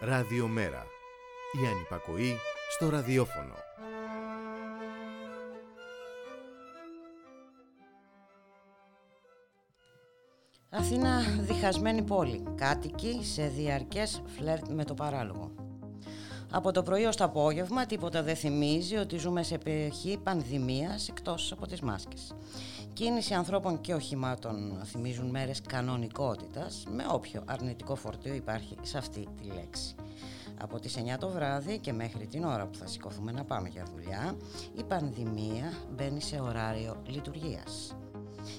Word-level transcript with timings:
Ραδιομέρα. 0.00 0.86
Η 1.62 1.66
ανυπακοή 1.66 2.36
στο 2.74 2.88
ραδιόφωνο. 2.88 3.54
Αθήνα 10.70 11.20
διχασμένη 11.40 12.02
πόλη, 12.02 12.42
κάτοικοι 12.54 13.20
σε 13.22 13.46
διαρκές 13.46 14.22
φλερτ 14.26 14.68
με 14.68 14.84
το 14.84 14.94
παράλογο. 14.94 15.54
Από 16.50 16.72
το 16.72 16.82
πρωί 16.82 17.04
ως 17.04 17.16
το 17.16 17.24
απόγευμα 17.24 17.86
τίποτα 17.86 18.22
δεν 18.22 18.36
θυμίζει 18.36 18.96
ότι 18.96 19.18
ζούμε 19.18 19.42
σε 19.42 19.58
περιοχή 19.58 20.18
πανδημίας 20.22 21.08
εκτός 21.08 21.52
από 21.52 21.66
τις 21.66 21.80
μάσκες. 21.80 22.34
Κίνηση 22.96 23.34
ανθρώπων 23.34 23.80
και 23.80 23.94
οχημάτων 23.94 24.80
θυμίζουν 24.84 25.30
μέρες 25.30 25.60
κανονικότητας 25.60 26.84
με 26.90 27.06
όποιο 27.10 27.42
αρνητικό 27.46 27.94
φορτίο 27.94 28.34
υπάρχει 28.34 28.76
σε 28.82 28.98
αυτή 28.98 29.28
τη 29.40 29.46
λέξη. 29.46 29.94
Από 30.60 30.80
τις 30.80 30.96
9 30.96 31.18
το 31.18 31.28
βράδυ 31.28 31.78
και 31.78 31.92
μέχρι 31.92 32.26
την 32.26 32.44
ώρα 32.44 32.66
που 32.66 32.78
θα 32.78 32.86
σηκωθούμε 32.86 33.32
να 33.32 33.44
πάμε 33.44 33.68
για 33.68 33.84
δουλειά 33.94 34.36
η 34.76 34.84
πανδημία 34.84 35.72
μπαίνει 35.96 36.20
σε 36.20 36.40
ωράριο 36.40 36.96
λειτουργίας. 37.06 37.96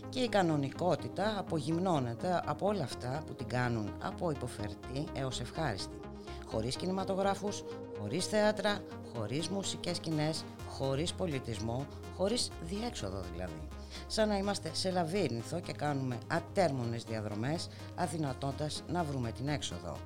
Και 0.09 0.19
η 0.19 0.29
κανονικότητα 0.29 1.39
απογυμνώνεται 1.39 2.41
από 2.45 2.67
όλα 2.67 2.83
αυτά 2.83 3.23
που 3.27 3.33
την 3.33 3.47
κάνουν 3.47 3.91
από 4.01 4.31
υποφερτή 4.31 5.05
έως 5.13 5.39
ευχάριστη. 5.39 5.99
Χωρίς 6.45 6.75
κινηματογράφους, 6.75 7.63
χωρίς 7.99 8.25
θέατρα, 8.25 8.79
χωρίς 9.13 9.47
μουσικές 9.49 9.97
σκηνές, 9.97 10.43
χωρίς 10.69 11.13
πολιτισμό, 11.13 11.85
χωρίς 12.17 12.49
διέξοδο 12.61 13.21
δηλαδή. 13.33 13.67
Σαν 14.07 14.27
να 14.27 14.37
είμαστε 14.37 14.69
σε 14.73 14.91
λαβύρινθο 14.91 15.59
και 15.59 15.73
κάνουμε 15.73 16.17
ατέρμονες 16.27 17.03
διαδρομές 17.03 17.67
αδυνατώντας 17.95 18.83
να 18.87 19.03
βρούμε 19.03 19.31
την 19.31 19.47
έξοδο. 19.47 19.97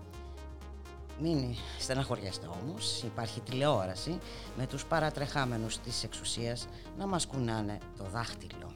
Μην 1.19 1.55
στεναχωριέστε 1.79 2.47
όμως, 2.61 3.03
υπάρχει 3.03 3.41
τηλεόραση 3.41 4.17
με 4.57 4.67
τους 4.67 4.85
παρατρεχάμενους 4.85 5.77
της 5.77 6.03
εξουσίας 6.03 6.67
να 6.97 7.07
μας 7.07 7.25
κουνάνε 7.27 7.77
το 7.97 8.03
δάχτυλο. 8.03 8.73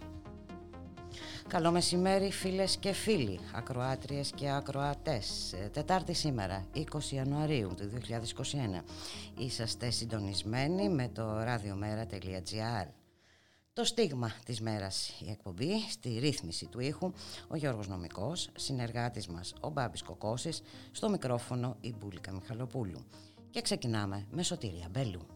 Καλό 1.47 1.72
μεσημέρι 1.72 2.31
φίλες 2.31 2.77
και 2.77 2.91
φίλοι, 2.91 3.39
ακροάτριες 3.53 4.31
και 4.35 4.50
ακροατές. 4.50 5.55
Τετάρτη 5.72 6.13
σήμερα, 6.13 6.66
20 6.73 7.11
Ιανουαρίου 7.11 7.73
του 7.77 7.89
2021. 7.89 8.83
Είσαστε 9.38 9.89
συντονισμένοι 9.89 10.89
με 10.89 11.09
το 11.13 11.39
radiomera.gr. 11.41 13.05
Το 13.76 13.84
στίγμα 13.84 14.31
της 14.45 14.62
μέρας 14.62 15.09
η 15.20 15.30
εκπομπή 15.30 15.90
στη 15.90 16.18
ρύθμιση 16.20 16.66
του 16.66 16.80
ήχου 16.80 17.12
ο 17.48 17.56
Γιώργος 17.56 17.88
Νομικός, 17.88 18.50
συνεργάτης 18.56 19.28
μας 19.28 19.54
ο 19.59 19.70
Μπάμπης 19.70 20.02
Κοκόσης, 20.04 20.62
στο 20.92 21.09
μικρόφωνο 21.09 21.78
η 21.81 21.96
Μπούλικα 21.98 22.31
Μιχαλοπούλου. 22.31 23.06
Και 23.50 23.62
ξεκινάμε 23.62 24.28
με 24.31 24.44
Σωτήρια 24.44 24.88
Μπέλου. 24.92 25.34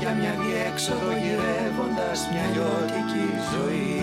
Για 0.00 0.12
μια 0.14 0.34
διέξοδο 0.40 1.10
γυρεύοντας 1.10 2.28
μια 2.32 2.46
λιώτικη 2.52 3.26
ζωή 3.52 3.94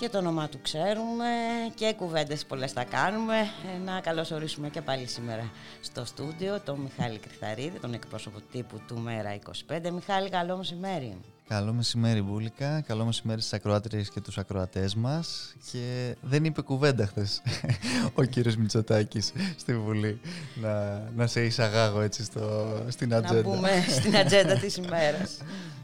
και 0.00 0.08
το 0.08 0.18
όνομά 0.18 0.48
του 0.48 0.60
ξέρουμε 0.62 1.26
και 1.74 1.94
κουβέντες 1.96 2.44
πολλές 2.44 2.72
θα 2.72 2.84
κάνουμε. 2.84 3.38
Ε, 3.74 3.78
να 3.84 4.00
καλωσορίσουμε 4.00 4.68
και 4.68 4.80
πάλι 4.80 5.06
σήμερα 5.06 5.50
στο 5.80 6.04
στούντιο 6.04 6.60
τον 6.60 6.78
Μιχάλη 6.78 7.18
Κρυθαρίδη, 7.18 7.78
τον 7.78 7.94
εκπρόσωπο 7.94 8.38
τύπου 8.52 8.80
του 8.88 8.98
Μέρα 8.98 9.38
25. 9.68 9.90
Μιχάλη, 9.90 10.28
καλό 10.28 10.56
μεσημέρι. 10.56 11.16
Καλό 11.50 11.72
μεσημέρι 11.72 12.22
Μπούλικα, 12.22 12.80
καλό 12.80 13.04
μεσημέρι 13.04 13.40
στις 13.40 13.52
ακροάτριες 13.52 14.10
και 14.10 14.20
τους 14.20 14.38
ακροατές 14.38 14.94
μας 14.94 15.54
και 15.72 16.16
δεν 16.20 16.44
είπε 16.44 16.62
κουβέντα 16.62 17.06
χθες 17.06 17.42
ο 18.14 18.22
κύριος 18.24 18.56
Μητσοτάκης 18.56 19.32
στη 19.56 19.76
Βουλή 19.76 20.20
να, 20.54 21.02
να 21.16 21.26
σε 21.26 21.44
εισαγάγω 21.44 22.00
έτσι 22.00 22.24
στο, 22.24 22.74
στην 22.88 23.14
ατζέντα. 23.14 23.48
Να 23.48 23.54
πούμε 23.54 23.70
στην 23.88 24.16
ατζέντα 24.16 24.54
της 24.54 24.76
ημέρας. 24.76 25.36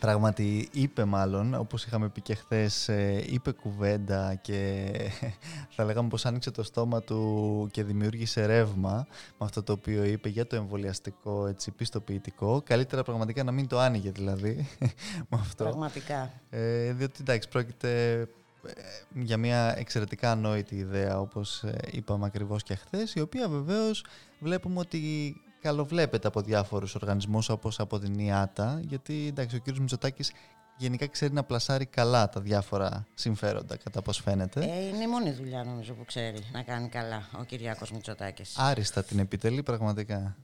Πράγματι 0.00 0.68
είπε 0.72 1.04
μάλλον, 1.04 1.54
όπως 1.54 1.84
είχαμε 1.84 2.08
πει 2.08 2.20
και 2.20 2.34
χθες, 2.34 2.88
ε, 2.88 3.24
είπε 3.26 3.52
κουβέντα 3.52 4.34
και 4.34 4.90
θα 5.76 5.84
λέγαμε 5.84 6.08
πως 6.08 6.26
άνοιξε 6.26 6.50
το 6.50 6.62
στόμα 6.62 7.02
του 7.02 7.68
και 7.70 7.84
δημιούργησε 7.84 8.46
ρεύμα 8.46 9.06
με 9.10 9.46
αυτό 9.46 9.62
το 9.62 9.72
οποίο 9.72 10.04
είπε 10.04 10.28
για 10.28 10.46
το 10.46 10.56
εμβολιαστικό 10.56 11.46
έτσι, 11.46 11.70
πιστοποιητικό. 11.70 12.62
Καλύτερα 12.64 13.02
πραγματικά 13.02 13.44
να 13.44 13.52
μην 13.52 13.66
το 13.66 13.78
άνοιγε 13.78 14.10
δηλαδή 14.10 14.68
με 15.30 15.38
αυτό. 15.40 15.64
Πραγματικά. 15.64 16.32
Ε, 16.50 16.92
διότι 16.92 17.18
εντάξει 17.20 17.48
πρόκειται 17.48 18.20
ε, 18.66 18.72
για 19.14 19.36
μια 19.36 19.78
εξαιρετικά 19.78 20.30
ανόητη 20.30 20.74
ιδέα 20.74 21.20
όπως 21.20 21.62
ε, 21.62 21.78
είπαμε 21.90 22.26
ακριβώς 22.26 22.62
και 22.62 22.74
χθες, 22.74 23.14
η 23.14 23.20
οποία 23.20 23.48
βεβαίως 23.48 24.04
βλέπουμε 24.38 24.78
ότι 24.78 25.34
καλοβλέπεται 25.60 26.28
από 26.28 26.40
διάφορους 26.40 26.94
οργανισμούς 26.94 27.48
όπως 27.48 27.80
από 27.80 27.98
την 27.98 28.18
ΙΑΤΑ 28.18 28.80
γιατί 28.84 29.26
εντάξει, 29.26 29.56
ο 29.56 29.58
κύριος 29.58 29.80
Μητσοτάκης 29.80 30.32
γενικά 30.76 31.06
ξέρει 31.06 31.32
να 31.32 31.44
πλασάρει 31.44 31.86
καλά 31.86 32.28
τα 32.28 32.40
διάφορα 32.40 33.06
συμφέροντα 33.14 33.76
κατά 33.76 34.02
πώς 34.02 34.18
φαίνεται. 34.18 34.60
Ε, 34.60 34.86
είναι 34.86 35.02
η 35.02 35.06
μόνη 35.06 35.30
δουλειά 35.30 35.64
νομίζω 35.64 35.94
που 35.94 36.04
ξέρει 36.04 36.38
να 36.52 36.62
κάνει 36.62 36.88
καλά 36.88 37.28
ο 37.38 37.44
Κυριάκος 37.44 37.90
Μητσοτάκης. 37.92 38.58
Άριστα 38.58 39.04
την 39.04 39.18
επιτελεί 39.18 39.62
πραγματικά. 39.62 40.36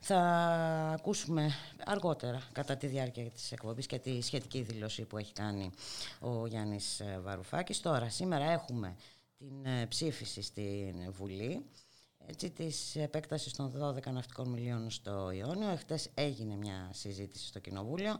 Θα 0.00 0.18
ακούσουμε 0.98 1.50
αργότερα 1.84 2.42
κατά 2.52 2.76
τη 2.76 2.86
διάρκεια 2.86 3.30
της 3.30 3.52
εκπομπής 3.52 3.86
και 3.86 3.98
τη 3.98 4.22
σχετική 4.22 4.60
δήλωση 4.62 5.02
που 5.02 5.18
έχει 5.18 5.32
κάνει 5.32 5.70
ο 6.20 6.46
Γιάννης 6.46 7.02
Βαρουφάκης. 7.22 7.80
Τώρα, 7.80 8.08
σήμερα 8.08 8.50
έχουμε 8.50 8.96
την 9.38 9.66
ε, 9.66 9.86
ψήφιση 9.86 10.42
στην 10.42 11.12
Βουλή 11.12 11.64
έτσι, 12.26 12.50
της 12.50 12.96
επέκτασης 12.96 13.52
των 13.52 13.72
12 13.72 14.12
ναυτικών 14.12 14.48
μιλίων 14.48 14.90
στο 14.90 15.30
Ιόνιο. 15.30 15.68
Εχθές 15.70 16.10
έγινε 16.14 16.56
μια 16.56 16.90
συζήτηση 16.92 17.46
στο 17.46 17.58
Κοινοβούλιο. 17.58 18.16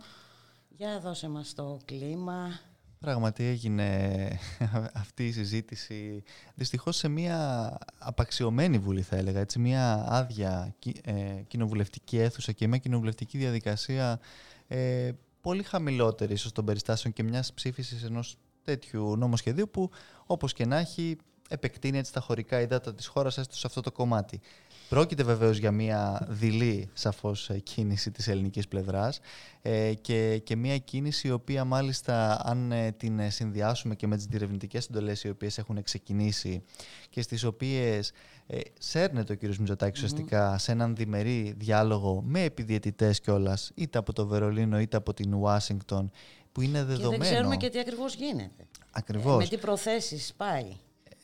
Για 0.68 1.00
δώσε 1.00 1.28
μας 1.28 1.54
το 1.54 1.78
κλίμα. 1.84 2.60
Πράγματι 2.98 3.44
έγινε 3.44 4.28
αυτή 5.02 5.26
η 5.26 5.32
συζήτηση 5.32 6.22
δυστυχώς 6.54 6.96
σε 6.96 7.08
μια 7.08 7.78
απαξιωμένη 7.98 8.78
βουλή 8.78 9.02
θα 9.02 9.16
έλεγα, 9.16 9.40
έτσι, 9.40 9.58
μια 9.58 10.04
άδεια 10.08 10.74
ε, 11.02 11.12
κοινοβουλευτική 11.48 12.18
αίθουσα 12.18 12.52
και 12.52 12.68
μια 12.68 12.78
κοινοβουλευτική 12.78 13.38
διαδικασία 13.38 14.20
ε, 14.68 15.10
πολύ 15.40 15.62
χαμηλότερη 15.62 16.32
ίσως 16.32 16.52
των 16.52 16.64
περιστάσεων 16.64 17.12
και 17.14 17.22
μιας 17.22 17.52
ψήφισης 17.52 18.02
ενός 18.02 18.36
τέτοιου 18.64 19.16
νομοσχεδίου 19.16 19.70
που 19.70 19.90
όπως 20.26 20.52
και 20.52 20.66
να 20.66 20.76
έχει 20.78 21.16
επεκτείνει 21.50 21.98
έτσι 21.98 22.12
τα 22.12 22.20
χωρικά 22.20 22.60
υδάτα 22.60 22.94
της 22.94 23.06
χώρας 23.06 23.38
έστω 23.38 23.56
σε 23.56 23.66
αυτό 23.66 23.80
το 23.80 23.92
κομμάτι. 23.92 24.40
Πρόκειται 24.88 25.22
βεβαίως 25.22 25.58
για 25.58 25.70
μια 25.70 26.26
δειλή 26.28 26.88
σαφώς 26.92 27.50
ε, 27.50 27.58
κίνηση 27.58 28.10
της 28.10 28.28
ελληνικής 28.28 28.68
πλευράς 28.68 29.20
ε, 29.62 29.94
και, 29.94 30.38
και 30.38 30.56
μια 30.56 30.78
κίνηση 30.78 31.28
η 31.28 31.30
οποία 31.30 31.64
μάλιστα 31.64 32.40
αν 32.44 32.72
ε, 32.72 32.92
την 32.92 33.30
συνδυάσουμε 33.30 33.94
και 33.94 34.06
με 34.06 34.16
τις 34.16 34.24
διερευνητικές 34.24 34.86
εντολές 34.86 35.24
οι 35.24 35.28
οποίες 35.28 35.58
έχουν 35.58 35.82
ξεκινήσει 35.82 36.62
και 37.10 37.22
στις 37.22 37.44
οποίες 37.44 38.12
ε, 38.46 38.60
σέρνεται 38.78 39.32
ο 39.32 39.36
κ. 39.36 39.42
Μητσοτάκης 39.42 40.02
ουσιαστικά 40.02 40.58
σε 40.58 40.72
έναν 40.72 40.96
διμερή 40.96 41.54
διάλογο 41.56 42.22
με 42.26 42.42
επιδιαιτητές 42.42 43.20
κιόλας 43.20 43.70
είτε 43.74 43.98
από 43.98 44.12
το 44.12 44.26
Βερολίνο 44.26 44.80
είτε 44.80 44.96
από 44.96 45.14
την 45.14 45.34
Ουάσιγκτον 45.34 46.10
που 46.52 46.60
είναι 46.60 46.84
δεδομένο. 46.84 47.10
Και 47.10 47.18
δεν 47.18 47.30
ξέρουμε 47.32 47.56
και 47.56 47.68
τι 47.68 47.78
ακριβώς 47.78 48.14
γίνεται. 48.14 48.66
Ακριβώς. 48.90 49.36
με 49.36 49.48
τι 49.48 49.58
προθέσεις 49.58 50.34
πάει. 50.36 50.76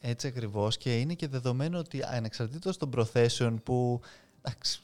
Έτσι 0.08 0.26
ακριβώς 0.26 0.76
και 0.76 0.98
είναι 0.98 1.14
και 1.14 1.28
δεδομένο 1.28 1.78
ότι 1.78 2.02
ανεξαρτήτως 2.02 2.76
των 2.76 2.90
προθέσεων 2.90 3.62
που 3.62 4.00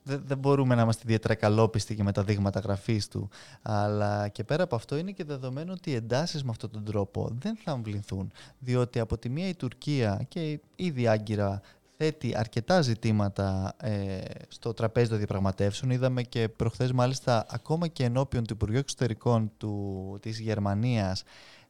δεν 0.05 0.39
μπορούμε 0.39 0.75
να 0.75 0.83
είμαστε 0.83 1.03
ιδιαίτερα 1.05 1.35
καλόπιστοι 1.35 1.95
και 1.95 2.03
με 2.03 2.13
τα 2.13 2.25
δείγματα 2.25 2.61
γραφής 2.61 3.09
του 3.09 3.29
αλλά 3.63 4.29
και 4.29 4.45
πέρα 4.45 4.63
από 4.63 4.75
αυτό 4.75 4.97
είναι 4.97 5.11
και 5.11 5.25
δεδομένο 5.25 5.73
ότι 5.73 5.91
οι 5.91 5.95
εντάσεις 5.95 6.45
με 6.45 6.51
αυτόν 6.51 6.71
τον 6.71 6.85
τρόπο 6.85 7.29
δεν 7.41 7.57
θα 7.57 7.73
αμβληθούν 7.73 8.33
διότι 8.59 8.99
από 8.99 9.19
τη 9.19 9.29
μία 9.29 9.49
η 9.49 9.55
Τουρκία 9.55 10.25
και 10.29 10.61
ήδη 10.77 11.07
άγκυρα 11.09 11.61
θέτει 11.97 12.37
αρκετά 12.37 12.81
ζητήματα 12.81 13.75
ε, 13.81 14.21
στο 14.49 14.73
τραπέζι 14.75 15.09
των 15.09 15.19
διαπραγματεύσεων. 15.19 15.91
Είδαμε 15.91 16.23
και 16.23 16.49
προχθές 16.49 16.93
μάλιστα 16.93 17.47
ακόμα 17.51 17.87
και 17.87 18.05
ενώπιον 18.05 18.47
του 18.47 18.53
Υπουργείου 18.53 18.79
Εξωτερικών 18.79 19.53
του, 19.57 20.19
της 20.21 20.39
Γερμανίας 20.41 21.23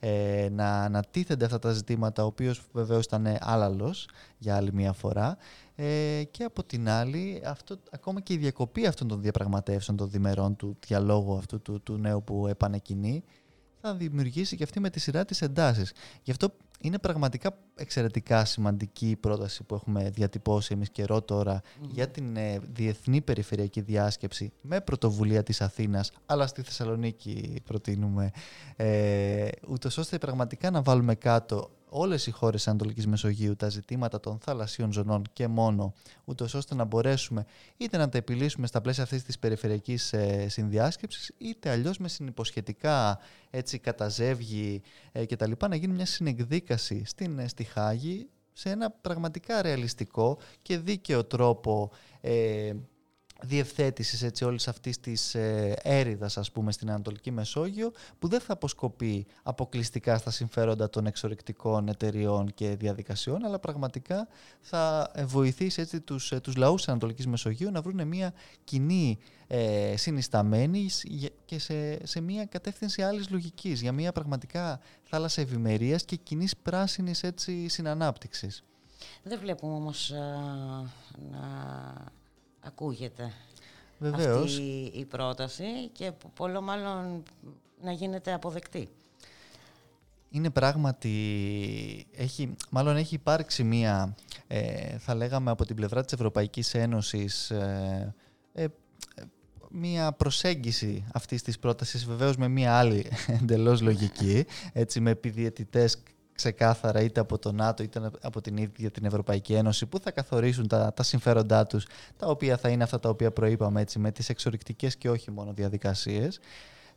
ε, 0.05 0.49
να 0.53 0.83
ανατίθενται 0.83 1.45
αυτά 1.45 1.59
τα 1.59 1.73
ζητήματα, 1.73 2.23
ο 2.23 2.27
οποίος 2.27 2.63
βεβαίως 2.73 3.05
ήταν 3.05 3.37
άλλαλος 3.41 4.09
για 4.39 4.57
άλλη 4.57 4.73
μια 4.73 4.93
φορά. 4.93 5.37
Ε, 5.75 6.23
και 6.31 6.45
από 6.45 6.65
την 6.65 6.89
άλλη, 6.89 7.43
αυτό, 7.45 7.77
ακόμα 7.91 8.21
και 8.21 8.33
η 8.33 8.37
διακοπή 8.37 8.87
αυτών 8.87 9.09
των 9.09 9.21
διαπραγματεύσεων 9.21 9.97
των 9.97 10.11
διμερών 10.11 10.57
του 10.57 10.77
διαλόγου 10.87 11.37
αυτού 11.37 11.61
του, 11.63 11.83
του 11.83 11.97
νέου 11.97 12.23
που 12.25 12.47
επανεκκινεί, 12.47 13.25
θα 13.81 13.95
δημιουργήσει 13.95 14.57
και 14.57 14.63
αυτή 14.63 14.81
με 14.81 14.91
τη 14.91 15.01
σειρά 15.01 15.25
της 15.25 15.43
εντάσεις. 15.43 15.93
Γι' 16.23 16.31
αυτό 16.31 16.55
είναι 16.83 16.99
πραγματικά 16.99 17.59
εξαιρετικά 17.75 18.45
σημαντική 18.45 19.11
η 19.11 19.17
πρόταση 19.17 19.65
που 19.65 19.75
έχουμε 19.75 20.11
διατυπώσει 20.11 20.75
εμείς 20.75 20.91
καιρό 20.91 21.25
για 21.81 22.09
την 22.09 22.37
ε, 22.37 22.59
Διεθνή 22.73 23.21
Περιφερειακή 23.21 23.81
Διάσκεψη 23.81 24.53
με 24.61 24.81
πρωτοβουλία 24.81 25.43
της 25.43 25.61
Αθήνας 25.61 26.13
αλλά 26.27 26.47
στη 26.47 26.63
Θεσσαλονίκη 26.63 27.61
προτείνουμε 27.65 28.31
ε, 28.77 29.49
ούτως 29.69 29.99
ώστε 29.99 30.19
πραγματικά 30.19 30.71
να 30.71 30.83
βάλουμε 30.83 31.15
κάτω 31.15 31.71
όλες 31.93 32.27
οι 32.27 32.31
χώρες 32.31 32.55
της 32.63 32.69
Ανατολικής 32.69 33.07
Μεσογείου 33.07 33.57
τα 33.57 33.69
ζητήματα 33.69 34.21
των 34.21 34.39
θαλασσίων 34.39 34.93
ζωνών 34.93 35.23
και 35.33 35.49
μόνο, 35.49 35.93
ούτως 36.25 36.55
ώστε 36.55 36.75
να 36.75 36.85
μπορέσουμε 36.85 37.47
είτε 37.77 37.97
να 37.97 38.09
τα 38.09 38.19
επιλύσουμε 38.19 38.67
στα 38.67 38.81
πλαίσια 38.81 39.03
αυτής 39.03 39.23
της 39.23 39.39
περιφερειακής 39.39 40.13
ε, 40.13 40.49
συνδιάσκεψης, 40.49 41.33
είτε 41.39 41.71
αλλιώς 41.71 41.99
με 41.99 42.09
συνυποσχετικά 42.09 43.19
έτσι, 43.51 43.79
καταζεύγη 43.79 44.83
ε, 45.13 45.27
κτλ. 45.27 45.53
να 45.69 45.77
γίνει 45.77 45.93
μια 45.95 46.07
συνεκδίκαση 46.07 47.03
στην, 47.05 47.39
ε, 47.39 47.49
στη 47.49 47.65
Χάγη 47.65 48.29
σε 48.53 48.71
ένα 48.71 48.91
πραγματικά 48.91 49.63
ρεαλιστικό 49.63 50.39
και 50.63 50.79
δίκαιο 50.79 51.25
τρόπο 51.25 51.91
ε, 52.21 52.73
διευθέτησης 53.45 54.23
έτσι 54.23 54.45
όλης 54.45 54.69
αυτής 54.69 55.01
της 55.01 55.35
ε, 55.35 55.75
έρηδας 55.83 56.37
ας 56.37 56.51
πούμε 56.51 56.73
στην 56.73 56.91
Ανατολική 56.91 57.31
Μεσόγειο 57.31 57.93
που 58.19 58.29
δεν 58.29 58.41
θα 58.41 58.53
αποσκοπεί 58.53 59.27
αποκλειστικά 59.43 60.19
στα 60.19 60.31
συμφέροντα 60.31 60.91
των 60.91 61.07
εξορρεκτικών 61.07 61.89
εταιριών 61.89 62.55
και 62.55 62.77
διαδικασιών 62.77 63.45
αλλά 63.45 63.59
πραγματικά 63.59 64.29
θα 64.61 65.13
βοηθήσει 65.25 65.81
έτσι 65.81 66.01
τους, 66.01 66.33
ε, 66.33 66.41
τους 66.41 66.57
λαούς 66.57 66.77
της 66.77 66.89
Ανατολικής 66.89 67.27
Μεσογείου 67.27 67.71
να 67.71 67.81
βρουν 67.83 68.07
μια 68.07 68.33
κοινή 68.65 69.19
ε, 69.47 69.95
συνισταμένη 69.97 70.89
και 71.45 71.59
σε, 71.59 72.07
σε 72.07 72.21
μια 72.21 72.45
κατεύθυνση 72.45 73.03
άλλης 73.03 73.31
λογικής 73.31 73.81
για 73.81 73.93
μια 73.93 74.13
πραγματικά 74.13 74.81
θάλασσα 75.03 75.41
ευημερίας 75.41 76.05
και 76.05 76.17
κοινής 76.17 76.57
πράσινης 76.57 77.23
έτσι 77.23 77.69
συνανάπτυξης. 77.69 78.65
Δεν 79.23 79.39
βλέπουμε 79.39 79.75
όμως 79.75 80.13
να 81.31 82.22
ακούγεται 82.63 83.33
Βεβαίως. 83.99 84.53
αυτή 84.53 84.91
η 84.95 85.05
πρόταση 85.05 85.89
και 85.93 86.13
πολλό 86.35 86.61
μάλλον 86.61 87.23
να 87.83 87.93
γίνεται 87.93 88.33
αποδεκτή. 88.33 88.89
Είναι 90.31 90.51
πράγματι, 90.51 91.17
έχει, 92.17 92.55
μάλλον 92.71 92.97
έχει 92.97 93.15
υπάρξει 93.15 93.65
μία, 93.65 94.15
ε, 94.47 94.99
θα 94.99 95.15
λέγαμε 95.15 95.51
από 95.51 95.65
την 95.67 95.77
πλευρά 95.77 96.05
της 96.05 96.13
Ευρωπαϊκής 96.13 96.75
Ένωσης, 96.75 97.51
ε, 97.51 98.15
ε, 98.53 98.67
μία 99.71 100.13
προσέγγιση 100.13 101.05
αυτής 101.13 101.43
της 101.43 101.59
πρότασης, 101.59 102.07
βεβαίως 102.07 102.37
με 102.37 102.49
μία 102.49 102.79
άλλη 102.79 103.07
εντελώς 103.41 103.81
λογική, 103.81 104.45
έτσι 104.73 105.01
με 105.01 105.11
επιδιαιτητές 105.11 106.03
ξεκάθαρα 106.43 107.01
είτε 107.01 107.21
από 107.21 107.39
το 107.39 107.53
ΝΑΤΟ 107.53 107.83
είτε 107.83 108.11
από 108.21 108.41
την 108.41 108.57
ίδια 108.57 108.91
την 108.91 109.05
Ευρωπαϊκή 109.05 109.55
Ένωση 109.55 109.87
που 109.87 109.99
θα 109.99 110.11
καθορίσουν 110.11 110.69
τα, 110.69 110.93
τα 110.93 111.03
συμφέροντά 111.03 111.67
τους 111.67 111.87
τα 112.17 112.27
οποία 112.27 112.57
θα 112.57 112.69
είναι 112.69 112.83
αυτά 112.83 113.01
τα 113.01 113.09
οποία 113.09 113.31
προείπαμε 113.31 113.81
έτσι 113.81 113.99
με 113.99 114.13
τις 114.13 114.29
εξορρυκτικές 114.29 114.97
και 114.97 115.11
όχι 115.11 115.31
μόνο 115.31 115.53
διαδικασίες 115.53 116.41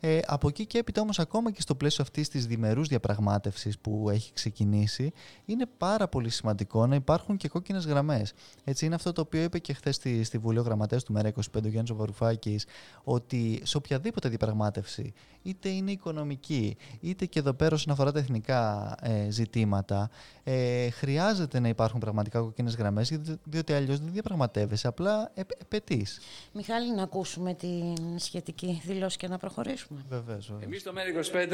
ε, 0.00 0.18
από 0.26 0.48
εκεί 0.48 0.66
και 0.66 0.78
έπειτα 0.78 1.00
όμως 1.00 1.18
ακόμα 1.18 1.50
και 1.50 1.60
στο 1.60 1.74
πλαίσιο 1.74 2.04
αυτής 2.04 2.28
της 2.28 2.46
διμερούς 2.46 2.88
διαπραγμάτευσης 2.88 3.78
που 3.78 4.10
έχει 4.10 4.32
ξεκινήσει 4.32 5.12
είναι 5.44 5.66
πάρα 5.78 6.08
πολύ 6.08 6.30
σημαντικό 6.30 6.86
να 6.86 6.94
υπάρχουν 6.94 7.36
και 7.36 7.48
κόκκινες 7.48 7.86
γραμμές. 7.86 8.32
Έτσι 8.64 8.86
είναι 8.86 8.94
αυτό 8.94 9.12
το 9.12 9.20
οποίο 9.20 9.42
είπε 9.42 9.58
και 9.58 9.72
χθες 9.72 9.94
στη, 9.94 10.24
στη 10.24 10.38
Βουλή 10.38 10.58
ο 10.58 10.62
Γραμματέας 10.62 11.04
του 11.04 11.12
ΜΕΡΑ 11.12 11.32
25 11.32 11.40
ο 11.64 11.68
Γιάννης 11.68 11.92
Βαρουφάκης 11.92 12.66
ότι 13.04 13.60
σε 13.64 13.76
οποιαδήποτε 13.76 14.28
διαπραγμάτευση 14.28 15.12
είτε 15.42 15.68
είναι 15.68 15.90
οικονομική 15.90 16.76
είτε 17.00 17.26
και 17.26 17.38
εδώ 17.38 17.52
πέρα 17.52 17.74
όσον 17.74 17.92
αφορά 17.92 18.12
τα 18.12 18.18
εθνικά 18.18 18.94
ε, 19.02 19.30
ζητήματα 19.30 20.10
ε, 20.44 20.90
χρειάζεται 20.90 21.60
να 21.60 21.68
υπάρχουν 21.68 22.00
πραγματικά 22.00 22.40
κόκκινες 22.40 22.76
γραμμές 22.76 23.18
διότι 23.44 23.72
αλλιώς 23.72 24.00
δεν 24.00 24.12
διαπραγματεύεσαι, 24.12 24.88
απλά 24.88 25.30
επαιτείς. 25.34 26.20
Μιχάλη, 26.52 26.94
να 26.94 27.02
ακούσουμε 27.02 27.54
την 27.54 28.18
σχετική 28.18 28.82
δήλωση 28.84 29.16
και 29.16 29.28
να 29.28 29.38
προχωρήσουμε. 29.38 29.95
Βεβαίως, 30.08 30.46
βεβαίως. 30.46 30.64
Εμείς 30.64 30.80
στο 30.80 30.92
ΜΕΡΑ25 30.94 31.52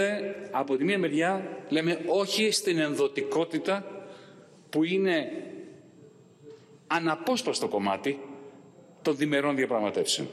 από 0.50 0.76
τη 0.76 0.84
μία 0.84 0.98
μεριά 0.98 1.58
λέμε 1.68 1.98
όχι 2.06 2.50
στην 2.50 2.78
ενδοτικότητα 2.78 3.84
που 4.70 4.84
είναι 4.84 5.28
αναπόσπαστο 6.86 7.68
κομμάτι 7.68 8.20
των 9.02 9.16
διμερών 9.16 9.56
διαπραγματεύσεων. 9.56 10.28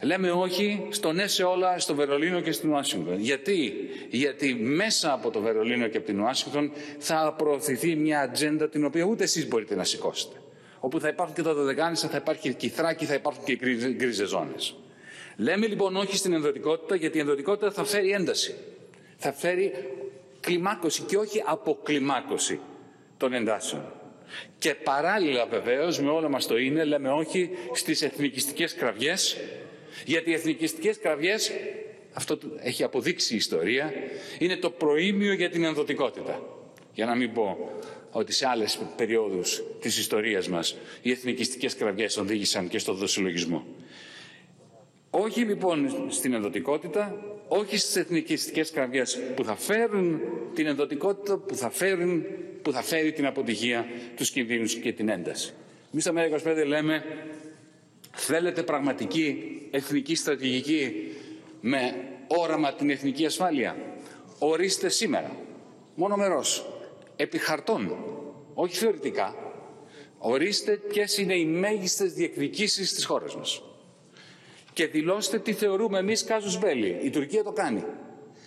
Λέμε 0.00 0.30
όχι 0.30 0.86
στο 0.90 1.12
ναι 1.12 1.26
σε 1.26 1.42
όλα 1.42 1.78
στο 1.78 1.94
Βερολίνο 1.94 2.40
και 2.40 2.52
στην 2.52 2.70
Ουάσιγκτον. 2.70 3.18
Γιατί; 3.18 3.72
Γιατί 4.10 4.54
μέσα 4.54 5.12
από 5.12 5.30
το 5.30 5.40
Βερολίνο 5.40 5.88
και 5.88 5.96
από 5.96 6.06
την 6.06 6.20
Ουάσιγκτον 6.20 6.72
θα 6.98 7.34
προωθηθεί 7.38 7.96
μια 7.96 8.20
ατζέντα 8.20 8.68
την 8.68 8.84
οποία 8.84 9.04
ούτε 9.04 9.22
εσείς 9.22 9.48
μπορείτε 9.48 9.74
να 9.74 9.84
σηκώσετε. 9.84 10.36
Όπου 10.80 11.00
θα 11.00 11.08
υπάρχουν 11.08 11.34
και 11.34 11.42
τα 11.42 11.54
Δωδεκάνησα, 11.54 12.08
θα 12.08 12.16
υπάρχει 12.16 12.54
και 12.54 12.66
η 12.66 12.68
Θράκη, 12.68 13.04
θα 13.04 13.14
υπάρχουν 13.14 13.44
και 13.44 13.52
οι 13.52 13.94
γκρίζε 13.96 14.24
ζώνες. 14.24 14.74
Λέμε 15.36 15.66
λοιπόν 15.66 15.96
όχι 15.96 16.16
στην 16.16 16.32
ενδοτικότητα 16.32 16.94
γιατί 16.94 17.16
η 17.16 17.20
ενδοτικότητα 17.20 17.70
θα 17.70 17.84
φέρει 17.84 18.10
ένταση. 18.10 18.54
Θα 19.16 19.32
φέρει 19.32 19.72
κλιμάκωση 20.40 21.02
και 21.02 21.16
όχι 21.16 21.42
αποκλιμάκωση 21.46 22.60
των 23.16 23.32
εντάσεων. 23.32 23.92
Και 24.58 24.74
παράλληλα 24.74 25.46
βεβαίως 25.46 26.00
με 26.00 26.10
όλα 26.10 26.28
μας 26.28 26.46
το 26.46 26.56
είναι 26.58 26.84
λέμε 26.84 27.08
όχι 27.10 27.50
στις 27.72 28.02
εθνικιστικές 28.02 28.74
κραυγές 28.74 29.36
γιατί 30.04 30.30
οι 30.30 30.32
εθνικιστικές 30.32 30.98
κραυγές 30.98 31.52
αυτό 32.12 32.38
έχει 32.62 32.82
αποδείξει 32.82 33.32
η 33.32 33.36
ιστορία 33.36 33.92
είναι 34.38 34.56
το 34.56 34.70
προήμιο 34.70 35.32
για 35.32 35.50
την 35.50 35.64
ενδοτικότητα. 35.64 36.42
Για 36.94 37.06
να 37.06 37.14
μην 37.14 37.32
πω 37.32 37.72
ότι 38.10 38.32
σε 38.32 38.46
άλλες 38.46 38.78
περιόδους 38.96 39.62
της 39.80 39.98
ιστορίας 39.98 40.48
μας 40.48 40.76
οι 41.02 41.10
εθνικιστικές 41.10 41.74
κραυγές 41.74 42.16
οδήγησαν 42.16 42.68
και 42.68 42.78
στο 42.78 42.92
δοσυλλογισμό. 42.92 43.66
Όχι 45.16 45.40
λοιπόν 45.40 46.06
στην 46.08 46.32
ενδοτικότητα, 46.32 47.16
όχι 47.48 47.76
στις 47.78 47.96
εθνικιστικές 47.96 48.70
κραυγές 48.70 49.18
που 49.36 49.44
θα 49.44 49.56
φέρουν 49.56 50.20
την 50.54 50.66
ενδοτικότητα, 50.66 51.36
που 51.38 51.54
θα, 51.54 51.70
φέρουν, 51.70 52.24
που 52.62 52.72
θα 52.72 52.82
φέρει 52.82 53.12
την 53.12 53.26
αποτυχία, 53.26 53.86
τους 54.16 54.30
κινδύνους 54.30 54.74
και 54.74 54.92
την 54.92 55.08
ένταση. 55.08 55.52
Εμείς 55.92 56.04
στο 56.04 56.12
ΜΕΡΑ25 56.16 56.66
λέμε 56.66 57.04
θέλετε 58.12 58.62
πραγματική 58.62 59.60
εθνική 59.70 60.14
στρατηγική 60.14 60.92
με 61.60 61.94
όραμα 62.26 62.74
την 62.74 62.90
εθνική 62.90 63.26
ασφάλεια; 63.26 63.76
Ορίστε 64.38 64.88
σήμερα, 64.88 65.36
μόνο 65.94 66.16
μερός, 66.16 66.66
επί 67.16 67.38
χαρτών, 67.38 67.96
όχι 68.54 68.76
θεωρητικά, 68.76 69.34
ορίστε 70.18 70.76
ποιες 70.88 71.18
είναι 71.18 71.34
οι 71.34 71.44
μέγιστες 71.44 72.12
διεκδικήσεις 72.12 72.94
της 72.94 73.04
χώρας 73.04 73.36
μας 73.36 73.62
και 74.74 74.86
δηλώστε 74.86 75.38
τι 75.38 75.52
θεωρούμε 75.52 75.98
εμείς 75.98 76.24
κάζους 76.24 76.58
βέλη. 76.58 76.98
Η 77.02 77.10
Τουρκία 77.10 77.42
το 77.44 77.52
κάνει. 77.52 77.84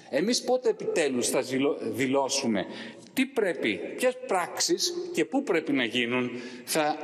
Εμείς 0.10 0.43
πότε 0.43 0.69
επιτέλους 0.69 1.27
θα 1.29 1.41
δηλώσουμε 1.91 2.65
τι 3.13 3.25
πρέπει, 3.25 3.79
ποιες 3.98 4.17
πράξεις 4.27 4.93
και 5.13 5.25
πού 5.25 5.43
πρέπει 5.43 5.72
να 5.72 5.84
γίνουν 5.84 6.29
θα 6.65 6.98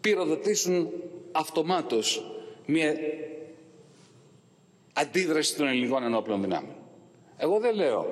πυροδοτήσουν 0.00 0.90
αυτομάτως 1.32 2.30
μια 2.66 2.94
αντίδραση 4.92 5.56
των 5.56 5.66
ελληνικών 5.66 6.02
ενόπλων 6.02 6.40
δυνάμεων. 6.42 6.74
Εγώ 7.36 7.58
δεν 7.60 7.74
λέω 7.74 8.06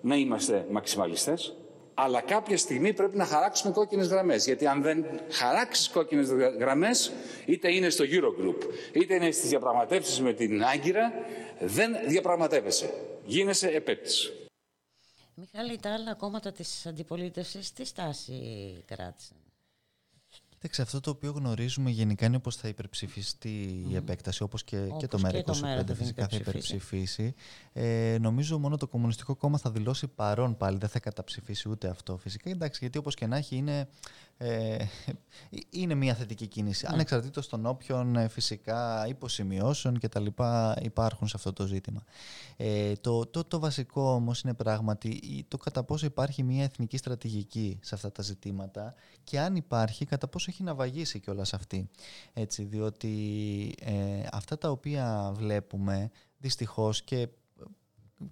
να 0.00 0.16
είμαστε 0.16 0.66
μαξιμαλιστές, 0.70 1.56
αλλά 1.94 2.20
κάποια 2.20 2.58
στιγμή 2.58 2.92
πρέπει 2.92 3.16
να 3.16 3.24
χαράξουμε 3.24 3.72
κόκκινες 3.72 4.06
γραμμές. 4.06 4.44
Γιατί 4.44 4.66
αν 4.66 4.82
δεν 4.82 5.06
χαράξεις 5.30 5.88
κόκκινες 5.88 6.28
γραμμές, 6.58 7.12
είτε 7.46 7.72
είναι 7.72 7.90
στο 7.90 8.04
Eurogroup, 8.08 8.62
είτε 8.92 9.14
είναι 9.14 9.30
στις 9.30 9.48
διαπραγματεύσεις 9.48 10.20
με 10.20 10.32
την 10.32 10.64
Άγκυρα, 10.64 11.12
δεν 11.60 11.96
διαπραγματεύεσαι. 12.06 12.94
Γίνεσαι 13.24 13.68
επέτης. 13.68 14.32
Μιχάλη, 15.34 15.78
τα 15.78 15.92
άλλα 15.92 16.14
κόμματα 16.14 16.52
της 16.52 16.86
αντιπολίτευσης 16.86 17.72
τι 17.72 17.84
στάση 17.84 18.42
κράτησαν; 18.86 19.36
Κοίταξε, 20.64 20.82
αυτό 20.82 21.00
το 21.00 21.10
οποίο 21.10 21.32
γνωρίζουμε 21.32 21.90
γενικά 21.90 22.26
είναι 22.26 22.38
πως 22.38 22.56
θα 22.56 22.68
υπερψηφιστεί 22.68 23.84
mm. 23.86 23.90
η 23.90 23.96
επέκταση, 23.96 24.42
όπως 24.42 24.64
και, 24.64 24.78
όπως 24.78 24.98
και 24.98 25.06
το 25.06 25.20
ΜΕΡΑ25 25.22 25.94
φυσικά 25.94 26.28
θα 26.28 26.36
υπερψηφίσει. 26.36 27.34
Ε, 27.72 28.16
νομίζω 28.20 28.58
μόνο 28.58 28.76
το 28.76 28.86
Κομμουνιστικό 28.86 29.34
Κόμμα 29.34 29.58
θα 29.58 29.70
δηλώσει 29.70 30.06
παρόν 30.06 30.56
πάλι, 30.56 30.78
δεν 30.78 30.88
θα 30.88 31.00
καταψηφίσει 31.00 31.68
ούτε 31.68 31.88
αυτό 31.88 32.16
φυσικά. 32.16 32.50
Εντάξει, 32.50 32.78
γιατί 32.80 32.98
όπως 32.98 33.14
και 33.14 33.26
να 33.26 33.36
έχει 33.36 33.56
είναι 33.56 33.88
ε, 34.36 34.76
είναι 35.70 35.94
μια 35.94 36.14
θετική 36.14 36.46
κίνηση. 36.46 36.86
Ναι. 36.86 36.94
Ανεξαρτήτως 36.94 37.48
των 37.48 37.66
όποιων 37.66 38.16
ε, 38.16 38.28
φυσικά 38.28 39.06
υποσημειώσεων 39.08 39.98
και 39.98 40.08
τα 40.08 40.20
λοιπά 40.20 40.76
υπάρχουν 40.82 41.28
σε 41.28 41.36
αυτό 41.36 41.52
το 41.52 41.66
ζήτημα. 41.66 42.04
Ε, 42.56 42.92
το, 42.92 43.26
το, 43.26 43.44
το 43.44 43.58
βασικό 43.58 44.10
όμως 44.10 44.40
είναι 44.40 44.54
πράγματι 44.54 45.44
το 45.48 45.56
κατά 45.56 45.84
πόσο 45.84 46.06
υπάρχει 46.06 46.42
μια 46.42 46.64
εθνική 46.64 46.96
στρατηγική 46.96 47.78
σε 47.82 47.94
αυτά 47.94 48.12
τα 48.12 48.22
ζητήματα 48.22 48.94
και 49.24 49.40
αν 49.40 49.56
υπάρχει 49.56 50.04
κατά 50.04 50.28
πόσο 50.28 50.46
έχει 50.48 50.62
να 50.62 50.74
βαγίσει 50.74 51.20
κιόλας 51.20 51.54
αυτή. 51.54 51.90
Έτσι, 52.32 52.64
διότι 52.64 53.74
ε, 53.80 54.26
αυτά 54.32 54.58
τα 54.58 54.70
οποία 54.70 55.32
βλέπουμε 55.34 56.10
δυστυχώς 56.38 57.02
και 57.02 57.28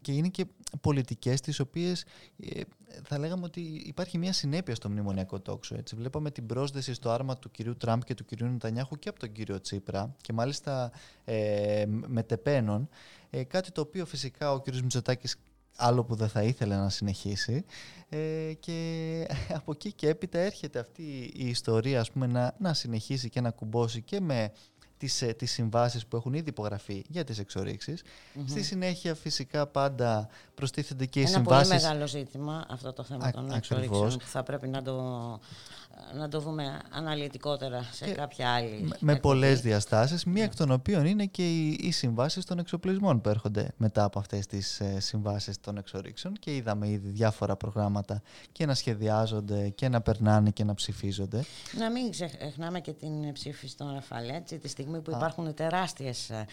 και 0.00 0.12
είναι 0.12 0.28
και 0.28 0.46
πολιτικές 0.80 1.40
τις 1.40 1.61
οποίες 1.61 2.04
ε, 2.37 2.61
θα 3.02 3.18
λέγαμε 3.18 3.44
ότι 3.44 3.61
υπάρχει 3.61 4.18
μια 4.18 4.32
συνέπεια 4.32 4.75
στο 4.75 4.90
μνημονιακό 4.90 5.40
τόξο. 5.40 5.75
Έτσι. 5.75 5.96
Βλέπαμε 5.96 6.30
την 6.30 6.46
πρόσδεση 6.46 6.94
στο 6.94 7.11
άρμα 7.11 7.38
του 7.38 7.50
κυρίου 7.50 7.76
Τραμπ 7.76 8.00
και 8.02 8.14
του 8.14 8.25
κυρίου 8.25 8.46
Νετανιάχου 8.46 8.99
και 8.99 9.08
από 9.08 9.18
τον 9.18 9.32
κύριο 9.32 9.61
Τσίπρα 9.61 10.14
και 10.20 10.32
μάλιστα 10.32 10.92
ε, 11.25 11.84
μετεπένων. 12.06 12.88
Ε, 13.30 13.44
κάτι 13.44 13.72
το 13.72 13.80
οποίο 13.80 14.06
φυσικά 14.06 14.52
ο 14.52 14.61
κύριος 14.61 14.82
Μητσοτάκης 14.82 15.37
άλλο 15.76 16.04
που 16.04 16.14
δεν 16.14 16.28
θα 16.28 16.42
ήθελε 16.42 16.76
να 16.76 16.88
συνεχίσει 16.88 17.64
ε, 18.08 18.52
και 18.61 19.26
από 19.58 19.72
εκεί 19.72 19.92
και 19.92 20.08
έπειτα 20.08 20.38
έρχεται 20.38 20.78
αυτή 20.78 21.32
η 21.34 21.49
ιστορία 21.49 22.00
ας 22.00 22.11
πούμε, 22.11 22.26
να, 22.26 22.54
να 22.58 22.75
συνεχίσει 22.75 23.28
και 23.28 23.40
να 23.40 23.50
κουμπώσει 23.50 24.02
και 24.02 24.20
με 24.20 24.52
τις, 25.02 25.23
ε, 25.23 25.32
τις 25.32 25.52
συμβάσεις 25.52 26.06
που 26.06 26.16
έχουν 26.16 26.35
ήδη 26.35 26.49
υπογραφεί 26.49 27.04
για 27.09 27.25
τις 27.25 27.38
εξορίξεις. 27.38 28.02
Στη 28.47 28.62
συνέχεια 28.62 29.14
φυσικά 29.14 29.66
πάντα 29.66 30.28
προστίθενται 30.54 31.06
και 31.06 31.18
οι 31.18 31.23
Ένα 31.23 31.30
συμβάσεις... 31.30 31.71
Ένα 31.71 31.78
πολύ 31.78 31.88
μεγάλο 31.88 32.06
ζήτημα 32.06 32.66
αυτό 32.68 32.92
το 32.92 33.02
θέμα 33.02 33.30
των 33.30 33.52
εξορίξεων 33.52 34.16
που 34.18 34.26
θα 34.26 34.42
πρέπει 34.42 34.68
να 34.68 34.82
το, 34.82 35.40
να 36.14 36.28
το 36.28 36.40
δούμε 36.40 36.78
αναλυτικότερα 36.90 37.82
σε 37.92 38.11
κάποια 38.11 38.50
άλλη... 38.50 38.80
Με, 38.82 38.96
με 39.00 39.16
πολλές 39.16 39.61
διαστάσεις, 39.61 40.25
μία 40.25 40.44
εκ 40.44 40.56
των 40.56 40.70
οποίων 40.70 41.06
είναι 41.06 41.26
και 41.26 41.50
οι, 41.50 41.78
οι 41.80 41.90
συμβάσεις 41.90 42.44
των 42.44 42.58
εξοπλισμών 42.58 43.20
που 43.20 43.28
έρχονται 43.28 43.72
μετά 43.76 44.04
από 44.04 44.18
αυτές 44.18 44.46
τις 44.46 44.80
ε, 44.80 45.00
συμβάσεις 45.00 45.61
των 45.61 45.76
εξορίξεων 45.76 46.34
και 46.34 46.54
είδαμε 46.54 46.88
ήδη 46.88 47.08
διάφορα 47.08 47.56
προγράμματα 47.56 48.22
και 48.52 48.66
να 48.66 48.75
σχεδιάζονται 48.75 49.68
και 49.68 49.88
να 49.88 50.00
περνάνε 50.00 50.50
και 50.50 50.64
να 50.64 50.75
ψηφίζονται. 50.75 51.44
Να 51.78 51.90
μην 51.90 52.11
ξεχνάμε 52.11 52.80
και 52.80 52.92
την 52.92 53.32
ψήφιση 53.32 53.76
των 53.76 53.92
Ραφαλ, 53.92 54.28
έτσι, 54.28 54.58
τη 54.58 54.68
στιγμή 54.68 55.00
που 55.00 55.11
υπάρχουν 55.11 55.54
τεράστιες 55.54 56.30
ε, 56.30 56.46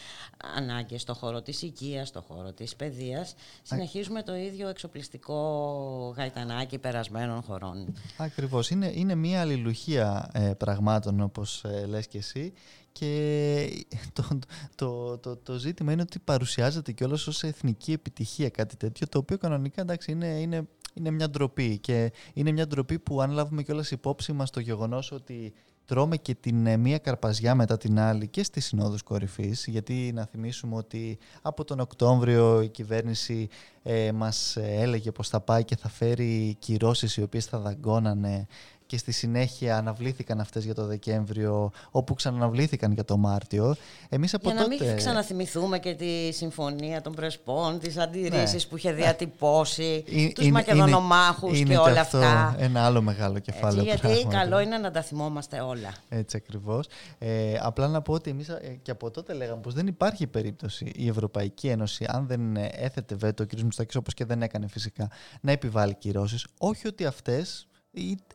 ανάγκες 0.56 1.02
στον 1.02 1.16
χώρο 1.16 1.42
της 1.42 1.62
οικίας, 1.62 2.08
στον 2.08 2.22
χώρο 2.22 2.52
της 2.52 2.76
παιδείας, 2.76 3.36
συνεχίζουμε 3.62 4.24
το 4.24 4.36
ίδιο 4.36 4.68
εξοπλιστικό 4.68 6.14
γαϊτανάκι 6.18 6.78
περασμένων 6.78 7.42
χωρών. 7.42 7.94
Ακριβώς. 8.18 8.70
Είναι, 8.70 8.92
είναι 8.96 9.16
μια 9.30 9.42
αλληλουχία 9.42 10.30
ε, 10.34 10.54
πραγμάτων 10.58 11.22
όπως 11.22 11.64
ε, 11.64 11.86
λες 11.86 12.08
και 12.08 12.18
εσύ. 12.18 12.54
Και 12.92 13.86
το, 14.14 14.40
το, 14.76 15.18
το, 15.18 15.36
το, 15.38 15.54
ζήτημα 15.54 15.92
είναι 15.92 16.02
ότι 16.02 16.20
παρουσιάζεται 16.20 16.92
κιόλας 16.92 17.28
ως 17.28 17.44
εθνική 17.44 17.92
επιτυχία 17.92 18.50
κάτι 18.50 18.76
τέτοιο 18.76 19.08
το 19.08 19.18
οποίο 19.18 19.38
κανονικά 19.38 19.82
εντάξει 19.82 20.12
είναι, 20.12 20.28
είναι, 20.28 20.68
είναι 20.94 21.12
μια 21.12 21.30
ντροπή. 21.30 21.78
Και 21.78 22.12
είναι 22.34 22.52
μια 22.52 22.68
ντροπή 22.68 23.00
που 23.00 23.22
αν 23.22 23.32
λάβουμε 23.32 23.64
κιόλας 23.64 23.92
υπόψη 23.92 24.34
μας 24.34 24.50
το 24.50 24.60
γεγονός 24.60 25.12
ότι 25.12 25.54
τρώμε 25.90 26.18
και 26.18 26.36
την 26.36 26.68
ε, 26.68 26.78
μία 26.78 26.98
καρπαζιά 26.98 27.56
μετά 27.56 27.78
την 27.78 28.00
άλλη 28.00 28.28
και 28.28 28.44
στις 28.44 28.66
συνόδους 28.66 29.04
κορυφής, 29.04 29.66
γιατί 29.68 30.12
να 30.14 30.26
θυμίσουμε 30.26 30.76
ότι 30.76 31.18
από 31.42 31.64
τον 31.64 31.80
Οκτώβριο 31.80 32.62
η 32.62 32.70
κυβέρνηση 32.70 33.50
ε, 33.84 34.12
μας 34.12 34.58
έλεγε 34.58 35.12
πως 35.12 35.30
θα 35.30 35.42
πάει 35.42 35.64
και 35.64 35.76
θα 35.76 35.90
φέρει 35.90 36.56
κυρώσεις 36.60 37.18
οι 37.18 37.22
οποίες 37.22 37.46
θα 37.46 37.60
δαγκώνανε 37.60 38.48
και 38.90 38.98
στη 38.98 39.12
συνέχεια 39.12 39.78
αναβλήθηκαν 39.78 40.40
αυτές 40.40 40.66
για 40.66 40.74
το 40.74 40.86
Δεκέμβριο, 40.86 41.72
όπου 41.92 42.14
ξαναβλήθηκαν 42.14 42.92
για 42.92 43.06
το 43.06 43.18
Μάρτιο. 43.18 43.76
Εμείς 44.10 44.34
από 44.34 44.50
για 44.50 44.64
τότε... 44.64 44.76
να 44.78 44.86
μην 44.86 44.98
ξαναθυμηθούμε 44.98 45.80
και 45.80 45.94
τη 45.94 46.32
συμφωνία 46.32 47.02
των 47.02 47.14
Πρεσπών, 47.14 47.80
τις 47.80 47.98
αντιρρήσεις 47.98 48.64
ναι. 48.64 48.70
που 48.70 48.78
είχε 48.78 48.92
διατυπώσει, 48.92 50.04
ε, 50.08 50.28
τους 50.28 50.44
είναι, 50.44 50.52
Μακεδονομάχους 50.52 51.60
είναι, 51.60 51.70
και 51.70 51.78
όλα 51.78 51.94
και 51.94 52.00
αυτό 52.00 52.18
αυτά. 52.18 52.56
ένα 52.60 52.86
άλλο 52.86 53.02
μεγάλο 53.02 53.40
κεφάλαιο. 53.40 53.92
Έτσι, 53.92 54.08
γιατί 54.08 54.28
καλό 54.28 54.60
είναι 54.60 54.78
να 54.78 54.92
τα 54.92 55.02
θυμόμαστε 55.02 55.60
όλα. 55.60 55.94
Έτσι 56.10 56.38
ακριβώς. 56.38 56.88
Ε, 57.18 57.54
απλά 57.62 57.88
να 57.88 58.02
πω 58.02 58.14
ότι 58.14 58.30
εμείς 58.30 58.50
ε, 58.50 58.80
και 58.82 58.92
από 58.92 59.12
τότε 59.12 59.34
λέγαμε 59.34 59.62
πως 59.62 59.74
δεν 59.74 59.88
υπάρχει 59.88 60.28
περίπτωση 60.28 60.92
η 60.96 61.08
Ευρωπαϊκή 61.08 61.68
Ένωση, 61.68 62.06
αν 62.08 62.28
δεν 62.28 62.56
έθετε 62.72 63.16
βέτο 63.16 63.44
ο 63.44 63.46
κ. 63.46 63.60
Μουστάκης, 63.60 63.96
όπως 63.96 64.14
και 64.14 64.26
δεν 64.26 64.42
έκανε 64.42 64.68
φυσικά, 64.68 65.10
να 65.42 65.52
επιβάλλει 65.52 65.96
κυρώσεις. 65.96 66.46
Όχι 66.58 66.88
ότι 66.88 67.06
αυτές 67.06 67.69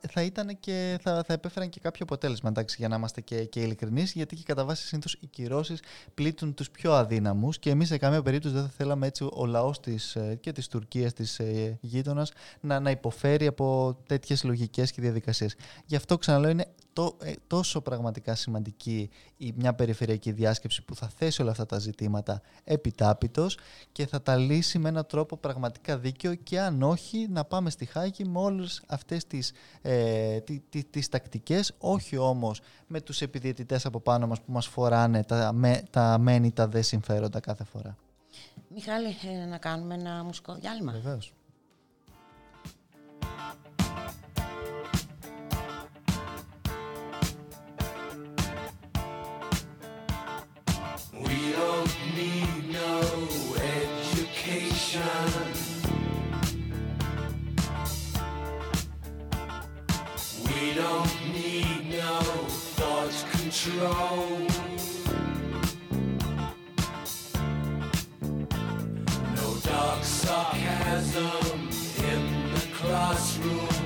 θα 0.08 0.22
ήταν 0.22 0.60
και 0.60 0.98
θα, 1.02 1.22
θα 1.26 1.32
επέφεραν 1.32 1.68
και 1.68 1.80
κάποιο 1.80 2.04
αποτέλεσμα, 2.04 2.48
εντάξει, 2.48 2.76
για 2.78 2.88
να 2.88 2.96
είμαστε 2.96 3.20
και, 3.20 3.44
και 3.44 3.60
ειλικρινείς, 3.60 4.12
γιατί 4.12 4.36
και 4.36 4.42
κατά 4.46 4.64
βάση 4.64 4.86
συνήθως 4.86 5.16
οι 5.20 5.26
κυρώσεις 5.26 5.80
πλήττουν 6.14 6.54
τους 6.54 6.70
πιο 6.70 6.92
αδύναμους 6.92 7.58
και 7.58 7.70
εμείς 7.70 7.88
σε 7.88 7.98
καμία 7.98 8.22
περίπτωση 8.22 8.54
δεν 8.54 8.62
θα 8.62 8.70
θέλαμε 8.76 9.06
έτσι 9.06 9.28
ο 9.32 9.46
λαός 9.46 9.80
ε, 10.14 10.34
και 10.34 10.52
της 10.52 10.68
Τουρκίας, 10.68 11.12
της 11.12 11.38
ε, 11.38 11.78
γείτονας, 11.80 12.32
να, 12.60 12.80
να 12.80 12.90
υποφέρει 12.90 13.46
από 13.46 13.96
τέτοιες 14.06 14.44
λογικές 14.44 14.92
και 14.92 15.00
διαδικασίες. 15.00 15.54
Γι' 15.84 15.96
αυτό 15.96 16.18
ξαναλέω, 16.18 16.50
είναι 16.50 16.66
το, 16.94 17.16
ε, 17.22 17.32
τόσο 17.46 17.80
πραγματικά 17.80 18.34
σημαντική 18.34 19.10
η, 19.36 19.52
μια 19.56 19.74
περιφερειακή 19.74 20.32
διάσκεψη 20.32 20.82
που 20.82 20.94
θα 20.94 21.08
θέσει 21.08 21.42
όλα 21.42 21.50
αυτά 21.50 21.66
τα 21.66 21.78
ζητήματα 21.78 22.40
επιτάπητος 22.64 23.58
και 23.92 24.06
θα 24.06 24.22
τα 24.22 24.36
λύσει 24.36 24.78
με 24.78 24.88
έναν 24.88 25.06
τρόπο 25.06 25.36
πραγματικά 25.36 25.98
δίκαιο 25.98 26.34
και 26.34 26.60
αν 26.60 26.82
όχι 26.82 27.26
να 27.30 27.44
πάμε 27.44 27.70
στη 27.70 27.84
Χάγη 27.84 28.24
με 28.24 28.38
όλες 28.38 28.82
αυτές 28.86 29.26
τις, 29.26 29.52
ε, 29.82 30.40
τι, 30.40 30.84
τις 30.84 31.08
τακτικές, 31.08 31.72
όχι 31.78 32.16
όμως 32.16 32.60
με 32.86 33.00
τους 33.00 33.22
επιδιαιτητές 33.22 33.86
από 33.86 34.00
πάνω 34.00 34.26
μας 34.26 34.40
που 34.40 34.52
μας 34.52 34.66
φοράνε 34.66 35.24
τα, 35.24 35.52
με, 35.52 35.82
τα 35.90 36.18
μένει 36.18 36.52
τα 36.52 36.68
δε 36.68 36.82
συμφέροντα 36.82 37.40
κάθε 37.40 37.64
φορά. 37.64 37.96
Μιχάλη, 38.68 39.16
ε, 39.42 39.44
να 39.44 39.58
κάνουμε 39.58 39.94
ένα 39.94 40.24
μουσικό 40.24 40.54
διάλειμμα. 40.54 40.92
Βεβαίως. 40.92 41.32
Control. 63.54 64.48
No 69.36 69.54
dark 69.62 70.02
sarcasm 70.02 71.68
in 72.02 72.52
the 72.54 72.66
classroom. 72.74 73.83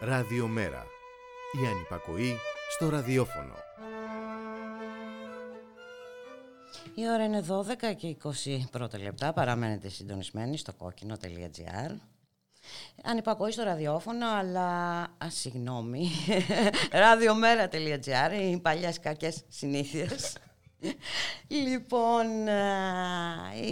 Ραδιομέρα. 0.00 0.86
Η 1.62 1.66
ανυπακοή 1.66 2.36
στο 2.70 2.88
ραδιόφωνο. 2.88 3.54
Η 6.94 7.08
ώρα 7.08 7.24
είναι 7.24 7.44
12 7.48 7.94
και 7.96 8.16
20 8.22 8.58
πρώτα 8.70 8.98
λεπτά. 8.98 9.32
Παραμένετε 9.32 9.88
συντονισμένοι 9.88 10.56
στο 10.56 10.72
κόκκινο.gr. 10.72 11.94
Ανυπακοή 13.04 13.52
στο 13.52 13.62
ραδιόφωνο, 13.62 14.26
αλλά 14.30 15.00
α, 15.00 15.30
συγγνώμη. 15.30 16.10
Ραδιομέρα.gr, 16.92 18.32
οι 18.40 18.58
παλιές 18.58 19.00
κακές 19.00 19.44
συνήθειες 19.48 20.36
λοιπόν, 21.48 22.46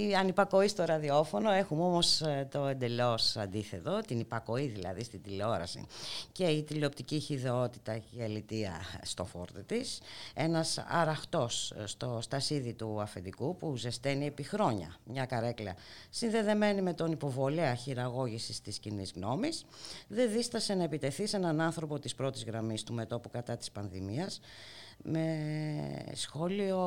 η 0.08 0.14
ανυπακοή 0.14 0.68
στο 0.68 0.84
ραδιόφωνο, 0.84 1.50
έχουμε 1.50 1.82
όμως 1.82 2.20
ε, 2.20 2.48
το 2.50 2.66
εντελώς 2.66 3.36
αντίθετο, 3.36 4.00
την 4.06 4.20
υπακοή 4.20 4.66
δηλαδή 4.66 5.04
στην 5.04 5.22
τηλεόραση. 5.22 5.86
Και 6.32 6.44
η 6.44 6.62
τηλεοπτική 6.62 7.18
χειδεότητα 7.18 7.98
και 7.98 8.16
η 8.18 8.22
αλητία 8.22 8.80
στο 9.02 9.24
φόρτε 9.24 9.62
της. 9.62 10.00
Ένας 10.34 10.84
αραχτός 10.88 11.70
ε, 11.70 11.86
στο 11.86 12.18
στασίδι 12.22 12.72
του 12.72 13.00
αφεντικού 13.00 13.56
που 13.56 13.76
ζεσταίνει 13.76 14.26
επί 14.26 14.42
χρόνια. 14.42 14.96
Μια 15.04 15.24
καρέκλα 15.24 15.74
συνδεδεμένη 16.10 16.82
με 16.82 16.92
τον 16.92 17.12
υποβολέα 17.12 17.74
χειραγώγησης 17.74 18.60
της 18.60 18.78
κοινή 18.78 19.06
γνώμης, 19.14 19.64
δεν 20.08 20.30
δίστασε 20.30 20.74
να 20.74 20.82
επιτεθεί 20.82 21.26
σε 21.26 21.36
έναν 21.36 21.60
άνθρωπο 21.60 21.98
της 21.98 22.14
πρώτης 22.14 22.44
γραμμής 22.44 22.82
του 22.82 22.92
μετόπου 22.92 23.30
κατά 23.30 23.56
της 23.56 23.70
πανδημίας 23.70 24.40
με 25.08 26.12
σχόλιο 26.14 26.78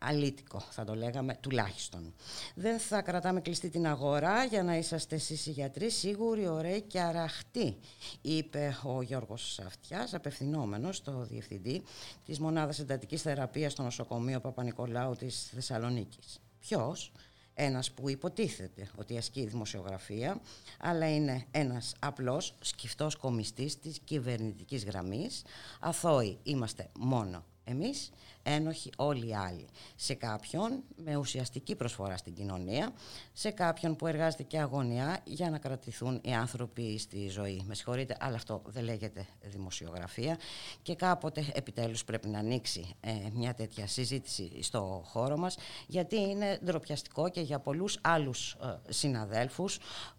αλήτικο 0.00 0.60
θα 0.60 0.84
το 0.84 0.94
λέγαμε 0.94 1.36
τουλάχιστον. 1.40 2.14
Δεν 2.54 2.78
θα 2.78 3.02
κρατάμε 3.02 3.40
κλειστή 3.40 3.68
την 3.70 3.86
αγορά 3.86 4.44
για 4.44 4.62
να 4.62 4.76
είσαστε 4.76 5.14
εσείς 5.14 5.46
οι 5.46 5.50
γιατροί 5.50 5.90
σίγουροι, 5.90 6.48
ωραίοι 6.48 6.82
και 6.82 7.00
αραχτοί 7.00 7.78
είπε 8.20 8.76
ο 8.82 9.02
Γιώργος 9.02 9.60
Αυτιάς 9.66 10.14
απευθυνόμενος 10.14 10.96
στο 10.96 11.26
Διευθυντή 11.30 11.82
της 12.24 12.38
Μονάδας 12.38 12.78
Εντατικής 12.78 13.22
Θεραπείας 13.22 13.72
στο 13.72 13.82
νοσοκομείο 13.82 14.40
Παπα-Νικολάου 14.40 15.14
της 15.14 15.50
Θεσσαλονίκης. 15.54 16.40
Ποιος; 16.60 17.12
Ένας 17.60 17.90
που 17.90 18.08
υποτίθεται 18.08 18.88
ότι 18.96 19.16
ασκεί 19.16 19.46
δημοσιογραφία, 19.46 20.40
αλλά 20.78 21.14
είναι 21.14 21.44
ένας 21.50 21.94
απλός 21.98 22.54
σκυφτός 22.60 23.16
κομιστής 23.16 23.78
της 23.80 23.98
κυβερνητικής 24.04 24.84
γραμμής. 24.84 25.44
Αθώοι 25.80 26.38
είμαστε 26.42 26.90
μόνο 26.98 27.44
εμείς 27.64 28.10
ένοχοι 28.42 28.90
όλοι 28.96 29.28
οι 29.28 29.34
άλλοι. 29.34 29.66
Σε 29.96 30.14
κάποιον 30.14 30.82
με 30.96 31.16
ουσιαστική 31.16 31.74
προσφορά 31.74 32.16
στην 32.16 32.34
κοινωνία, 32.34 32.92
σε 33.32 33.50
κάποιον 33.50 33.96
που 33.96 34.06
εργάζεται 34.06 34.42
και 34.42 34.58
αγωνιά 34.58 35.20
για 35.24 35.50
να 35.50 35.58
κρατηθούν 35.58 36.20
οι 36.22 36.34
άνθρωποι 36.34 36.98
στη 36.98 37.28
ζωή. 37.28 37.62
Με 37.66 37.74
συγχωρείτε, 37.74 38.16
αλλά 38.20 38.36
αυτό 38.36 38.62
δεν 38.66 38.84
λέγεται 38.84 39.26
δημοσιογραφία 39.42 40.38
και 40.82 40.94
κάποτε 40.94 41.44
επιτέλους 41.52 42.04
πρέπει 42.04 42.28
να 42.28 42.38
ανοίξει 42.38 42.94
ε, 43.00 43.10
μια 43.32 43.54
τέτοια 43.54 43.86
συζήτηση 43.86 44.62
στο 44.62 45.02
χώρο 45.06 45.36
μας 45.36 45.56
γιατί 45.86 46.16
είναι 46.16 46.58
ντροπιαστικό 46.64 47.28
και 47.28 47.40
για 47.40 47.58
πολλούς 47.58 47.98
άλλους 48.02 48.52
ε, 48.52 48.92
συναδέλφους 48.92 49.78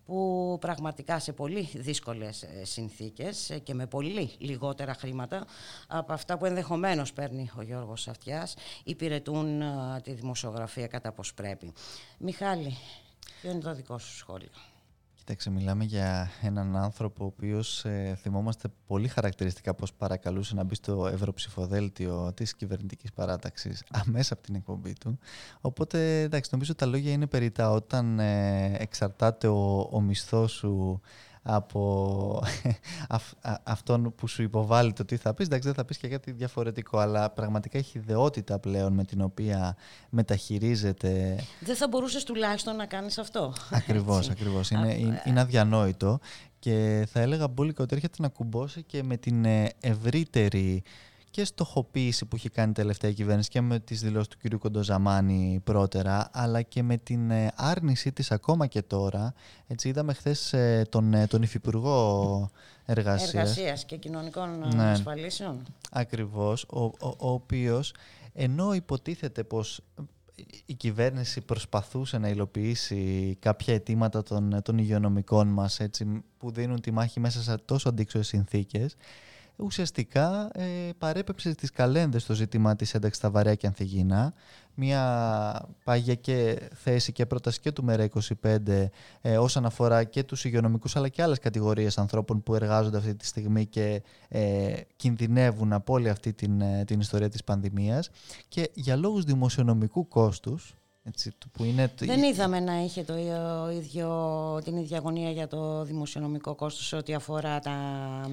που 0.10 0.58
πραγματικά 0.62 1.19
σε 1.19 1.34
πολύ 1.34 1.69
δύσκολες 1.75 2.43
ε, 2.43 2.65
συνθήκες 2.65 3.49
ε, 3.49 3.60
και 3.60 3.73
με 3.73 3.88
πολύ 3.88 4.32
λιγότερα 4.38 4.93
χρήματα 4.93 5.45
από 5.88 6.13
αυτά 6.13 6.38
που 6.38 6.45
ενδεχομένως 6.45 7.13
παίρνει 7.13 7.49
ο 7.58 7.62
Γιώργος 7.62 8.08
Αυτιάς 8.19 8.55
υπηρετούν 8.84 9.62
ε, 9.62 9.65
τη 10.03 10.13
δημοσιογραφία 10.13 10.88
κατά 10.88 11.12
πως 11.12 11.34
πρέπει. 11.34 11.73
Μιχάλη, 12.19 12.77
ποιο 13.41 13.51
είναι 13.51 13.60
το 13.60 13.73
δικό 13.73 13.97
σου 13.97 14.15
σχόλιο; 14.15 14.49
Κοίταξε, 15.15 15.49
μιλάμε 15.49 15.84
για 15.84 16.32
έναν 16.41 16.75
άνθρωπο 16.75 17.23
ο 17.23 17.27
οποίος 17.27 17.86
ε, 17.86 18.17
θυμόμαστε 18.21 18.67
πολύ 18.88 19.08
χαρακτηριστικά 19.08 19.73
πώ 19.73 19.86
παρακαλούσε 19.97 20.55
να 20.55 20.63
μπει 20.63 20.75
στο 20.75 21.08
ευρωψηφοδέλτιο 21.08 22.34
της 22.34 22.55
κυβερνητικής 22.55 23.12
παράταξης 23.12 23.84
αμέσα 24.05 24.34
από 24.34 24.43
την 24.43 24.55
εκπομπή 24.55 24.93
του. 24.93 25.19
Οπότε 25.62 26.21
εντάξει, 26.21 26.49
νομίζω 26.53 26.75
τα 26.75 26.86
λόγια 26.86 27.12
είναι 27.12 27.27
περίτα 27.27 27.71
όταν 27.71 28.19
ε, 28.19 28.75
εξαρτάται 28.77 29.47
ο, 29.47 29.89
ο 29.91 30.01
μισθός 30.01 30.51
σου 30.51 31.01
από 31.43 32.43
αυτόν 33.63 34.13
που 34.15 34.28
σου 34.28 34.41
υποβάλλει 34.41 34.93
το 34.93 35.06
τι 35.06 35.17
θα 35.17 35.34
πεις. 35.34 35.45
Εντάξει, 35.45 35.67
δεν 35.67 35.75
θα 35.75 35.86
πεις 35.86 35.97
και 35.97 36.08
κάτι 36.08 36.32
διαφορετικό, 36.32 36.97
αλλά 36.97 37.30
πραγματικά 37.30 37.78
έχει 37.78 37.97
ιδεότητα 37.97 38.60
πλέον 38.60 38.93
με 38.93 39.04
την 39.04 39.21
οποία 39.21 39.75
μεταχειρίζεται. 40.10 41.43
Δεν 41.60 41.75
θα 41.75 41.88
μπορούσες 41.88 42.23
τουλάχιστον 42.23 42.75
να 42.75 42.86
κάνεις 42.86 43.17
αυτό. 43.17 43.54
Ακριβώς, 43.71 44.30
ακριβώς. 44.30 44.69
Είναι, 44.69 44.93
είναι, 44.93 45.21
είναι 45.25 45.39
αδιανόητο 45.39 46.19
και 46.60 47.08
θα 47.12 47.19
έλεγα 47.19 47.47
μπουλικα 47.47 47.84
ότι 47.84 47.95
έρχεται 47.95 48.15
να 48.21 48.28
κουμπώσει 48.28 48.84
και 48.84 49.04
με 49.04 49.17
την 49.17 49.45
ε, 49.45 49.69
ευρύτερη 49.80 50.84
και 51.31 51.43
στοχοποίηση 51.45 52.25
που 52.25 52.35
έχει 52.35 52.49
κάνει 52.49 52.69
η 52.69 52.73
τελευταία 52.73 53.11
κυβέρνηση 53.11 53.49
και 53.49 53.61
με 53.61 53.79
τις 53.79 54.01
δηλώσεις 54.01 54.27
του 54.27 54.37
κ. 54.37 54.55
Κοντοζαμάνη 54.55 55.61
πρώτερα, 55.63 56.29
αλλά 56.33 56.61
και 56.61 56.83
με 56.83 56.97
την 56.97 57.31
ε, 57.31 57.51
άρνησή 57.55 58.11
της 58.11 58.31
ακόμα 58.31 58.67
και 58.67 58.81
τώρα. 58.81 59.33
Έτσι, 59.67 59.89
είδαμε 59.89 60.13
χθες 60.13 60.53
ε, 60.53 60.85
τον, 60.89 61.13
ε, 61.13 61.27
τον 61.27 61.41
Υφυπουργό 61.41 62.49
Εργασίας. 62.85 63.33
Εργασίας 63.33 63.85
και 63.85 63.97
Κοινωνικών 63.97 64.67
ναι. 64.75 64.83
Ασφαλίσεων. 64.83 65.63
Ακριβώς, 65.91 66.65
ο, 66.69 66.83
ο, 66.83 66.93
ο 66.99 67.31
οποίος 67.31 67.93
ενώ 68.33 68.73
υποτίθεται 68.73 69.43
πως 69.43 69.81
η 70.65 70.73
κυβέρνηση 70.73 71.41
προσπαθούσε 71.41 72.17
να 72.17 72.27
υλοποιήσει 72.27 73.37
κάποια 73.39 73.73
αιτήματα 73.73 74.23
των, 74.23 74.61
των 74.63 74.77
υγειονομικών 74.77 75.47
μας 75.47 75.79
έτσι, 75.79 76.23
που 76.37 76.51
δίνουν 76.51 76.81
τη 76.81 76.91
μάχη 76.91 77.19
μέσα 77.19 77.41
σε 77.41 77.57
τόσο 77.57 77.89
αντίξωες 77.89 78.27
συνθήκες 78.27 78.95
ουσιαστικά 79.60 80.50
ε, 80.54 80.89
παρέπεψε 80.98 81.52
στις 81.52 81.72
καλένδες 81.72 82.26
το 82.26 82.34
ζήτημα 82.34 82.76
της 82.76 82.93
ένταξης 82.93 83.17
στα 83.17 83.30
βαρέα 83.30 83.56
και 83.56 83.67
ανθυγίνα. 83.67 84.34
Μια 84.74 85.69
πάγια 85.84 86.15
και 86.15 86.69
θέση 86.74 87.12
και 87.12 87.26
πρόταση 87.26 87.60
και 87.60 87.72
του 87.72 87.86
ΜΕΡΑ25 87.88 88.88
ε, 89.22 89.38
όσον 89.38 89.65
αφορά 89.65 90.04
και 90.04 90.24
τους 90.24 90.45
υγειονομικούς 90.45 90.95
αλλά 90.95 91.10
και 91.10 91.22
άλλες 91.22 91.39
κατηγορίες 91.39 91.98
ανθρώπων 91.98 92.43
που 92.43 92.56
εργάζονται 92.56 92.98
αυτή 92.98 93.15
τη 93.15 93.26
στιγμή 93.26 93.65
και 93.65 94.02
ε, 94.28 94.74
κινδυνεύουν 94.95 95.74
από 95.74 95.93
όλη 95.93 96.10
αυτή 96.10 96.34
την, 96.34 96.62
ε, 96.62 96.84
την 96.86 97.00
ιστορία 97.00 97.30
της 97.30 97.43
πανδημίας. 97.43 98.10
Και 98.48 98.69
για 98.74 98.95
λόγους 98.95 99.24
δημοσιονομικού 99.24 100.08
κόστους, 100.08 100.78
έτσι, 101.10 101.32
που 101.52 101.63
είναι... 101.63 101.91
Δεν 101.98 102.24
είδαμε 102.24 102.60
να 102.60 102.84
είχε 102.84 103.04
το 103.04 103.13
ίδιο, 103.78 104.62
την 104.63 104.78
ίδια 104.78 104.98
αγωνία 104.98 105.32
για 105.32 105.48
το 105.48 105.84
δημοσιονομικό 105.84 106.56
κόστος 106.56 106.88
σε 106.88 106.95
ό,τι 106.95 107.13
αφορά 107.13 107.60
τα 107.60 107.72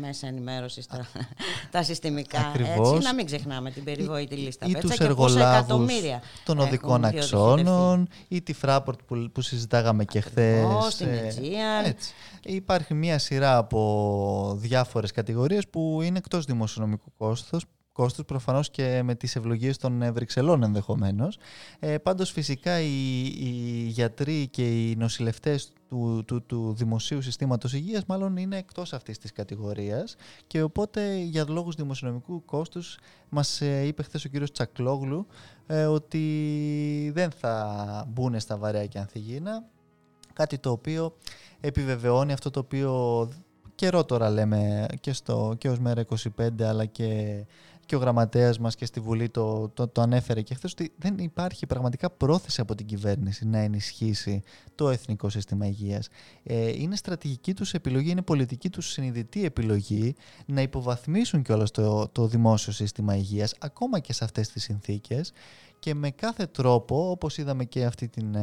μέσα 0.00 0.26
ενημέρωσης, 0.26 0.86
τα, 0.86 1.06
τα 1.70 1.82
συστημικά. 1.82 2.38
Ακριβώς. 2.38 2.92
Έτσι, 2.92 3.04
να 3.04 3.14
μην 3.14 3.26
ξεχνάμε 3.26 3.70
την 3.70 3.84
περιβόητη 3.84 4.36
λίστα. 4.36 4.66
Ή, 4.66 4.70
ή 4.70 4.74
τους 4.74 4.96
εργολάβους 4.98 5.90
των 6.44 6.58
οδικών 6.58 7.04
αξώνων 7.04 8.08
ή 8.28 8.42
τη 8.42 8.54
Fraport 8.62 8.98
που, 9.06 9.30
που 9.32 9.40
συζητάγαμε 9.40 10.04
και 10.04 10.20
χθες. 10.20 10.64
Στην 10.88 11.08
Aegean. 11.08 11.92
Υπάρχει 12.42 12.94
μια 12.94 13.18
σειρά 13.18 13.56
από 13.56 14.56
διάφορες 14.60 15.10
κατηγορίες 15.12 15.68
που 15.68 16.00
είναι 16.02 16.18
εκτός 16.18 16.44
δημοσιονομικού 16.44 17.12
κόστος 17.16 17.64
κόστος, 17.96 18.24
προφανώς 18.24 18.70
και 18.70 19.02
με 19.04 19.14
τις 19.14 19.36
ευλογίες 19.36 19.76
των 19.76 20.02
ε, 20.02 20.12
Βρυξελών 20.12 20.62
ενδεχομένως. 20.62 21.38
Ε, 21.78 21.98
πάντως 21.98 22.30
φυσικά 22.30 22.80
οι, 22.80 23.24
οι 23.24 23.86
γιατροί 23.88 24.48
και 24.48 24.90
οι 24.90 24.96
νοσηλευτές 24.96 25.72
του, 25.88 26.22
του, 26.26 26.42
του 26.42 26.74
δημοσίου 26.76 27.22
συστήματος 27.22 27.72
υγείας 27.72 28.04
μάλλον 28.06 28.36
είναι 28.36 28.56
εκτός 28.56 28.92
αυτής 28.92 29.18
της 29.18 29.32
κατηγορίας 29.32 30.16
και 30.46 30.62
οπότε 30.62 31.16
για 31.16 31.44
λόγους 31.48 31.74
δημοσιονομικού 31.74 32.44
κόστους 32.44 32.98
μας 33.28 33.60
ε, 33.60 33.86
είπε 33.86 34.02
χθες 34.02 34.24
ο 34.24 34.28
κύριος 34.28 34.52
Τσακλόγλου 34.52 35.26
ε, 35.66 35.84
ότι 35.84 37.10
δεν 37.14 37.30
θα 37.30 38.04
μπουν 38.08 38.40
στα 38.40 38.56
βαρέα 38.56 38.86
και 38.86 38.98
ανθυγίνα 38.98 39.64
κάτι 40.32 40.58
το 40.58 40.70
οποίο 40.70 41.16
επιβεβαιώνει 41.60 42.32
αυτό 42.32 42.50
το 42.50 42.60
οποίο 42.60 43.28
καιρό 43.76 44.04
τώρα 44.04 44.30
λέμε 44.30 44.86
και, 45.00 45.12
στο, 45.12 45.54
και 45.58 45.68
ως 45.68 45.78
μέρα 45.78 46.04
25 46.38 46.62
αλλά 46.62 46.84
και 46.84 47.44
και 47.86 47.96
ο 47.96 47.98
γραμματέας 47.98 48.58
μας 48.58 48.74
και 48.74 48.84
στη 48.84 49.00
Βουλή 49.00 49.28
το, 49.28 49.68
το, 49.68 49.88
το 49.88 50.00
ανέφερε 50.00 50.42
και 50.42 50.54
χθες 50.54 50.72
ότι 50.72 50.92
δεν 50.98 51.18
υπάρχει 51.18 51.66
πραγματικά 51.66 52.10
πρόθεση 52.10 52.60
από 52.60 52.74
την 52.74 52.86
κυβέρνηση 52.86 53.46
να 53.46 53.58
ενισχύσει 53.58 54.42
το 54.74 54.88
εθνικό 54.88 55.28
σύστημα 55.28 55.66
υγείας. 55.66 56.08
Ε, 56.42 56.68
είναι 56.68 56.96
στρατηγική 56.96 57.54
τους 57.54 57.74
επιλογή, 57.74 58.10
είναι 58.10 58.22
πολιτική 58.22 58.70
τους 58.70 58.90
συνειδητή 58.90 59.44
επιλογή 59.44 60.14
να 60.46 60.60
υποβαθμίσουν 60.60 61.42
κιόλας 61.42 61.70
το, 61.70 62.08
το 62.08 62.26
δημόσιο 62.26 62.72
σύστημα 62.72 63.16
υγείας 63.16 63.54
ακόμα 63.58 63.98
και 63.98 64.12
σε 64.12 64.24
αυτές 64.24 64.48
τις 64.48 64.62
συνθήκες 64.62 65.32
και 65.78 65.94
με 65.94 66.10
κάθε 66.10 66.46
τρόπο, 66.46 67.10
όπως 67.10 67.38
είδαμε 67.38 67.64
και 67.64 67.84
αυτή 67.84 68.08
την, 68.08 68.36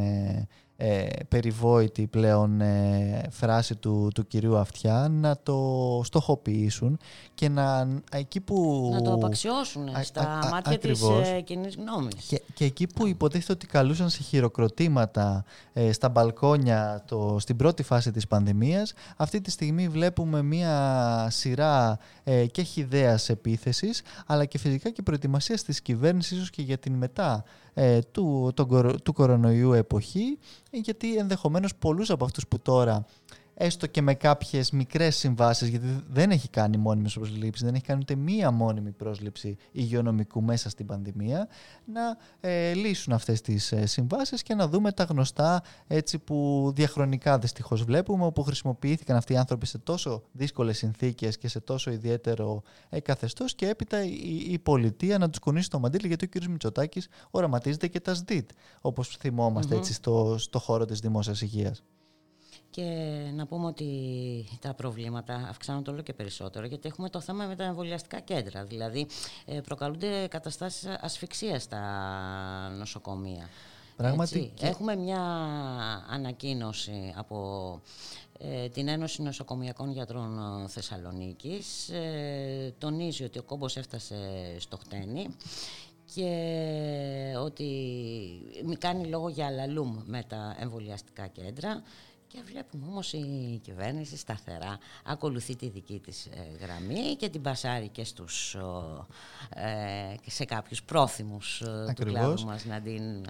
ε, 0.77 0.93
ε, 0.93 1.09
περιβόητη 1.27 2.07
πλέον 2.07 2.61
ε, 2.61 3.27
φράση 3.29 3.75
του, 3.75 4.09
του 4.13 4.27
κυρίου 4.27 4.57
Αυτιά 4.57 5.07
να 5.11 5.37
το 5.43 6.01
στοχοποιήσουν 6.03 6.97
και 7.33 7.49
να 7.49 7.87
εκεί 8.11 8.39
που... 8.39 8.89
Να 8.93 9.01
το 9.01 9.13
απαξιώσουν 9.13 9.89
στα 10.03 10.47
μάτια 10.51 10.73
ακριβώς. 10.73 11.21
της 11.21 11.31
ε, 11.31 11.41
κοινής 11.41 11.75
γνώμης. 11.75 12.13
Και, 12.27 12.41
και 12.53 12.65
εκεί 12.65 12.87
που 12.87 13.07
υποτίθεται 13.07 13.51
ότι 13.51 13.67
καλούσαν 13.67 14.09
σε 14.09 14.23
χειροκροτήματα 14.23 15.45
ε, 15.73 15.91
στα 15.91 16.09
μπαλκόνια 16.09 17.03
το, 17.07 17.37
στην 17.39 17.55
πρώτη 17.55 17.83
φάση 17.83 18.11
της 18.11 18.27
πανδημίας, 18.27 18.93
αυτή 19.17 19.41
τη 19.41 19.51
στιγμή 19.51 19.87
βλέπουμε 19.87 20.41
μία 20.41 21.27
σειρά 21.29 21.99
ε, 22.23 22.45
και 22.45 22.61
χιδέας 22.61 23.29
επίθεσης, 23.29 24.01
αλλά 24.25 24.45
και 24.45 24.57
φυσικά 24.57 24.89
και 24.89 25.01
προετοιμασίας 25.01 25.63
της 25.63 25.81
κυβέρνησης 25.81 26.37
ίσως 26.37 26.49
και 26.49 26.61
για 26.61 26.77
την 26.77 26.93
μετά 26.93 27.43
ε, 27.73 27.99
του, 28.11 28.51
τον, 28.53 28.97
του 29.03 29.13
κορονοϊού 29.13 29.73
εποχή, 29.73 30.37
γιατί 30.71 31.15
ενδεχομένως 31.15 31.75
πολλούς 31.75 32.09
από 32.09 32.25
αυτούς 32.25 32.47
που 32.47 32.59
τώρα 32.59 33.05
έστω 33.53 33.87
και 33.87 34.01
με 34.01 34.13
κάποιες 34.13 34.71
μικρές 34.71 35.15
συμβάσεις, 35.15 35.67
γιατί 35.67 36.03
δεν 36.09 36.31
έχει 36.31 36.49
κάνει 36.49 36.77
μόνιμε 36.77 37.09
προσλήψει, 37.13 37.65
δεν 37.65 37.73
έχει 37.73 37.83
κάνει 37.83 37.99
ούτε 38.01 38.15
μία 38.15 38.51
μόνιμη 38.51 38.91
πρόσληψη 38.91 39.57
υγειονομικού 39.71 40.41
μέσα 40.41 40.69
στην 40.69 40.85
πανδημία, 40.85 41.47
να 41.85 42.17
ε, 42.39 42.73
λύσουν 42.73 43.13
αυτές 43.13 43.41
τις 43.41 43.71
ε, 43.71 43.85
συμβάσεις 43.85 44.41
και 44.41 44.55
να 44.55 44.67
δούμε 44.67 44.91
τα 44.91 45.03
γνωστά 45.03 45.63
έτσι 45.87 46.19
που 46.19 46.71
διαχρονικά 46.75 47.39
δυστυχώς 47.39 47.83
βλέπουμε, 47.83 48.25
όπου 48.25 48.43
χρησιμοποιήθηκαν 48.43 49.17
αυτοί 49.17 49.33
οι 49.33 49.37
άνθρωποι 49.37 49.65
σε 49.65 49.77
τόσο 49.77 50.23
δύσκολες 50.31 50.77
συνθήκες 50.77 51.37
και 51.37 51.47
σε 51.47 51.59
τόσο 51.59 51.91
ιδιαίτερο 51.91 52.63
ε, 52.89 52.99
καθεστώς 52.99 53.55
και 53.55 53.67
έπειτα 53.67 54.03
η, 54.03 54.45
η 54.47 54.59
πολιτεία 54.59 55.17
να 55.17 55.29
τους 55.29 55.39
κουνήσει 55.39 55.69
το 55.69 55.79
μαντίλι, 55.79 56.07
γιατί 56.07 56.25
ο 56.25 56.39
κ. 56.39 56.45
Μητσοτάκης 56.45 57.07
οραματίζεται 57.31 57.87
και 57.87 57.99
τα 57.99 58.13
ΣΔΙΤ, 58.13 58.49
όπως 58.81 59.17
έτσι 59.69 59.93
στο, 59.93 60.35
στο 60.37 60.59
χώρο 60.59 60.85
της 60.85 60.99
δημόσιας 60.99 61.41
υγείας. 61.41 61.83
Και 62.73 62.81
να 63.33 63.45
πούμε 63.45 63.65
ότι 63.65 63.89
τα 64.61 64.73
προβλήματα 64.73 65.47
αυξάνονται 65.49 65.91
όλο 65.91 66.01
και 66.01 66.13
περισσότερο 66.13 66.65
γιατί 66.65 66.87
έχουμε 66.87 67.09
το 67.09 67.19
θέμα 67.19 67.45
με 67.45 67.55
τα 67.55 67.63
εμβολιαστικά 67.63 68.19
κέντρα. 68.19 68.63
Δηλαδή 68.63 69.07
ε, 69.45 69.59
προκαλούνται 69.59 70.27
καταστάσεις 70.27 70.87
ασφυξίας 70.99 71.63
στα 71.63 71.79
νοσοκομεία. 72.77 73.49
Πράγματι. 73.95 74.53
Έχουμε 74.61 74.95
μια 74.95 75.21
ανακοίνωση 76.09 77.13
από 77.15 77.81
ε, 78.37 78.69
την 78.69 78.87
Ένωση 78.87 79.21
Νοσοκομιακών 79.21 79.91
Γιατρών 79.91 80.39
Θεσσαλονίκης. 80.67 81.89
Ε, 81.89 82.73
τονίζει 82.77 83.23
ότι 83.23 83.39
ο 83.39 83.43
κόμπος 83.43 83.77
έφτασε 83.77 84.15
στο 84.57 84.77
χτένι 84.77 85.35
και 86.13 86.29
ότι 87.43 87.69
κάνει 88.77 89.05
λόγο 89.05 89.29
για 89.29 89.45
αλαλούμ 89.45 90.01
με 90.05 90.23
τα 90.27 90.55
εμβολιαστικά 90.59 91.27
κέντρα 91.27 91.83
και 92.33 92.41
βλέπουμε 92.45 92.85
όμως 92.87 93.13
η 93.13 93.59
κυβέρνηση 93.63 94.17
σταθερά 94.17 94.77
ακολουθεί 95.03 95.55
τη 95.55 95.69
δική 95.69 95.99
της 95.99 96.25
ε, 96.25 96.65
γραμμή 96.65 97.15
και 97.15 97.29
την 97.29 97.41
πασάρει 97.41 97.87
και 97.87 98.03
στους, 98.03 98.55
ε, 99.49 100.15
σε 100.25 100.45
κάποιους 100.45 100.83
πρόθυμους 100.83 101.61
ε, 101.61 101.93
του 101.95 102.05
κλάδου 102.05 102.45
μας 102.45 102.65
να 102.65 102.81
την 102.81 103.25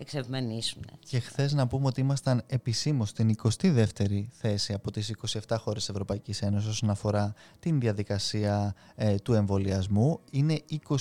εξευμενήσουν. 0.00 0.84
Και 0.98 1.18
χθες 1.20 1.52
να 1.52 1.66
πούμε 1.66 1.86
ότι 1.86 2.00
ήμασταν 2.00 2.42
επισήμως 2.46 3.08
στην 3.08 3.36
22η 3.42 4.24
θέση 4.30 4.72
από 4.72 4.90
τις 4.90 5.14
27 5.48 5.56
χώρες 5.58 5.88
Ευρωπαϊκής 5.88 6.42
Ένωσης 6.42 6.68
όσον 6.68 6.90
αφορά 6.90 7.34
την 7.60 7.80
διαδικασία 7.80 8.74
ε, 8.94 9.14
του 9.14 9.32
εμβολιασμού. 9.32 10.20
Είναι 10.30 10.62
20 10.88 10.94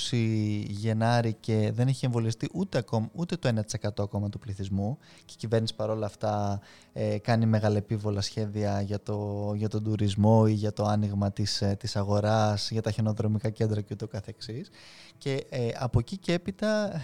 Γενάρη 0.67 1.33
και 1.33 1.71
δεν 1.73 1.87
έχει 1.87 2.05
εμβολιαστεί 2.05 2.49
ούτε, 2.53 2.77
ακόμα, 2.77 3.09
ούτε 3.13 3.35
το 3.35 3.49
1% 3.71 3.89
ακόμα 3.97 4.29
του 4.29 4.39
πληθυσμού 4.39 4.97
και 5.25 5.33
η 5.33 5.37
κυβέρνηση 5.37 5.75
παρόλα 5.75 6.05
αυτά 6.05 6.59
ε, 6.99 7.17
κάνει 7.17 7.45
μεγαλεπίβολα 7.45 8.21
σχέδια 8.21 8.81
για, 8.81 8.99
το, 9.03 9.51
για 9.55 9.69
τον 9.69 9.83
τουρισμό 9.83 10.45
ή 10.47 10.51
για 10.51 10.73
το 10.73 10.83
άνοιγμα 10.83 11.31
της, 11.31 11.61
ε, 11.61 11.75
της 11.79 11.95
αγοράς, 11.95 12.71
για 12.71 12.81
τα 12.81 12.91
χιονοδρομικά 12.91 13.49
κέντρα 13.49 13.81
και 13.81 13.93
ούτω 13.93 14.07
καθεξής. 14.07 14.69
Και 15.17 15.45
ε, 15.49 15.69
από 15.79 15.99
εκεί 15.99 16.17
και 16.17 16.33
έπειτα 16.33 17.01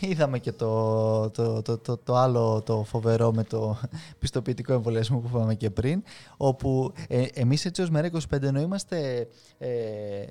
είδαμε 0.00 0.38
και 0.38 0.52
το, 0.52 1.30
το, 1.30 1.62
το, 1.62 1.78
το, 1.78 1.96
το, 1.96 2.14
άλλο 2.14 2.62
το 2.62 2.84
φοβερό 2.84 3.32
με 3.32 3.44
το 3.44 3.76
πιστοποιητικό 4.18 4.72
εμβολιασμό 4.72 5.18
που 5.18 5.28
είπαμε 5.28 5.54
και 5.54 5.70
πριν, 5.70 6.02
όπου 6.36 6.92
ε, 7.08 7.24
εμείς 7.34 7.64
έτσι 7.64 7.82
ως 7.82 7.90
μέρα 7.90 8.10
25 8.12 8.42
ενώ 8.42 8.60
είμαστε 8.60 9.28
ε, 9.58 10.24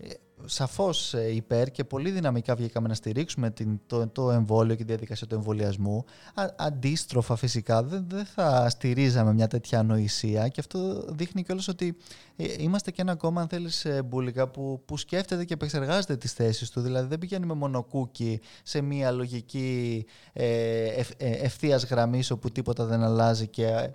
σαφώς 0.45 1.13
ε, 1.13 1.35
υπέρ 1.35 1.71
και 1.71 1.83
πολύ 1.83 2.11
δυναμικά 2.11 2.55
βγήκαμε 2.55 2.87
να 2.87 2.93
στηρίξουμε 2.93 3.49
την, 3.49 3.79
το, 3.87 4.07
το 4.07 4.31
εμβόλιο 4.31 4.75
και 4.75 4.81
τη 4.83 4.87
διαδικασία 4.87 5.27
του 5.27 5.35
εμβολιασμού. 5.35 6.05
Α, 6.33 6.45
αντίστροφα 6.57 7.35
φυσικά 7.35 7.83
δεν, 7.83 8.05
δεν 8.09 8.25
θα 8.25 8.69
στηρίζαμε 8.69 9.33
μια 9.33 9.47
τέτοια 9.47 9.79
ανοησία 9.79 10.47
και 10.47 10.59
αυτό 10.59 11.05
δείχνει 11.09 11.43
κιόλας 11.43 11.67
ότι 11.67 11.97
ε, 12.35 12.45
είμαστε 12.57 12.91
και 12.91 13.01
ένα 13.01 13.15
κόμμα 13.15 13.41
αν 13.41 13.47
θέλεις 13.47 13.85
ε, 13.85 14.03
μπουλικά 14.03 14.47
που, 14.47 14.81
που 14.85 14.97
σκέφτεται 14.97 15.45
και 15.45 15.53
επεξεργάζεται 15.53 16.17
τις 16.17 16.33
θέσεις 16.33 16.69
του. 16.69 16.81
Δηλαδή 16.81 17.07
δεν 17.07 17.19
πηγαίνουμε 17.19 17.53
μόνο 17.53 17.83
κούκι 17.83 18.41
σε 18.63 18.81
μια 18.81 19.11
λογική 19.11 20.05
ε, 20.33 21.03
ευθείας 21.17 21.85
γραμμής 21.85 22.31
όπου 22.31 22.51
τίποτα 22.51 22.85
δεν 22.85 23.03
αλλάζει 23.03 23.47
και 23.47 23.89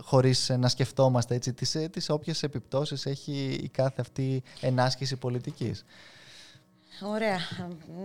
χωρίς 0.00 0.48
να 0.58 0.68
σκεφτόμαστε 0.68 1.34
έτσι, 1.34 1.52
τις, 1.52 1.74
ε, 1.74 1.88
τις 1.88 2.10
όποιες 2.10 2.42
επιπτώσεις 2.42 3.06
έχει 3.06 3.58
η 3.62 3.68
κάθε 3.68 4.00
αυτή 4.00 4.42
ενάσκηση 4.60 5.16
πολιτικής. 5.16 5.84
Ωραία. 7.02 7.38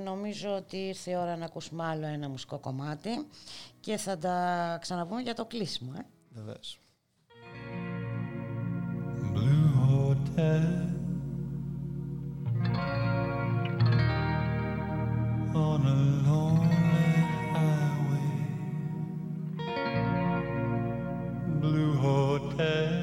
Νομίζω 0.03 0.55
ότι 0.55 0.77
ήρθε 0.77 1.11
η 1.11 1.15
ώρα 1.15 1.35
να 1.35 1.45
ακούσουμε 1.45 1.83
άλλο 1.85 2.05
ένα 2.05 2.29
μουσικό 2.29 2.59
κομμάτι 2.59 3.09
και 3.79 3.97
θα 3.97 4.17
τα 4.17 4.77
ξαναπούμε 4.81 5.21
για 5.21 5.33
το 5.33 5.45
κλείσιμο. 5.45 5.93
Ε. 5.97 6.05
Βεβαίως. 6.29 6.79
Blue 9.33 9.73
Uh... 22.63 23.02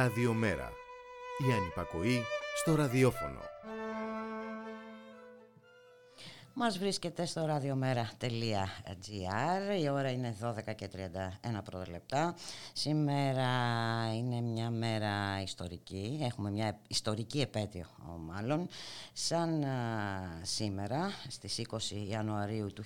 Ραδιομέρα. 0.00 0.72
Η 1.48 1.52
ανυπακοή 1.52 2.22
στο 2.56 2.74
ραδιόφωνο. 2.74 3.40
Μας 6.54 6.78
βρίσκεται 6.78 7.26
στο 7.26 7.46
radiomera.gr 7.48 8.20
Η 9.80 9.88
ώρα 9.88 10.10
είναι 10.10 10.36
12 10.42 10.74
και 10.74 10.90
31 10.94 11.60
πρώτα 11.64 11.90
λεπτά 11.90 12.34
Σήμερα 12.72 13.48
είναι 14.14 14.40
μια 14.40 14.70
μέρα 14.70 15.42
ιστορική 15.42 16.18
Έχουμε 16.22 16.50
μια 16.50 16.78
ιστορική 16.88 17.40
επέτειο 17.40 17.86
μάλλον 18.18 18.68
Σαν 19.12 19.64
σήμερα 20.42 21.10
στις 21.28 21.66
20 21.70 21.78
Ιανουαρίου 22.10 22.72
του 22.72 22.82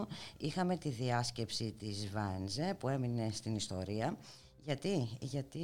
1942 0.00 0.06
είχαμε 0.36 0.76
τη 0.76 0.88
διάσκεψη 0.88 1.74
της 1.78 2.10
Βάνζε 2.10 2.76
που 2.78 2.88
έμεινε 2.88 3.30
στην 3.32 3.54
ιστορία 3.54 4.16
γιατί, 4.64 5.08
γιατί 5.20 5.60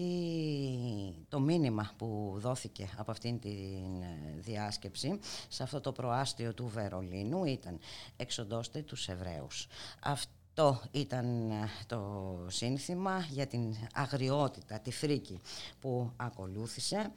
το 1.28 1.40
μήνυμα 1.40 1.90
που 1.96 2.34
δόθηκε 2.36 2.88
από 2.96 3.10
αυτήν 3.10 3.40
τη 3.40 3.48
ε, 3.48 4.40
διάσκεψη 4.40 5.18
σε 5.48 5.62
αυτό 5.62 5.80
το 5.80 5.92
προάστιο 5.92 6.54
του 6.54 6.66
Βερολίνου 6.66 7.44
ήταν 7.44 7.78
«Εξοντώστε 8.16 8.82
τους 8.82 9.08
Εβραίους». 9.08 9.66
Αυτό 10.02 10.37
ήταν 10.90 11.50
ε, 11.50 11.68
το 11.86 12.00
σύνθημα 12.46 13.26
για 13.30 13.46
την 13.46 13.74
αγριότητα, 13.94 14.78
τη 14.78 14.90
φρίκη 14.90 15.40
που 15.80 16.10
ακολούθησε, 16.16 17.12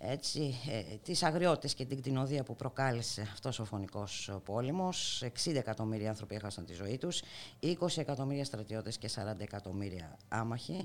έτσι, 0.00 0.54
ε, 0.68 0.96
τις 0.96 1.22
αγριότητες 1.22 1.74
και 1.74 1.84
την 1.84 2.00
κτηνοδία 2.00 2.42
που 2.42 2.56
προκάλεσε 2.56 3.22
αυτός 3.32 3.58
ο 3.58 3.64
φωνικός 3.64 4.36
πόλεμος. 4.44 5.22
60 5.22 5.54
εκατομμύρια 5.54 6.08
άνθρωποι 6.08 6.34
έχασαν 6.34 6.64
τη 6.64 6.74
ζωή 6.74 6.98
τους, 6.98 7.22
20 7.60 7.98
εκατομμύρια 8.00 8.44
στρατιώτες 8.44 8.98
και 8.98 9.08
40 9.08 9.40
εκατομμύρια 9.40 10.16
άμαχοι. 10.28 10.84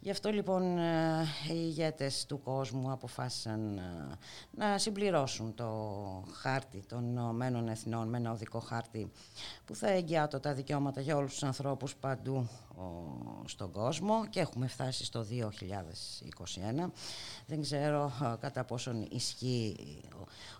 Γι' 0.00 0.10
αυτό 0.10 0.30
λοιπόν 0.30 0.78
ε, 0.78 1.26
οι 1.48 1.54
ηγέτες 1.54 2.26
του 2.26 2.40
κόσμου 2.42 2.90
αποφάσισαν 2.90 3.78
ε, 3.78 4.16
να 4.50 4.78
συμπληρώσουν 4.78 5.54
το 5.54 5.68
χάρτη 6.32 6.84
των 6.88 7.04
Ηνωμένων 7.04 7.68
Εθνών 7.68 8.08
με 8.08 8.16
ένα 8.16 8.30
οδικό 8.30 8.58
χάρτη 8.58 9.10
που 9.64 9.74
θα 9.74 9.90
εγγυάτω 9.90 10.40
τα 10.40 10.54
δικαιώματα 10.54 11.00
για 11.00 11.16
όλους 11.16 11.32
τους 11.32 11.42
ανθρώπους 11.44 11.94
παντού 11.94 12.48
στον 13.44 13.70
κόσμο 13.70 14.26
και 14.30 14.40
έχουμε 14.40 14.66
φτάσει 14.66 15.04
στο 15.04 15.26
2021. 15.30 16.90
Δεν 17.46 17.62
ξέρω 17.62 18.12
ε, 18.22 18.36
κατά 18.40 18.64
πόσον 18.64 19.06
ισχύει 19.10 19.76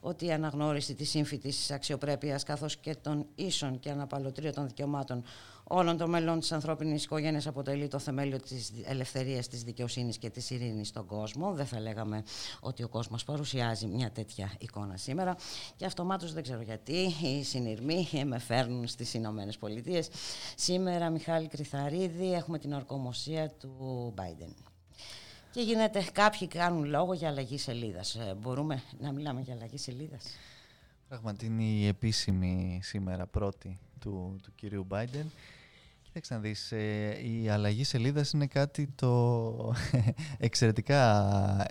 ότι 0.01 0.27
η 0.27 0.33
αναγνώριση 0.33 0.95
της 0.95 1.11
σύμφυτης 1.11 1.71
αξιοπρέπειας 1.71 2.43
καθώς 2.43 2.77
και 2.77 2.95
των 2.95 3.27
ίσων 3.35 3.79
και 3.79 3.91
αναπαλωτρίων 3.91 4.67
δικαιωμάτων 4.67 5.23
όλων 5.65 5.97
των 5.97 6.11
μελών 6.11 6.41
της 6.41 6.53
ανθρώπινης 6.53 7.05
οικογένειας 7.05 7.47
αποτελεί 7.47 7.89
το 7.89 7.99
θεμέλιο 7.99 8.41
της 8.41 8.73
ελευθερίας, 8.85 9.49
της 9.49 9.63
δικαιοσύνης 9.63 10.19
και 10.19 10.31
της 10.31 10.51
ειρήνης 10.51 10.89
στον 10.89 11.07
κόσμο. 11.07 11.53
Δεν 11.53 11.67
θα 11.67 11.81
λέγαμε 11.81 12.23
ότι 12.61 12.83
ο 12.83 12.89
κόσμος 12.89 13.25
παρουσιάζει 13.25 13.87
μια 13.87 14.11
τέτοια 14.11 14.53
εικόνα 14.59 14.97
σήμερα 14.97 15.37
και 15.77 15.85
αυτομάτως 15.85 16.33
δεν 16.33 16.43
ξέρω 16.43 16.63
γιατί 16.63 17.15
οι 17.23 17.43
συνειρμοί 17.45 18.09
με 18.25 18.39
φέρνουν 18.39 18.87
στις 18.87 19.15
Ηνωμένες 19.15 19.59
Πολιτείες. 19.59 20.09
Σήμερα 20.57 21.11
Μιχάλη 21.11 21.49
Κρυθαρίδη 21.49 22.33
έχουμε 22.33 22.59
την 22.59 22.73
ορκομοσία 22.73 23.51
του 23.51 24.15
Biden. 24.17 24.53
Και 25.51 25.61
γίνεται, 25.61 26.07
κάποιοι 26.13 26.49
κάνουν 26.49 26.85
λόγο 26.85 27.15
για 27.15 27.29
αλλαγή 27.29 27.59
σελίδας. 27.59 28.15
Ε, 28.15 28.35
μπορούμε 28.41 28.83
να 28.99 29.13
μιλάμε 29.13 29.41
για 29.41 29.55
αλλαγή 29.55 29.79
σελίδας; 29.79 30.25
Πραγματικά 31.09 31.53
είναι 31.53 31.63
η 31.63 31.87
επίσημη 31.87 32.81
σήμερα 32.83 33.27
πρώτη 33.27 33.79
του, 34.05 34.37
του 34.43 34.53
κυρίου 34.55 34.87
Biden. 34.91 35.27
Κοίταξε 36.03 36.35
να 36.35 36.41
δεις, 36.41 36.73
ε, 36.73 37.19
η 37.23 37.49
αλλαγή 37.49 37.85
σελίδας 37.85 38.31
είναι 38.31 38.47
κάτι 38.47 38.87
το 38.95 39.75
εξαιρετικά 40.39 41.03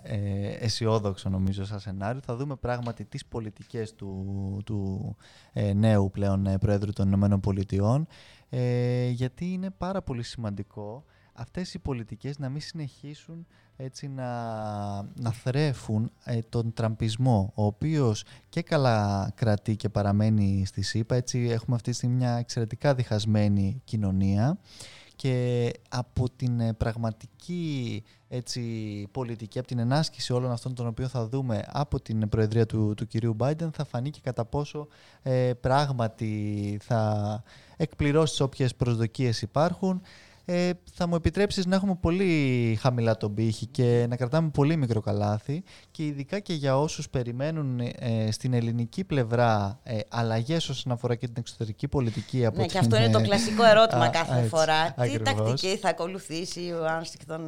ε, 0.04 0.50
αισιόδοξο 0.50 1.30
νομίζω 1.30 1.66
σαν 1.66 1.80
σενάριο. 1.80 2.22
Θα 2.22 2.36
δούμε 2.36 2.56
πράγματι 2.56 3.06
τις 3.06 3.26
πολιτικές 3.26 3.96
του, 3.96 4.62
του 4.66 5.16
ε, 5.54 5.74
νέου 5.74 6.12
πλέον 6.12 6.46
ε, 6.46 6.58
Πρόεδρου 6.58 6.92
των 6.94 7.08
Ηνωμένων 7.08 7.40
Πολιτειών 7.40 8.08
γιατί 9.12 9.46
είναι 9.52 9.70
πάρα 9.70 10.02
πολύ 10.02 10.24
σημαντικό 10.24 11.04
αυτές 11.34 11.74
οι 11.74 11.80
πολιτικές 11.80 12.40
να 12.40 12.50
μην 12.50 12.62
συνεχίσουν 12.62 13.48
έτσι 13.78 14.08
να, 14.08 14.32
να 15.02 15.32
θρέφουν 15.32 16.12
ε, 16.24 16.40
τον 16.50 16.74
τραμπισμό, 16.74 17.52
ο 17.56 17.66
οποίος 17.66 18.24
και 18.50 18.62
καλά 18.62 19.32
κρατεί 19.36 19.76
και 19.76 19.90
παραμένει 19.90 20.66
στη 20.66 20.82
ΣΥΠΑ. 20.82 21.16
Έτσι 21.16 21.40
έχουμε 21.40 21.76
αυτή 21.76 21.90
τη 21.90 21.96
στιγμή 21.96 22.16
μια 22.16 22.38
εξαιρετικά 22.38 22.96
διχασμένη 22.96 23.82
κοινωνία 23.84 24.58
και 25.16 25.72
από 25.90 26.30
την 26.36 26.60
ε, 26.60 26.74
πραγματική 26.74 28.04
έτσι, 28.28 28.62
πολιτική, 29.12 29.60
από 29.60 29.68
την 29.68 29.80
ενάσκηση 29.80 30.34
όλων 30.34 30.52
αυτών 30.52 30.76
των 30.76 30.88
οποίων 30.88 31.10
θα 31.10 31.28
δούμε 31.28 31.64
από 31.68 32.02
την 32.02 32.30
προεδρία 32.30 32.66
του, 32.66 32.94
του 32.98 33.08
κυρίου 33.08 33.36
Biden 33.40 33.70
θα 33.74 33.86
φανεί 33.86 34.10
και 34.10 34.20
κατά 34.24 34.46
πόσο 34.46 34.88
ε, 35.22 35.54
πράγματι 35.62 36.78
θα 36.82 37.44
εκπληρώσει 37.78 38.32
τις 38.32 38.42
όποιες 38.42 38.76
προσδοκίες 38.76 39.42
υπάρχουν 39.42 40.02
ε, 40.46 40.70
θα 40.94 41.08
μου 41.08 41.16
επιτρέψεις 41.16 41.66
να 41.66 41.76
έχουμε 41.76 41.98
πολύ 42.00 42.78
χαμηλά 42.82 43.18
τον 43.18 43.34
πύχη 43.34 43.66
και 43.66 44.06
να 44.10 44.16
κρατάμε 44.16 44.50
πολύ 44.50 44.76
μικρό 44.76 45.02
καλάθι 45.02 45.64
και 45.92 46.06
ειδικά 46.06 46.40
και 46.40 46.54
για 46.54 46.80
όσους 46.80 47.10
περιμένουν 47.10 47.80
ε, 47.80 48.32
στην 48.32 48.54
ελληνική 48.54 49.04
πλευρά 49.04 49.80
ε, 49.84 50.00
αλλαγές 50.10 50.70
όσον 50.70 50.92
αφορά 50.92 51.16
και 51.16 51.26
την 51.26 51.36
εξωτερική 51.38 51.88
πολιτική 51.88 52.46
από 52.46 52.58
Ναι, 52.58 52.62
την, 52.62 52.72
και 52.72 52.78
αυτό 52.78 52.98
είναι 52.98 53.10
το 53.10 53.20
ε, 53.20 53.22
κλασικό 53.22 53.64
ερώτημα 53.64 54.10
κάθε 54.10 54.38
έτσι, 54.38 54.50
φορά. 54.50 54.86
Τι 54.86 55.02
ακριβώς. 55.02 55.36
τακτική 55.36 55.78
θα 55.78 55.90
ακολουθήσει 55.90 56.72
ο 56.82 56.86
Άνστικτον. 56.86 57.48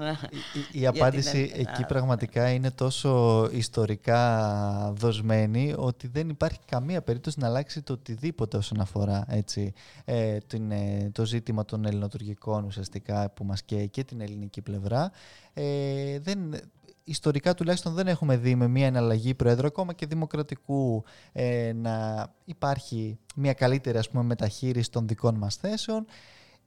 Η, 0.72 0.82
η 0.82 0.88
απάντηση 0.88 1.52
εκεί 1.56 1.86
πραγματικά 1.86 2.50
είναι 2.50 2.72
τόσο 2.72 3.50
ιστορικά 3.52 4.94
δοσμένη 4.96 5.74
ότι 5.78 6.08
δεν 6.08 6.30
υπάρχει 6.30 6.60
καμία 6.66 7.02
περίπτωση 7.02 7.40
να 7.40 7.48
αλλάξει 7.48 7.82
το 7.82 7.94
οτιδήποτε 7.94 8.58
όσον 8.58 8.82
αφορά 8.82 9.26
έτσι, 9.30 9.74
ε, 10.06 10.38
την, 10.48 10.72
ε, 10.72 11.10
το 11.12 11.26
ζήτημα 11.26 11.66
των 11.66 11.86
ελληνοτουργικών 11.86 12.64
ουσιαστικά 12.64 12.84
που 13.34 13.46
μας 13.46 13.64
καίει 13.64 13.90
και 13.90 14.04
την 14.04 14.22
ελληνική 14.22 14.62
πλευρά. 14.62 15.12
Ε, 15.54 16.20
δεν, 16.20 16.56
ιστορικά 17.04 17.54
τουλάχιστον 17.54 17.94
δεν 17.94 18.08
έχουμε 18.08 18.38
δει 18.38 18.56
με 18.56 18.68
μια 18.68 18.86
εναλλαγή 18.86 19.34
προέδρου 19.34 19.68
ακόμα 19.68 19.94
και 19.94 20.06
δημοκρατικού 20.06 21.04
ε, 21.32 21.72
να 21.76 22.28
υπάρχει 22.46 23.18
μια 23.36 23.54
καλύτερη 23.54 23.98
ας 23.98 24.10
πούμε, 24.10 24.24
μεταχείριση 24.24 24.92
των 24.92 25.08
δικών 25.08 25.36
μας 25.36 25.56
θέσεων 25.56 26.06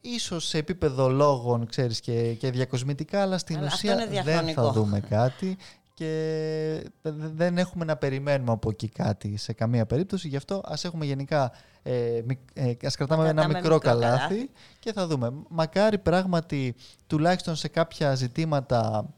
ίσως 0.00 0.46
σε 0.46 0.58
επίπεδο 0.58 1.08
λόγων 1.08 1.66
ξέρεις 1.66 2.00
και, 2.00 2.34
και 2.34 2.50
διακοσμητικά 2.50 3.22
αλλά 3.22 3.38
στην 3.38 3.56
Αλλά 3.56 3.66
αυτό 3.66 3.88
ουσία 3.88 4.04
είναι 4.04 4.22
δεν 4.22 4.24
διαχρονικό. 4.24 4.62
θα 4.62 4.72
δούμε 4.72 5.00
κάτι 5.00 5.56
και 5.98 6.90
δεν 7.34 7.58
έχουμε 7.58 7.84
να 7.84 7.96
περιμένουμε 7.96 8.52
από 8.52 8.70
εκεί 8.70 8.88
κάτι 8.88 9.36
σε 9.36 9.52
καμία 9.52 9.86
περίπτωση 9.86 10.28
γι' 10.28 10.36
αυτό 10.36 10.60
ας 10.64 10.84
έχουμε 10.84 11.04
γενικά 11.04 11.52
ε, 11.82 12.20
μικ- 12.24 12.50
ε, 12.54 12.72
ας 12.84 12.96
κρατάμε 12.96 13.22
Να 13.22 13.28
ένα 13.28 13.40
κρατάμε 13.40 13.60
μικρό, 13.60 13.74
μικρό 13.74 13.90
καλάθι, 13.90 14.18
καλάθι. 14.18 14.50
και 14.78 14.92
θα 14.92 15.06
δούμε 15.06 15.32
μακάρι 15.48 15.98
πράγματι 15.98 16.74
τουλάχιστον 17.06 17.56
σε 17.56 17.68
κάποια 17.68 18.14
ζητήματα 18.14 19.08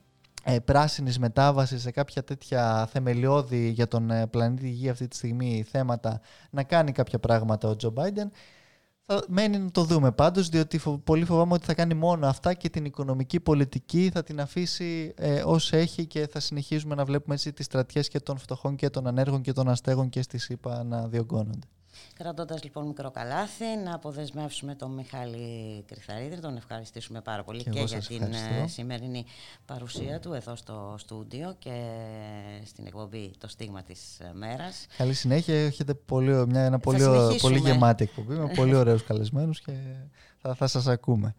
ε, 0.44 0.58
πράσινης 0.58 1.18
μετάβασης 1.18 1.82
σε 1.82 1.90
κάποια 1.90 2.24
τέτοια 2.24 2.88
θεμελιώδη 2.92 3.68
για 3.68 3.88
τον 3.88 4.10
ε, 4.10 4.26
πλανήτη 4.26 4.68
Γη 4.68 4.88
αυτή 4.88 5.08
τη 5.08 5.16
στιγμή 5.16 5.64
θέματα 5.70 6.20
να 6.50 6.62
κάνει 6.62 6.92
κάποια 6.92 7.18
πράγματα 7.18 7.68
ο 7.68 7.76
Τζο 7.76 7.90
Μπάιντεν. 7.90 8.30
Θα 9.12 9.24
μένει 9.28 9.58
να 9.58 9.70
το 9.70 9.84
δούμε 9.84 10.12
πάντως, 10.12 10.48
διότι 10.48 10.78
φο- 10.78 10.98
πολύ 11.04 11.24
φοβάμαι 11.24 11.52
ότι 11.52 11.64
θα 11.64 11.74
κάνει 11.74 11.94
μόνο 11.94 12.26
αυτά 12.26 12.54
και 12.54 12.68
την 12.68 12.84
οικονομική 12.84 13.40
πολιτική 13.40 14.10
θα 14.12 14.22
την 14.22 14.40
αφήσει 14.40 15.14
ε, 15.16 15.42
ως 15.44 15.72
έχει 15.72 16.06
και 16.06 16.26
θα 16.26 16.40
συνεχίζουμε 16.40 16.94
να 16.94 17.04
βλέπουμε 17.04 17.34
έτσι 17.34 17.52
τις 17.52 17.66
στρατιές 17.66 18.08
και 18.08 18.20
των 18.20 18.38
φτωχών 18.38 18.76
και 18.76 18.90
των 18.90 19.06
ανέργων 19.06 19.40
και 19.40 19.52
των 19.52 19.68
αστέγων 19.68 20.08
και 20.08 20.22
στη 20.22 20.38
ΣΥΠΑ 20.38 20.84
να 20.84 21.08
διωγγώνονται. 21.08 21.66
Κρατώντας 22.16 22.62
λοιπόν 22.64 22.86
μικρό 22.86 23.10
καλάθι, 23.10 23.64
να 23.84 23.94
αποδεσμεύσουμε 23.94 24.74
τον 24.74 24.90
Μιχάλη 24.90 25.84
Κρυθαρίδη, 25.86 26.40
τον 26.40 26.56
ευχαριστήσουμε 26.56 27.20
πάρα 27.20 27.42
πολύ 27.44 27.62
Και 27.62 27.70
και, 27.70 27.78
εγώ 27.78 27.86
για 27.86 27.96
σας 27.96 28.06
την 28.06 28.22
ευχαριστώ. 28.22 28.54
ε, 28.64 28.66
σημερινή 28.66 29.24
παρουσία 29.66 30.20
του 30.20 30.32
εδώ 30.32 30.56
στο 30.56 30.94
στούντιο 30.98 31.54
και 31.58 31.82
στην 32.64 32.86
εκπομπή 32.86 33.30
Το 33.38 33.48
Στίγμα 33.48 33.82
της 33.82 34.18
ε, 34.20 34.30
Μέρας. 34.34 34.86
Καλή 34.96 35.14
συνέχεια, 35.14 35.66
έχετε 35.66 35.94
πολύ, 35.94 36.46
μια, 36.46 36.60
ένα 36.60 36.78
πολύ, 36.78 37.00
συνεχίσουμε. 37.00 37.38
πολύ 37.40 37.58
γεμάτη 37.58 38.02
εκπομπή 38.04 38.34
με 38.34 38.52
πολύ 38.54 38.74
ωραίους 38.74 39.04
καλεσμένους 39.04 39.60
και 39.60 39.72
θα, 40.42 40.54
θα 40.54 40.66
σας 40.66 40.86
ακούμε. 40.86 41.34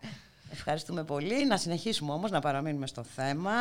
Ευχαριστούμε 0.54 1.04
πολύ. 1.04 1.46
Να 1.46 1.58
συνεχίσουμε 1.58 2.12
όμως 2.12 2.32
να 2.32 2.40
παραμείνουμε 2.40 2.88
στο 2.88 3.04
θέμα 3.04 3.52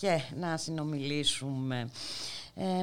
και 0.00 0.20
να 0.40 0.56
συνομιλήσουμε 0.56 1.80
ε, 1.80 1.86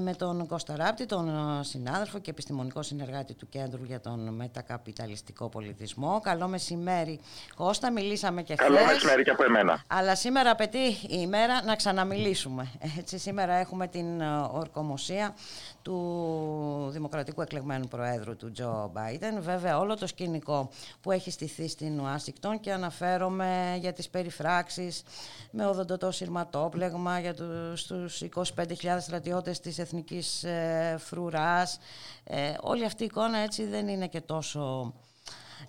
με 0.01 0.13
τον 0.13 0.47
Κώστα 0.47 0.75
Ράπτη, 0.75 1.05
τον 1.05 1.29
ε, 1.29 1.63
συνάδελφο 1.63 2.19
και 2.19 2.29
επιστημονικό 2.29 2.81
συνεργάτη 2.81 3.33
του 3.33 3.49
Κέντρου 3.49 3.83
για 3.83 3.99
τον 3.99 4.33
Μετακαπιταλιστικό 4.33 5.49
Πολιτισμό. 5.49 6.19
Καλό 6.23 6.47
μεσημέρι 6.47 7.19
Κώστα, 7.55 7.91
μιλήσαμε 7.91 8.41
και 8.41 8.53
χθες. 8.53 8.67
Καλό 8.67 8.85
μεσημέρι 8.85 9.23
και 9.23 9.29
από 9.29 9.43
εμένα. 9.43 9.83
Αλλά 9.87 10.15
σήμερα 10.15 10.49
απαιτεί 10.49 10.77
η 10.87 11.07
ημέρα 11.09 11.63
να 11.63 11.75
ξαναμιλήσουμε. 11.75 12.71
Έτσι, 12.97 13.17
σήμερα 13.17 13.53
έχουμε 13.53 13.87
την 13.87 14.21
ορκομοσία 14.51 15.35
του 15.81 16.89
Δημοκρατικού 16.91 17.41
Εκλεγμένου 17.41 17.87
Προέδρου 17.87 18.35
του 18.35 18.51
Τζο 18.51 18.89
Μπάιντεν. 18.93 19.41
Βέβαια 19.41 19.79
όλο 19.79 19.95
το 19.95 20.07
σκηνικό 20.07 20.69
που 21.01 21.11
έχει 21.11 21.31
στηθεί 21.31 21.67
στην 21.67 21.99
Ουάσιγκτον 21.99 22.59
και 22.59 22.71
αναφέρομαι 22.71 23.77
για 23.79 23.93
τις 23.93 24.09
περιφράξεις 24.09 25.03
με 25.51 25.65
οδοντοτό 25.65 26.11
σειρματόπλεγμα 26.11 27.19
για 27.19 27.33
τους, 27.33 27.85
τους 27.85 28.21
25.000 28.21 28.97
στρατιώτες 28.99 29.59
της 29.65 29.79
Εθνικής 29.79 30.43
ε, 30.43 30.95
Φρουράς. 30.99 31.79
Ε, 32.23 32.53
όλη 32.61 32.85
αυτή 32.85 33.03
η 33.03 33.05
εικόνα 33.05 33.37
έτσι 33.37 33.65
δεν 33.65 33.87
είναι 33.87 34.07
και 34.07 34.21
τόσο 34.21 34.93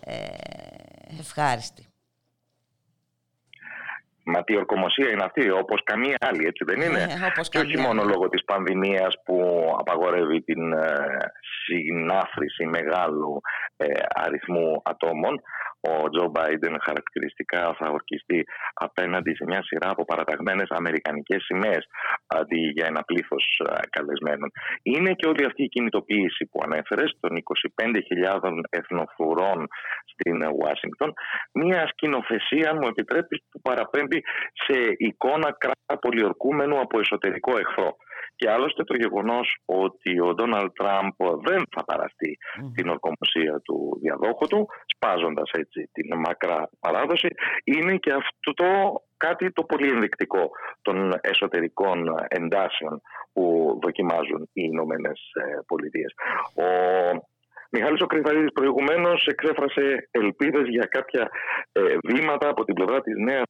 ε, 0.00 0.14
ευχάριστη. 1.20 1.86
Μα 4.24 4.44
τι 4.44 4.56
ορκομοσία 4.56 5.10
είναι 5.10 5.24
αυτή, 5.24 5.50
όπως 5.50 5.82
καμία 5.84 6.16
άλλη, 6.20 6.46
έτσι 6.46 6.64
δεν 6.64 6.80
είναι; 6.80 7.02
Ε, 7.02 7.40
και 7.48 7.58
όχι 7.58 7.78
μόνο 7.78 8.02
λόγω 8.04 8.28
της 8.28 8.44
πανδημίας 8.44 9.14
που 9.24 9.36
απαγορεύει 9.78 10.42
την 10.42 10.72
ε, 10.72 10.86
συνάφρηση 11.64 12.64
μεγάλου 12.64 13.40
ε, 13.76 13.86
αριθμού 14.08 14.82
ατόμων, 14.84 15.40
ο 15.88 16.08
Τζο 16.08 16.28
Μπάιντεν 16.30 16.76
χαρακτηριστικά 16.86 17.74
θα 17.78 17.86
ορκιστεί 17.90 18.44
απέναντι 18.74 19.34
σε 19.34 19.44
μια 19.44 19.62
σειρά 19.62 19.88
από 19.90 20.04
παραταγμένες 20.04 20.68
αμερικανικές 20.68 21.42
σημαίες 21.42 21.84
αντί 22.26 22.60
για 22.76 22.86
ένα 22.86 23.02
πλήθος 23.02 23.60
καλεσμένων. 23.90 24.50
Είναι 24.82 25.12
και 25.12 25.26
όλη 25.26 25.44
αυτή 25.44 25.62
η 25.62 25.68
κινητοποίηση 25.68 26.46
που 26.46 26.60
ανέφερες 26.64 27.16
των 27.20 27.30
25.000 28.40 28.60
εθνοφουρών 28.70 29.66
στην 30.12 30.36
Ουάσιγκτον, 30.56 31.12
μια 31.52 31.86
σκηνοθεσία, 31.86 32.70
αν 32.70 32.78
μου 32.80 32.88
επιτρέπεις, 32.88 33.38
που 33.50 33.60
παραπέμπει 33.60 34.22
σε 34.52 34.94
εικόνα 34.96 35.56
κράτα 35.58 35.98
πολιορκούμενου 36.00 36.80
από 36.80 36.98
εσωτερικό 36.98 37.58
εχθρό. 37.58 37.96
Και 38.36 38.50
άλλωστε 38.50 38.84
το 38.84 38.94
γεγονός 38.96 39.56
ότι 39.64 40.20
ο 40.20 40.34
Ντόναλτ 40.34 40.72
Τραμπ 40.72 41.12
δεν 41.48 41.64
θα 41.74 41.84
παραστεί 41.84 42.38
την 42.74 42.88
ορκομοσία 42.88 43.60
του 43.64 43.98
διαδόχου 44.02 44.46
του, 44.46 44.68
σπάζοντας 44.94 45.50
έτσι 45.52 45.90
την 45.92 46.18
μακρά 46.18 46.70
παράδοση, 46.80 47.28
είναι 47.64 47.96
και 47.96 48.12
αυτό 48.12 48.92
κάτι 49.16 49.52
το 49.52 49.62
πολύ 49.62 49.88
ενδεικτικό 49.90 50.50
των 50.82 51.18
εσωτερικών 51.20 52.14
εντάσεων 52.28 53.00
που 53.32 53.78
δοκιμάζουν 53.82 54.42
οι 54.52 54.62
Ηνωμένες 54.72 55.20
Πολιτείες. 55.66 56.14
Ο 56.54 56.66
Μιχάλης 57.70 58.00
ο 58.00 58.06
Κρυθαρίδης 58.06 58.52
προηγουμένως 58.52 59.26
εξέφρασε 59.26 60.08
ελπίδες 60.10 60.68
για 60.68 60.86
κάποια 60.86 61.30
ε, 61.72 61.80
βήματα 62.04 62.48
από 62.48 62.64
την 62.64 62.74
πλευρά 62.74 63.00
της 63.00 63.14
νέας 63.16 63.44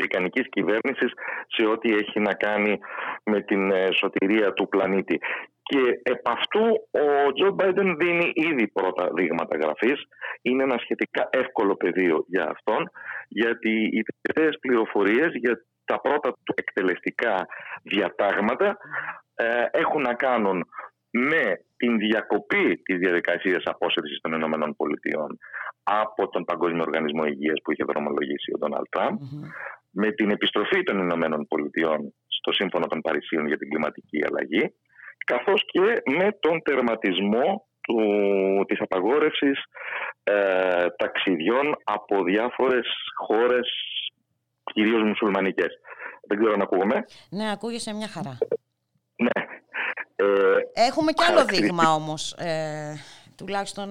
αμερικανικής 0.00 0.48
κυβέρνησης 0.48 1.12
σε 1.46 1.66
ό,τι 1.66 1.94
έχει 1.94 2.20
να 2.20 2.34
κάνει 2.34 2.78
με 3.24 3.40
την 3.42 3.70
ε, 3.70 3.88
σωτηρία 3.92 4.52
του 4.52 4.68
πλανήτη. 4.68 5.20
Και 5.62 6.00
επ' 6.02 6.28
αυτού 6.28 6.62
ο 6.90 7.32
Τζο 7.32 7.50
Μπάιντεν 7.50 7.96
δίνει 7.96 8.32
ήδη 8.34 8.68
πρώτα 8.68 9.08
δείγματα 9.14 9.56
γραφής. 9.56 10.02
Είναι 10.42 10.62
ένα 10.62 10.78
σχετικά 10.78 11.28
εύκολο 11.30 11.76
πεδίο 11.76 12.24
για 12.26 12.48
αυτόν, 12.50 12.90
γιατί 13.28 13.70
οι 13.70 14.02
τελευταίες 14.02 14.58
πληροφορίες 14.60 15.30
για 15.34 15.64
τα 15.84 16.00
πρώτα 16.00 16.32
του 16.32 16.54
εκτελεστικά 16.54 17.46
διατάγματα 17.82 18.76
ε, 19.34 19.64
έχουν 19.70 20.02
να 20.02 20.14
κάνουν 20.14 20.66
με 21.10 21.64
την 21.76 21.98
διακοπή 21.98 22.76
της 22.76 22.98
διαδικασίας 22.98 23.62
απόσυρσης 23.64 24.20
των 24.20 24.32
Ηνωμένων 24.32 24.76
Πολιτειών 24.76 25.38
από 25.82 26.28
τον 26.28 26.44
Παγκόσμιο 26.44 26.82
Οργανισμό 26.82 27.24
Υγείας 27.24 27.58
που 27.62 27.72
είχε 27.72 27.84
δρομολογήσει 27.84 28.52
ο 28.54 28.58
Ντόναλτ 28.58 28.88
Τραμπ, 28.90 29.18
με 29.90 30.10
την 30.12 30.30
επιστροφή 30.30 30.82
των 30.82 30.98
Ηνωμένων 30.98 31.46
Πολιτειών 31.46 32.14
στο 32.26 32.52
Σύμφωνο 32.52 32.86
των 32.86 33.00
Παρισίων 33.00 33.46
για 33.46 33.58
την 33.58 33.68
κλιματική 33.68 34.18
αλλαγή, 34.28 34.74
καθώς 35.26 35.64
και 35.66 36.02
με 36.16 36.36
τον 36.40 36.62
τερματισμό 36.62 37.66
του, 37.80 37.98
της 38.66 38.80
απαγόρευσης 38.80 39.62
ε, 40.22 40.86
ταξιδιών 40.96 41.76
από 41.84 42.22
διάφορες 42.24 42.86
χώρες, 43.26 43.68
κυρίως 44.64 45.02
μουσουλμανικές. 45.02 45.72
Δεν 46.28 46.38
ξέρω 46.38 46.52
αν 46.52 46.62
ακούγομαι. 46.62 47.04
Ναι, 47.30 47.50
ακούγεσαι 47.50 47.94
μια 47.94 48.08
χαρά. 48.08 48.38
Ναι. 49.16 49.44
Ε, 50.16 50.86
Έχουμε 50.86 51.12
και 51.12 51.24
άλλο 51.28 51.44
δείγμα 51.44 51.94
όμως. 51.94 52.32
Ε, 52.32 52.94
τουλάχιστον 53.40 53.88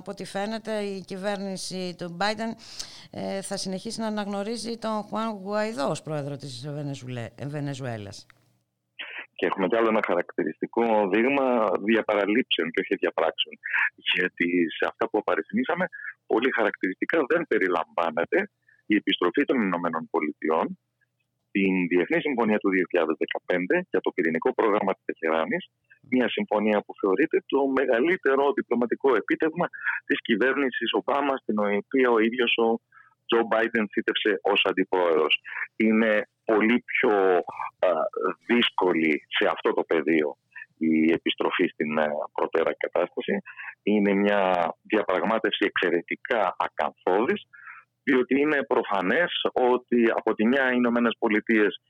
από 0.00 0.10
ό,τι 0.10 0.24
φαίνεται 0.24 0.72
η 0.80 1.00
κυβέρνηση 1.10 1.94
του 1.98 2.16
Biden 2.20 2.50
ε, 3.10 3.42
θα 3.42 3.56
συνεχίσει 3.56 4.00
να 4.00 4.06
αναγνωρίζει 4.06 4.78
τον 4.78 5.02
Χουάν 5.02 5.30
Γουαϊδό 5.42 5.86
ως 5.90 6.02
πρόεδρο 6.02 6.36
της 6.36 6.52
Βενεζουέλας. 7.54 8.26
Και 9.36 9.46
έχουμε 9.46 9.66
κι 9.68 9.76
άλλο 9.76 9.88
ένα 9.88 10.02
χαρακτηριστικό 10.06 10.84
δείγμα 11.12 11.46
διαπαραλήψεων 11.88 12.70
και 12.70 12.80
όχι 12.80 12.94
διαπράξεων. 12.94 13.54
Γιατί 14.14 14.46
σε 14.76 14.84
αυτά 14.90 15.08
που 15.08 15.18
απαριθμίσαμε, 15.18 15.84
πολύ 16.26 16.50
χαρακτηριστικά 16.56 17.18
δεν 17.28 17.46
περιλαμβάνεται 17.48 18.50
η 18.86 18.94
επιστροφή 18.94 19.44
των 19.44 19.56
Ηνωμένων 19.62 20.08
Πολιτειών 20.10 20.78
στην 21.48 21.72
Διεθνή 21.90 22.20
Συμφωνία 22.20 22.58
του 22.58 22.70
2015 23.46 23.56
για 23.90 24.00
το 24.00 24.10
πυρηνικό 24.14 24.54
πρόγραμμα 24.54 24.92
της 24.94 25.04
Τεχεράνης 25.04 25.64
μια 26.10 26.28
συμφωνία 26.28 26.78
που 26.84 26.92
θεωρείται 27.00 27.42
το 27.46 27.66
μεγαλύτερο 27.66 28.52
διπλωματικό 28.52 29.14
επίτευγμα 29.14 29.66
της 30.06 30.18
κυβέρνησης 30.22 30.90
Ομπάμα, 30.92 31.36
στην 31.36 31.58
οποία 31.58 32.10
ο 32.10 32.18
ίδιος 32.18 32.52
ο 32.56 32.80
Τζο 33.26 33.40
Μπάιντεν 33.46 33.88
θύτευσε 33.92 34.40
ως 34.42 34.60
αντιπρόεδρος. 34.68 35.40
Είναι 35.76 36.28
πολύ 36.44 36.84
πιο 36.86 37.42
δύσκολη 38.46 39.24
σε 39.28 39.48
αυτό 39.54 39.72
το 39.72 39.82
πεδίο 39.82 40.36
η 40.78 41.12
επιστροφή 41.12 41.66
στην 41.66 41.98
α, 41.98 42.06
προτέρα 42.32 42.72
κατάσταση. 42.76 43.42
Είναι 43.82 44.14
μια 44.14 44.74
διαπραγμάτευση 44.82 45.64
εξαιρετικά 45.64 46.56
ακαθόδης, 46.58 47.46
διότι 48.08 48.40
είναι 48.40 48.62
προφανές 48.62 49.32
ότι 49.52 50.00
από 50.16 50.34
τη 50.34 50.46
μια 50.46 50.64
οι 50.70 50.76
Ηνωμένες 50.76 51.16
Πολιτείες 51.18 51.80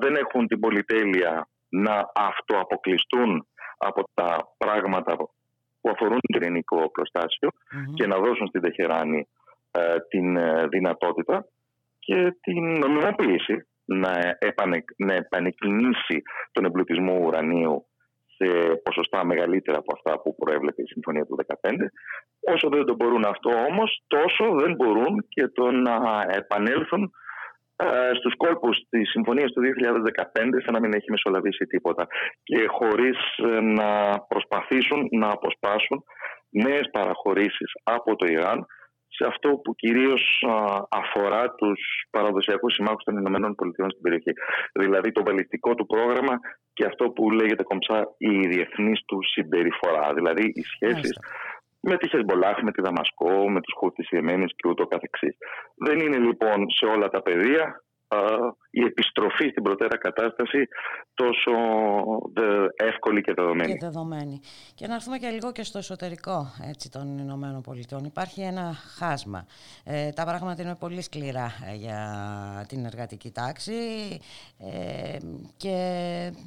δεν 0.00 0.14
έχουν 0.16 0.46
την 0.46 0.60
πολυτέλεια 0.60 1.48
να 1.68 2.10
αυτοαποκλειστούν 2.14 3.46
από 3.78 4.04
τα 4.14 4.54
πράγματα 4.58 5.16
που 5.80 5.90
αφορούν 5.90 6.18
το 6.20 6.38
ειρηνικό 6.40 6.90
και 7.94 8.06
να 8.06 8.18
δώσουν 8.18 8.46
στην 8.46 8.60
Τεχεράνη 8.60 9.28
ε, 9.70 9.96
την 10.08 10.36
ε, 10.36 10.66
δυνατότητα 10.66 11.46
και 11.98 12.36
την 12.40 12.78
νομιμοποίηση 12.78 13.66
να, 13.84 14.36
επανε, 14.38 14.84
να 14.96 15.14
επανεκκινήσει 15.14 16.22
τον 16.52 16.64
εμπλουτισμό 16.64 17.18
ουρανίου 17.22 17.86
σε 18.36 18.46
ποσοστά 18.82 19.24
μεγαλύτερα 19.24 19.78
από 19.78 19.92
αυτά 19.96 20.20
που 20.20 20.34
προέβλεπε 20.34 20.82
η 20.82 20.86
Συμφωνία 20.86 21.24
του 21.26 21.36
2015. 21.60 21.70
Όσο 22.54 22.68
δεν 22.68 22.84
το 22.84 22.94
μπορούν 22.94 23.24
αυτό 23.24 23.50
όμως, 23.70 24.02
τόσο 24.06 24.44
δεν 24.60 24.74
μπορούν 24.74 25.14
και 25.28 25.48
το 25.48 25.70
να 25.70 25.96
επανέλθουν 26.28 27.10
ε, 27.76 28.10
στους 28.18 28.34
κόλπους 28.36 28.76
της 28.90 29.10
συμφωνίας 29.10 29.52
του 29.52 29.62
2015 29.62 30.62
σαν 30.64 30.72
να 30.72 30.80
μην 30.80 30.92
έχει 30.94 31.10
μεσολαβήσει 31.10 31.64
τίποτα 31.66 32.06
και 32.42 32.66
χωρίς 32.66 33.18
ε, 33.36 33.60
να 33.60 34.20
προσπαθήσουν 34.28 35.08
να 35.10 35.28
αποσπάσουν 35.30 36.04
νέες 36.50 36.88
παραχωρήσεις 36.92 37.72
από 37.82 38.16
το 38.16 38.26
Ιράν 38.26 38.66
σε 39.16 39.26
αυτό 39.26 39.48
που 39.48 39.74
κυρίως 39.74 40.44
αφορά 40.88 41.54
τους 41.54 41.80
παραδοσιακούς 42.10 42.74
συμμάχους 42.74 43.04
των 43.04 43.16
Ηνωμένων 43.16 43.54
Πολιτειών 43.54 43.90
στην 43.90 44.02
περιοχή. 44.02 44.32
Δηλαδή 44.72 45.12
το 45.12 45.22
βαλιστικό 45.24 45.74
του 45.74 45.86
πρόγραμμα 45.86 46.34
και 46.72 46.84
αυτό 46.84 47.10
που 47.10 47.30
λέγεται 47.30 47.62
κομψά 47.62 48.14
η 48.18 48.46
διεθνής 48.46 49.04
του 49.06 49.18
συμπεριφορά. 49.22 50.14
Δηλαδή 50.14 50.44
οι 50.54 50.62
σχέσεις 50.62 51.18
με 51.80 51.96
τη 51.96 52.08
Χεσμολάχ, 52.08 52.62
με 52.62 52.72
τη 52.72 52.80
Δαμασκό, 52.82 53.50
με 53.50 53.60
τους 53.60 53.74
Χούτις 53.78 54.10
Ιεμένης 54.10 54.52
και 54.56 54.68
ούτω 54.68 54.86
καθεξής. 54.86 55.36
Δεν 55.76 55.98
είναι 55.98 56.18
λοιπόν 56.18 56.70
σε 56.70 56.86
όλα 56.86 57.08
τα 57.08 57.22
πεδία 57.22 57.84
η 58.70 58.84
επιστροφή 58.84 59.48
στην 59.48 59.62
προτέρα 59.62 59.96
κατάσταση 59.98 60.68
τόσο 61.14 61.52
εύκολη 62.76 63.20
και 63.20 63.32
δεδομένη. 63.34 63.72
Και 63.72 63.78
δεδομένη. 63.80 64.40
Και 64.74 64.86
να 64.86 64.94
έρθουμε 64.94 65.18
και 65.18 65.28
λίγο 65.28 65.52
και 65.52 65.62
στο 65.62 65.78
εσωτερικό 65.78 66.46
έτσι, 66.68 66.90
των 66.90 67.18
Ηνωμένων 67.18 67.62
Πολιτειών. 67.62 68.04
Υπάρχει 68.04 68.40
ένα 68.40 68.74
χάσμα. 68.98 69.46
Ε, 69.84 70.10
τα 70.10 70.24
πράγματα 70.24 70.62
είναι 70.62 70.76
πολύ 70.76 71.02
σκληρά 71.02 71.52
ε, 71.72 71.74
για 71.74 71.98
την 72.68 72.84
εργατική 72.84 73.30
τάξη 73.30 73.72
ε, 74.58 75.18
και 75.56 75.76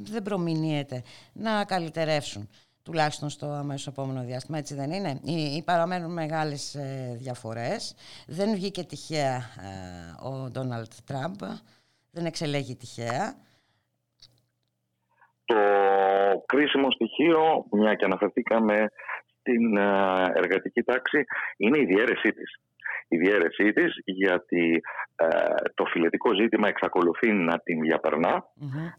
δεν 0.03 0.23
προμηνύεται 0.23 1.03
να 1.33 1.65
καλυτερεύσουν 1.65 2.49
τουλάχιστον 2.87 3.29
στο 3.29 3.45
αμέσως 3.45 3.87
επόμενο 3.87 4.21
διάστημα, 4.23 4.57
έτσι 4.57 4.75
δεν 4.75 4.91
είναι. 4.91 5.19
Ή, 5.23 5.63
παραμένουν 5.63 6.13
μεγάλες 6.13 6.75
ε, 6.75 7.15
διαφορές. 7.19 7.95
Δεν 8.27 8.53
βγήκε 8.55 8.83
τυχαία 8.83 9.35
ε, 9.35 10.27
ο 10.27 10.49
Ντόναλτ 10.51 10.91
Τραμπ, 11.05 11.39
δεν 12.11 12.25
εξελέγει 12.25 12.75
τυχαία. 12.75 13.35
Το 15.45 15.55
κρίσιμο 16.45 16.91
στοιχείο, 16.91 17.65
μια 17.71 17.93
και 17.93 18.05
αναφερθήκαμε 18.05 18.89
στην 19.39 19.77
ε, 19.77 20.23
εργατική 20.35 20.83
τάξη, 20.83 21.25
είναι 21.57 21.77
η 21.77 21.85
διαίρεσή 21.85 22.29
της 22.31 22.59
η 23.07 23.17
διαίρεσή 23.17 23.71
της 23.73 23.93
γιατί 24.05 24.81
ε, 25.15 25.27
το 25.73 25.85
φιλετικό 25.85 26.33
ζήτημα 26.33 26.67
εξακολουθεί 26.67 27.31
να 27.31 27.59
την 27.59 27.81
διαπερνα 27.81 28.43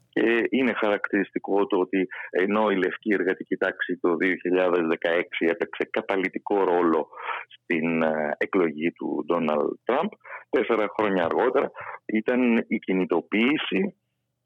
και 0.08 0.46
είναι 0.50 0.72
χαρακτηριστικό 0.72 1.66
το 1.66 1.78
ότι 1.78 2.08
ενώ 2.30 2.70
η 2.70 2.76
λευκή 2.76 3.12
εργατική 3.12 3.56
τάξη 3.56 3.98
το 4.00 4.16
2016 4.20 5.22
έπαιξε 5.38 5.88
καταλητικό 5.90 6.64
ρόλο 6.64 7.08
στην 7.48 8.02
ε, 8.02 8.34
εκλογή 8.38 8.92
του 8.92 9.24
Ντόναλτ 9.26 9.72
Τραμπ 9.84 10.08
τέσσερα 10.50 10.86
χρόνια 10.98 11.24
αργότερα 11.24 11.70
ήταν 12.06 12.64
η 12.68 12.78
κινητοποίηση 12.78 13.96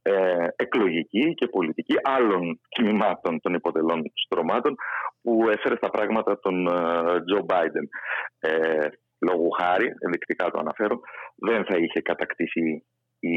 ε, 0.03 0.47
εκλογική 0.57 1.35
και 1.35 1.47
πολιτική 1.47 1.95
άλλων 2.03 2.61
τμήματων 2.77 3.41
των 3.41 3.55
υποτελών 3.55 4.03
στρωμάτων 4.25 4.75
που 5.23 5.49
έφερε 5.51 5.77
στα 5.77 5.91
πράγματα 5.91 6.39
τον 6.41 6.65
Τζο 7.27 7.45
Μπάιντεν 7.45 7.89
λόγου 9.27 9.51
χάρη, 9.51 9.89
ενδεικτικά 9.99 10.51
το 10.51 10.59
αναφέρω, 10.59 11.01
δεν 11.35 11.65
θα 11.65 11.77
είχε 11.79 12.01
κατακτήσει 12.01 12.85
η 13.19 13.35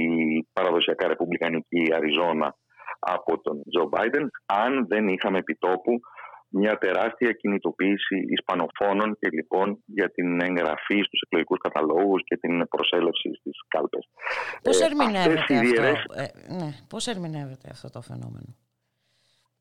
παραδοσιακά 0.54 1.08
ρεπουμπλικανική 1.08 1.84
Αριζόνα 1.96 2.56
από 3.00 3.42
τον 3.42 3.64
Τζο 3.70 3.88
Μπάιντεν 3.88 4.30
αν 4.46 4.88
δεν 4.88 5.08
είχαμε 5.08 5.38
επιτόπου 5.38 6.00
μια 6.50 6.78
τεράστια 6.78 7.32
κινητοποίηση 7.32 8.16
Ισπανοφώνων 8.30 9.18
και 9.20 9.30
λοιπόν 9.32 9.84
για 9.86 10.12
την 10.12 10.42
εγγραφή 10.42 11.02
στους 11.02 11.22
εκλογικούς 11.22 11.60
καταλόγους 11.60 12.22
και 12.24 12.38
την 12.38 12.68
προσέλευση 12.68 13.30
στις 13.40 13.60
κάλπες. 13.68 14.10
Πώς, 14.64 14.82
ε, 14.82 14.86
ερμηνεύεται, 14.86 15.90
αυτό, 15.90 16.14
ε, 16.14 16.54
ναι, 16.60 16.70
πώς 16.90 17.08
ερμηνεύεται 17.08 17.68
αυτό 17.72 17.90
το 17.90 18.02
φαινόμενο; 18.02 18.56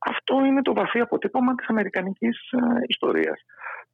Αυτό 0.05 0.45
είναι 0.45 0.63
το 0.63 0.75
βαθύ 0.75 1.01
αποτύπωμα 1.01 1.55
της 1.55 1.67
αμερικανικής 1.69 2.39
ε, 2.51 2.59
ιστορίας 2.87 3.45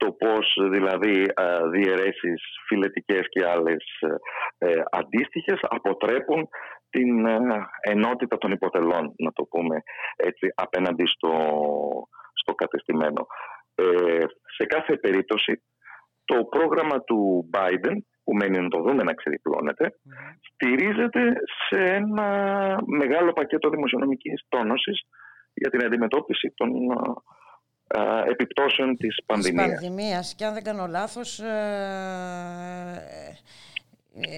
το 0.02 0.12
πώς 0.12 0.56
δηλαδή 0.70 1.22
ε, 1.34 1.68
διαιρέσεις 1.70 2.42
φιλετικές 2.66 3.28
και 3.28 3.46
άλλες 3.46 3.84
ε, 4.58 4.74
αντίστοιχες 4.90 5.58
αποτρέπουν 5.62 6.48
την 6.90 7.26
ε, 7.26 7.38
ενότητα 7.80 8.38
των 8.38 8.50
υποτελών, 8.50 9.14
να 9.18 9.32
το 9.32 9.42
πούμε 9.44 9.82
έτσι, 10.16 10.52
απέναντι 10.54 11.06
στο, 11.06 11.32
στο 12.34 12.54
κατεστημένο. 12.54 13.26
σε 14.56 14.64
κάθε 14.66 14.96
περίπτωση, 14.96 15.62
το 16.24 16.44
πρόγραμμα 16.44 17.00
του 17.02 17.50
Biden, 17.54 17.96
που 18.24 18.34
μένει 18.34 18.58
να 18.58 18.68
το 18.68 18.80
δούμε 18.80 19.02
να 19.02 19.14
ξεδιπλώνεται, 19.14 19.94
στηρίζεται 20.48 21.32
σε 21.68 21.78
ένα 21.84 22.26
μεγάλο 22.86 23.32
πακέτο 23.32 23.68
δημοσιονομικής 23.68 24.44
τόνωσης 24.48 25.06
για 25.54 25.70
την 25.70 25.84
αντιμετώπιση 25.84 26.52
των 26.56 26.70
επιπτώσεων 28.28 28.96
της 28.96 29.22
πανδημίας. 29.26 29.68
Της 29.68 29.74
πανδημίας 29.74 30.34
και 30.34 30.44
αν 30.44 30.54
δεν 30.54 30.62
κάνω 30.62 30.86
λάθος 30.86 31.38
ε, 31.38 31.46
ε, 34.20 34.36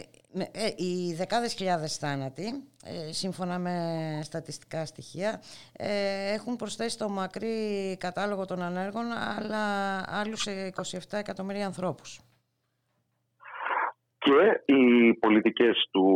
ε, 0.52 0.72
οι 0.76 1.14
δεκάδες 1.14 1.54
χιλιάδες 1.54 1.96
θάνατοι 1.96 2.64
σύμφωνα 3.10 3.58
με 3.58 4.20
στατιστικά 4.22 4.86
στοιχεία 4.86 5.42
έχουν 6.32 6.56
προσθέσει 6.56 6.98
το 6.98 7.08
μακρύ 7.08 7.96
κατάλογο 8.00 8.44
των 8.44 8.62
ανέργων 8.62 9.04
αλλά 9.12 9.64
άλλους 10.20 10.46
27 10.48 10.98
εκατομμύρια 11.10 11.66
ανθρώπους 11.66 12.20
και 14.22 14.72
οι 14.74 15.14
πολιτικές 15.14 15.88
του 15.90 16.06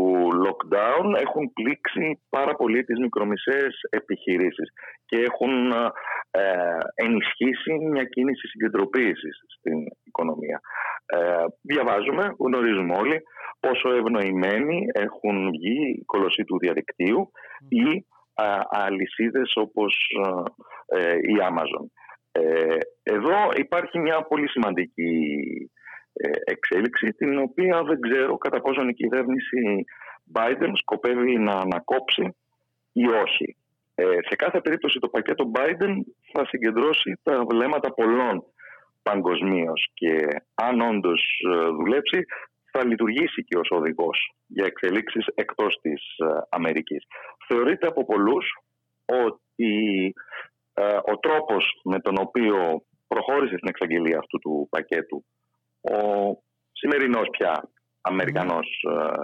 lockdown 0.44 1.20
έχουν 1.20 1.52
πλήξει 1.52 2.22
πάρα 2.28 2.54
πολύ 2.54 2.84
τις 2.84 2.98
μικρομεσαίες 2.98 3.80
επιχειρήσεις 3.90 4.68
και 5.06 5.16
έχουν 5.18 5.72
ε, 6.30 6.42
ενισχύσει 6.94 7.72
μια 7.90 8.04
κίνηση 8.04 8.48
συγκεντροποίησης 8.48 9.36
στην 9.58 9.78
οικονομία. 10.04 10.60
Ε, 11.06 11.44
διαβάζουμε, 11.62 12.34
γνωρίζουμε 12.38 12.94
όλοι 12.96 13.22
πόσο 13.60 13.88
ευνοημένοι 13.90 14.86
έχουν 14.92 15.50
βγει 15.50 15.90
η 15.98 16.04
κολοσσοί 16.04 16.44
του 16.44 16.58
διαδικτύου 16.58 17.30
ή 17.68 18.06
α, 18.34 18.44
αλυσίδες 18.68 19.52
όπως 19.54 19.94
ε, 20.86 21.14
η 21.14 21.36
Amazon. 21.50 21.84
Ε, 22.32 22.78
εδώ 23.02 23.50
υπάρχει 23.56 23.98
μια 23.98 24.22
πολύ 24.22 24.48
σημαντική 24.48 25.10
ε, 25.60 25.84
εξέλιξη 26.44 27.12
την 27.12 27.38
οποία 27.38 27.82
δεν 27.82 28.00
ξέρω 28.00 28.38
κατά 28.38 28.60
πόσο 28.60 28.88
η 28.88 28.94
κυβέρνηση 28.94 29.84
Biden 30.32 30.70
σκοπεύει 30.74 31.38
να 31.38 31.52
ανακόψει 31.52 32.36
ή 32.92 33.06
όχι. 33.06 33.56
Ε, 33.94 34.04
σε 34.28 34.36
κάθε 34.36 34.60
περίπτωση 34.60 34.98
το 34.98 35.08
πακέτο 35.08 35.50
Biden 35.54 35.94
θα 36.32 36.46
συγκεντρώσει 36.46 37.20
τα 37.22 37.44
βλέμματα 37.48 37.92
πολλών 37.92 38.44
παγκοσμίως 39.02 39.90
και 39.94 40.26
αν 40.54 40.80
όντως 40.80 41.22
ε, 41.52 41.68
δουλέψει 41.68 42.24
θα 42.70 42.84
λειτουργήσει 42.84 43.44
και 43.44 43.58
ως 43.58 43.68
οδηγός 43.70 44.34
για 44.46 44.64
εξελίξεις 44.66 45.26
εκτός 45.34 45.78
της 45.82 46.02
Αμερικής. 46.48 47.04
Θεωρείται 47.48 47.86
από 47.86 48.04
πολλούς 48.04 48.46
ότι 49.06 50.14
ο 51.12 51.18
τρόπος 51.18 51.80
με 51.84 52.00
τον 52.00 52.14
οποίο 52.18 52.82
προχώρησε 53.06 53.56
στην 53.56 53.68
εξαγγελία 53.68 54.18
αυτού 54.18 54.38
του 54.38 54.66
πακέτου 54.70 55.24
ο 55.92 55.98
σημερινός 56.72 57.28
πια 57.30 57.70
Αμερικανός 58.00 58.84
ε, 58.90 59.22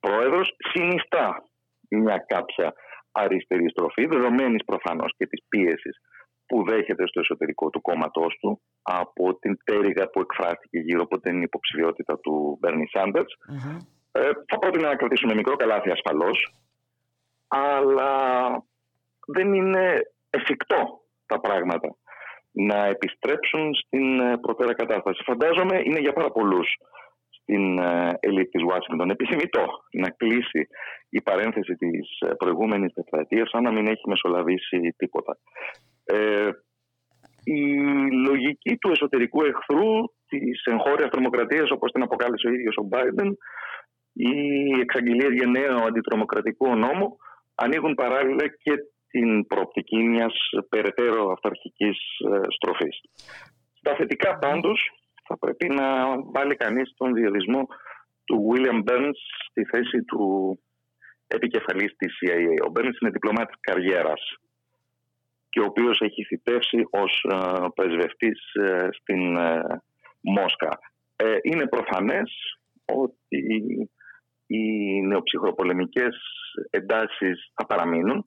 πρόεδρος 0.00 0.56
συνιστά 0.72 1.42
μια 1.88 2.18
κάποια 2.18 2.72
αριστερή 3.12 3.70
στροφή, 3.70 4.06
δεδομένης 4.06 4.64
προφανώς 4.64 5.14
και 5.16 5.26
της 5.26 5.44
πίεσης 5.48 6.00
που 6.46 6.64
δέχεται 6.64 7.06
στο 7.06 7.20
εσωτερικό 7.20 7.70
του 7.70 7.80
κόμματός 7.80 8.36
του 8.40 8.60
από 8.82 9.38
την 9.38 9.58
τέριγα 9.64 10.08
που 10.10 10.20
εκφράστηκε 10.20 10.78
γύρω 10.78 11.02
από 11.02 11.20
την 11.20 11.42
υποψηφιότητα 11.42 12.18
του 12.18 12.56
Μπέρνι 12.60 12.86
Σάντερς. 12.88 13.34
Ε, 14.12 14.30
θα 14.48 14.58
πρότεινα 14.58 14.88
να 14.88 14.96
κρατήσουμε 14.96 15.34
μικρό 15.34 15.56
καλάθι 15.56 15.90
ασφαλώς, 15.90 16.54
αλλά 17.48 18.12
δεν 19.26 19.54
είναι 19.54 19.98
εφικτό 20.30 21.00
τα 21.26 21.40
πράγματα 21.40 21.96
να 22.56 22.86
επιστρέψουν 22.86 23.74
στην 23.74 24.20
ε, 24.20 24.38
προτέρα 24.38 24.74
κατάσταση. 24.74 25.22
Φαντάζομαι 25.24 25.80
είναι 25.84 26.00
για 26.00 26.12
πάρα 26.12 26.30
πολλούς 26.30 26.68
στην 27.30 27.78
ε, 27.78 28.18
ελίτ 28.20 28.50
της 28.50 28.62
Ουάσιγκτον 28.62 29.10
επιθυμητό 29.10 29.66
να 29.92 30.10
κλείσει 30.10 30.68
η 31.08 31.22
παρένθεση 31.22 31.74
της 31.74 32.18
ε, 32.20 32.34
προηγούμενης 32.34 32.92
τετραετίας 32.92 33.48
σαν 33.48 33.62
να 33.62 33.72
μην 33.72 33.86
έχει 33.86 34.08
μεσολαβήσει 34.08 34.94
τίποτα. 34.96 35.38
Ε, 36.04 36.48
η 37.44 37.60
λογική 38.28 38.76
του 38.76 38.90
εσωτερικού 38.90 39.44
εχθρού 39.44 39.92
της 40.28 40.64
εγχώριας 40.64 41.10
τρομοκρατίας 41.10 41.70
όπως 41.70 41.90
την 41.92 42.02
αποκάλεσε 42.02 42.48
ο 42.48 42.52
ίδιος 42.52 42.76
ο 42.76 42.82
Μπάιντεν 42.82 43.36
οι 44.12 44.30
εξαγγελίες 44.80 45.32
για 45.32 45.46
νέο 45.46 45.78
αντιτρομοκρατικό 45.86 46.74
νόμο 46.74 47.16
ανοίγουν 47.54 47.94
παράλληλα 47.94 48.48
και 48.48 48.72
την 49.16 49.46
προοπτική 49.46 50.02
μιας 50.02 50.34
περαιτέρω 50.68 51.32
αυταρχικής 51.32 51.98
ε, 52.32 52.40
στροφής. 52.48 53.00
Στα 53.78 53.94
θετικά 53.94 54.38
πάντως 54.38 54.90
θα 55.26 55.38
πρέπει 55.38 55.68
να 55.68 55.86
βάλει 56.22 56.54
κανείς 56.54 56.94
τον 56.96 57.14
διαλυσμό 57.14 57.66
του 58.24 58.48
William 58.50 58.90
Burns 58.90 59.18
στη 59.50 59.64
θέση 59.64 60.02
του 60.02 60.22
επικεφαλής 61.26 61.96
της 61.96 62.12
CIA. 62.18 62.68
Ο 62.68 62.72
Burns 62.74 62.96
είναι 63.00 63.10
διπλωμάτης 63.10 63.56
καριέρας 63.60 64.22
και 65.48 65.60
ο 65.60 65.64
οποίος 65.64 66.00
έχει 66.00 66.24
θητεύσει 66.24 66.86
ως 66.90 67.24
ε, 67.30 67.66
πρεσβευτής 67.74 68.54
ε, 68.54 68.88
στην 68.92 69.36
Μόσκα. 70.20 70.78
Είναι 71.42 71.66
προφανές 71.66 72.32
ότι 72.84 73.90
οι 74.46 75.02
νεοψυχροπολεμικές 75.02 76.16
εντάσεις 76.70 77.52
θα 77.54 77.66
παραμείνουν 77.66 78.26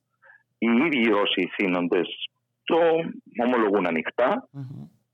οι 0.59 0.67
ίδιοι 0.85 1.09
Ρώσοι 1.09 1.49
θύνοντες 1.55 2.29
το 2.63 2.77
ομολογούν 3.43 3.85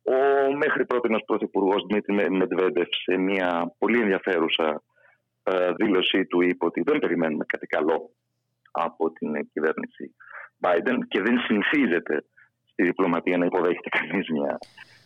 Ο 0.03 0.55
μέχρι 0.55 0.85
πρώτη 0.85 1.07
ένας 1.09 1.23
πρωθυπουργός 1.25 1.85
Δημήτρη 1.87 2.29
Μεντβέντεφ 2.31 2.87
σε 3.03 3.17
μια 3.17 3.73
πολύ 3.77 3.99
ενδιαφέρουσα 3.99 4.83
ε, 5.43 5.71
δήλωσή 5.73 6.25
του 6.25 6.41
είπε 6.41 6.65
ότι 6.65 6.81
δεν 6.81 6.99
περιμένουμε 6.99 7.45
κάτι 7.47 7.67
καλό 7.67 8.11
από 8.71 9.11
την 9.11 9.49
κυβέρνηση 9.53 10.15
Biden 10.59 10.97
και 11.07 11.21
δεν 11.21 11.39
συνηθίζεται 11.39 12.25
στη 12.71 12.83
διπλωματία 12.83 13.37
να 13.37 13.45
υποδέχεται 13.45 13.89
κανείς 13.89 14.29
μια 14.29 14.57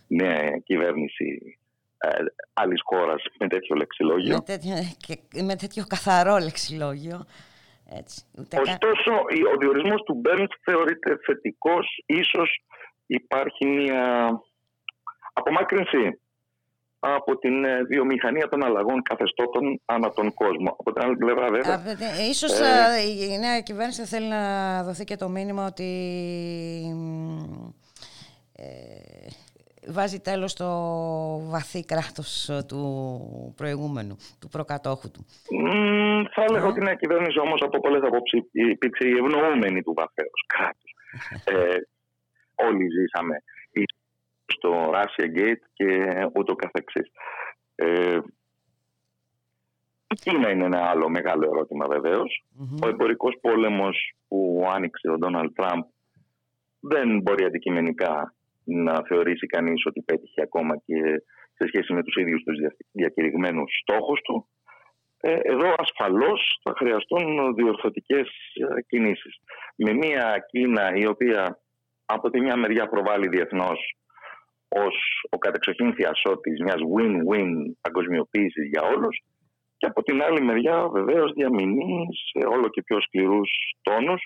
νέα 0.07 0.57
κυβέρνηση 0.57 1.57
ε, 1.97 2.09
άλλης 2.53 2.81
χώρας 2.83 3.23
με 3.39 3.47
τέτοιο 3.47 3.75
λεξιλόγιο. 3.75 4.35
Με 4.35 4.41
τέτοιο, 4.41 4.73
και 4.97 5.43
με 5.43 5.55
τέτοιο 5.55 5.83
καθαρό 5.87 6.37
λεξιλόγιο. 6.37 7.25
Έτσι, 7.91 8.23
Ωστόσο, 8.35 9.13
ο 9.53 9.57
διορισμός 9.59 10.01
του 10.01 10.13
Μπέρντ 10.13 10.51
θεωρείται 10.63 11.19
θετικός. 11.25 12.03
Ίσως 12.05 12.63
υπάρχει 13.05 13.65
μια 13.65 14.29
απομάκρυνση 15.33 16.19
από 16.99 17.37
την 17.37 17.65
ε, 17.65 17.83
βιομηχανία 17.83 18.47
των 18.49 18.63
αλλαγών 18.63 19.01
καθεστώτων 19.01 19.81
ανά 19.85 20.09
τον 20.09 20.33
κόσμο. 20.33 20.75
Από 20.79 20.93
την 20.93 21.03
άλλη 21.03 21.17
πλευρά 21.17 21.49
βέβαια... 21.49 22.27
ίσως 22.29 22.59
ε, 22.59 23.01
η 23.33 23.37
νέα 23.37 23.61
κυβέρνηση 23.61 24.05
θέλει 24.05 24.27
να 24.27 24.83
δοθεί 24.83 25.03
και 25.03 25.15
το 25.15 25.29
μήνυμα 25.29 25.65
ότι 25.65 25.85
ε, 28.55 28.65
βάζει 29.87 30.19
τέλος 30.19 30.51
στο 30.51 30.67
βαθύ 31.43 31.85
κράτος 31.85 32.49
του 32.67 32.83
προηγούμενου, 33.57 34.15
του 34.39 34.47
προκατόχου 34.47 35.11
του. 35.11 35.25
θα 36.33 36.43
έλεγα 36.43 36.67
ότι 36.67 36.79
η 36.79 36.83
νέα 36.83 36.95
κυβέρνηση 36.95 37.39
όμως 37.39 37.61
από 37.61 37.79
πολλές 37.79 38.01
απόψεις 38.03 38.41
υπήρξε 38.51 39.07
η 39.07 39.11
ευνοούμενη 39.11 39.83
του 39.83 39.93
βαθέως 39.93 40.45
κράτους. 40.47 40.91
ε, 41.53 41.77
όλοι 42.55 42.87
ζήσαμε 42.89 43.43
στο 44.45 44.91
Russia 44.93 45.37
Gate 45.37 45.63
και 45.73 45.87
ούτω 46.33 46.55
καθεξής. 46.55 47.11
Ε, 47.75 48.19
η 50.07 50.15
Κίνα 50.15 50.49
είναι 50.49 50.65
ένα 50.65 50.89
άλλο 50.89 51.09
μεγάλο 51.09 51.49
ερώτημα 51.53 51.85
Ο 52.83 52.87
εμπορικός 52.87 53.37
πόλεμος 53.41 54.15
που 54.27 54.67
άνοιξε 54.73 55.09
ο 55.09 55.17
Ντόναλτ 55.17 55.55
Τραμπ 55.55 55.83
δεν 56.79 57.21
μπορεί 57.21 57.45
αντικειμενικά 57.45 58.33
να 58.69 59.03
θεωρήσει 59.07 59.45
κανείς 59.45 59.85
ότι 59.85 60.01
πέτυχε 60.01 60.41
ακόμα 60.41 60.77
και 60.85 60.99
σε 61.53 61.67
σχέση 61.67 61.93
με 61.93 62.03
τους 62.03 62.15
ίδιους 62.15 62.43
τους 62.43 62.57
διακηρυγμένους 62.91 63.71
στόχους 63.81 64.21
του. 64.21 64.49
Ε, 65.21 65.37
εδώ 65.41 65.73
ασφαλώς 65.77 66.59
θα 66.63 66.73
χρειαστούν 66.77 67.55
διορθωτικές 67.55 68.27
ε, 68.53 68.81
κινήσεις. 68.87 69.35
Με 69.75 69.93
μια 69.93 70.45
Κίνα 70.49 70.95
η 70.95 71.05
οποία 71.05 71.59
από 72.05 72.29
τη 72.29 72.39
μια 72.41 72.55
μεριά 72.55 72.87
προβάλλει 72.89 73.27
διεθνώς 73.27 73.79
ως 74.69 74.95
ο 75.29 75.37
κατεξοχήν 75.37 75.93
θειασότης 75.93 76.61
μιας 76.61 76.81
win-win 76.95 77.51
παγκοσμιοποίησης 77.81 78.67
για 78.67 78.81
όλους 78.81 79.23
και 79.77 79.85
από 79.85 80.03
την 80.03 80.21
άλλη 80.21 80.41
μεριά 80.41 80.87
βεβαίως 80.87 81.33
διαμηνεί 81.33 82.07
σε 82.31 82.47
όλο 82.47 82.67
και 82.69 82.83
πιο 82.83 83.01
σκληρούς 83.01 83.49
τόνους 83.81 84.21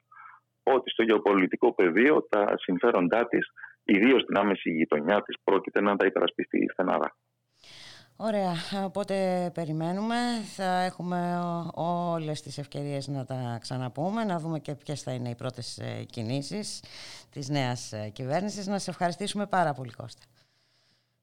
ότι 0.64 0.89
στο 0.89 1.04
γεωπολιτικό 1.04 1.74
πεδίο 1.74 2.28
τα 2.30 2.54
συμφέροντά 2.58 3.28
της, 3.28 3.48
ιδίως 3.84 4.22
στην 4.22 4.38
άμεση 4.38 4.70
γειτονιά 4.70 5.22
της, 5.22 5.36
πρόκειται 5.44 5.82
να 5.82 5.96
τα 5.96 6.06
υπερασπιστεί 6.06 6.70
στεναρά. 6.72 7.16
Ωραία, 8.16 8.54
οπότε 8.86 9.50
περιμένουμε. 9.54 10.16
Θα 10.56 10.82
έχουμε 10.82 11.40
όλες 11.74 12.42
τις 12.42 12.58
ευκαιρίες 12.58 13.08
να 13.08 13.26
τα 13.26 13.58
ξαναπούμε, 13.62 14.24
να 14.24 14.40
δούμε 14.40 14.60
και 14.60 14.76
ποιες 14.76 15.02
θα 15.02 15.12
είναι 15.12 15.30
οι 15.30 15.36
πρώτες 15.36 15.78
ε, 15.78 16.04
κινήσεις 16.04 16.84
της 17.32 17.50
νέας 17.50 17.92
ε, 17.94 18.10
κυβέρνησης. 18.10 18.68
Να 18.68 18.80
σε 18.80 18.90
ευχαριστήσουμε 18.90 19.48
πάρα 19.48 19.74
πολύ 19.74 19.92
Κώστα. 19.92 20.24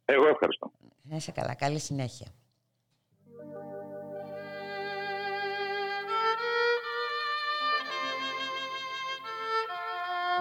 Εγώ 0.05 0.27
ευχαριστώ. 0.27 0.73
Να 1.03 1.17
είσαι 1.17 1.33
καλά. 1.33 1.55
Καλή 1.55 1.79
συνέχεια. 1.79 2.27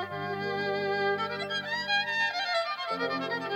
rauscht 0.10 0.54
er 0.54 0.59
Thank 3.00 3.44
you. 3.44 3.49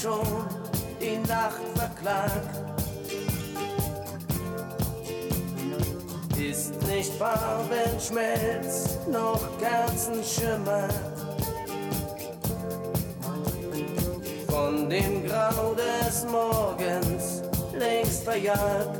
Schon, 0.00 0.46
die 1.00 1.18
Nacht 1.28 1.60
verklagt. 1.74 2.58
Ist 6.38 6.80
nicht 6.88 7.12
Farbenschmelz, 7.14 8.98
noch 9.10 9.40
Kerzenschimmer. 9.58 10.88
Von 14.48 14.88
dem 14.88 15.26
Grau 15.26 15.74
des 15.74 16.24
Morgens 16.30 17.42
längst 17.74 18.24
verjagt. 18.24 18.99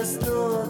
just 0.00 0.20
thought 0.22 0.69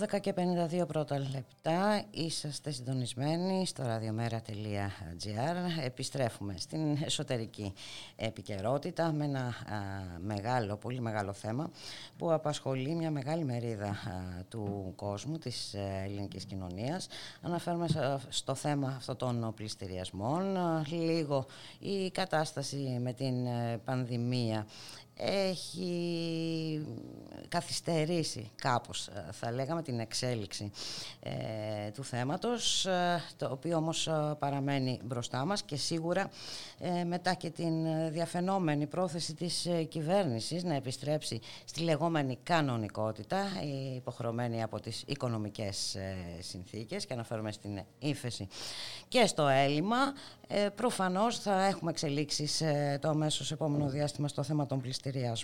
12 0.00 0.20
και 0.20 0.34
52 0.80 0.86
πρώτα 0.86 1.18
λεπτά 1.18 2.04
είσαστε 2.10 2.70
συντονισμένοι 2.70 3.66
στο 3.66 3.84
radiomera.gr 3.86 5.82
Επιστρέφουμε 5.84 6.54
στην 6.58 6.98
εσωτερική 7.04 7.72
επικαιρότητα 8.16 9.12
με 9.12 9.24
ένα 9.24 9.54
μεγάλο, 10.18 10.76
πολύ 10.76 11.00
μεγάλο 11.00 11.32
θέμα 11.32 11.70
που 12.18 12.32
απασχολεί 12.32 12.94
μια 12.94 13.10
μεγάλη 13.10 13.44
μερίδα 13.44 13.96
του 14.48 14.92
κόσμου, 14.96 15.38
της 15.38 15.74
ε, 15.74 16.02
ελληνικής 16.04 16.44
κοινωνίας. 16.44 17.06
Αναφέρουμε 17.42 17.86
στο 18.28 18.54
θέμα 18.54 18.94
αυτών 18.96 19.16
των 19.16 19.54
πληστηριασμών. 19.54 20.56
λίγο 20.88 21.46
η 21.78 22.10
κατάσταση 22.10 22.98
με 23.02 23.12
την 23.12 23.46
ε, 23.46 23.80
πανδημία 23.84 24.66
έχει 25.16 26.86
καθυστερήσει 27.48 28.50
κάπως 28.56 29.06
ε, 29.06 29.28
θα 29.32 29.52
λέγαμε 29.52 29.82
την 29.82 29.98
εξέλιξη 29.98 30.70
ε, 31.20 31.90
του 31.90 32.04
θέματος 32.04 32.86
ε, 32.86 33.22
το 33.36 33.48
οποίο 33.50 33.76
όμως 33.76 34.08
παραμένει 34.38 35.00
μπροστά 35.04 35.44
μας 35.44 35.62
και 35.62 35.76
σίγουρα 35.76 36.30
μετά 37.06 37.34
και 37.34 37.50
την 37.50 37.74
διαφαινόμενη 38.10 38.86
πρόθεση 38.86 39.34
της 39.34 39.68
κυβέρνησης 39.88 40.64
να 40.64 40.74
επιστρέψει 40.74 41.40
στη 41.64 41.80
λεγόμενη 41.80 42.38
κανονικότητα 42.42 43.44
υποχρεωμένη 43.96 44.62
από 44.62 44.80
τις 44.80 45.02
οικονομικές 45.06 45.96
συνθήκες 46.38 47.06
και 47.06 47.12
αναφέρομαι 47.12 47.52
στην 47.52 47.80
ύφεση 47.98 48.48
και 49.08 49.26
στο 49.26 49.48
έλλειμμα 49.48 49.96
προφανώς 50.74 51.38
θα 51.38 51.64
έχουμε 51.64 51.90
εξελίξεις 51.90 52.62
το 53.00 53.08
αμέσως 53.08 53.52
επόμενο 53.52 53.88
διάστημα 53.88 54.28
στο 54.28 54.42
θέμα 54.42 54.66
των 54.66 54.80
πληστηρίων 54.80 55.34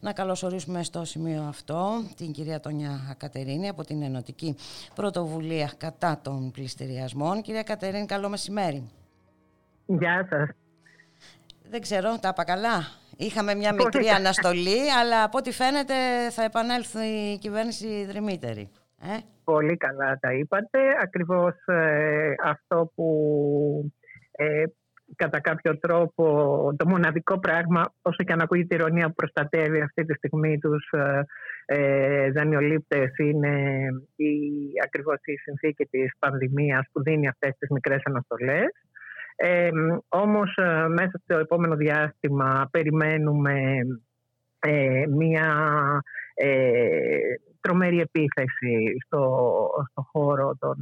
να 0.00 0.12
καλωσορίσουμε 0.12 0.82
στο 0.82 1.04
σημείο 1.04 1.42
αυτό 1.42 2.02
την 2.16 2.32
κυρία 2.32 2.60
Τόνια 2.60 3.16
Κατερίνη 3.18 3.68
από 3.68 3.84
την 3.84 4.02
Ενωτική 4.02 4.56
Πρωτοβουλία 4.94 5.70
κατά 5.76 6.20
των 6.22 6.50
πληστηριασμών. 6.50 7.42
Κυρία 7.42 7.62
Κατερίνη, 7.62 8.06
καλό 8.06 8.28
μεσημέρι. 8.28 8.90
Γεια 9.86 10.26
σας. 10.30 10.48
Δεν 11.70 11.80
ξέρω, 11.80 12.18
τα 12.20 12.28
είπα 12.28 12.44
καλά; 12.44 13.00
Είχαμε 13.16 13.54
μια 13.54 13.72
μικρή 13.72 14.08
αναστολή, 14.08 14.92
αλλά 15.00 15.22
από 15.22 15.38
ό,τι 15.38 15.52
φαίνεται 15.52 15.94
θα 16.30 16.42
επανέλθει 16.42 17.06
η 17.06 17.38
κυβέρνηση 17.38 18.04
δρυμύτερη. 18.04 18.70
Ε; 19.02 19.18
Πολύ 19.44 19.76
καλά 19.76 20.18
τα 20.20 20.32
είπατε. 20.32 20.78
Ακριβώς 21.02 21.54
ε, 21.66 22.34
αυτό 22.44 22.92
που 22.94 23.92
ε, 24.32 24.64
κατά 25.16 25.40
κάποιο 25.40 25.78
τρόπο 25.78 26.24
το 26.76 26.88
μοναδικό 26.88 27.38
πράγμα, 27.38 27.94
όσο 28.02 28.24
και 28.24 28.32
αν 28.32 28.40
ακούγεται 28.40 28.74
η 28.74 28.78
ηρωνία 28.80 29.06
που 29.06 29.14
προστατεύει 29.14 29.80
αυτή 29.80 30.04
τη 30.04 30.14
στιγμή 30.14 30.58
τους 30.58 30.90
ε, 30.90 31.24
ε 31.66 32.30
δανειολήπτες 32.30 33.18
είναι 33.18 33.86
η, 34.16 34.32
ακριβώς 34.84 35.18
η 35.24 35.36
συνθήκη 35.36 35.84
της 35.84 36.12
πανδημίας 36.18 36.86
που 36.92 37.02
δίνει 37.02 37.28
αυτές 37.28 37.56
τις 37.58 37.68
μικρές 37.70 38.02
αναστολές. 38.04 38.70
Ε, 39.36 39.70
όμως 40.08 40.56
ε, 40.56 40.88
μέσα 40.88 41.20
στο 41.22 41.38
επόμενο 41.38 41.76
διάστημα 41.76 42.68
περιμένουμε 42.70 43.78
ε, 44.58 45.04
μία 45.08 45.46
τρομερή 47.60 48.00
επίθεση 48.00 48.96
στο, 49.06 49.46
στο 49.90 50.08
χώρο 50.12 50.56
των 50.58 50.76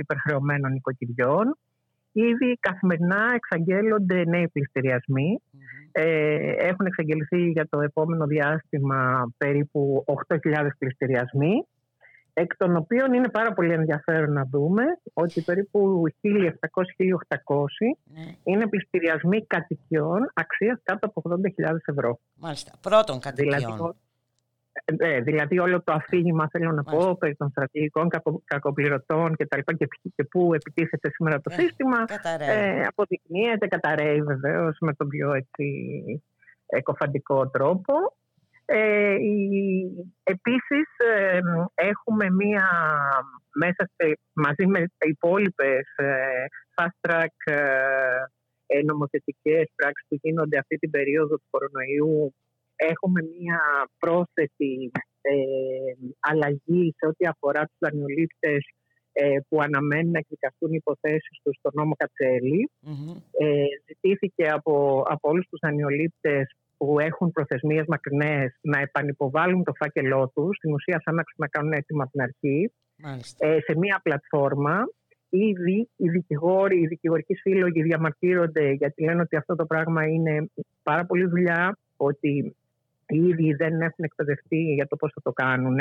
υπερχρεωμένων 0.00 0.74
οικοκυριών 0.74 1.56
Ήδη 2.18 2.58
καθημερινά 2.60 3.32
εξαγγέλλονται 3.34 4.24
νέοι 4.24 4.50
Ε, 5.92 6.68
έχουν 6.68 6.86
εξαγγελθεί 6.86 7.50
για 7.50 7.68
το 7.68 7.80
επόμενο 7.80 8.26
διάστημα 8.26 9.32
περίπου 9.36 10.04
8.000 10.28 10.68
πληστηριασμοί, 10.78 11.66
εκ 12.32 12.56
των 12.56 12.76
οποίων 12.76 13.12
είναι 13.12 13.28
πάρα 13.28 13.52
πολύ 13.52 13.72
ενδιαφέρον 13.72 14.32
να 14.32 14.48
δούμε 14.50 14.82
ότι 15.12 15.40
περίπου 15.40 16.02
1.700-1.800 16.22 16.48
ναι. 18.04 18.34
είναι 18.44 18.68
πληστηριασμοί 18.68 19.46
κατοικιών 19.46 20.30
αξίας 20.34 20.80
κάτω 20.82 21.06
από 21.06 21.22
80.000 21.30 21.76
ευρώ. 21.84 22.18
Μάλιστα, 22.34 22.72
πρώτων 22.80 23.20
κατοικιών. 23.20 23.58
Δηλαδή, 23.58 23.94
ε, 24.86 25.20
δηλαδή 25.20 25.58
όλο 25.58 25.82
το 25.82 25.92
αφήγημα 25.92 26.48
θέλω 26.48 26.72
να 26.72 26.82
πω 26.82 27.16
περί 27.16 27.36
των 27.36 27.48
στρατηγικών 27.50 28.08
κακοπληρωτών 28.44 29.36
και 29.36 29.46
τα 29.46 29.56
λοιπά 29.56 29.72
και, 29.74 29.88
και 30.14 30.24
πού 30.24 30.54
επιτίθεται 30.54 31.10
σήμερα 31.10 31.40
το 31.40 31.50
ε, 31.52 31.60
σύστημα 31.60 32.04
ε, 32.38 32.82
αποδεικνύεται, 32.82 33.66
καταραίει 33.66 34.22
βεβαίως 34.22 34.76
με 34.80 34.94
τον 34.94 35.08
πιο 35.08 35.32
έτσι, 35.32 35.64
εκοφαντικό 36.66 37.50
τρόπο. 37.50 37.94
Ε, 38.68 39.16
επίσης 40.22 40.88
ε, 41.16 41.40
έχουμε 41.74 42.30
μία 42.30 42.68
μέσα 43.54 43.90
σε, 43.96 44.18
μαζί 44.32 44.66
με 44.66 44.84
υπόλοιπες 45.06 45.94
ε, 45.96 46.16
fast 46.74 47.10
track 47.10 47.52
ε, 48.66 48.82
νομοθετικές 48.82 49.72
πράξεις 49.74 50.06
που 50.08 50.18
γίνονται 50.22 50.58
αυτή 50.58 50.76
την 50.76 50.90
περίοδο 50.90 51.36
του 51.36 51.46
κορονοϊού 51.50 52.34
έχουμε 52.76 53.20
μία 53.38 53.60
πρόσθετη 53.98 54.90
ε, 55.20 55.34
αλλαγή 56.20 56.94
σε 56.96 57.06
ό,τι 57.06 57.26
αφορά 57.26 57.62
τους 57.64 57.78
δανειολήπτες 57.78 58.64
ε, 59.12 59.38
που 59.48 59.60
αναμένουν 59.60 60.10
να 60.10 60.18
εκδικαστούν 60.18 60.72
οι 60.72 60.80
υποθέσεις 60.80 61.40
τους 61.42 61.56
στο 61.58 61.70
νόμο 61.72 61.92
Ε, 63.38 63.64
ζητήθηκε 63.86 64.48
από, 64.48 65.02
από 65.06 65.28
όλους 65.28 65.46
τους 65.48 65.58
δανειολήπτες 65.62 66.46
που 66.76 67.00
έχουν 67.00 67.32
προθεσμίες 67.32 67.84
μακρινές 67.86 68.58
να 68.60 68.78
επανυποβάλουν 68.80 69.64
το 69.64 69.72
φάκελό 69.76 70.30
τους, 70.34 70.56
στην 70.56 70.72
ουσία 70.72 71.00
σαν 71.04 71.14
να 71.14 71.22
ξανακάνουν 71.22 71.72
έτοιμα 71.72 72.02
από 72.02 72.12
την 72.12 72.22
αρχή, 72.22 72.72
ε, 73.38 73.58
σε 73.60 73.78
μία 73.78 74.00
πλατφόρμα. 74.02 74.84
Ήδη 75.28 75.88
οι 75.96 76.08
δικηγόροι, 76.08 76.80
οι 76.80 76.86
δικηγορικοί 76.86 77.34
σύλλογοι 77.34 77.82
διαμαρτύρονται 77.82 78.70
γιατί 78.70 79.02
λένε 79.04 79.20
ότι 79.20 79.36
αυτό 79.36 79.54
το 79.54 79.66
πράγμα 79.66 80.06
είναι 80.06 80.50
πάρα 80.82 81.06
πολύ 81.06 81.26
δουλειά, 81.26 81.78
ότι 81.96 82.56
οι 83.08 83.28
ίδιοι 83.28 83.54
δεν 83.54 83.80
έχουν 83.80 84.04
εκπαιδευτεί 84.04 84.72
για 84.74 84.86
το 84.86 84.96
πώς 84.96 85.12
θα 85.14 85.20
το 85.22 85.32
κάνουν 85.32 85.78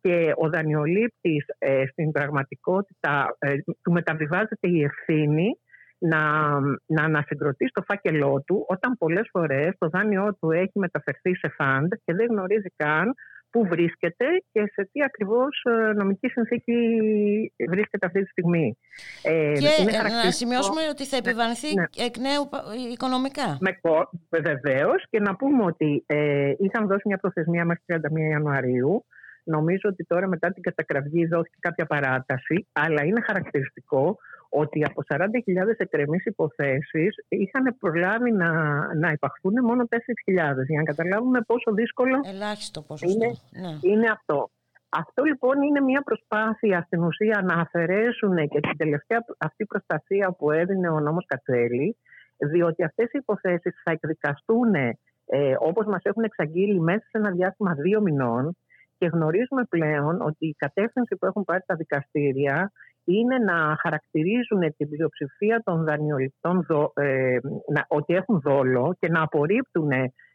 και 0.00 0.32
ο 0.36 0.48
δανειολήπτης 0.48 1.44
ε, 1.58 1.86
στην 1.86 2.12
πραγματικότητα 2.12 3.36
ε, 3.38 3.56
του 3.82 3.92
μεταβιβάζεται 3.92 4.68
η 4.68 4.82
ευθύνη 4.82 5.58
να, 5.98 6.50
να 6.86 7.02
ανασυγκροτεί 7.02 7.68
στο 7.68 7.82
φάκελό 7.82 8.42
του 8.46 8.64
όταν 8.68 8.96
πολλές 8.98 9.28
φορές 9.30 9.74
το 9.78 9.88
δάνειό 9.88 10.36
του 10.40 10.50
έχει 10.50 10.78
μεταφερθεί 10.78 11.36
σε 11.36 11.48
φαντ 11.48 11.92
και 12.04 12.14
δεν 12.14 12.26
γνωρίζει 12.30 12.68
καν 12.76 13.14
πού 13.52 13.66
βρίσκεται 13.66 14.26
και 14.52 14.60
σε 14.72 14.88
τι 14.92 15.02
ακριβώς 15.02 15.64
ε, 15.64 15.92
νομική 15.92 16.28
συνθήκη 16.28 16.76
βρίσκεται 17.68 18.06
αυτή 18.06 18.22
τη 18.22 18.28
στιγμή. 18.30 18.78
Ε, 19.22 19.52
και 19.52 19.98
να 20.24 20.30
σημειώσουμε 20.30 20.80
ότι 20.90 21.04
θα 21.04 21.16
επιβανθεί 21.16 21.74
ναι. 21.74 21.84
εκ 22.06 22.16
νέου 22.16 22.48
οικονομικά. 22.92 23.58
Με, 23.60 23.80
Βεβαίως 24.40 25.04
και 25.10 25.20
να 25.20 25.36
πούμε 25.36 25.64
ότι 25.64 26.04
ε, 26.06 26.52
είχαν 26.58 26.86
δώσει 26.86 27.02
μια 27.04 27.18
προθεσμία 27.18 27.64
μέχρι 27.64 27.82
31 27.86 27.98
Ιανουαρίου. 28.30 29.04
Νομίζω 29.44 29.88
ότι 29.88 30.04
τώρα 30.04 30.28
μετά 30.28 30.52
την 30.52 30.62
κατακραυγή 30.62 31.26
δόθηκε 31.26 31.56
κάποια 31.60 31.86
παράταση, 31.86 32.68
αλλά 32.72 33.04
είναι 33.04 33.20
χαρακτηριστικό 33.20 34.18
ότι 34.54 34.84
από 34.84 35.02
40.000 35.08 35.24
εκκρεμείς 35.76 36.24
υποθέσεις 36.24 37.14
είχαν 37.28 37.76
προλάβει 37.78 38.32
να, 38.32 38.50
να 38.94 39.10
υπαχθούν 39.10 39.54
μόνο 39.64 39.84
4.000 39.90 39.96
για 40.68 40.78
να 40.78 40.82
καταλάβουμε 40.82 41.40
πόσο 41.40 41.72
δύσκολο 41.72 42.20
Ελάχιστο 42.24 42.84
είναι, 43.00 43.30
ναι. 43.62 43.90
είναι 43.90 44.10
αυτό. 44.10 44.50
Αυτό 44.88 45.22
λοιπόν 45.22 45.62
είναι 45.62 45.80
μια 45.80 46.02
προσπάθεια 46.02 46.82
στην 46.86 47.02
ουσία 47.02 47.42
να 47.44 47.54
αφαιρέσουν 47.54 48.48
και 48.48 48.60
την 48.60 48.76
τελευταία 48.76 49.24
αυτή 49.38 49.64
προστασία 49.64 50.32
που 50.38 50.50
έδινε 50.50 50.88
ο 50.88 51.00
νόμος 51.00 51.24
Κατσέλη 51.26 51.96
διότι 52.36 52.84
αυτές 52.84 53.06
οι 53.06 53.18
υποθέσεις 53.18 53.80
θα 53.84 53.90
εκδικαστούν 53.90 54.74
ε, 54.74 54.94
όπως 55.58 55.86
μας 55.86 56.02
έχουν 56.02 56.22
εξαγγείλει 56.22 56.80
μέσα 56.80 57.04
σε 57.10 57.18
ένα 57.18 57.30
διάστημα 57.30 57.74
δύο 57.74 58.00
μηνών 58.00 58.56
και 59.02 59.10
γνωρίζουμε 59.12 59.64
πλέον 59.68 60.20
ότι 60.20 60.46
η 60.46 60.54
κατεύθυνση 60.58 61.16
που 61.16 61.26
έχουν 61.26 61.44
πάρει 61.44 61.62
τα 61.66 61.74
δικαστήρια 61.74 62.72
είναι 63.04 63.38
να 63.38 63.76
χαρακτηρίζουν 63.82 64.74
την 64.76 64.88
πλειοψηφία 64.88 65.62
των 65.64 65.84
δανειοληπτών 65.84 66.66
ε, 66.94 67.38
ότι 67.88 68.14
έχουν 68.14 68.40
δόλο 68.40 68.96
και 68.98 69.08
να 69.08 69.22
απορρίπτουν 69.22 69.90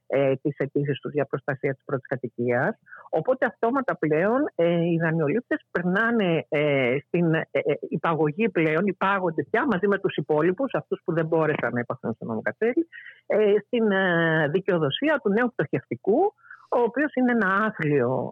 ε, 0.08 0.36
τις 0.42 0.58
αιτήσεις 0.58 1.00
τους 1.00 1.14
για 1.14 1.26
προστασία 1.26 1.74
της 1.74 1.84
πρώτης 1.86 2.08
κατοικίας. 2.08 2.80
Οπότε 3.10 3.46
αυτόματα 3.46 3.98
πλέον 3.98 4.40
ε, 4.56 4.86
οι 4.90 4.98
δανειολήπτες 5.02 5.60
περνάνε 5.72 6.46
ε, 6.50 6.98
στην 7.06 7.34
ε, 7.34 7.48
ε, 7.52 7.62
υπαγωγή 7.90 8.50
πλέον, 8.50 8.86
υπάγονται 8.86 9.44
πια 9.50 9.66
μαζί 9.72 9.88
με 9.88 10.00
τους 10.00 10.16
υπόλοιπους, 10.16 10.74
αυτούς 10.74 11.02
που 11.04 11.14
δεν 11.14 11.26
μπόρεσαν 11.26 11.74
να 11.74 11.80
υπαχθούν 11.80 12.14
στο 12.14 12.26
νόμο 12.26 12.42
ε, 13.26 13.54
στην 13.66 13.86
δικαιοδοσία 14.52 15.20
του 15.24 15.30
νέου 15.30 15.52
πτωχευτικού, 15.56 16.34
ο 16.70 16.80
οποίος 16.80 17.14
είναι 17.14 17.32
ένα 17.32 17.66
άθλιο 17.66 18.32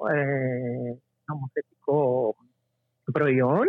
νομοθετικό 1.26 2.36
προϊόν 3.12 3.66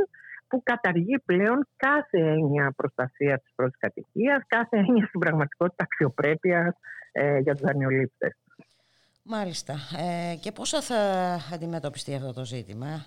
που 0.48 0.62
καταργεί 0.62 1.18
πλέον 1.18 1.68
κάθε 1.76 2.18
έννοια 2.18 2.72
προστασίας 2.76 3.42
της 3.42 3.52
πρώτης 3.54 3.78
κατοικίας, 3.78 4.42
κάθε 4.46 4.76
έννοια 4.76 5.06
στην 5.06 5.20
πραγματικότητα 5.20 5.84
αξιοπρέπειας 5.84 6.74
ε, 7.12 7.38
για 7.38 7.52
τους 7.52 7.62
δανειολήπτες. 7.62 8.36
Μάλιστα. 9.22 9.74
Ε, 9.98 10.34
και 10.36 10.52
πώς 10.52 10.70
θα 10.70 10.96
αντιμετωπιστεί 11.52 12.14
αυτό 12.14 12.32
το 12.32 12.44
ζήτημα, 12.44 13.06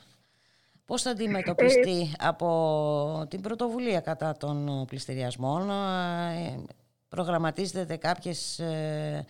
πώς 0.86 1.02
θα 1.02 1.10
αντιμετωπιστεί 1.10 2.02
ε, 2.02 2.12
από 2.18 3.26
την 3.30 3.42
πρωτοβουλία 3.42 4.00
κατά 4.00 4.38
των 4.38 4.86
πληστηριασμών, 4.88 5.70
ε, 5.70 6.64
προγραμματίζεται 7.10 7.96
κάποιες 7.98 8.60
ε, 8.60 9.26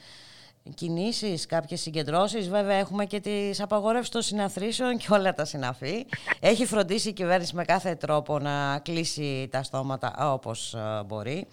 κινήσεις, 0.76 1.46
κάποιες 1.46 1.82
συγκεντρώσεις. 1.82 2.50
Βέβαια 2.50 2.76
έχουμε 2.76 3.06
και 3.06 3.20
τις 3.20 3.62
απαγορεύσεις 3.62 4.10
των 4.10 4.22
συναθρήσεων 4.22 4.98
και 4.98 5.08
όλα 5.12 5.34
τα 5.34 5.46
συναφή. 5.46 6.06
Έχει 6.40 6.66
φροντίσει 6.66 7.10
η 7.10 7.14
κυβέρνηση 7.14 7.56
με 7.56 7.64
κάθε 7.64 7.96
τρόπο 7.96 8.40
να 8.40 8.80
κλείσει 8.80 9.48
τα 9.52 9.64
στόματα 9.64 10.32
όπως 10.34 10.76
μπορεί. 11.08 11.48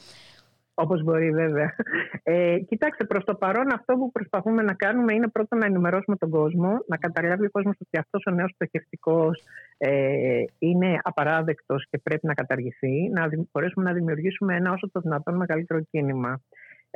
Όπως 0.78 1.02
μπορεί 1.02 1.30
βέβαια. 1.30 1.74
Ε, 2.22 2.59
κοιτάξτε, 2.59 3.04
προς 3.04 3.24
το 3.24 3.34
παρόν 3.34 3.72
αυτό 3.72 3.94
που 3.94 4.12
προσπαθούμε 4.12 4.62
να 4.62 4.74
κάνουμε 4.74 5.12
είναι 5.12 5.28
πρώτα 5.28 5.57
να 5.57 5.66
ενημερώσουμε 5.66 6.16
τον 6.16 6.30
κόσμο, 6.30 6.84
να 6.86 6.96
καταλάβει 6.96 7.46
ο 7.46 7.50
κόσμος 7.50 7.76
ότι 7.80 7.98
αυτός 7.98 8.22
ο 8.26 8.30
νέος 8.30 8.52
πτωχευτικός 8.57 9.42
ε, 9.78 10.42
είναι 10.59 10.98
απαράδεκτος 11.02 11.86
και 11.90 11.98
πρέπει 11.98 12.26
να 12.26 12.34
καταργηθεί, 12.34 13.09
να 13.09 13.28
μπορέσουμε 13.52 13.84
να 13.84 13.92
δημιουργήσουμε 13.92 14.57
ένα 14.57 14.72
όσο 14.72 14.90
το 14.90 15.00
δυνατόν 15.00 15.36
μεγαλύτερο 15.36 15.80
κίνημα. 15.90 16.40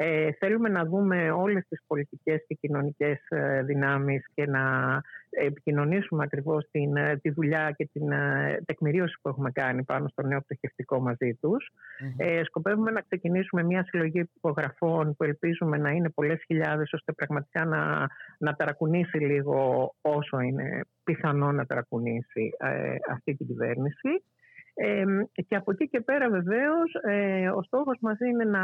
Ε, 0.03 0.33
θέλουμε 0.33 0.69
να 0.69 0.85
δούμε 0.85 1.31
όλες 1.31 1.65
τις 1.69 1.83
πολιτικές 1.87 2.45
και 2.47 2.55
κοινωνικές 2.55 3.27
ε, 3.29 3.63
δυνάμεις 3.63 4.25
και 4.35 4.47
να 4.47 4.63
επικοινωνήσουμε 5.31 6.25
ακριβώς 6.25 6.69
την, 6.71 6.97
ε, 6.97 7.17
τη 7.17 7.31
δουλειά 7.31 7.71
και 7.77 7.89
την 7.93 8.11
ε, 8.13 8.63
τεκμηρίωση 8.65 9.19
που 9.23 9.29
έχουμε 9.29 9.51
κάνει 9.51 9.85
πάνω 9.85 10.09
στο 10.09 10.23
νέο 10.23 10.41
πτωχευτικό 10.41 11.01
μαζί 11.01 11.39
τους. 11.41 11.71
Ε, 12.17 12.45
σκοπεύουμε 12.45 12.91
να 12.91 13.01
ξεκινήσουμε 13.01 13.63
μια 13.63 13.85
συλλογή 13.85 14.31
υπογραφών 14.35 15.17
που 15.17 15.25
ελπίζουμε 15.25 15.79
να 15.79 15.91
είναι 15.91 16.11
πολλές 16.11 16.43
χιλιάδες 16.47 16.93
ώστε 16.93 17.13
πραγματικά 17.13 17.65
να, 17.65 18.09
να 18.39 18.55
ταρακουνήσει 18.55 19.19
λίγο 19.19 19.91
όσο 20.01 20.41
είναι 20.41 20.81
πιθανό 21.05 21.53
να 21.53 21.67
ταρακουνήσει 21.67 22.51
αυτή 23.11 23.35
την 23.35 23.47
κυβέρνηση. 23.47 24.25
Ε, 24.75 25.05
και 25.47 25.57
από 25.57 25.71
εκεί 25.73 25.89
και 25.89 26.01
πέρα 26.01 26.31
βεβαίως 26.31 26.93
ο 27.57 27.63
στόχος 27.63 27.97
μας 28.01 28.19
είναι 28.21 28.45
να 28.45 28.61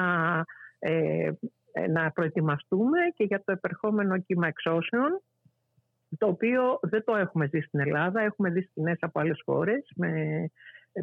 ε, 0.79 1.31
ε, 1.73 1.87
να 1.87 2.11
προετοιμαστούμε 2.11 2.99
και 3.15 3.25
για 3.25 3.43
το 3.45 3.53
επερχόμενο 3.53 4.19
κύμα 4.19 4.47
εξώσεων 4.47 5.23
το 6.19 6.27
οποίο 6.27 6.79
δεν 6.83 7.05
το 7.05 7.17
έχουμε 7.17 7.47
δει 7.47 7.61
στην 7.61 7.81
Ελλάδα, 7.81 8.21
έχουμε 8.21 8.51
δει 8.51 8.63
σκηνές 8.63 8.99
από 9.01 9.21
άλλες 9.21 9.43
χώρες 9.45 9.93
με 9.97 10.11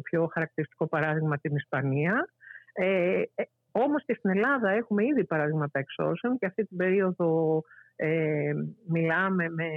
πιο 0.02 0.26
χαρακτηριστικό 0.32 0.86
παράδειγμα 0.86 1.38
την 1.38 1.56
Ισπανία. 1.56 2.28
Ε, 2.72 3.22
ε, 3.34 3.42
όμως 3.72 4.04
και 4.04 4.14
στην 4.14 4.30
Ελλάδα 4.30 4.70
έχουμε 4.70 5.04
ήδη 5.04 5.24
παραδείγματα 5.24 5.78
εξώσεων 5.78 6.38
και 6.38 6.46
αυτή 6.46 6.66
την 6.66 6.76
περίοδο 6.76 7.62
ε, 7.96 8.52
μιλάμε 8.88 9.48
με, 9.48 9.68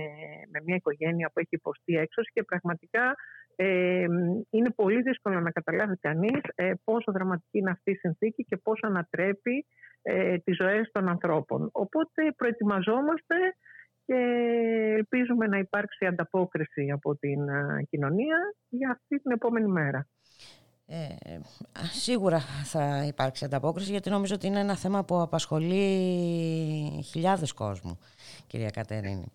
με 0.52 0.62
μια 0.64 0.76
οικογένεια 0.76 1.28
που 1.28 1.39
έχει 1.39 1.56
υποστεί 1.56 1.95
έξωση 1.95 2.32
και 2.34 2.43
πραγματικά 2.43 3.16
ε, 3.60 4.05
είναι 4.49 4.72
πολύ 4.76 5.01
δύσκολο 5.01 5.39
να 5.39 5.51
καταλάβει 5.51 5.97
κανείς 5.97 6.41
ε, 6.55 6.72
πόσο 6.84 7.12
δραματική 7.12 7.58
είναι 7.58 7.72
αυτή 7.72 7.91
η 7.91 7.95
συνθήκη 7.95 8.43
και 8.43 8.58
πόσο 8.58 8.88
ανατρέπει 8.88 9.66
ε, 10.01 10.38
τις 10.38 10.55
ζωές 10.55 10.89
των 10.91 11.08
ανθρώπων. 11.10 11.70
Οπότε 11.72 12.34
προετοιμαζόμαστε 12.36 13.36
και 14.05 14.16
ελπίζουμε 14.97 15.47
να 15.47 15.58
υπάρξει 15.58 16.05
ανταπόκριση 16.05 16.91
από 16.91 17.16
την 17.16 17.49
ε, 17.49 17.84
κοινωνία 17.89 18.38
για 18.70 18.89
αυτή 18.91 19.22
την 19.22 19.32
επόμενη 19.32 19.68
μέρα. 19.68 20.08
Ε, 20.89 21.05
σίγουρα 21.91 22.39
θα 22.64 23.05
υπάρξει 23.08 23.45
ανταπόκριση 23.45 23.91
γιατί 23.91 24.10
νομίζω 24.10 24.36
ότι 24.36 24.47
είναι 24.47 24.60
ένα 24.60 24.76
θέμα 24.76 25.03
που 25.03 25.22
απασχολεί 25.22 25.84
χιλιάδες 27.03 27.53
κόσμου, 27.53 27.99
κυρία 28.47 28.70
Κατερίνη. 28.70 29.32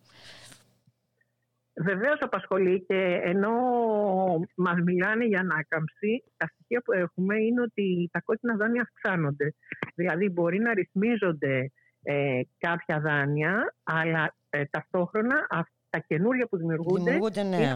Βεβαίως 1.80 2.18
απασχολεί 2.20 2.84
και 2.88 3.20
ενώ 3.22 3.52
μας 4.56 4.80
μιλάνε 4.84 5.24
για 5.24 5.40
ανάκαμψη, 5.40 6.24
τα 6.36 6.46
στοιχεία 6.46 6.82
που 6.84 6.92
έχουμε 6.92 7.36
είναι 7.36 7.60
ότι 7.60 8.08
τα 8.12 8.20
κόκκινα 8.20 8.56
δάνεια 8.56 8.82
αυξάνονται. 8.82 9.54
Δηλαδή 9.94 10.28
μπορεί 10.28 10.58
να 10.58 10.74
ρυθμίζονται 10.74 11.70
ε, 12.02 12.40
κάποια 12.58 13.00
δάνεια, 13.00 13.74
αλλά 13.82 14.34
ε, 14.50 14.64
ταυτόχρονα 14.64 15.46
τα 15.90 15.98
καινούργια 15.98 16.46
που 16.46 16.56
δημιουργούνται, 16.56 17.10
είναι, 17.10 17.68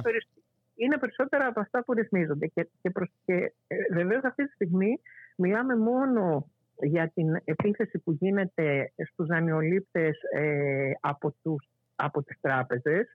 είναι, 0.75 0.99
περισσότερα 0.99 1.47
από 1.47 1.61
αυτά 1.61 1.85
που 1.85 1.93
ρυθμίζονται. 1.93 2.47
Και, 2.47 2.69
και, 2.83 2.91
προς, 2.91 3.09
και 3.25 3.53
ε, 3.67 3.77
βεβαίως 3.93 4.25
αυτή 4.25 4.47
τη 4.47 4.53
στιγμή 4.53 5.01
μιλάμε 5.37 5.77
μόνο 5.77 6.51
για 6.81 7.11
την 7.15 7.41
επίθεση 7.45 7.99
που 7.99 8.13
γίνεται 8.13 8.93
στους 9.13 9.27
δανειολήπτες 9.27 10.19
ε, 10.35 10.91
από 11.01 11.35
τους 11.43 11.69
από 11.97 12.23
τις 12.23 12.39
τραπεζες 12.41 13.07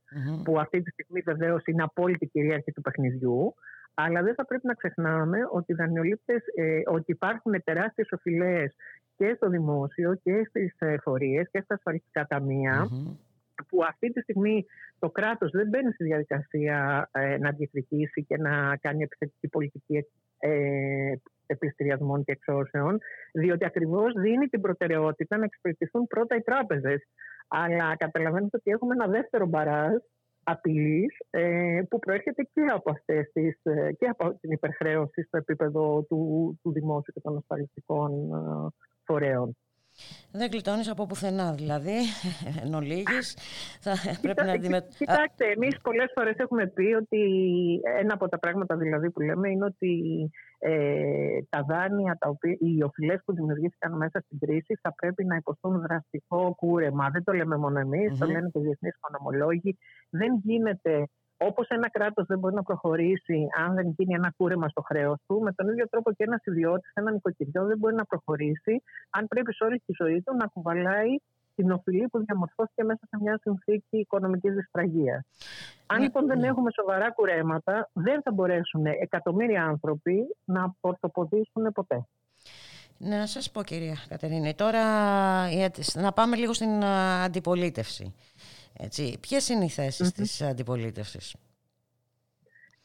που 0.43 0.59
αυτή 0.59 0.81
τη 0.81 0.91
στιγμή 0.91 1.21
βεβαίως 1.21 1.63
είναι 1.65 1.83
απόλυτη 1.83 2.25
κυρίαρχη 2.27 2.71
του 2.71 2.81
παιχνιδιού 2.81 3.53
αλλά 3.93 4.21
δεν 4.21 4.33
θα 4.35 4.45
πρέπει 4.45 4.67
να 4.67 4.73
ξεχνάμε 4.73 5.37
ότι 5.51 5.71
οι 5.71 5.75
δανειολήπτες, 5.75 6.43
ε, 6.55 6.81
ότι 6.85 7.11
υπάρχουν 7.11 7.63
τεράστιες 7.63 8.11
οφειλές 8.11 8.75
και 9.15 9.33
στο 9.35 9.49
δημόσιο 9.49 10.19
και 10.23 10.45
στις 10.49 10.75
εφορίες 10.79 11.49
και 11.51 11.61
στα 11.61 11.75
ασφαλιστικά 11.75 12.27
που 13.67 13.83
αυτή 13.83 14.11
τη 14.11 14.21
στιγμή 14.21 14.65
το 14.99 15.09
κράτος 15.09 15.51
δεν 15.51 15.67
μπαίνει 15.67 15.91
στη 15.93 16.03
διαδικασία 16.03 17.09
ε, 17.11 17.37
να 17.37 17.51
διεκδικήσει 17.51 18.23
και 18.23 18.37
να 18.37 18.77
κάνει 18.77 19.03
επιθετική 19.03 19.47
πολιτική 19.47 20.05
ε, 20.39 21.13
επιστηριασμών 21.45 22.23
και 22.23 22.31
εξώσεων, 22.31 22.97
διότι 23.33 23.65
ακριβώς 23.65 24.13
δίνει 24.13 24.47
την 24.47 24.61
προτεραιότητα 24.61 25.37
να 25.37 25.43
εξυπηρετηθούν 25.43 26.07
πρώτα 26.07 26.35
οι 26.35 26.41
τράπεζες. 26.41 27.07
Αλλά 27.53 27.95
καταλαβαίνετε 27.95 28.57
ότι 28.57 28.71
έχουμε 28.71 28.93
ένα 28.93 29.07
δεύτερο 29.07 29.45
μπαράζ 29.45 29.93
απειλής 30.43 31.17
ε, 31.29 31.81
που 31.89 31.99
προέρχεται 31.99 32.43
και 32.53 32.61
από 32.61 32.91
αυτές 32.91 33.31
τις, 33.33 33.59
ε, 33.63 33.91
και 33.91 34.05
από 34.05 34.37
την 34.39 34.51
υπερχρέωση 34.51 35.23
στο 35.23 35.37
επίπεδο 35.37 36.03
του, 36.03 36.59
του 36.61 36.71
δημόσιου 36.71 37.13
και 37.13 37.19
των 37.19 37.37
ασφαλιστικών 37.37 38.11
ε, 38.33 38.67
φορέων. 39.03 39.57
Δεν 40.31 40.49
γλιτώνεις 40.51 40.89
από 40.89 41.05
πουθενά, 41.05 41.53
δηλαδή, 41.53 41.97
εν 42.63 42.73
ολίγης, 42.73 43.37
θα 43.79 43.95
πρέπει 44.21 44.45
να 44.45 44.51
αντιμετωπίσει. 44.51 44.97
Κοιτάξτε, 44.97 45.45
εμείς 45.55 45.81
πολλές 45.81 46.11
φορές 46.15 46.35
έχουμε 46.37 46.67
πει 46.67 46.83
ότι 47.01 47.21
ένα 47.99 48.13
από 48.13 48.29
τα 48.29 48.39
πράγματα 48.39 48.75
δηλαδή 48.75 49.11
που 49.11 49.21
λέμε 49.21 49.49
είναι 49.49 49.65
ότι 49.65 49.93
ε, 50.59 51.39
τα 51.49 51.65
δάνεια, 51.69 52.17
τα 52.19 52.29
οποία, 52.29 52.55
οι 52.59 52.83
οφειλές 52.83 53.21
που 53.25 53.33
δημιουργήθηκαν 53.33 53.97
μέσα 53.97 54.19
στην 54.25 54.39
κρίση 54.39 54.79
θα 54.81 54.93
πρέπει 54.93 55.25
να 55.25 55.35
υποστούν 55.35 55.81
δραστικό 55.81 56.55
κούρεμα. 56.55 57.09
Δεν 57.09 57.23
το 57.23 57.31
λέμε 57.33 57.57
μόνο 57.57 57.79
το 58.19 58.25
λένε 58.25 58.49
και 58.51 58.59
οι 58.59 58.61
διεθνείς 58.61 58.95
οικονομολόγοι. 58.95 59.77
Δεν 60.09 60.35
γίνεται 60.43 61.07
Όπως 61.43 61.67
ένα 61.67 61.89
κράτος 61.89 62.25
δεν 62.25 62.39
μπορεί 62.39 62.55
να 62.55 62.63
προχωρήσει 62.63 63.47
αν 63.57 63.75
δεν 63.75 63.93
γίνει 63.97 64.13
ένα 64.13 64.33
κούρεμα 64.37 64.67
στο 64.67 64.81
χρέος 64.81 65.17
του, 65.27 65.39
με 65.41 65.51
τον 65.53 65.67
ίδιο 65.69 65.87
τρόπο 65.89 66.11
και 66.11 66.23
ένας 66.23 66.41
ιδιώτης, 66.43 66.91
ένα 66.93 67.11
νοικοκυριό 67.11 67.65
δεν 67.65 67.77
μπορεί 67.77 67.95
να 67.95 68.05
προχωρήσει 68.05 68.83
αν 69.09 69.27
πρέπει 69.27 69.53
σε 69.53 69.63
όλη 69.63 69.77
τη 69.85 69.93
ζωή 70.03 70.21
του 70.21 70.35
να 70.35 70.45
κουβαλάει 70.47 71.15
την 71.55 71.71
οφειλή 71.71 72.07
που 72.07 72.23
διαμορφώθηκε 72.25 72.83
μέσα 72.83 72.99
σε 73.09 73.17
μια 73.21 73.39
συνθήκη 73.41 73.97
οικονομικής 73.97 74.53
δυσφραγία. 74.53 75.25
Αν 75.85 75.97
ναι, 75.97 76.03
λοιπόν 76.03 76.27
δεν 76.27 76.39
ναι. 76.39 76.47
έχουμε 76.47 76.69
σοβαρά 76.71 77.11
κουρέματα, 77.11 77.89
δεν 77.93 78.21
θα 78.21 78.31
μπορέσουν 78.31 78.85
εκατομμύρια 78.85 79.63
άνθρωποι 79.63 80.35
να 80.43 80.75
ορθοποδήσουν 80.79 81.71
ποτέ. 81.73 82.05
Να 82.97 83.25
σας 83.25 83.51
πω 83.51 83.63
κυρία 83.63 83.97
Κατερίνη, 84.07 84.53
τώρα 84.53 84.83
να 85.93 86.11
πάμε 86.11 86.35
λίγο 86.35 86.53
στην 86.53 86.83
αντιπολίτευση. 87.25 88.15
Έτσι. 88.79 89.17
Ποιες 89.21 89.49
είναι 89.49 89.65
οι 89.65 89.69
θέσεις 89.69 90.09
mm-hmm. 90.09 90.13
της 90.13 90.41
αντιπολίτευσης; 90.41 91.35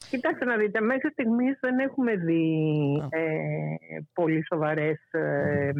Κοιτάξτε 0.09 0.45
να 0.45 0.57
δείτε, 0.57 0.81
μέχρι 0.81 1.09
στιγμής 1.11 1.57
δεν 1.61 1.79
έχουμε 1.79 2.15
δει 2.15 2.63
ε, 3.09 3.99
πολύ 4.13 4.45
σοβαρές 4.45 4.99
ε, 5.11 5.71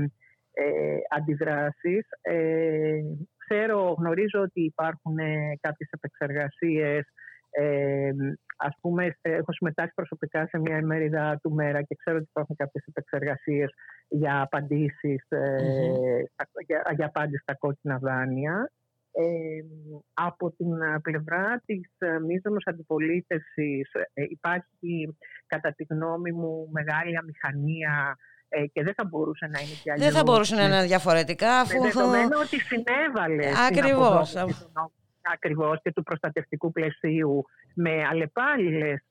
ε, 0.51 0.97
αντιδράσεις. 1.10 2.08
Ε, 2.22 2.99
ξέρω, 3.38 3.95
γνωρίζω 3.97 4.41
ότι 4.41 4.62
υπάρχουν 4.62 5.18
ε, 5.18 5.58
κάποιες 5.62 5.89
επεξεργασίες. 5.91 7.05
Ε, 7.49 8.12
ας 8.58 8.78
πούμε, 8.82 9.18
έχω 9.22 9.51
συμμετάσχει 9.53 9.93
προσωπικά 9.93 10.47
σε 10.47 10.60
μια 10.60 10.78
ημερίδα 10.78 11.39
του 11.43 11.53
Μέρα 11.53 11.82
και 11.82 11.95
ξέρω 11.95 12.18
ότι 12.18 12.28
υπάρχουν 12.30 12.55
κάποιες 12.55 12.84
επεξεργασίες 12.88 13.74
για 14.08 14.41
απαντήσεις, 14.41 15.26
ε, 15.30 15.58
για, 16.66 16.91
για 16.95 17.05
απάντηση 17.05 17.41
στα 17.41 17.55
κόκκινα 17.55 17.97
δάνεια. 17.97 18.72
Ε, 19.20 19.63
από 20.13 20.51
την 20.51 20.68
πλευρά 21.01 21.61
της 21.65 21.89
μίζωνος 22.26 22.63
αντιπολίτευσης 22.65 23.91
υπάρχει 24.13 25.18
κατά 25.47 25.74
τη 25.74 25.84
γνώμη 25.89 26.32
μου 26.32 26.70
μεγάλη 26.72 27.18
αμηχανία 27.18 28.18
ε, 28.49 28.65
και 28.65 28.84
δεν 28.84 28.93
θα 28.93 29.05
μπορούσε 29.05 29.45
να 29.45 29.59
είναι 29.59 29.76
και 29.84 29.91
αλλιώς. 29.91 30.07
Δεν 30.07 30.18
θα 30.18 30.24
μπορούσε 30.24 30.55
να 30.55 30.63
είναι 30.63 30.84
διαφορετικά 30.84 31.59
αφού... 31.59 31.82
Με 31.82 31.89
δεδομένο 31.89 32.39
ότι 32.39 32.59
συνέβαλε 32.59 33.51
Ακριβώς. 33.68 34.36
ακριβώς 35.34 35.82
και 35.82 35.91
του 35.91 36.03
προστατευτικού 36.03 36.72
πλαισίου 36.72 37.43
με 37.76 38.03
αλλεπάλληλες 38.09 39.01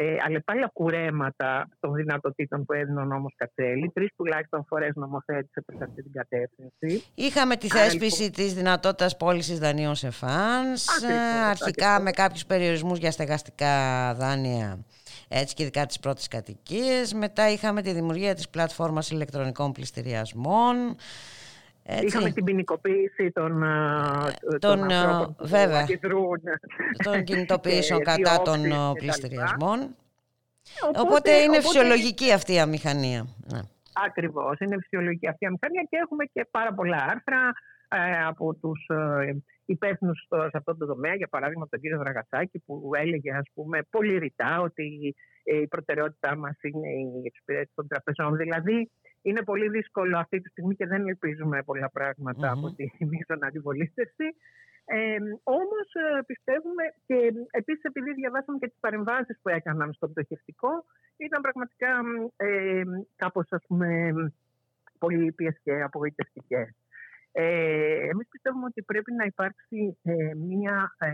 ε, 0.00 0.04
ε, 0.04 0.16
αλλεπάλληλα 0.26 0.70
κουρέματα 0.72 1.68
των 1.80 1.94
δυνατοτήτων 1.94 2.64
που 2.64 2.72
έδινε 2.72 3.00
ο 3.00 3.04
νόμος 3.04 3.34
Κατσέλη. 3.36 3.90
Τρεις 3.94 4.08
τουλάχιστον 4.16 4.64
φορές 4.68 4.94
νομοθέτησε 4.94 5.60
προς 5.66 5.80
αυτή 5.80 6.02
την 6.02 6.12
κατεύθυνση. 6.12 7.04
Είχαμε 7.14 7.56
τη 7.56 7.68
θέσπιση 7.68 8.22
λοιπόν... 8.22 8.36
της 8.36 8.54
δυνατότητας 8.54 9.16
πώλησης 9.16 9.58
δανείων 9.58 9.94
σε 9.94 10.10
φανς, 10.10 10.84
αρχικά 11.50 12.00
με 12.00 12.10
κάποιους 12.10 12.46
περιορισμούς 12.46 12.98
για 12.98 13.10
στεγαστικά 13.10 14.14
δάνεια 14.14 14.84
έτσι 15.28 15.54
και 15.54 15.62
ειδικά 15.62 15.86
τις 15.86 15.98
πρώτες 15.98 16.28
κατοικίες. 16.28 17.12
Μετά 17.12 17.50
είχαμε 17.50 17.82
τη 17.82 17.92
δημιουργία 17.92 18.34
της 18.34 18.48
πλατφόρμας 18.48 19.10
ηλεκτρονικών 19.10 19.72
πληστηριασμών. 19.72 20.96
Έτσι. 21.90 22.06
Είχαμε 22.06 22.30
την 22.30 22.44
ποινικοποίηση 22.44 23.30
των, 23.30 23.62
των, 24.40 24.58
των 24.58 24.92
ανθρώπων 24.92 25.36
βέβαια, 25.40 25.86
των 27.04 27.24
κινητοποιήσεων 27.24 28.02
κατά 28.02 28.42
των 28.42 28.60
πληστηριασμών. 28.98 29.78
Οπότε, 30.82 31.00
οπότε, 31.00 31.30
είναι 31.30 31.56
οπότε... 31.56 31.60
φυσιολογική 31.60 32.32
αυτή 32.32 32.52
η 32.54 32.58
αμηχανία. 32.58 33.26
Ναι. 33.52 33.60
Ακριβώς, 34.06 34.58
είναι 34.58 34.76
φυσιολογική 34.80 35.28
αυτή 35.28 35.44
η 35.44 35.46
αμηχανία 35.46 35.82
και 35.90 35.96
έχουμε 35.96 36.24
και 36.24 36.46
πάρα 36.50 36.74
πολλά 36.74 36.96
άρθρα 36.96 37.52
ε, 37.88 38.24
από 38.24 38.54
τους 38.54 38.86
ε, 38.88 39.36
υπεύθυνους 39.64 40.26
σε 40.28 40.56
αυτό 40.56 40.76
το 40.76 40.86
τομέα, 40.86 41.14
για 41.14 41.28
παράδειγμα 41.28 41.68
τον 41.68 41.80
κύριο 41.80 41.98
Δραγατσάκη 41.98 42.58
που 42.58 42.90
έλεγε 42.98 43.32
ας 43.32 43.48
πούμε 43.54 43.78
πολύ 43.90 44.18
ρητά 44.18 44.60
ότι 44.60 45.14
ε, 45.42 45.60
η 45.60 45.66
προτεραιότητά 45.66 46.36
μας 46.36 46.56
είναι 46.60 46.88
η 46.88 47.22
εξυπηρέτηση 47.24 47.74
των 47.74 47.88
τραπεζών. 47.88 48.36
Δηλαδή 48.36 48.90
είναι 49.22 49.42
πολύ 49.42 49.68
δύσκολο 49.68 50.18
αυτή 50.18 50.40
τη 50.40 50.48
στιγμή 50.48 50.74
και 50.74 50.86
δεν 50.86 51.08
ελπίζουμε 51.08 51.62
πολλά 51.62 51.90
από 52.40 52.74
τη 52.74 53.04
μείζων 53.04 53.44
αντιπολίτευσης. 53.44 54.36
Ε, 54.84 55.16
Όμως 55.42 55.86
πιστεύουμε 56.26 56.84
και 57.06 57.32
επίσης 57.50 57.82
επειδή 57.82 58.12
διαβάσαμε 58.14 58.58
και 58.58 58.68
τις 58.68 58.78
παρεμβάσεις 58.80 59.38
που 59.42 59.48
έκαναν 59.48 59.92
στο 59.92 60.08
πτωχευτικό, 60.08 60.84
ήταν 61.16 61.40
πραγματικά 61.42 61.90
ε, 62.36 62.82
κάπως 63.16 63.48
πολύ 64.98 65.26
ήπιε 65.26 65.50
και 65.62 65.82
απογοητευτικές. 65.82 66.74
Ε, 67.32 68.08
εμείς 68.08 68.28
πιστεύουμε 68.28 68.64
ότι 68.64 68.82
πρέπει 68.82 69.12
να 69.12 69.24
υπάρξει 69.24 69.98
ε, 70.02 70.34
μια 70.34 70.96
ε, 70.98 71.10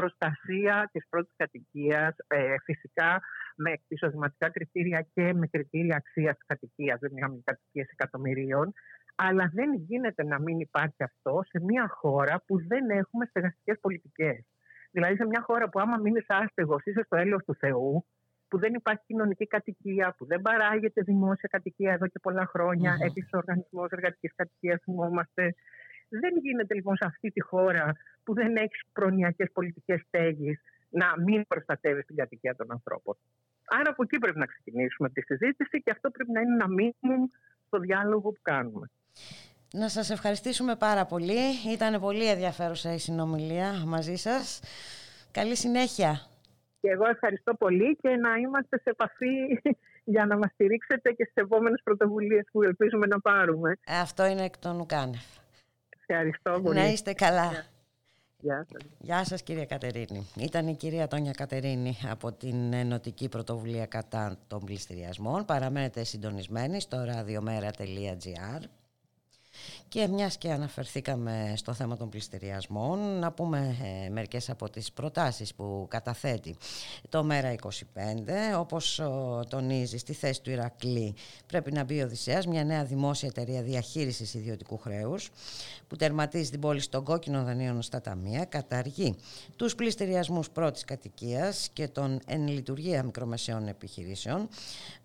προστασία 0.00 0.88
της 0.92 1.08
πρώτης 1.08 1.34
κατοικίας, 1.36 2.14
ε, 2.26 2.54
φυσικά 2.64 3.20
με 3.56 3.72
εισοδηματικά 3.88 4.50
κριτήρια 4.50 5.00
και 5.14 5.34
με 5.34 5.46
κριτήρια 5.46 5.96
αξίας 5.96 6.36
κατοικίας, 6.46 6.98
δεν 7.00 7.10
μιλάμε 7.12 7.40
κατοικίες 7.44 7.88
εκατομμυρίων, 7.96 8.72
αλλά 9.14 9.50
δεν 9.52 9.74
γίνεται 9.74 10.22
να 10.24 10.40
μην 10.40 10.60
υπάρχει 10.60 11.02
αυτό 11.10 11.40
σε 11.50 11.64
μια 11.64 11.86
χώρα 11.88 12.42
που 12.46 12.66
δεν 12.66 12.90
έχουμε 12.90 13.24
στεγαστικές 13.26 13.78
πολιτικές. 13.80 14.44
Δηλαδή 14.90 15.16
σε 15.16 15.26
μια 15.26 15.42
χώρα 15.42 15.68
που 15.68 15.80
άμα 15.80 15.96
μείνεις 15.96 16.24
άστεγος 16.28 16.84
είσαι 16.84 17.02
στο 17.04 17.16
έλεος 17.16 17.44
του 17.44 17.54
Θεού, 17.54 18.06
που 18.48 18.58
δεν 18.58 18.74
υπάρχει 18.74 19.02
κοινωνική 19.06 19.46
κατοικία, 19.46 20.14
που 20.16 20.26
δεν 20.26 20.40
παράγεται 20.40 21.02
δημόσια 21.02 21.48
κατοικία 21.52 21.92
εδώ 21.92 22.06
και 22.06 22.18
πολλά 22.22 22.46
χρόνια. 22.46 22.92
Mm-hmm. 22.94 23.08
Επίσης, 23.08 23.32
ο 23.32 23.36
Οργανισμός 23.36 23.90
Εργατικής 23.90 24.32
Κατοικίας 24.34 24.80
θυμόμαστε. 24.82 25.54
Δεν 26.10 26.36
γίνεται 26.42 26.74
λοιπόν 26.74 26.96
σε 26.96 27.04
αυτή 27.06 27.30
τη 27.30 27.40
χώρα 27.40 27.96
που 28.24 28.34
δεν 28.34 28.56
έχεις 28.56 28.80
προνοιακές 28.92 29.50
πολιτικές 29.52 30.00
στέγης 30.06 30.60
να 30.88 31.14
μην 31.24 31.46
προστατεύεις 31.46 32.06
την 32.06 32.16
κατοικία 32.16 32.56
των 32.56 32.66
ανθρώπων. 32.70 33.16
Άρα 33.64 33.90
από 33.90 34.02
εκεί 34.02 34.18
πρέπει 34.18 34.38
να 34.38 34.46
ξεκινήσουμε 34.46 35.10
τη 35.10 35.20
συζήτηση 35.20 35.82
και 35.82 35.90
αυτό 35.90 36.10
πρέπει 36.10 36.30
να 36.32 36.40
είναι 36.40 36.54
ένα 36.54 36.68
μήνυμα 36.68 37.28
στο 37.66 37.78
διάλογο 37.78 38.30
που 38.32 38.40
κάνουμε. 38.42 38.90
Να 39.72 39.88
σας 39.88 40.10
ευχαριστήσουμε 40.10 40.76
πάρα 40.76 41.06
πολύ. 41.06 41.38
Ήταν 41.72 42.00
πολύ 42.00 42.28
ενδιαφέρουσα 42.28 42.94
η 42.94 42.98
συνομιλία 42.98 43.84
μαζί 43.86 44.16
σας. 44.16 44.60
Καλή 45.30 45.56
συνέχεια. 45.56 46.20
Και 46.80 46.90
εγώ 46.90 47.06
ευχαριστώ 47.08 47.54
πολύ 47.54 47.96
και 47.96 48.08
να 48.08 48.34
είμαστε 48.34 48.78
σε 48.78 48.90
επαφή 48.90 49.60
για 50.14 50.26
να 50.26 50.38
μας 50.38 50.50
στηρίξετε 50.52 51.12
και 51.12 51.24
στις 51.24 51.42
επόμενες 51.42 51.80
πρωτοβουλίες 51.84 52.44
που 52.52 52.62
ελπίζουμε 52.62 53.06
να 53.06 53.20
πάρουμε. 53.20 53.78
Αυτό 54.02 54.26
είναι 54.26 54.44
εκ 54.44 54.58
των 54.58 54.80
Ουκάνευ. 54.80 55.39
Ευχαριστώ 56.10 56.60
πολύ. 56.62 56.78
Να 56.78 56.86
είστε 56.86 57.12
καλά. 57.12 57.64
Γεια 58.40 58.66
σας. 58.72 58.82
Γεια 58.98 59.24
σας 59.24 59.42
κυρία 59.42 59.64
Κατερίνη. 59.64 60.26
Ήταν 60.36 60.68
η 60.68 60.74
κυρία 60.74 61.06
Τόνια 61.08 61.32
Κατερίνη 61.32 61.96
από 62.10 62.32
την 62.32 62.72
Ενωτική 62.72 63.28
Πρωτοβουλία 63.28 63.86
κατά 63.86 64.36
των 64.46 64.64
πληστηριασμών. 64.64 65.44
Παραμένετε 65.44 66.04
συντονισμένοι 66.04 66.80
στο 66.80 67.04
radiomera.gr 67.08 68.60
και 69.90 70.08
μιας 70.08 70.36
και 70.36 70.50
αναφερθήκαμε 70.50 71.52
στο 71.56 71.72
θέμα 71.72 71.96
των 71.96 72.08
πληστηριασμών, 72.08 73.18
να 73.18 73.32
πούμε 73.32 73.76
ε, 74.04 74.08
μερικές 74.10 74.50
από 74.50 74.70
τις 74.70 74.92
προτάσεις 74.92 75.54
που 75.54 75.86
καταθέτει 75.90 76.56
το 77.08 77.24
ΜΕΡΑ 77.24 77.54
25. 77.62 77.68
Όπως 78.58 79.02
τονίζει 79.48 79.98
στη 79.98 80.12
θέση 80.12 80.42
του 80.42 80.50
Ηρακλή 80.50 81.14
πρέπει 81.46 81.72
να 81.72 81.84
μπει 81.84 82.00
ο 82.00 82.04
Οδυσσέας, 82.04 82.46
μια 82.46 82.64
νέα 82.64 82.84
δημόσια 82.84 83.28
εταιρεία 83.28 83.62
διαχείρισης 83.62 84.34
ιδιωτικού 84.34 84.78
χρέους 84.78 85.30
που 85.88 85.96
τερματίζει 85.96 86.50
την 86.50 86.60
πώληση 86.60 86.90
των 86.90 87.04
κόκκινων 87.04 87.44
δανείων 87.44 87.82
στα 87.82 88.00
ταμεία, 88.00 88.44
καταργεί 88.44 89.16
τους 89.56 89.74
πληστηριασμούς 89.74 90.50
πρώτης 90.50 90.84
κατοικίας 90.84 91.68
και 91.72 91.88
των 91.88 92.20
εν 92.26 92.48
λειτουργία 92.48 93.02
μικρομεσαίων 93.02 93.68
επιχειρήσεων, 93.68 94.48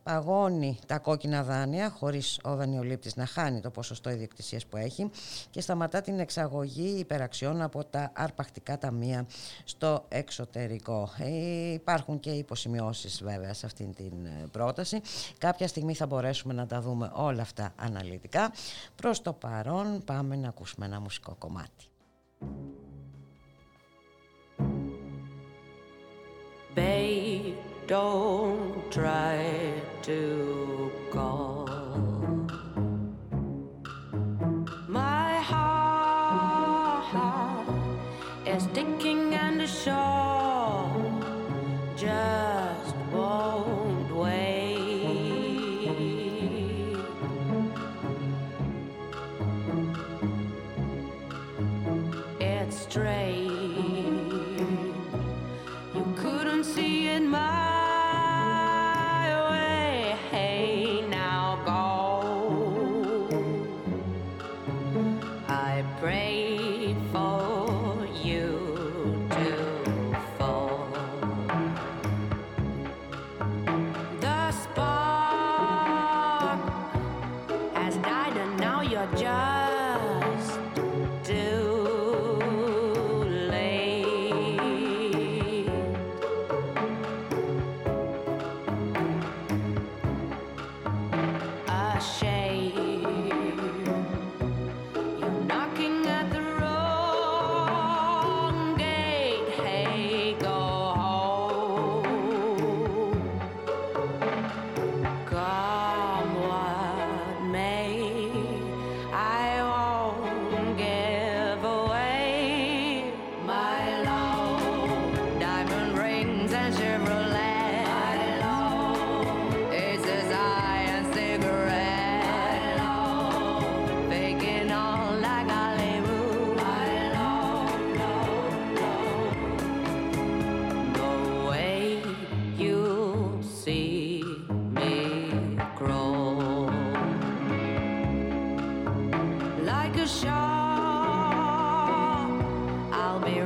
παγώνει 0.06 0.80
τα 0.88 0.98
κόκκινα 0.98 1.44
δάνεια 1.44 1.90
χωρίς 1.90 2.40
ο 2.44 2.56
δανειολήπτης 2.56 3.16
να 3.16 3.26
χάνει 3.26 3.60
το 3.62 3.70
ποσοστό 3.70 4.10
ιδιοκτησίας 4.10 4.66
που 4.66 4.78
έχει 4.78 5.10
και 5.50 5.62
σταματά 5.62 6.02
την 6.02 6.20
εξαγωγή 6.20 7.00
υπεραξιών 7.00 7.62
από 7.62 7.84
τα 7.84 8.12
αρπακτικά 8.16 8.78
ταμεία 8.78 9.26
στο 9.64 10.06
εξωτερικό. 10.08 11.10
Ε, 11.18 11.74
υπάρχουν 11.74 12.20
και 12.20 12.30
υποσημειώσεις 12.30 13.24
βέβαια 13.24 13.54
σε 13.54 13.66
αυτήν 13.66 13.94
την 13.94 14.26
ε, 14.26 14.48
πρόταση. 14.52 15.02
Κάποια 15.38 15.68
στιγμή 15.68 15.94
θα 15.94 16.06
μπορέσουμε 16.06 16.54
να 16.54 16.66
τα 16.66 16.82
δούμε 16.82 17.12
όλα 17.14 17.42
αυτά 17.42 17.74
αναλυτικά. 17.76 18.52
Προς 18.96 19.22
το 19.22 19.34
παρόν 19.34 20.04
πάμε 20.06 20.36
να 20.36 20.48
ακούσουμε 20.48 20.86
ένα 20.86 21.00
μουσικό 21.00 21.36
κομμάτι. 21.40 21.86
Babe, 26.76 27.75
don't 27.88 28.92
try 28.92 29.74
to 30.02 30.92
call. 31.12 31.68
My 34.88 35.38
heart 35.38 36.66
is 38.48 38.64
sticking 38.64 39.36
and 39.36 39.70
shore 39.70 40.90
just 41.96 42.55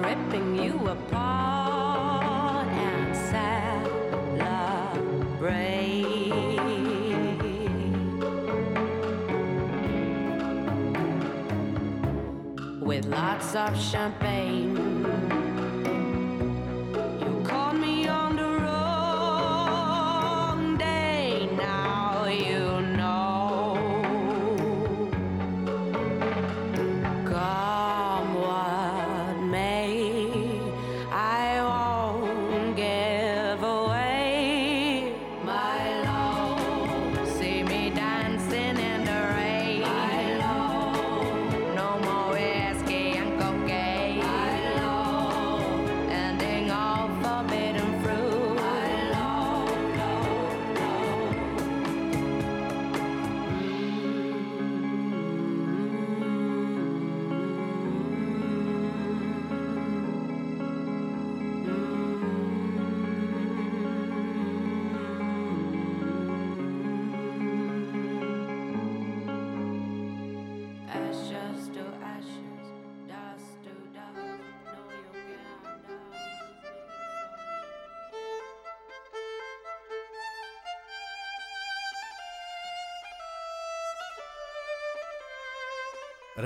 ripping 0.09 0.55
you 0.55 0.73
apart 0.87 2.65
and 2.67 3.15
celebrate 3.15 3.59
with 12.81 13.05
lots 13.05 13.55
of 13.55 13.79
champagne. 13.79 14.78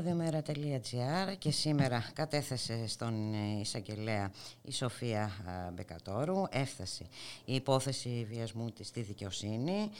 Ραδιομέρα.gr 0.00 1.36
και 1.38 1.50
σήμερα 1.50 2.10
κατέθεσε 2.12 2.86
στον 2.86 3.32
εισαγγελέα 3.60 4.30
η 4.62 4.72
Σοφία 4.72 5.30
Μπεκατόρου, 5.74 6.42
έφτασε 6.50 7.06
η 7.44 7.54
υπόθεση 7.54 8.26
βιασμού 8.30 8.70
της 8.70 8.86
στη 8.86 9.00
δικαιοσύνη, 9.00 9.90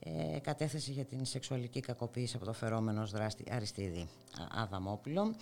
ε, 0.00 0.38
κατέθεσε 0.38 0.92
για 0.92 1.04
την 1.04 1.24
σεξουαλική 1.24 1.80
κακοποίηση 1.80 2.36
από 2.36 2.44
το 2.44 2.52
φερόμενο 2.52 3.06
δράστη 3.06 3.44
Αριστίδη 3.50 4.08
Αδαμόπουλο. 4.50 5.34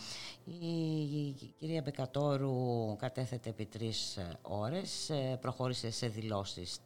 Η 0.44 1.34
κυρία 1.58 1.82
Μπεκατόρου 1.82 2.96
κατέθεται 2.96 3.48
επί 3.48 3.64
τρεις 3.64 4.16
ε, 4.16 4.38
ώρες, 4.42 5.10
ε, 5.10 5.38
προχώρησε 5.40 5.90
σε 5.90 6.08
δηλώσεις 6.08 6.78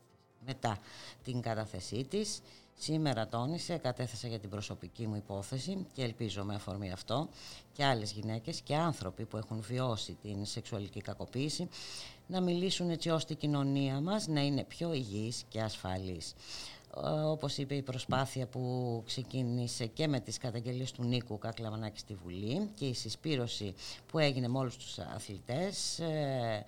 μετά 0.47 0.79
την 1.25 1.41
κατάθεσή 1.41 2.05
της. 2.05 2.43
Σήμερα 2.85 3.29
τόνισε, 3.29 3.77
κατέθεσα 3.77 4.29
για 4.29 4.39
την 4.39 4.51
προσωπική 4.51 5.07
μου 5.07 5.17
υπόθεση 5.17 5.87
και 5.93 6.03
ελπίζω 6.03 6.45
με 6.45 6.55
αφορμή 6.55 6.93
αυτό 6.93 7.29
και 7.73 7.85
άλλες 7.85 8.13
γυναίκες 8.13 8.61
και 8.61 8.77
άνθρωποι 8.77 9.25
που 9.25 9.37
έχουν 9.37 9.61
βιώσει 9.61 10.17
την 10.23 10.45
σεξουαλική 10.45 11.01
κακοποίηση 11.01 11.69
να 12.27 12.41
μιλήσουν 12.41 12.91
έτσι 12.91 13.11
ώστε 13.11 13.33
η 13.33 13.37
κοινωνία 13.37 14.01
μας 14.01 14.27
να 14.27 14.41
είναι 14.41 14.65
πιο 14.65 14.93
υγιής 14.93 15.45
και 15.49 15.61
ασφαλής. 15.61 16.35
Ε, 16.97 17.11
όπως 17.11 17.59
είπε 17.59 17.75
η 17.75 17.83
προσπάθεια 17.83 18.47
που 18.47 19.03
ξεκίνησε 19.07 19.87
και 19.87 20.09
με 20.09 20.21
τις 20.21 20.39
καταγγελίες 20.39 20.93
του 20.93 21.05
Νίκου 21.05 21.39
Κακλαμανάκη 21.39 21.99
στη 21.99 22.15
Βουλή 22.15 22.71
και 22.75 22.87
η 22.87 22.95
συσπήρωση 22.95 23.75
που 24.07 24.19
έγινε 24.19 24.49
με 24.49 24.59
όλους 24.59 24.77
τους 24.77 24.99
αθλητές 24.99 25.99
ε, 25.99 26.65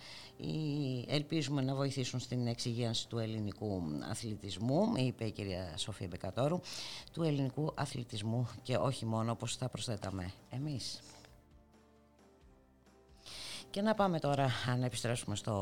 ελπίζουμε 1.07 1.63
να 1.63 1.75
βοηθήσουν 1.75 2.21
στην 2.21 2.47
εξυγίανση 2.47 3.09
του 3.09 3.19
ελληνικού 3.19 3.83
αθλητισμού 4.11 4.93
είπε 4.97 5.25
η 5.25 5.31
κυρία 5.31 5.75
Σοφία 5.77 6.07
Μπεκατόρου 6.07 6.61
του 7.13 7.23
ελληνικού 7.23 7.73
αθλητισμού 7.75 8.49
και 8.63 8.77
όχι 8.77 9.07
μόνο 9.07 9.33
όπως 9.33 9.57
θα 9.57 9.69
προσθέταμε 9.69 10.33
εμείς. 10.51 11.01
Και 13.75 13.83
να 13.83 13.95
πάμε 13.95 14.19
τώρα 14.19 14.51
να 14.79 14.87
επιστρέψουμε 14.87 15.37
στο 15.37 15.53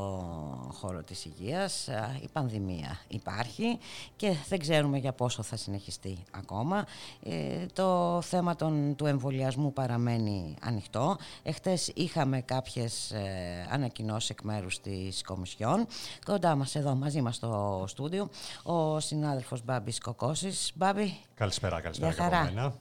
χώρο 0.73 1.03
της 1.03 1.25
υγείας. 1.25 1.87
Η 2.21 2.27
πανδημία 2.33 2.99
υπάρχει 3.07 3.77
και 4.15 4.35
δεν 4.49 4.59
ξέρουμε 4.59 4.97
για 4.97 5.13
πόσο 5.13 5.43
θα 5.43 5.55
συνεχιστεί 5.55 6.23
ακόμα. 6.31 6.85
Ε, 7.23 7.65
το 7.73 8.21
θέμα 8.21 8.55
των, 8.55 8.95
του 8.95 9.05
εμβολιασμού 9.05 9.73
παραμένει 9.73 10.55
ανοιχτό. 10.61 11.17
Εχθές 11.43 11.91
είχαμε 11.95 12.41
κάποιες 12.41 13.11
ε, 13.11 13.67
ανακοινώσεις 13.71 14.29
εκ 14.29 14.41
μέρους 14.41 14.81
της 14.81 15.23
Κομισιόν. 15.23 15.87
Κοντά 16.25 16.55
μας 16.55 16.75
εδώ 16.75 16.95
μαζί 16.95 17.21
μας 17.21 17.35
στο 17.35 17.83
στούντιο 17.87 18.29
ο 18.63 18.99
συνάδελφος 18.99 19.63
Μπάμπης 19.63 19.99
Κοκώσης. 19.99 20.71
Μπάμπη. 20.75 21.17
Καλησπέρα, 21.33 21.81
καλησπέρα 21.81 22.13
και 22.13 22.21
από 22.21 22.43
μένα. 22.43 22.73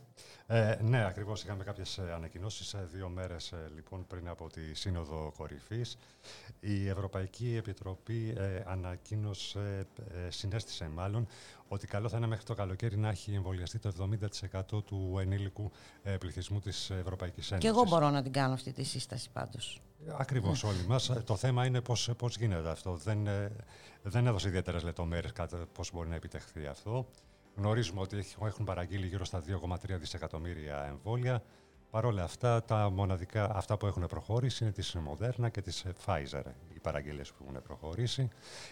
Ε, 0.54 0.78
ναι, 0.82 1.04
ακριβώς 1.04 1.42
είχαμε 1.42 1.64
κάποιες 1.64 1.98
ε, 1.98 2.12
ανακοινώσεις 2.14 2.74
ε, 2.74 2.88
δύο 2.92 3.08
μέρες 3.08 3.52
ε, 3.52 3.70
λοιπόν 3.74 4.06
πριν 4.06 4.28
από 4.28 4.48
τη 4.48 4.74
Σύνοδο 4.74 5.32
Κορυφής. 5.36 5.98
Η 6.60 6.88
Ευρωπαϊκή 6.88 7.56
Επιτροπή 7.56 8.36
ανακοίνωσε, 8.64 9.86
συνέστησε 10.28 10.88
μάλλον, 10.88 11.26
ότι 11.68 11.86
καλό 11.86 12.08
θα 12.08 12.16
είναι 12.16 12.26
μέχρι 12.26 12.44
το 12.44 12.54
καλοκαίρι 12.54 12.96
να 12.96 13.08
έχει 13.08 13.34
εμβολιαστεί 13.34 13.78
το 13.78 14.08
70% 14.72 14.84
του 14.84 15.18
ενήλικου 15.20 15.70
πληθυσμού 16.18 16.60
της 16.60 16.90
Ευρωπαϊκής 16.90 17.50
Ένωσης. 17.50 17.70
Και 17.70 17.76
εγώ 17.76 17.88
μπορώ 17.88 18.10
να 18.10 18.22
την 18.22 18.32
κάνω 18.32 18.52
αυτή 18.52 18.72
τη 18.72 18.82
σύσταση 18.82 19.30
πάντως. 19.30 19.80
Ακριβώς 20.18 20.64
όλοι 20.64 20.84
μας. 20.88 21.10
Το 21.24 21.36
θέμα 21.36 21.66
είναι 21.66 21.80
πώς, 21.80 22.10
πώς 22.16 22.36
γίνεται 22.36 22.70
αυτό. 22.70 22.94
Δεν, 22.94 23.28
δεν 24.02 24.26
έδωσε 24.26 24.48
ιδιαίτερες 24.48 24.82
λεπτομέρειες 24.82 25.32
πώς 25.72 25.90
μπορεί 25.92 26.08
να 26.08 26.14
επιτευχθεί 26.14 26.66
αυτό. 26.66 27.06
Γνωρίζουμε 27.56 28.00
ότι 28.00 28.24
έχουν 28.44 28.64
παραγγείλει 28.64 29.06
γύρω 29.06 29.24
στα 29.24 29.42
2,3 29.46 29.76
δισεκατομμύρια 29.98 30.84
εμβόλια. 30.84 31.42
Παρ' 31.90 32.04
όλα 32.04 32.22
αυτά, 32.22 32.62
τα 32.64 32.90
μοναδικά 32.90 33.56
αυτά 33.56 33.76
που 33.76 33.86
έχουν 33.86 34.06
προχωρήσει 34.06 34.64
είναι 34.64 34.72
της 34.72 34.96
Moderna 35.08 35.50
και 35.50 35.60
της 35.60 35.84
Pfizer, 36.04 36.42
οι 36.74 36.78
παραγγελίες 36.78 37.32
που 37.32 37.44
έχουν 37.48 37.62
προχωρήσει. 37.62 38.28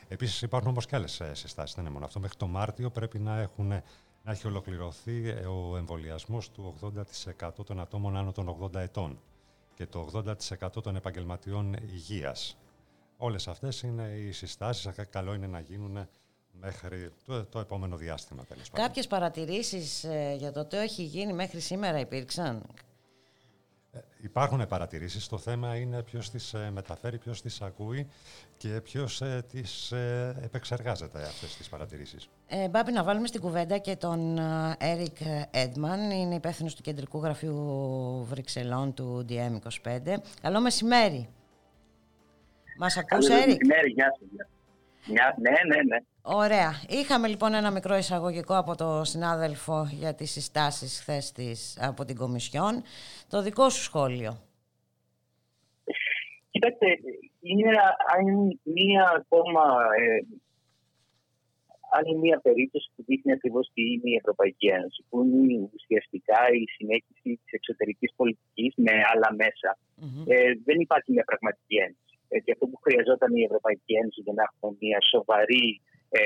Επίσης, 0.09 0.43
υπάρχουν 0.43 0.71
όμως 0.71 0.87
και 0.87 0.97
άλλες 0.97 1.23
συστάσεις. 1.33 1.75
Δεν 1.75 1.85
είναι 1.85 1.93
μόνο 1.93 2.05
αυτό. 2.05 2.21
Μέχρι 2.21 2.37
το 2.37 2.47
Μάρτιο 2.47 2.91
πρέπει 2.91 3.19
να, 3.19 3.41
έχουν, 3.41 3.67
να 4.23 4.31
έχει 4.31 4.47
ολοκληρωθεί 4.47 5.29
ε, 5.29 5.47
ο 5.47 5.77
εμβολιασμός 5.77 6.51
του 6.51 6.75
80% 6.81 7.65
των 7.65 7.81
ατόμων 7.81 8.17
άνω 8.17 8.33
των 8.33 8.57
80 8.61 8.75
ετών 8.75 9.21
και 9.75 9.87
το 9.87 10.09
80% 10.13 10.83
των 10.83 10.97
επαγγελματιών 10.97 11.73
υγείας. 11.73 12.59
Όλες 13.17 13.49
αυτές 13.49 13.83
είναι 13.83 14.03
οι 14.03 14.33
συστάσεις. 14.33 14.91
Καλό 15.11 15.35
είναι 15.35 15.47
να 15.47 15.61
γίνουν 15.61 16.09
μέχρι 16.61 17.11
το, 17.27 17.45
το 17.45 17.59
επόμενο 17.59 17.97
διάστημα 17.97 18.45
τέλος 18.45 18.71
πάντων. 18.71 18.87
Κάποιες 18.87 19.07
παρατηρήσεις 19.07 20.05
ε, 20.05 20.35
για 20.39 20.53
το 20.53 20.65
τι 20.65 20.77
έχει 20.77 21.03
γίνει 21.03 21.33
μέχρι 21.33 21.61
σήμερα 21.61 21.99
υπήρξαν; 21.99 22.63
Ε, 23.93 23.99
υπάρχουν 24.21 24.67
παρατηρήσεις. 24.67 25.29
Το 25.29 25.39
θέμα 25.39 25.77
είναι 25.77 26.03
ποιος 26.03 26.31
τις 26.31 26.55
ε, 26.55 26.71
μεταφέρει, 26.73 27.19
ποιος 27.19 27.43
τις 27.43 27.61
ακούει 27.61 28.09
και 28.57 28.81
ποιος 28.81 29.21
ε, 29.21 29.45
τις 29.51 29.93
ε, 29.93 30.37
επεξεργάζεται 30.43 31.23
αυτές 31.23 31.57
τις 31.57 31.69
παρατηρήσεις. 31.69 32.29
Ε, 32.47 32.69
Μπάμπη, 32.69 32.93
να 32.93 33.05
βάλουμε 33.05 33.27
στην 33.27 33.41
κουβέντα 33.41 33.79
και 33.79 33.97
τον 33.97 34.39
Έρικ 34.79 35.17
Έντμαν, 35.51 36.11
είναι 36.11 36.35
υπεύθυνος 36.35 36.75
του 36.75 36.83
Κεντρικού 36.83 37.19
Γραφείου 37.19 38.25
Βρυξελών 38.29 38.95
του 38.95 39.27
DM25. 39.29 40.17
Καλό 40.41 40.61
μεσημέρι. 40.61 41.29
Μας 42.79 42.97
ακούς, 42.97 43.29
Έρικ; 43.29 43.39
Καλό 43.39 43.47
μεσημέρι, 43.47 43.91
γεια 43.91 44.17
σας. 44.19 44.49
Ναι, 45.07 45.51
ναι, 45.67 45.83
ναι. 45.83 45.99
Ωραία. 46.23 46.71
Είχαμε 46.89 47.29
λοιπόν 47.29 47.55
ένα 47.55 47.71
μικρό 47.71 47.97
εισαγωγικό 47.97 48.57
από 48.59 48.77
το 48.77 49.05
συνάδελφο 49.05 49.89
για 49.91 50.15
τις 50.15 50.31
συστάσεις 50.31 51.01
χθες 51.01 51.33
της, 51.33 51.79
από 51.81 52.05
την 52.05 52.17
Κομισιόν. 52.17 52.83
Το 53.29 53.43
δικό 53.43 53.69
σου 53.69 53.83
σχόλιο. 53.83 54.43
Κοιτάξτε, 56.51 56.87
είναι 57.41 57.71
μία 58.63 59.13
ακόμα 59.17 59.63
ε, 59.99 60.37
άλλη 61.91 62.15
μία 62.19 62.41
περίπτωση 62.41 62.91
που 62.97 63.05
δείχνει 63.07 63.33
ακριβώς 63.33 63.71
τι 63.75 63.83
είναι 63.83 64.11
η 64.15 64.15
Ευρωπαϊκή 64.15 64.67
Ένωση, 64.67 65.05
που 65.09 65.23
είναι 65.23 65.69
ουσιαστικά 65.75 66.41
η 66.63 66.65
συνέχιση 66.77 67.31
της 67.43 67.53
εξωτερικής 67.59 68.13
πολιτικής 68.17 68.73
με 68.77 68.93
άλλα 69.13 69.31
Ε, 70.27 70.53
δεν 70.65 70.81
υπάρχει 70.81 71.13
μια 71.13 71.25
πραγματική 71.25 71.77
ένωση. 71.87 72.10
Ε, 72.33 72.39
και 72.45 72.53
αυτό 72.55 72.65
που 72.71 72.79
χρειαζόταν 72.85 73.31
η 73.41 73.43
Ευρωπαϊκή 73.49 73.93
Ένωση 74.01 74.21
για 74.27 74.35
να 74.39 74.43
έχουμε 74.47 74.71
μια 74.81 75.01
σοβαρή 75.13 75.67
ε, 76.19 76.23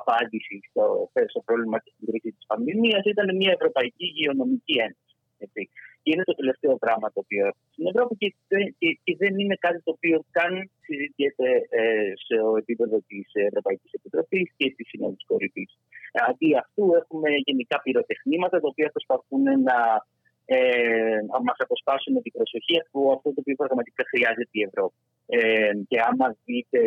απάντηση 0.00 0.56
στο, 0.68 0.84
στο 1.32 1.40
πρόβλημα 1.46 1.78
της 1.82 1.92
συντηρήσης 1.96 2.34
της 2.36 2.46
πανδημίας 2.50 3.02
ήταν 3.04 3.36
μια 3.36 3.52
Ευρωπαϊκή 3.58 4.04
Υγειονομική 4.12 4.76
Ένωση. 4.86 5.14
Έτσι. 5.46 5.62
Και 6.02 6.10
είναι 6.12 6.28
το 6.30 6.34
τελευταίο 6.40 6.74
πράγμα 6.84 7.08
το 7.14 7.20
οποίο 7.24 7.42
έχουμε 7.50 7.68
στην 7.72 7.86
Ευρώπη 7.90 8.14
και, 8.20 8.28
και, 8.78 8.88
και 9.04 9.14
δεν 9.22 9.32
είναι 9.38 9.56
κάτι 9.66 9.78
το 9.86 9.90
οποίο 9.96 10.16
καν 10.36 10.52
συζητιέται 10.84 11.48
ε, 11.78 12.12
σε 12.26 12.36
επίπεδο 12.62 12.96
της 13.10 13.26
Ευρωπαϊκής 13.50 13.92
Επιτροπής 13.98 14.46
και 14.56 14.66
της 14.76 14.88
Συνόδου 14.88 15.22
Κορυφής. 15.26 15.70
Αντί 16.28 16.48
αυτού, 16.62 16.84
έχουμε 17.00 17.30
γενικά 17.46 17.76
πυροτεχνήματα 17.84 18.56
τα 18.60 18.68
οποία 18.72 18.88
προσπαθούν 18.94 19.42
να 19.68 19.76
ε, 20.46 21.18
μας 21.46 21.58
αποσπάσουν 21.64 22.22
την 22.22 22.32
προσοχή 22.32 22.76
από 22.84 23.00
αυτό 23.16 23.28
το 23.34 23.40
οποίο 23.42 23.56
πραγματικά 23.62 24.02
χρειάζεται 24.12 24.54
η 24.60 24.62
Ευρώπη. 24.68 24.98
Ε, 25.26 25.72
και 25.88 25.98
άμα 26.08 26.26
δείτε 26.44 26.80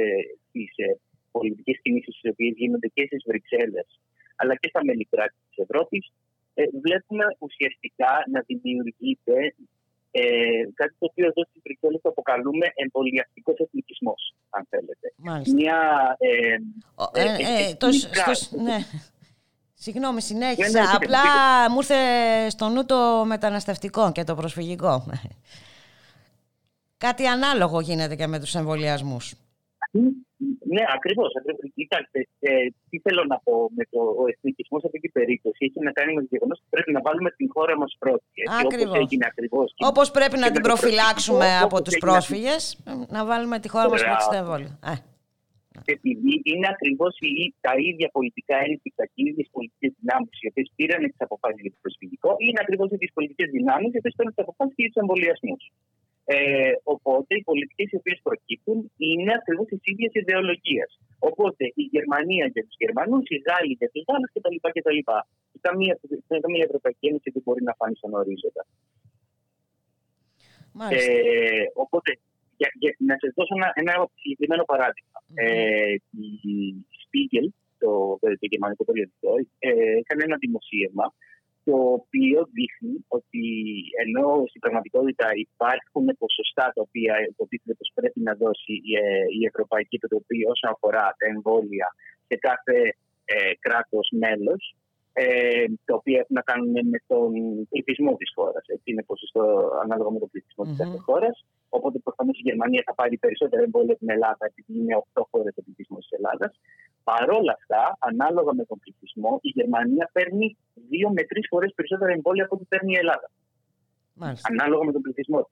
τις 0.52 0.72
ε, 0.76 1.00
πολιτικές 1.32 1.78
κινήσεις 1.82 2.16
οι 2.22 2.30
οποίες 2.30 2.54
γίνονται 2.56 2.88
και 2.96 3.04
στις 3.06 3.24
Βρυξέλλες 3.28 3.90
αλλά 4.40 4.54
και 4.56 4.70
στα 4.72 4.82
μέλη 4.86 5.06
κράτη 5.12 5.38
της 5.48 5.58
Ευρώπης, 5.66 6.04
ε, 6.54 6.64
βλέπουμε 6.86 7.26
ουσιαστικά 7.46 8.12
να 8.34 8.40
δημιουργείται 8.48 9.38
ε, 10.12 10.22
κάτι 10.80 10.96
το 11.00 11.06
οποίο 11.12 11.26
εδώ 11.32 11.42
στην 11.50 11.62
Βρυξέλλες 11.66 12.02
το 12.02 12.10
αποκαλούμε 12.10 12.68
εμβολιαστικός 12.84 13.58
εθνικισμός, 13.66 14.22
αν 14.50 14.64
θέλετε. 14.70 15.08
Μάλιστα. 15.18 15.54
Μια. 15.60 15.80
Ε, 16.18 16.56
ε, 17.14 17.24
ε, 17.24 17.70
ε 17.70 17.76
το, 17.82 17.88
στο, 17.92 18.62
ναι. 18.68 18.78
Συγγνώμη, 19.82 20.22
συνέχισα. 20.22 20.96
Απλά 20.96 21.22
μου 21.72 21.78
ήρθε 21.78 21.96
στο 22.50 22.70
νου 22.70 22.86
το 22.86 23.24
μεταναστευτικό 23.26 24.12
και 24.12 24.24
το 24.24 24.36
προσφυγικό. 24.36 25.04
Κάτι 27.06 27.26
ανάλογο 27.26 27.80
γίνεται 27.80 28.16
και 28.16 28.28
με 28.28 28.40
τους 28.40 28.56
εμβολιασμούς. 28.56 29.34
Ναι, 30.72 30.84
ακριβώς. 30.96 31.32
Κοιτάξτε, 31.76 32.28
ε, 32.40 32.50
τι 32.90 33.00
θέλω 33.00 33.24
να 33.24 33.40
πω 33.40 33.70
με 33.76 33.84
το 33.90 34.00
ο 34.00 34.28
εθνικισμός 34.28 34.82
σε 34.82 34.88
αυτή 34.88 35.00
την 35.00 35.12
περίπτωση. 35.12 35.66
Έχει 35.66 35.86
να 35.86 35.92
κάνει 35.92 36.14
με 36.14 36.22
το 36.22 36.28
γεγονός 36.32 36.60
ότι 36.60 36.68
πρέπει 36.70 36.92
να 36.92 37.02
βάλουμε 37.02 37.32
την 37.32 37.50
χώρα 37.54 37.78
μας 37.78 37.96
πρώτη. 38.00 38.26
Ακριβώς. 39.26 39.74
Όπως 39.78 40.12
πρέπει 40.12 40.38
να 40.38 40.52
την 40.52 40.62
προφυλάξουμε 40.62 41.58
από 41.58 41.82
τους 41.82 41.98
πρόσφυγες, 41.98 42.80
να 43.10 43.26
βάλουμε 43.26 43.60
τη 43.60 43.70
χώρα 43.70 43.90
μας 43.90 44.04
πρώτη 44.04 44.24
στο 44.24 44.36
εμβόλιο. 44.36 44.80
Ε. 45.76 45.92
Επειδή 45.96 46.34
είναι 46.52 46.68
ακριβώς 46.76 47.14
τα 47.66 47.74
ίδια 47.90 48.10
πολιτικά 48.18 48.56
ένστικτα 48.68 49.04
και 49.12 49.20
οι 49.22 49.26
ίδιε 49.30 49.46
πολιτικές 49.56 49.92
δυνάμεις 50.00 50.36
οι 50.42 50.48
οποίες 50.52 50.68
πήραν 50.76 51.02
τις 51.12 51.22
αποφάσεις 51.28 51.62
για 51.66 51.74
το 51.76 51.80
προσφυγικό, 51.86 52.30
είναι 52.46 52.60
ακριβώς 52.64 52.88
οι 52.92 52.96
ίδιε 52.98 53.10
πολιτικές 53.18 53.50
δυνάμεις 53.58 53.92
οι 53.94 54.00
οποίες 54.02 54.16
πήραν 54.18 54.32
τις 54.34 54.44
αποφάσεις 54.46 54.76
για 54.78 54.90
τους 54.92 55.02
εμβολιασμούς. 55.04 55.64
Ε, 56.32 56.72
οπότε 56.94 57.32
οι 57.36 57.44
πολιτικές 57.50 57.88
οι 57.92 57.98
οποίες 58.02 58.20
προκύπτουν 58.28 58.78
είναι 58.98 59.34
ακριβώς 59.40 59.66
της 59.72 59.82
ίδιας 59.92 60.14
ιδεολογίας. 60.22 60.92
Οπότε 61.30 61.64
η 61.82 61.84
Γερμανία 61.96 62.46
για 62.54 62.64
τους 62.68 62.76
Γερμανούς, 62.84 63.26
οι 63.34 63.38
Γάλλοι 63.48 63.74
για 63.80 63.90
τους 63.92 64.04
Γάλλους 64.08 64.30
κτλ. 64.34 64.58
κτλ. 64.76 65.00
Καμία, 65.68 65.94
καμία 66.46 66.64
Ευρωπαϊκή 66.70 67.06
Ένωση 67.12 67.30
δεν 67.34 67.42
μπορεί 67.46 67.64
να 67.70 67.74
φάνει 67.80 67.96
στον 67.96 68.14
ορίζοντα. 68.20 68.64
Ε, 70.90 71.66
οπότε, 71.74 72.10
για, 72.60 72.70
για, 72.82 72.92
να 73.10 73.16
σας 73.22 73.32
δώσω 73.36 73.54
ένα, 73.60 73.70
ένα 73.82 73.94
συγκεκριμένο 74.22 74.64
παράδειγμα. 74.72 75.20
Mm-hmm. 75.22 75.38
Ε, 75.44 75.94
η 76.26 76.30
Spiegel, 77.02 77.48
το, 77.82 77.92
το, 78.22 78.28
το 78.42 78.46
γερμανικό 78.52 78.84
περιοδικό, 78.90 79.32
ε, 79.68 79.70
έκανε 80.02 80.22
ένα 80.28 80.38
δημοσίευμα 80.46 81.06
το 81.68 81.78
οποίο 82.00 82.40
δείχνει 82.58 82.96
ότι 83.18 83.46
ενώ 84.04 84.28
στην 84.50 84.62
πραγματικότητα 84.64 85.28
υπάρχουν 85.48 86.06
ποσοστά 86.24 86.66
τα 86.76 86.82
οποία 86.88 87.14
υποτίθεται 87.32 87.74
πως 87.80 87.90
πρέπει 87.98 88.20
να 88.28 88.34
δώσει 88.44 88.74
η 89.40 89.42
Ευρωπαϊκή 89.52 89.96
Επιτροπή 90.00 90.40
όσον 90.54 90.70
αφορά 90.74 91.06
τα 91.20 91.26
εμβόλια 91.34 91.88
σε 92.28 92.36
κάθε 92.48 92.78
ε, 93.34 93.52
κράτος 93.66 94.08
μέλος, 94.22 94.62
ε, 95.14 95.66
τα 95.86 95.94
οποία 95.96 96.20
έχουν 96.20 96.36
να 96.40 96.42
κάνουν 96.42 96.72
με 96.94 97.00
τον 97.08 97.32
πληθυσμό 97.70 98.16
της 98.16 98.32
χώρας. 98.36 98.64
Έτσι 98.68 98.92
είναι 98.92 99.04
ποσοστό 99.04 99.44
ανάλογα 99.84 100.10
με 100.12 100.20
τον 100.20 100.30
πληθυσμό 100.30 100.64
mm-hmm. 100.64 100.68
της 100.68 100.78
κάθε 100.78 100.98
χώρας. 100.98 101.46
Οπότε 101.70 102.00
προφανώς 102.00 102.38
η 102.38 102.42
Γερμανία 102.50 102.84
θα 102.86 102.94
πάρει 102.94 103.18
περισσότερα 103.18 103.62
εμβόλια 103.64 103.92
από 103.92 104.00
την 104.00 104.10
Ελλάδα, 104.16 104.44
επειδή 104.52 104.80
είναι 104.80 104.94
8 105.14 105.22
χώρες 105.32 105.54
ο 105.58 105.62
πληθυσμός 105.66 106.04
της 106.08 106.18
Ελλάδας. 106.18 106.52
Παρόλα 107.04 107.54
αυτά, 107.60 107.98
ανάλογα 108.00 108.54
με 108.54 108.66
τον 108.66 108.80
πληθυσμό, 108.80 109.40
η 109.42 109.50
Γερμανία 109.58 110.10
παίρνει 110.14 110.58
δύο 110.90 111.10
με 111.10 111.24
τρεις 111.24 111.46
φορές 111.52 111.72
περισσότερα 111.76 112.12
εμβόλια 112.12 112.44
από 112.46 112.56
ό,τι 112.56 112.66
παίρνει 112.72 112.92
η 112.94 112.98
Ελλάδα. 113.04 113.28
Μάλιστα. 114.14 114.48
Ανάλογα 114.52 114.84
με 114.86 114.92
τον 114.92 115.02
πληθυσμό. 115.02 115.50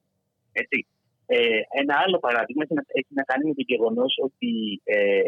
Έτσι. 0.51 0.87
Ε, 1.29 1.59
ένα 1.81 1.95
άλλο 2.03 2.19
παράδειγμα 2.19 2.63
έχει 2.63 2.73
να, 2.73 2.83
έχει 2.87 3.13
να 3.19 3.23
κάνει 3.23 3.43
με 3.47 3.53
το 3.53 3.63
γεγονός 3.71 4.11
ότι 4.27 4.81
ε, 4.83 5.21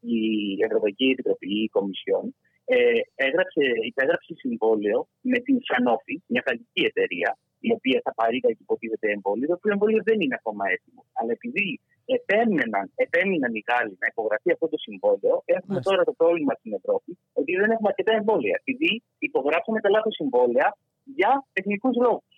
η 0.00 0.20
Ευρωπαϊκή 0.66 1.04
Επιτροπή, 1.04 1.62
η 1.62 1.68
Κομισιόν, 1.68 2.34
ε, 2.74 3.00
έγραψε, 3.26 3.64
υπέγραψε 3.90 4.32
συμβόλαιο 4.42 4.98
με 5.30 5.38
την 5.46 5.56
Sanofi, 5.68 6.14
μια 6.32 6.42
γαλλική 6.46 6.82
εταιρεία, 6.90 7.30
η 7.68 7.70
οποία 7.76 7.98
θα 8.04 8.12
παρήγαγε 8.20 8.60
υποτίθεται 8.66 9.08
εμβόλιο, 9.16 9.46
το 9.50 9.56
οποίο 9.58 9.72
εμβόλιο 9.76 10.00
δεν 10.08 10.18
είναι 10.22 10.36
ακόμα 10.40 10.64
έτοιμο. 10.74 11.02
Αλλά 11.18 11.32
επειδή 11.38 11.66
επέμεναν, 12.16 12.84
επέμειναν 13.04 13.52
οι 13.54 13.62
Γάλλοι 13.68 13.94
να 14.02 14.08
υπογραφεί 14.12 14.48
αυτό 14.54 14.66
το 14.72 14.78
συμβόλαιο, 14.86 15.36
έχουμε 15.56 15.78
τώρα 15.88 16.02
το 16.08 16.14
πρόβλημα 16.20 16.52
στην 16.60 16.72
Ευρώπη 16.78 17.10
ότι 17.40 17.50
δεν 17.60 17.68
έχουμε 17.74 17.88
αρκετά 17.92 18.12
εμβόλια. 18.20 18.54
Επειδή 18.62 18.90
υπογράψαμε 19.28 19.78
τα 19.84 19.90
λάθος 19.94 20.14
συμβόλαια 20.20 20.68
για 21.18 21.30
τεχνικούς 21.52 21.96
λόγους. 22.04 22.37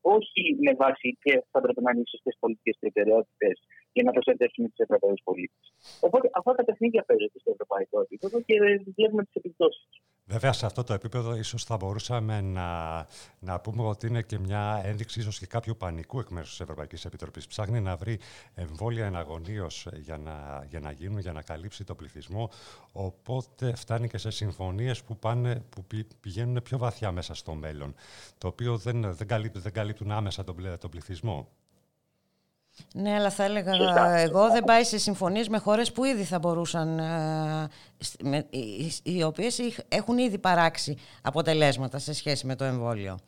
Όχι 0.00 0.42
με 0.66 0.72
βάση 0.82 1.08
και 1.22 1.32
θα 1.50 1.60
πρέπει 1.60 1.82
να 1.82 1.90
είναι 1.90 2.02
οι 2.04 2.10
σωστές 2.14 2.36
πολιτικές 2.42 2.76
προτεραιότητες 2.80 3.56
για 3.92 4.04
να 4.06 4.12
προστατεύσουμε 4.12 4.68
τους 4.68 4.78
Ευρωπαίους 4.86 5.20
πολίτες. 5.24 5.64
Οπότε 6.06 6.26
αυτά 6.38 6.52
τα 6.58 6.64
παιχνίδια 6.64 7.02
παίζονται 7.08 7.38
στο 7.42 7.50
ευρωπαϊκό 7.54 8.00
επίπεδο 8.00 8.36
και 8.46 8.54
βλέπουμε 8.96 9.22
τις 9.24 9.34
επιπτώσεις. 9.40 9.88
Βέβαια, 10.30 10.52
σε 10.52 10.66
αυτό 10.66 10.84
το 10.84 10.92
επίπεδο 10.92 11.36
ίσως 11.36 11.64
θα 11.64 11.76
μπορούσαμε 11.76 12.40
να, 12.40 13.06
να 13.38 13.60
πούμε 13.60 13.82
ότι 13.82 14.06
είναι 14.06 14.22
και 14.22 14.38
μια 14.38 14.80
ένδειξη 14.84 15.20
ίσως 15.20 15.38
και 15.38 15.46
κάποιου 15.46 15.76
πανικού 15.76 16.20
εκ 16.20 16.28
μέρους 16.28 16.50
της 16.50 16.60
Ευρωπαϊκής 16.60 17.04
Επιτροπής. 17.04 17.46
Ψάχνει 17.46 17.80
να 17.80 17.96
βρει 17.96 18.18
εμβόλια 18.54 19.06
εναγωνίως 19.06 19.86
για 19.94 20.18
να, 20.18 20.66
για 20.68 20.80
να 20.80 20.90
γίνουν, 20.90 21.18
για 21.18 21.32
να 21.32 21.42
καλύψει 21.42 21.84
το 21.84 21.94
πληθυσμό, 21.94 22.50
οπότε 22.92 23.76
φτάνει 23.76 24.08
και 24.08 24.18
σε 24.18 24.30
συμφωνίες 24.30 25.02
που, 25.02 25.18
πάνε, 25.18 25.64
που 25.68 25.84
πηγαίνουν 26.20 26.62
πιο 26.62 26.78
βαθιά 26.78 27.12
μέσα 27.12 27.34
στο 27.34 27.54
μέλλον, 27.54 27.94
το 28.38 28.48
οποίο 28.48 28.76
δεν, 28.76 29.14
δεν, 29.14 29.26
καλύπτουν, 29.26 29.62
δεν 29.62 29.72
καλύπτουν 29.72 30.10
άμεσα 30.10 30.44
τον, 30.44 30.78
τον 30.78 30.90
πληθυσμό. 30.90 31.48
Ναι, 32.94 33.14
αλλά 33.14 33.30
θα 33.30 33.44
έλεγα 33.44 33.72
εγώ 34.20 34.50
δεν 34.50 34.64
πάει 34.64 34.84
σε 34.84 34.98
συμφωνίες 34.98 35.48
με 35.48 35.58
χώρες 35.58 35.92
που 35.92 36.04
ήδη 36.04 36.22
θα 36.22 36.38
μπορούσαν, 36.38 36.98
ε, 36.98 37.68
οι 39.02 39.22
οποίες 39.22 39.84
έχουν 39.88 40.18
ήδη 40.18 40.38
παράξει 40.38 40.96
αποτελέσματα 41.22 41.98
σε 41.98 42.12
σχέση 42.12 42.46
με 42.46 42.56
το 42.56 42.64
εμβόλιο. 42.64 43.18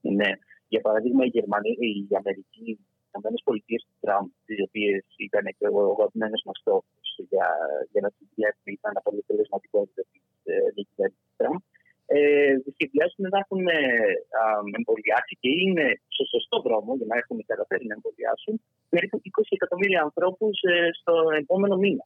Ναι. 0.00 0.30
Για 0.68 0.80
παράδειγμα, 0.80 1.24
η 1.24 1.28
Γερμανία, 1.28 1.76
η 1.78 2.14
Αμερική, 2.20 2.64
οι 2.70 2.78
Ηνωμένες 3.14 3.40
Πολιτείες 3.44 3.82
του 3.86 3.96
Τραμπ, 4.00 4.26
τι 4.46 4.62
οποίες 4.62 5.04
ήταν 5.28 5.44
και 5.58 5.66
ο 5.76 5.78
αγαπημένος 5.96 6.42
μας 6.46 6.58
στόχος 6.60 7.06
για, 7.30 7.48
για 7.92 8.00
να 8.04 8.10
συνδυάσουν 8.16 8.68
ήταν 8.78 8.92
αποτελεσματικότητα 9.00 10.02
της 10.10 10.20
κυβέρνηση 10.42 10.94
του 10.96 11.32
Τραμπ, 11.36 11.60
ε, 12.14 12.54
σχεδιάζουν 12.74 13.24
να 13.34 13.38
έχουν 13.44 13.62
ε, 13.66 13.80
εμβολιάσει 14.78 15.34
και 15.42 15.50
είναι 15.62 15.86
στο 16.14 16.24
σωστό 16.32 16.56
δρόμο 16.66 16.90
για 16.98 17.08
να 17.12 17.16
έχουν 17.22 17.38
καταφέρει 17.52 17.84
να 17.90 17.96
εμβολιάσουν 17.98 18.54
περίπου 18.92 19.16
20 19.18 19.42
εκατομμύρια 19.58 20.00
ανθρώπους 20.08 20.56
ε, 20.72 20.74
στο 21.00 21.14
επόμενο 21.42 21.76
μήνα. 21.84 22.04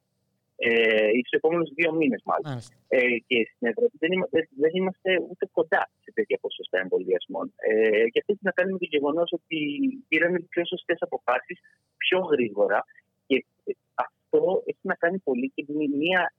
Ε, 0.59 1.07
ή 1.17 1.19
στους 1.19 1.37
επόμενους 1.39 1.69
δύο 1.77 1.91
μήνες, 1.99 2.21
μάλλον. 2.29 2.61
Ε, 2.87 2.99
και 3.27 3.37
στην 3.51 3.67
Ευρώπη 3.71 3.95
δεν 4.03 4.11
είμαστε, 4.11 4.47
δεν 4.63 4.71
είμαστε 4.73 5.09
ούτε 5.29 5.45
κοντά 5.57 5.89
σε 6.03 6.11
τέτοια 6.17 6.37
ποσοστά 6.41 6.77
εμβολιασμών. 6.79 7.53
Ε, 7.55 8.05
και 8.11 8.19
αυτό 8.19 8.31
έχει 8.33 8.45
να 8.49 8.51
κάνει 8.57 8.71
με 8.71 8.77
το 8.77 8.87
γεγονός 8.95 9.29
ότι 9.39 9.59
πήραν 10.07 10.33
τι 10.33 10.47
πιο 10.53 10.65
σωστές 10.65 10.97
αποφάσεις 11.01 11.57
πιο 11.97 12.19
γρήγορα. 12.19 12.85
Και 13.27 13.45
αυτό 13.93 14.63
έχει 14.65 14.85
να 14.91 14.95
κάνει 14.95 15.17
πολύ 15.17 15.51
και 15.55 15.65
με 15.67 15.85
μια 15.97 16.33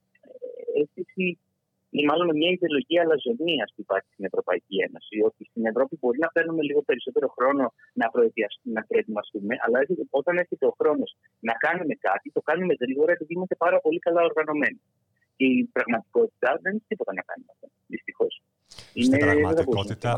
αίσθηση 0.81 1.37
ή 1.97 2.01
μάλλον 2.09 2.25
με 2.29 2.35
μια 2.39 2.51
ιδεολογία 2.55 3.01
αλαζονίας 3.05 3.67
που 3.73 3.81
υπάρχει 3.85 4.09
στην 4.13 4.25
Ευρωπαϊκή 4.29 4.75
Ένωση. 4.87 5.15
Ότι 5.29 5.41
στην 5.49 5.63
Ευρώπη 5.71 5.93
μπορεί 6.01 6.19
να 6.25 6.29
παίρνουμε 6.35 6.61
λίγο 6.69 6.81
περισσότερο 6.89 7.27
χρόνο 7.37 7.63
να, 7.99 8.05
να 8.75 8.81
προετοιμαστούμε, 8.87 9.53
αλλά 9.63 9.77
όταν 10.19 10.33
έρχεται 10.43 10.65
ο 10.71 10.73
χρόνος 10.79 11.09
να 11.39 11.53
κάνουμε 11.65 11.93
κάτι, 12.07 12.25
το 12.37 12.41
κάνουμε 12.49 12.73
γρήγορα 12.83 13.11
επειδή 13.11 13.33
είμαστε 13.37 13.55
πάρα 13.65 13.77
πολύ 13.85 13.99
καλά 13.99 14.21
οργανωμένοι. 14.29 14.81
Και 15.37 15.45
η 15.45 15.69
πραγματικότητα 15.75 16.49
δεν 16.61 16.71
έχει 16.75 16.85
τίποτα 16.87 17.13
να 17.13 17.23
κάνει 17.29 17.43
με 17.47 17.51
αυτό. 17.55 17.67
Δυστυχώς. 17.93 18.33
Στην 19.05 19.19
πραγματικότητα, 19.25 20.11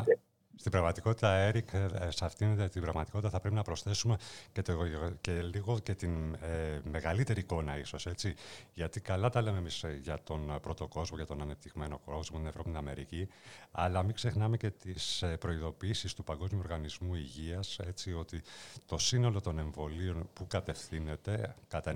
Στην 0.61 0.73
πραγματικότητα, 0.73 1.33
Έρικ, 1.33 1.73
ε, 1.73 1.87
σε 2.09 2.25
αυτήν 2.25 2.69
την 2.69 2.81
πραγματικότητα 2.81 3.29
θα 3.29 3.39
πρέπει 3.39 3.55
να 3.55 3.61
προσθέσουμε 3.61 4.17
και, 4.51 4.61
το, 4.61 4.73
και 5.21 5.41
λίγο 5.41 5.79
και 5.79 5.93
την 5.93 6.33
ε, 6.33 6.79
μεγαλύτερη 6.83 7.39
εικόνα 7.39 7.77
ίσως, 7.77 8.05
έτσι. 8.05 8.35
Γιατί 8.73 8.99
καλά 9.01 9.29
τα 9.29 9.41
λέμε 9.41 9.57
εμείς 9.57 9.83
ε, 9.83 9.99
για 10.01 10.19
τον 10.23 10.59
πρώτο 10.61 10.87
κόσμο, 10.87 11.17
για 11.17 11.25
τον 11.25 11.41
ανεπτυγμένο 11.41 11.97
κόσμο, 12.05 12.37
την 12.37 12.47
Ευρώπη, 12.47 12.69
την 12.69 12.77
Αμερική, 12.77 13.27
αλλά 13.71 14.03
μην 14.03 14.13
ξεχνάμε 14.13 14.57
και 14.57 14.69
τις 14.69 15.23
προειδοποίησεις 15.39 16.13
του 16.13 16.23
Παγκόσμιου 16.23 16.59
Οργανισμού 16.63 17.15
Υγείας, 17.15 17.79
έτσι, 17.79 18.13
ότι 18.13 18.41
το 18.85 18.97
σύνολο 18.97 19.41
των 19.41 19.59
εμβολίων 19.59 20.29
που 20.33 20.47
κατευθύνεται 20.47 21.55
κατά 21.67 21.93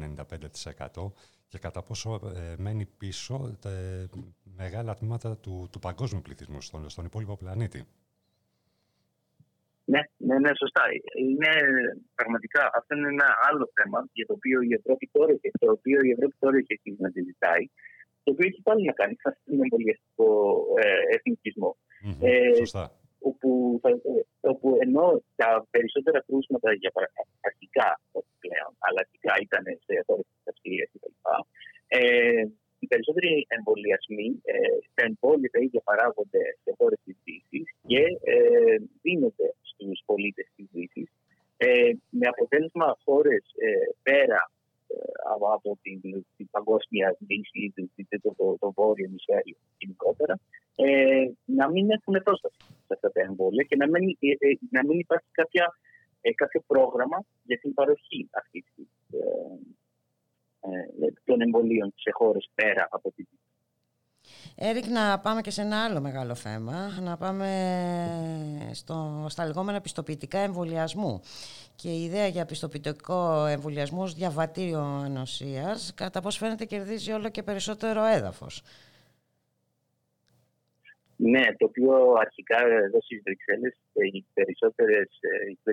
95% 0.94 1.12
και 1.48 1.58
κατά 1.58 1.82
πόσο 1.82 2.20
μένει 2.58 2.86
πίσω 2.86 3.56
τα 3.60 3.72
μεγάλα 4.58 4.96
τμήματα 4.96 5.38
του, 5.38 5.68
του 5.72 5.80
παγκόσμιου 5.80 6.22
πληθυσμού 6.22 6.62
στον, 6.62 6.90
στον 6.90 7.06
υπόλοιπο 7.06 7.38
πλανήτη. 7.38 7.86
Ναι, 9.92 10.02
ναι, 10.28 10.36
ναι, 10.44 10.52
σωστά. 10.62 10.84
Είναι 11.28 11.52
πραγματικά 12.20 12.62
αυτό 12.80 12.92
είναι 12.96 13.12
ένα 13.16 13.30
άλλο 13.48 13.66
θέμα 13.78 14.00
για 14.18 14.26
το 14.30 14.34
οποίο 14.40 14.58
η 14.70 14.74
Ευρώπη 14.80 15.06
τώρα, 15.16 15.34
το 15.64 15.68
οποίο 15.78 16.00
η 16.08 16.12
Ευρώπη 16.16 16.36
τώρα 16.40 16.56
έχει 16.58 16.74
αρχίσει 16.78 17.02
να 17.06 17.10
συζητάει, 17.16 17.64
το 18.24 18.30
οποίο 18.34 18.46
έχει 18.52 18.62
πάλι 18.68 18.82
να 18.90 18.94
κάνει 19.00 19.16
με 19.24 19.32
τον 19.46 19.62
εμβολιαστικό 19.64 20.30
ε, 20.84 21.16
εθνικισμό. 21.16 21.72
Mm-hmm, 22.06 22.22
ε, 22.28 22.54
σωστά. 22.64 22.86
Όπου, 23.30 23.50
όπου 24.52 24.68
ενώ 24.86 25.06
τα 25.36 25.50
περισσότερα 25.74 26.20
κρούσματα 26.28 26.74
για 26.74 26.92
αρχικά, 27.50 27.90
όχι 28.20 28.34
πλέον, 28.44 28.72
αλλά 28.86 29.00
αρχικά 29.06 29.34
ήταν 29.46 29.64
σε 29.86 29.94
χώρες 30.06 30.26
της 30.32 30.48
Αυστρίας 30.52 30.90
κτλ. 30.94 31.16
Ε, 31.88 32.44
οι 32.80 32.88
περισσότεροι 32.88 33.46
εμβολιασμοί, 33.48 34.28
ε, 34.44 34.54
τα 34.94 35.04
εμβόλια 35.10 35.50
τα 35.52 35.60
ίδια 35.60 35.82
παράγονται 35.90 36.44
σε 36.64 36.72
χώρες 36.78 37.00
της 37.06 37.16
Δύσης 37.24 37.66
και 37.88 38.04
ε, 38.34 38.76
δίνονται 39.02 39.48
στους 39.62 40.02
πολίτες 40.06 40.48
της 40.56 40.68
Δύσης 40.72 41.10
ε, 41.58 41.92
με 42.10 42.28
αποτέλεσμα 42.28 42.98
χώρες 43.04 43.44
ε, 43.66 43.70
πέρα 44.04 44.52
ε, 44.88 44.98
από 45.54 45.78
την, 45.82 46.02
την 46.38 46.48
παγκόσμια 46.52 47.18
Δύση, 47.20 47.74
το, 48.22 48.34
το, 48.38 48.58
το 48.60 48.72
βόρειο 48.72 49.06
ημισφαίριο 49.06 49.58
γενικότερα, 49.78 50.40
ε, 50.76 51.26
να 51.46 51.70
μην 51.72 51.90
έχουν 51.90 52.22
πρόσβαση 52.24 52.58
σε 52.60 52.94
αυτά 52.94 53.12
τα 53.12 53.22
εμβόλια 53.22 53.64
και 53.64 53.76
να 53.76 53.88
μην, 53.88 54.18
να 54.70 54.86
μην 54.86 55.00
υπάρχει 55.00 55.32
κάποια, 55.32 55.66
κάποιο 56.36 56.62
πρόγραμμα 56.68 57.26
για 57.44 57.58
την 57.58 57.74
παροχή 57.74 58.30
αυτής 58.32 58.66
των 61.24 61.42
εμβολίων 61.42 61.94
σε 61.96 62.12
χώρες 62.14 62.50
πέρα 62.56 62.88
από 62.92 63.12
την 63.12 63.26
Δύση. 63.30 63.46
Έρικ, 64.58 64.86
να 64.88 65.20
πάμε 65.20 65.42
και 65.42 65.52
σε 65.52 65.62
ένα 65.62 65.84
άλλο 65.84 66.02
μεγάλο 66.02 66.36
θέμα, 66.36 67.00
να 67.02 67.18
πάμε 67.18 67.48
στο, 68.74 69.26
στα 69.30 69.46
λεγόμενα 69.46 69.82
πιστοποιητικά 69.82 70.40
εμβολιασμού. 70.40 71.22
Και 71.76 71.90
η 71.90 72.04
ιδέα 72.04 72.28
για 72.28 72.46
πιστοποιητικό 72.46 73.46
εμβολιασμό 73.46 74.02
ως 74.02 74.14
διαβατήριο 74.14 74.80
ανοσίας, 74.80 75.94
κατά 75.94 76.22
πώς 76.22 76.38
φαίνεται 76.38 76.66
κερδίζει 76.66 77.12
όλο 77.12 77.30
και 77.30 77.44
περισσότερο 77.44 78.04
έδαφος. 78.04 78.62
Ναι, 81.18 81.46
το 81.58 81.66
οποίο 81.66 82.14
αρχικά 82.20 82.58
εδώ 82.60 83.02
στις 83.02 83.22
Βρυξέλλες 83.24 83.76
οι 84.14 84.26
περισσότερες 84.34 85.08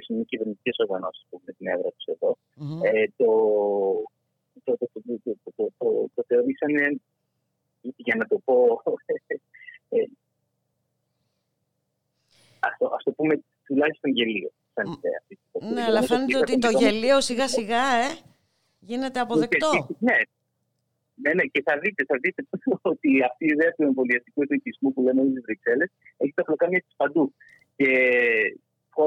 οι 0.09 0.25
κυβερνητικές 0.25 0.77
οργανώσεις 0.79 1.27
που 1.29 1.41
έχουν 1.41 1.57
την 1.57 1.67
έδρα 1.67 1.91
τους 1.91 2.05
εδω 2.05 2.37
το, 2.57 2.81
το, 3.17 3.25
το, 3.25 3.31
το, 4.65 4.77
το, 4.79 5.73
το, 5.79 6.11
το 6.15 6.25
θεωρήσανε 6.27 7.01
για 7.81 8.15
να 8.15 8.27
το 8.27 8.39
πω. 8.45 8.83
Ε, 9.89 10.05
ας, 12.59 12.77
το, 12.79 12.87
ας 12.87 13.03
το 13.03 13.13
πούμε 13.13 13.43
τουλάχιστον 13.65 14.11
γελίο. 14.11 14.51
Σαν 14.75 14.87
ιδέα. 14.87 15.73
Ναι, 15.73 15.83
αλλά 15.83 16.03
φαίνεται 16.03 16.39
ότι 16.39 16.59
το 16.59 16.71
γελίο 16.71 17.21
σιγά 17.21 17.49
σιγά 17.49 17.95
ε, 17.95 18.19
γίνεται 18.79 19.21
αποδεκτό. 19.21 19.89
Ναι, 19.99 20.17
ναι, 21.15 21.35
ναι, 21.35 21.43
και 21.43 21.63
θα 21.65 21.79
δείτε, 21.79 22.05
θα 22.05 22.17
δείτε 22.23 22.45
ότι 22.93 23.23
αυτή 23.31 23.45
η 23.45 23.53
ιδέα 23.53 23.73
του 23.73 23.83
εμβολιαστικού 23.83 24.43
εθνικισμού 24.43 24.93
που 24.93 25.03
λέμε 25.03 25.23
στις 25.23 25.43
Βρυξέλλες 25.43 25.91
έχει 26.17 26.33
τα 26.35 26.43
πλοκάμια 26.43 26.81
της 26.81 26.95
παντού. 26.97 27.35
Και 27.77 27.89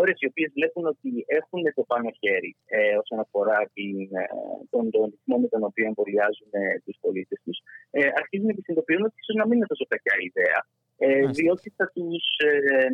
χώρες 0.06 0.22
οι 0.22 0.30
οποίες 0.32 0.50
βλέπουν 0.58 0.86
ότι 0.94 1.10
έχουν 1.40 1.62
το 1.78 1.84
πάνω 1.92 2.10
χέρι 2.22 2.52
ε, 2.76 2.96
όσον 3.02 3.20
αφορά 3.26 3.60
την, 3.76 3.98
ε, 4.22 4.26
τον, 4.74 4.84
τον 4.96 5.04
ρυθμό 5.14 5.36
με 5.44 5.48
τον 5.54 5.62
οποίο 5.70 5.86
εμβολιάζουν 5.92 6.52
ε, 6.52 6.64
τους 6.86 6.98
πολίτες 7.04 7.40
τους, 7.46 7.58
ε, 7.98 8.00
αρχίζουν 8.22 8.50
και 8.56 8.62
συνειδητοποιούν 8.64 9.04
ότι 9.08 9.18
ίσως 9.22 9.36
να 9.40 9.46
μην 9.48 9.56
είναι 9.58 9.72
τόσο 9.74 9.86
κακιά 9.92 10.16
ιδέα. 10.30 10.60
Ε, 11.06 11.26
διότι 11.38 11.68
θα 11.78 11.86
τους 11.96 12.24
ε, 12.48 12.90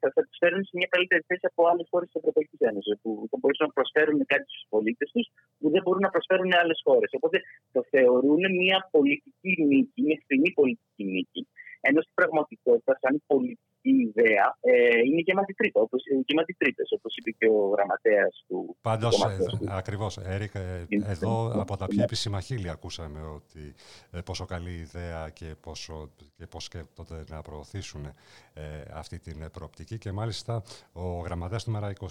θα, 0.00 0.08
θα 0.14 0.22
τους 0.26 0.36
φέρουν 0.42 0.62
σε 0.68 0.72
μια 0.78 0.88
καλύτερη 0.94 1.22
θέση 1.28 1.44
από 1.50 1.60
άλλες 1.70 1.86
χώρες 1.90 2.06
της 2.08 2.18
Ευρωπαϊκής 2.20 2.60
Ένωσης, 2.70 2.94
που 3.02 3.10
θα 3.30 3.36
μπορούσαν 3.40 3.66
να 3.70 3.74
προσφέρουν 3.78 4.18
κάτι 4.32 4.46
στους 4.52 4.64
πολίτες 4.72 5.08
τους 5.14 5.26
που 5.58 5.66
δεν 5.74 5.82
μπορούν 5.84 6.02
να 6.06 6.12
προσφέρουν 6.14 6.50
άλλες 6.62 6.80
χώρες. 6.86 7.10
Οπότε 7.18 7.38
το 7.74 7.80
θεωρούν 7.92 8.42
μια 8.62 8.78
πολιτική 8.94 9.52
νίκη, 9.70 9.98
μια 10.06 10.18
στιγμή 10.24 10.48
πολιτική 10.60 11.04
νίκη. 11.14 11.42
Ενώ 11.88 12.00
στην 12.06 12.14
πραγματικότητα, 12.20 12.92
σαν 13.00 13.14
πολιτική 13.26 13.65
η 13.90 13.96
ιδέα 14.08 14.46
ε, 14.60 14.98
είναι 15.06 15.20
γεμάτη 15.20 15.54
τρύπα, 15.54 15.80
όπως, 15.80 16.02
γεμάτη 16.26 16.54
τρύπες, 16.54 16.88
όπως 16.90 17.16
είπε 17.16 17.30
και 17.30 17.46
ο 17.46 17.68
γραμματέας 17.68 18.44
του 18.46 18.76
Πάντως, 18.80 19.24
ε, 19.24 19.38
ακριβώς, 19.68 20.18
Έρικ, 20.18 20.54
ε, 20.54 20.86
εδώ 20.88 21.60
από 21.60 21.76
τα 21.76 21.86
πιο 21.86 22.02
επίσημα 22.02 22.40
χείλη 22.40 22.68
ακούσαμε 22.70 23.20
ότι 23.20 23.74
ε, 24.10 24.20
πόσο 24.20 24.44
καλή 24.44 24.70
ιδέα 24.70 25.30
και, 25.30 25.54
πόσο, 25.60 26.10
και 26.36 26.46
πώς 26.46 26.64
σκέφτονται 26.64 27.24
να 27.28 27.42
προωθήσουν 27.42 28.06
ε, 28.54 28.62
αυτή 28.92 29.18
την 29.18 29.50
προοπτική. 29.52 29.98
Και 29.98 30.12
μάλιστα 30.12 30.62
ο 30.92 31.18
γραμματέας 31.18 31.64
του 31.64 31.70
ΜΕΡΑ 31.70 31.92
25 32.00 32.06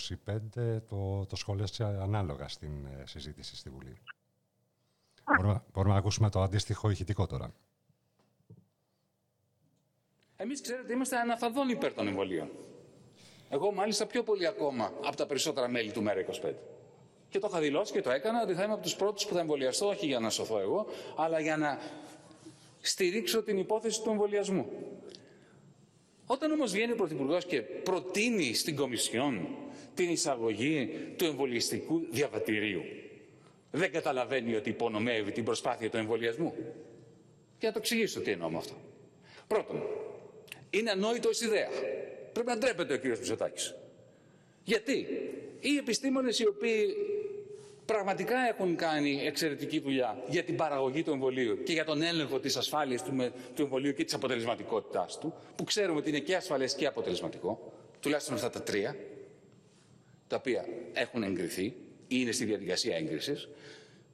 το, 0.90 1.26
το 1.26 1.36
σχόλιασε 1.36 1.84
ανάλογα 1.84 2.48
στην 2.48 2.72
συζήτηση 3.04 3.56
στη 3.56 3.70
Βουλή. 3.70 3.96
Μπορούμε, 5.36 5.64
μπορούμε 5.74 5.94
να 5.94 6.00
ακούσουμε 6.00 6.30
το 6.30 6.42
αντίστοιχο 6.42 6.90
ηχητικό 6.90 7.28
τώρα. 7.28 7.54
Εμείς 10.38 10.62
ξέρετε 10.62 10.94
είμαστε 10.94 11.18
αναφαδόν 11.18 11.70
υπέρ 11.70 11.94
των 11.94 12.08
εμβολίων. 12.08 12.50
Εγώ 13.50 13.72
μάλιστα 13.72 14.06
πιο 14.06 14.24
πολύ 14.24 14.48
ακόμα 14.48 14.94
από 15.06 15.16
τα 15.16 15.26
περισσότερα 15.26 15.68
μέλη 15.68 15.92
του 15.92 16.04
ΜΕΡΑ25. 16.08 16.54
Και 17.30 17.40
το 17.40 17.48
είχα 17.50 17.60
δηλώσει 17.60 17.92
και 17.92 18.02
το 18.02 18.12
έκανα 18.12 18.42
ότι 18.42 18.54
θα 18.54 18.64
είμαι 18.64 18.74
από 18.74 18.82
τους 18.82 18.96
πρώτους 18.96 19.26
που 19.26 19.34
θα 19.34 19.40
εμβολιαστώ, 19.40 19.88
όχι 19.88 20.06
για 20.06 20.20
να 20.20 20.30
σωθώ 20.30 20.60
εγώ, 20.60 20.86
αλλά 21.16 21.40
για 21.40 21.58
να 21.58 21.80
στηρίξω 22.82 23.44
την 23.44 23.58
υπόθεση 23.58 24.02
του 24.02 24.10
εμβολιασμού. 24.10 24.66
Όταν 26.26 26.52
όμως 26.52 26.72
βγαίνει 26.72 26.92
ο 26.92 26.96
Πρωθυπουργός 26.96 27.46
και 27.46 27.62
προτείνει 27.62 28.54
στην 28.54 28.76
Κομισιόν 28.76 29.48
την 29.94 30.10
εισαγωγή 30.10 30.90
του 31.18 31.26
εμβολιαστικού 31.26 32.02
διαβατηρίου, 32.12 32.82
δεν 33.72 33.92
καταλαβαίνει 33.92 34.56
ότι 34.56 34.70
υπονομεύει 34.70 35.32
την 35.32 35.44
προσπάθεια 35.44 35.90
του 35.90 35.98
εμβολιασμού. 35.98 36.54
Και 37.58 37.66
να 37.66 37.72
το 37.72 37.80
εξηγήσω 37.80 38.22
τι 38.22 38.32
εννοώ 38.32 38.50
με 38.50 38.58
αυτό. 38.58 38.74
Πρώτον, 39.48 39.84
είναι 40.78 40.92
ανόητο 40.92 41.30
ως 41.30 41.42
ιδέα. 41.42 41.70
Πρέπει 42.34 42.48
να 42.48 42.58
ντρέπεται 42.58 42.94
ο 42.94 42.98
κύριος 42.98 43.20
Μητσοτάκης. 43.20 43.76
Γιατί; 44.64 45.08
Οι 45.60 45.78
επιστήμονες 45.78 46.40
οι 46.40 46.48
οποίοι 46.48 46.96
πραγματικά 47.86 48.38
έχουν 48.48 48.76
κάνει 48.76 49.22
εξαιρετική 49.26 49.80
δουλειά 49.80 50.24
για 50.28 50.44
την 50.44 50.56
παραγωγή 50.56 51.04
του 51.04 51.12
εμβολίου 51.12 51.64
και 51.64 51.74
για 51.74 51.86
τον 51.86 52.02
έλεγχο 52.02 52.40
της 52.40 52.58
ασφάλειας 52.58 53.04
του, 53.04 53.32
του 53.56 53.62
εμβολίου 53.62 53.94
και 53.94 54.04
της 54.04 54.14
αποτελεσματικότητάς 54.14 55.20
του, 55.20 55.34
που 55.56 55.64
ξέρουμε 55.64 56.00
ότι 56.00 56.10
είναι 56.10 56.20
και 56.20 56.36
ασφαλές 56.36 56.76
και 56.76 56.86
αποτελεσματικό, 56.86 57.74
τουλάχιστον 58.00 58.36
αυτά 58.36 58.50
τα 58.50 58.62
τρία, 58.62 58.96
τα 60.28 60.36
οποία 60.36 60.66
έχουν 60.94 61.24
εγκριθεί 61.24 61.64
ή 61.64 61.74
είναι 62.08 62.32
στη 62.32 62.46
διαδικασία 62.46 62.96
έγκρισης, 62.96 63.50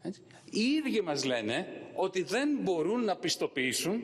έτσι, 0.02 0.22
οι 0.52 0.60
ίδιοι 0.60 1.02
μας 1.02 1.26
λένε 1.26 1.68
ότι 1.96 2.24
δεν 2.24 2.50
μπορούν 2.62 3.04
να 3.04 3.16
πιστοποιήσουν 3.16 4.04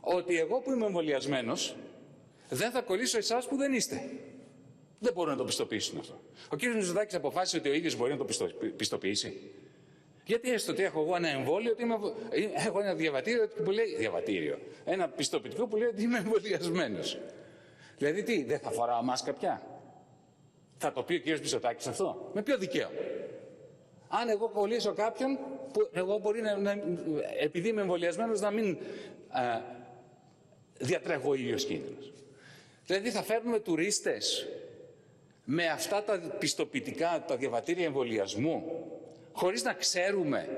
ότι 0.00 0.38
εγώ 0.38 0.60
που 0.60 0.70
είμαι 0.72 0.86
εμβολιασμένος 0.86 1.76
δεν 2.50 2.70
θα 2.70 2.80
κολλήσω 2.80 3.18
εσάς 3.18 3.48
που 3.48 3.56
δεν 3.56 3.72
είστε. 3.72 4.10
Δεν 4.98 5.12
μπορούν 5.12 5.30
να 5.30 5.38
το 5.38 5.44
πιστοποιήσουν 5.44 5.98
αυτό. 5.98 6.20
Ο 6.48 6.56
κ. 6.56 6.62
Μητσοτάκης 6.62 7.14
αποφάσισε 7.14 7.56
ότι 7.56 7.68
ο 7.68 7.72
ίδιος 7.72 7.96
μπορεί 7.96 8.10
να 8.10 8.16
το 8.16 8.26
πιστοποιήσει. 8.76 9.50
Γιατί 10.24 10.52
έστω 10.52 10.72
ότι 10.72 10.82
έχω 10.82 11.00
εγώ 11.00 11.16
ένα 11.16 11.28
εμβόλιο, 11.28 11.70
ότι 11.70 11.82
είμαι, 11.82 11.98
έχω 12.54 12.80
ένα 12.80 12.94
διαβατήριο 12.94 13.48
που 13.64 13.70
λέει. 13.70 13.96
Διαβατήριο. 13.96 14.58
Ένα 14.84 15.08
πιστοποιητικό 15.08 15.66
που 15.66 15.76
λέει 15.76 15.88
ότι 15.88 16.02
είμαι 16.02 16.18
εμβολιασμένος. 16.18 17.18
Δηλαδή 17.98 18.22
τι, 18.22 18.44
δεν 18.44 18.58
θα 18.58 18.70
φοράω 18.70 19.02
μάσκα 19.02 19.32
πια; 19.32 19.62
Θα 20.76 20.92
το 20.92 21.02
πει 21.02 21.14
ο 21.14 21.20
κ. 21.20 21.26
Μητσοτάκης 21.26 21.86
αυτό; 21.86 22.30
Με 22.34 22.42
ποιο 22.42 22.58
δικαίωμα; 22.58 22.98
Αν 24.08 24.28
εγώ 24.28 24.48
κολλήσω 24.48 24.92
κάποιον, 24.92 25.38
που 25.72 25.88
εγώ 25.92 26.18
μπορεί 26.18 26.40
να, 26.40 26.56
να 26.56 26.82
επειδή 27.40 27.68
είμαι 27.68 27.80
εμβολιασμένος, 27.80 28.40
να 28.40 28.50
μην 28.50 28.78
α, 29.28 29.60
διατρέχω 30.78 31.28
ο 31.28 31.34
ίδιος 31.34 31.64
κίνδυνος. 31.64 32.12
Δηλαδή 32.90 33.10
θα 33.10 33.22
φέρνουμε 33.22 33.60
τουρίστες 33.60 34.46
με 35.44 35.66
αυτά 35.66 36.02
τα 36.02 36.18
πιστοποιητικά, 36.18 37.24
τα 37.28 37.36
διαβατήρια 37.36 37.84
εμβολιασμού, 37.84 38.86
χωρίς 39.32 39.62
να 39.62 39.72
ξέρουμε 39.72 40.48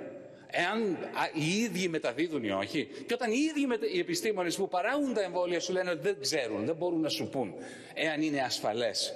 εάν 0.50 0.98
οι 1.34 1.62
ίδιοι 1.62 1.88
μεταδίδουν 1.88 2.44
ή 2.44 2.50
όχι. 2.50 2.88
Και 3.06 3.14
όταν 3.14 3.30
οι 3.30 3.36
ίδιοι 3.38 3.94
οι 3.94 3.98
επιστήμονες 3.98 4.56
που 4.56 4.68
παράγουν 4.68 5.14
τα 5.14 5.22
εμβόλια 5.22 5.60
σου 5.60 5.72
λένε 5.72 5.90
ότι 5.90 6.00
δεν 6.00 6.20
ξέρουν, 6.20 6.64
δεν 6.64 6.76
μπορούν 6.76 7.00
να 7.00 7.08
σου 7.08 7.28
πούν 7.28 7.54
εάν 7.94 8.22
είναι 8.22 8.40
ασφαλές. 8.40 9.14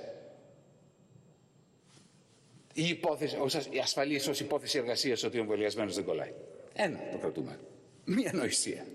Η, 2.72 2.88
υπόθεση, 2.88 3.36
η 3.70 3.78
ασφαλής 3.78 4.28
ως 4.28 4.40
υπόθεση 4.40 4.78
εργασίας 4.78 5.22
ότι 5.22 5.38
ο 5.38 5.40
εμβολιασμένος 5.40 5.94
δεν 5.94 6.04
κολλάει. 6.04 6.32
Ένα 6.74 6.98
το 7.12 7.18
κρατούμε. 7.18 7.58
Μία 8.04 8.30
νοησία. 8.34 8.86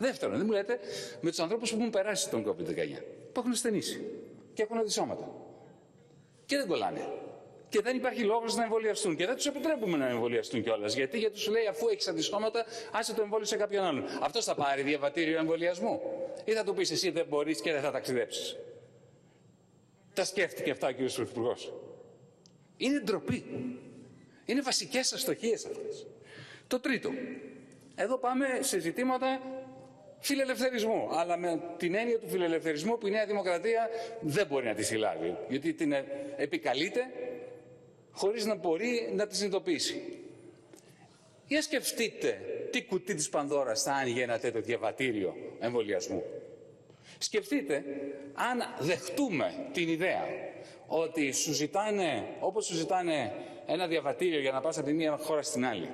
Δεύτερον, 0.00 0.36
δεν 0.36 0.46
μου 0.46 0.52
λέτε 0.52 0.78
με 1.20 1.30
τους 1.30 1.38
ανθρώπους 1.38 1.70
που 1.70 1.76
έχουν 1.78 1.90
περάσει 1.90 2.30
τον 2.30 2.44
COVID-19, 2.44 3.02
που 3.32 3.40
έχουν 3.40 3.50
ασθενήσει 3.50 4.04
και 4.54 4.62
έχουν 4.62 4.78
αντισώματα 4.78 5.32
και 6.46 6.56
δεν 6.56 6.66
κολλάνε. 6.66 7.12
Και 7.68 7.80
δεν 7.80 7.96
υπάρχει 7.96 8.22
λόγος 8.22 8.56
να 8.56 8.62
εμβολιαστούν. 8.62 9.16
Και 9.16 9.26
δεν 9.26 9.36
τους 9.36 9.46
επιτρέπουμε 9.46 9.96
να 9.96 10.08
εμβολιαστούν 10.08 10.62
κιόλας. 10.62 10.94
Γιατί, 10.94 11.18
γιατί 11.18 11.44
του 11.44 11.50
λέει, 11.50 11.66
αφού 11.66 11.88
έχεις 11.88 12.08
αντισώματα, 12.08 12.64
άσε 12.92 13.14
το 13.14 13.22
εμβόλιο 13.22 13.46
σε 13.46 13.56
κάποιον 13.56 13.84
άλλον. 13.84 14.04
Αυτός 14.22 14.44
θα 14.44 14.54
πάρει 14.54 14.82
διαβατήριο 14.82 15.38
εμβολιασμού. 15.38 16.00
Ή 16.44 16.52
θα 16.52 16.64
του 16.64 16.74
πεις 16.74 16.90
εσύ 16.90 17.10
δεν 17.10 17.26
μπορείς 17.28 17.60
και 17.60 17.72
δεν 17.72 17.80
θα 17.80 17.90
ταξιδέψεις. 17.90 18.56
Τα 20.14 20.24
σκέφτηκε 20.24 20.70
αυτά 20.70 20.88
ο 20.88 20.92
κ. 20.92 20.96
Πρωθυπουργός. 20.96 21.72
Είναι 22.76 23.00
ντροπή. 23.00 23.44
Είναι 24.44 24.62
βασικές 24.62 25.12
αστοχίες 25.12 25.64
αυτές. 25.64 26.06
Το 26.66 26.80
τρίτο. 26.80 27.10
Εδώ 27.94 28.18
πάμε 28.18 28.46
σε 28.60 28.78
ζητήματα 28.78 29.40
φιλελευθερισμού. 30.20 31.08
Αλλά 31.12 31.36
με 31.36 31.60
την 31.76 31.94
έννοια 31.94 32.18
του 32.18 32.28
φιλελευθερισμού 32.28 32.98
που 32.98 33.06
η 33.06 33.10
Νέα 33.10 33.26
Δημοκρατία 33.26 33.88
δεν 34.20 34.46
μπορεί 34.46 34.66
να 34.66 34.74
τη 34.74 34.82
συλλάβει. 34.82 35.36
Γιατί 35.48 35.72
την 35.72 35.94
επικαλείται 36.36 37.00
χωρίς 38.12 38.44
να 38.44 38.54
μπορεί 38.54 39.10
να 39.14 39.26
τη 39.26 39.36
συνειδητοποιήσει. 39.36 40.18
Για 41.46 41.62
σκεφτείτε 41.62 42.40
τι 42.70 42.84
κουτί 42.84 43.14
της 43.14 43.28
Πανδώρας 43.28 43.82
θα 43.82 43.92
άνοιγε 43.92 44.22
ένα 44.22 44.38
τέτοιο 44.38 44.60
διαβατήριο 44.60 45.36
εμβολιασμού. 45.60 46.22
Σκεφτείτε 47.18 47.84
αν 48.34 48.62
δεχτούμε 48.78 49.68
την 49.72 49.88
ιδέα 49.88 50.24
ότι 50.86 51.32
σου 51.32 51.52
ζητάνε, 51.52 52.24
όπως 52.40 52.66
σου 52.66 52.74
ζητάνε 52.74 53.32
ένα 53.66 53.86
διαβατήριο 53.86 54.40
για 54.40 54.52
να 54.52 54.60
πας 54.60 54.78
από 54.78 54.86
τη 54.86 54.92
μία 54.92 55.16
χώρα 55.16 55.42
στην 55.42 55.66
άλλη. 55.66 55.88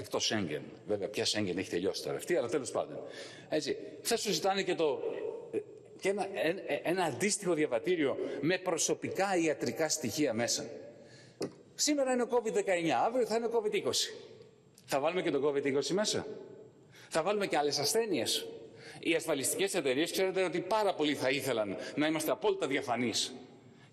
Εκτός 0.00 0.26
Σέγγεν. 0.26 0.62
Βέβαια, 0.86 1.08
πια 1.08 1.24
Σέγγεν 1.24 1.58
έχει 1.58 1.70
τελειώσει 1.70 2.02
τώρα 2.02 2.16
αυτή, 2.16 2.36
αλλά 2.36 2.48
τέλος 2.48 2.70
πάντων. 2.70 2.98
Έτσι. 3.48 3.76
Θα 4.02 4.16
σου 4.16 4.32
ζητάνε 4.32 4.62
και 4.62 4.74
το 4.74 5.00
και 6.00 6.08
ένα, 6.08 6.26
ένα 6.82 7.04
αντίστοιχο 7.04 7.54
διαβατήριο 7.54 8.16
με 8.40 8.58
προσωπικά 8.58 9.36
ιατρικά 9.36 9.88
στοιχεία 9.88 10.32
μέσα. 10.32 10.66
Σήμερα 11.74 12.12
είναι 12.12 12.22
ο 12.22 12.28
COVID-19, 12.30 12.88
αύριο 13.06 13.26
θα 13.26 13.36
είναι 13.36 13.46
ο 13.46 13.50
COVID-20. 13.52 13.90
Θα 14.84 15.00
βάλουμε 15.00 15.22
και 15.22 15.30
το 15.30 15.48
COVID-20 15.48 15.86
μέσα. 15.86 16.26
Θα 17.08 17.22
βάλουμε 17.22 17.46
και 17.46 17.56
άλλες 17.56 17.78
ασθένειες. 17.78 18.46
Οι 19.00 19.14
ασφαλιστικές 19.14 19.74
εταιρείες 19.74 20.10
ξέρετε 20.10 20.42
ότι 20.42 20.60
πάρα 20.60 20.94
πολλοί 20.94 21.14
θα 21.14 21.30
ήθελαν 21.30 21.76
να 21.94 22.06
είμαστε 22.06 22.30
απόλυτα 22.30 22.66
διαφανείς 22.66 23.34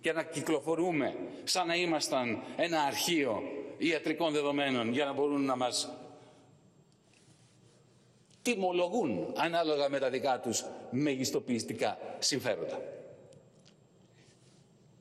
και 0.01 0.11
να 0.11 0.23
κυκλοφορούμε 0.23 1.15
σαν 1.43 1.67
να 1.67 1.75
ήμασταν 1.75 2.43
ένα 2.57 2.81
αρχείο 2.81 3.41
ιατρικών 3.77 4.33
δεδομένων 4.33 4.91
για 4.91 5.05
να 5.05 5.13
μπορούν 5.13 5.45
να 5.45 5.55
μας 5.55 5.89
τιμολογούν 8.41 9.33
ανάλογα 9.35 9.89
με 9.89 9.99
τα 9.99 10.09
δικά 10.09 10.39
τους 10.39 10.65
μεγιστοποιητικά 10.91 11.97
συμφέροντα. 12.19 12.81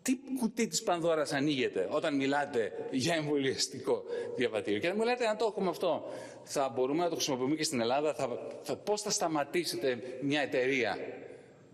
Τι 0.02 0.18
κουτί 0.40 0.66
της 0.66 0.82
Πανδώρας 0.82 1.32
ανοίγεται 1.32 1.88
όταν 1.90 2.16
μιλάτε 2.16 2.72
για 2.90 3.14
εμβολιαστικό 3.14 4.02
διαβατήριο; 4.36 4.80
Και 4.80 4.88
αν 4.88 4.94
μου 4.96 5.04
λέτε 5.04 5.26
αν 5.26 5.36
το 5.36 5.46
έχουμε 5.46 5.68
αυτό, 5.68 6.04
θα 6.42 6.68
μπορούμε 6.74 7.02
να 7.02 7.08
το 7.08 7.14
χρησιμοποιούμε 7.14 7.54
και 7.54 7.62
στην 7.62 7.80
Ελλάδα, 7.80 8.14
θα, 8.14 8.38
θα, 8.62 8.76
πώς 8.76 9.02
θα 9.02 9.10
σταματήσετε 9.10 9.98
μια 10.22 10.40
εταιρεία, 10.40 10.98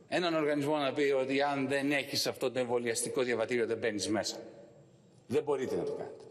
έναν 0.09 0.35
οργανισμό 0.35 0.77
να 0.77 0.93
πει 0.93 1.03
ότι 1.03 1.43
αν 1.43 1.69
δεν 1.69 1.93
έχεις 1.93 2.27
αυτό 2.27 2.51
το 2.51 2.59
εμβολιαστικό 2.59 3.23
διαβατήριο 3.23 3.67
δεν 3.67 3.79
μπαίνεις 3.79 4.09
μέσα. 4.09 4.37
Δεν 5.27 5.43
μπορείτε 5.43 5.77
να 5.77 5.83
το 5.83 5.93
κάνετε. 5.93 6.25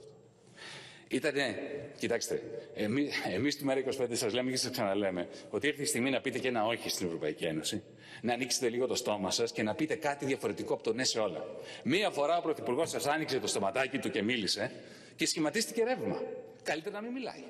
Ήτανε, 1.11 1.55
κοιτάξτε, 1.97 2.41
εμείς 2.75 3.15
εμείς 3.33 3.57
του 3.57 3.65
ΜΕΡΑ25 3.69 4.07
σας 4.11 4.33
λέμε 4.33 4.51
και 4.51 4.57
σας 4.57 4.71
ξαναλέμε 4.71 5.27
ότι 5.49 5.67
ήρθε 5.67 5.81
η 5.81 5.85
στιγμή 5.85 6.09
να 6.09 6.21
πείτε 6.21 6.39
και 6.39 6.47
ένα 6.47 6.65
όχι 6.65 6.89
στην 6.89 7.05
Ευρωπαϊκή 7.05 7.45
Ένωση, 7.45 7.83
να 8.21 8.33
ανοίξετε 8.33 8.69
λίγο 8.69 8.87
το 8.87 8.95
στόμα 8.95 9.31
σας 9.31 9.51
και 9.51 9.63
να 9.63 9.75
πείτε 9.75 9.95
κάτι 9.95 10.25
διαφορετικό 10.25 10.73
από 10.73 10.83
το 10.83 10.93
ναι 10.93 11.03
σε 11.03 11.19
όλα. 11.19 11.45
Μία 11.83 12.09
φορά 12.09 12.37
ο 12.37 12.41
Πρωθυπουργός 12.41 12.89
σας 12.89 13.05
άνοιξε 13.05 13.39
το 13.39 13.47
στοματάκι 13.47 13.97
του 13.97 14.09
και 14.09 14.21
μίλησε 14.21 14.71
και 15.15 15.25
σχηματίστηκε 15.25 15.83
ρεύμα. 15.83 16.21
Καλύτερα 16.63 16.95
να 16.95 17.01
μην 17.01 17.11
μιλάει. 17.11 17.43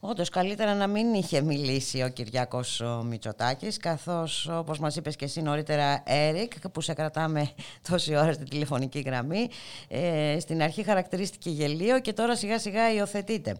Όντως, 0.00 0.28
καλύτερα 0.28 0.74
να 0.74 0.86
μην 0.86 1.14
είχε 1.14 1.42
μιλήσει 1.42 2.02
ο 2.02 2.08
Κυριάκο 2.08 2.60
Μητσοτάκης, 3.04 3.76
καθώς 3.76 4.48
όπως 4.48 4.78
μας 4.78 4.96
είπες 4.96 5.16
και 5.16 5.24
εσύ 5.24 5.42
νωρίτερα, 5.42 6.02
Έρικ, 6.06 6.68
που 6.68 6.80
σε 6.80 6.94
κρατάμε 6.94 7.50
τόση 7.90 8.16
ώρα 8.16 8.32
στην 8.32 8.48
τηλεφωνική 8.48 9.00
γραμμή, 9.00 9.48
ε, 9.88 10.36
στην 10.40 10.62
αρχή 10.62 10.82
χαρακτηρίστηκε 10.82 11.50
γελίο 11.50 12.00
και 12.00 12.12
τώρα 12.12 12.36
σιγά 12.36 12.58
σιγά 12.58 12.92
υιοθετείται. 12.92 13.56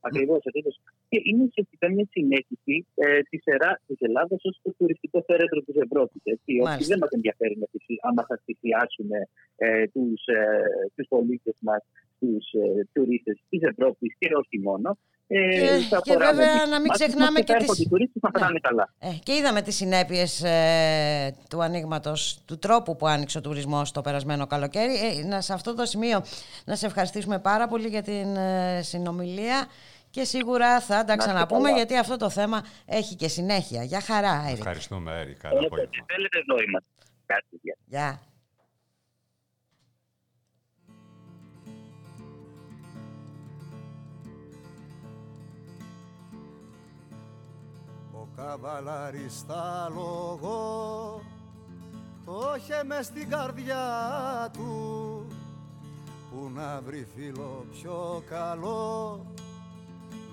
Ακριβώς, 0.00 0.40
ακριβώς. 0.46 0.80
Και 1.08 1.20
είναι 1.24 1.42
ουσιαστικά 1.42 1.90
μια 1.90 2.06
συνέχιση 2.10 2.86
ε, 2.94 3.20
της 3.22 3.98
Ελλάδας 3.98 4.40
ως 4.44 4.60
το 4.62 4.74
τουριστικό 4.78 5.22
θέρετρο 5.26 5.60
της 5.60 5.76
Ευρώπης. 5.76 6.22
Όχι, 6.62 6.84
δεν 6.84 6.98
μας 6.98 7.10
ενδιαφέρει 7.10 7.56
να 7.58 7.66
άμα 8.00 8.24
θα 8.28 8.40
θυσιάσουμε 8.44 9.18
ε, 9.56 9.86
τους 9.86 10.26
ε, 10.96 11.02
πολίτες 11.08 11.56
μας 11.60 11.82
στους 12.18 12.52
ε, 12.52 12.88
τουρίστες 12.92 13.38
της 13.48 13.62
Ευρώπης 13.62 14.16
και 14.18 14.28
όχι 14.34 14.58
μόνο. 14.58 14.98
Ε, 15.30 15.38
και, 15.38 15.96
και 16.02 16.16
βέβαια 16.16 16.66
να 16.66 16.80
μην 16.80 16.90
ξεχνάμε 16.90 17.40
και 17.40 17.54
τις... 17.54 17.88
ναι. 18.52 18.60
καλά. 18.60 18.94
Ε, 18.98 19.08
και 19.22 19.34
είδαμε 19.34 19.62
τις 19.62 19.76
συνέπειες 19.76 20.42
ε, 20.42 21.36
του 21.50 21.62
ανοίγματος, 21.62 22.42
του 22.46 22.58
τρόπου 22.58 22.96
που 22.96 23.06
άνοιξε 23.06 23.38
ο 23.38 23.40
τουρισμός 23.40 23.92
το 23.92 24.00
περασμένο 24.00 24.46
καλοκαίρι. 24.46 24.94
Ε, 24.94 25.26
να, 25.26 25.40
σε 25.40 25.52
αυτό 25.52 25.74
το 25.74 25.84
σημείο 25.84 26.22
να 26.64 26.74
σε 26.76 26.86
ευχαριστήσουμε 26.86 27.38
πάρα 27.38 27.68
πολύ 27.68 27.88
για 27.88 28.02
την 28.02 28.36
ε, 28.36 28.80
συνομιλία 28.82 29.66
και 30.10 30.24
σίγουρα 30.24 30.80
θα 30.80 31.04
τα 31.04 31.16
ξαναπούμε 31.16 31.70
γιατί 31.70 31.96
αυτό 31.96 32.16
το 32.16 32.30
θέμα 32.30 32.64
έχει 32.86 33.14
και 33.14 33.28
συνέχεια. 33.28 33.82
Για 33.82 34.00
χαρά, 34.00 34.42
Έρη. 34.46 34.58
Ευχαριστούμε, 34.58 35.20
Έρη. 35.20 35.34
Καλό 35.34 35.58
απόγευμα. 35.58 36.04
Θέλετε 36.06 36.38
εδώ 36.38 36.62
είμαστε. 36.62 36.88
Γεια. 37.86 38.27
Καβαλαριστά 48.38 49.90
λόγο 49.94 51.20
το 52.24 52.54
είχε 52.56 52.84
μες 52.84 53.06
στην 53.06 53.28
καρδιά 53.28 53.80
του 54.52 55.26
που 56.30 56.50
να 56.54 56.80
βρει 56.80 57.06
φίλο 57.16 57.66
πιο 57.72 58.22
καλό 58.28 59.26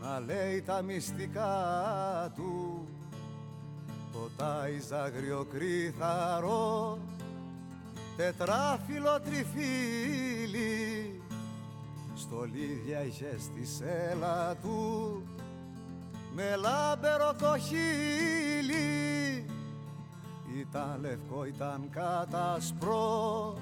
να 0.02 0.20
λέει 0.20 0.62
τα 0.62 0.82
μυστικά 0.82 1.54
του. 2.36 2.88
Το 4.14 4.30
τάιζ 4.38 4.92
αγριοκρίθαρο 4.92 6.98
τετράφυλλο 8.18 9.22
τριφύλι 9.22 11.22
στολίδια 12.16 13.04
είχε 13.04 13.38
στη 13.40 13.66
σέλα 13.66 14.56
του 14.56 15.24
με 16.36 16.56
λάμπερο 16.56 17.34
το 17.40 17.58
χείλι 17.58 19.46
ήταν 20.60 20.98
λευκό, 21.02 21.46
ήταν 21.46 21.90
κατασπρό 21.92 23.54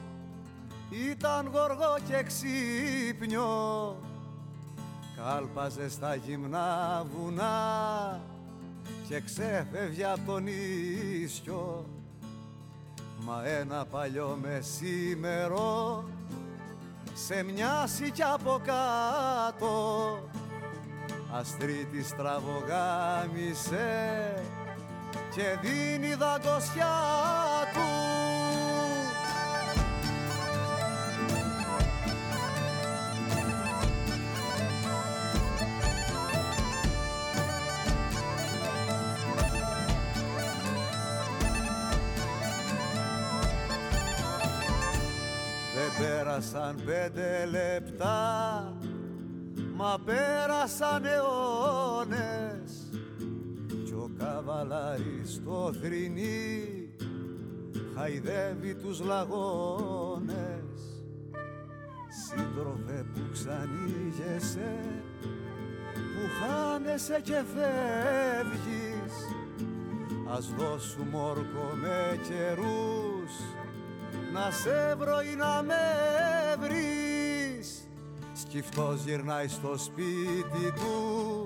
ήταν 0.93 1.51
γοργό 1.53 1.97
και 2.07 2.23
ξύπνιο. 2.23 3.95
Κάλπαζε 5.17 5.89
στα 5.89 6.15
γυμνά 6.15 7.05
βουνά 7.15 8.21
και 9.07 9.21
ξέφευγε 9.21 10.05
από 10.05 10.25
τον 10.25 10.47
ίσιο. 10.47 11.85
Μα 13.19 13.47
ένα 13.47 13.85
παλιό 13.85 14.37
μεσήμερο 14.41 16.03
σε 17.13 17.43
μοιάσει 17.43 18.11
κι 18.11 18.23
από 18.23 18.61
κάτω 18.63 20.19
αστρίτη 21.39 22.03
στραβογάμισε 22.03 24.33
και 25.35 25.57
δίνει 25.61 26.13
δαγκωσιά 26.13 26.95
του. 27.73 27.81
Δεν 45.75 45.91
πέρασαν 45.99 46.81
πέντε 46.85 47.45
λεπτά 47.45 48.73
Μα 49.83 49.99
πέρασαν 50.05 51.05
αιώνες 51.05 52.71
Κι 53.85 53.93
ο 53.93 54.11
καβαλάρης 54.17 55.33
στο 55.33 55.73
θρηνί 55.81 56.89
Χαϊδεύει 57.95 58.75
τους 58.75 58.99
λαγώνες. 58.99 60.33
Σύντροφε 62.27 63.05
που 63.13 63.21
ξανήγεσαι 63.31 64.79
Που 65.93 66.29
χάνεσαι 66.39 67.21
και 67.23 67.41
φεύγεις. 67.53 69.13
Ας 70.35 70.53
δώσουμε 70.57 71.17
όρκο 71.17 71.75
με 71.81 72.19
καιρούς 72.27 73.31
Να 74.33 74.51
σε 74.51 74.95
βρω 74.97 75.21
ή 75.21 75.35
να 75.35 75.63
με 75.63 75.75
βρεις 76.59 77.12
Σκυφτός 78.53 79.03
γυρνάει 79.05 79.47
στο 79.47 79.77
σπίτι 79.77 80.73
του 80.75 81.45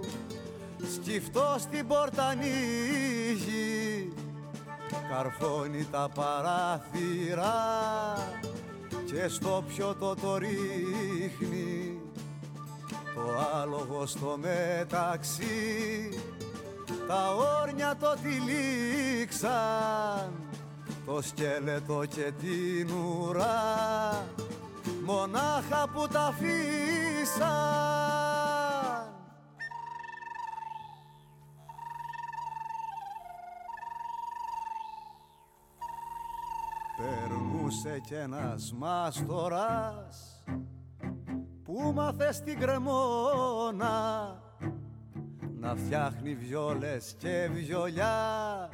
Σκυφτός 0.93 1.65
την 1.65 1.87
πόρτα 1.87 2.25
ανοίγει 2.27 4.13
Καρφώνει 5.09 5.87
τα 5.91 6.09
παράθυρα 6.15 7.53
Και 9.05 9.27
στο 9.27 9.63
πιωτό 9.67 10.15
το 10.21 10.37
ρίχνει. 10.37 11.99
Το 13.15 13.21
άλογο 13.61 14.05
στο 14.05 14.37
μεταξύ 14.41 16.09
Τα 17.07 17.35
όρνια 17.61 17.95
το 17.99 18.15
τυλίξαν 18.23 19.51
Το 21.05 21.21
σκέλετο 21.21 22.03
και 22.05 22.31
την 22.41 22.91
ουρά 22.91 24.25
μονάχα 25.07 25.89
που 25.93 26.07
τα 26.07 26.21
αφήσαν. 26.21 27.47
Περνούσε 36.97 37.99
κι 38.05 38.13
ένας 38.13 38.73
μάστορας 38.77 40.43
που 41.63 41.91
μάθε 41.95 42.31
στην 42.31 42.59
κρεμόνα 42.59 44.35
να 45.59 45.75
φτιάχνει 45.75 46.35
βιόλες 46.35 47.15
και 47.17 47.49
βιολιά 47.53 48.69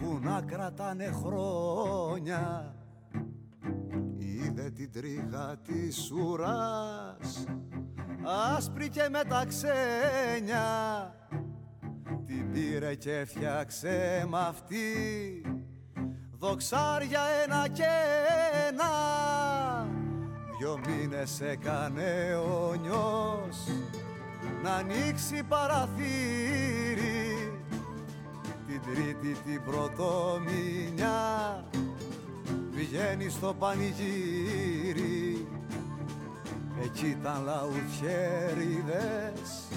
που 0.00 0.18
να 0.22 0.42
κρατάνε 0.42 1.10
χρόνια 1.22 2.72
είδε 4.68 4.70
την 4.70 4.92
τρίχα 4.92 5.56
της 5.66 6.10
ουράς 6.10 7.44
άσπρη 8.56 8.88
και 8.88 9.08
με 9.10 9.22
τα 9.28 9.44
ξένια. 9.44 11.14
Την 12.26 12.52
πήρε 12.52 12.94
και 12.94 13.24
φτιάξε 13.26 14.26
μ' 14.28 14.36
αυτή 14.36 14.76
δοξάρια 16.38 17.20
ένα 17.44 17.68
και 17.68 17.82
ένα. 18.68 18.92
Δυο 20.58 20.80
μήνες 20.86 21.40
έκανε 21.40 22.34
ο 22.34 22.74
νιός 22.74 23.66
να 24.62 24.74
ανοίξει 24.74 25.42
παραθύρι. 25.48 25.92
Την 28.66 28.80
τρίτη 28.82 29.32
την 29.44 29.62
πρωτομηνιά 29.64 31.18
πηγαίνει 32.78 33.28
στο 33.28 33.54
πανηγύρι. 33.58 35.46
Εκεί 36.84 37.06
ήταν 37.06 37.42
λαουθιέριδες 37.44 39.68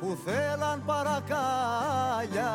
που 0.00 0.18
θέλαν 0.24 0.82
παρακάλια. 0.86 2.52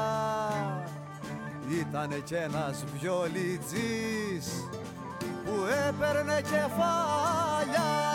Ήτανε 1.80 2.22
κι 2.26 2.34
ένας 2.34 2.84
βιολιτζής 3.00 4.70
που 5.46 5.54
έπαιρνε 5.88 6.42
κεφάλια 6.42 8.07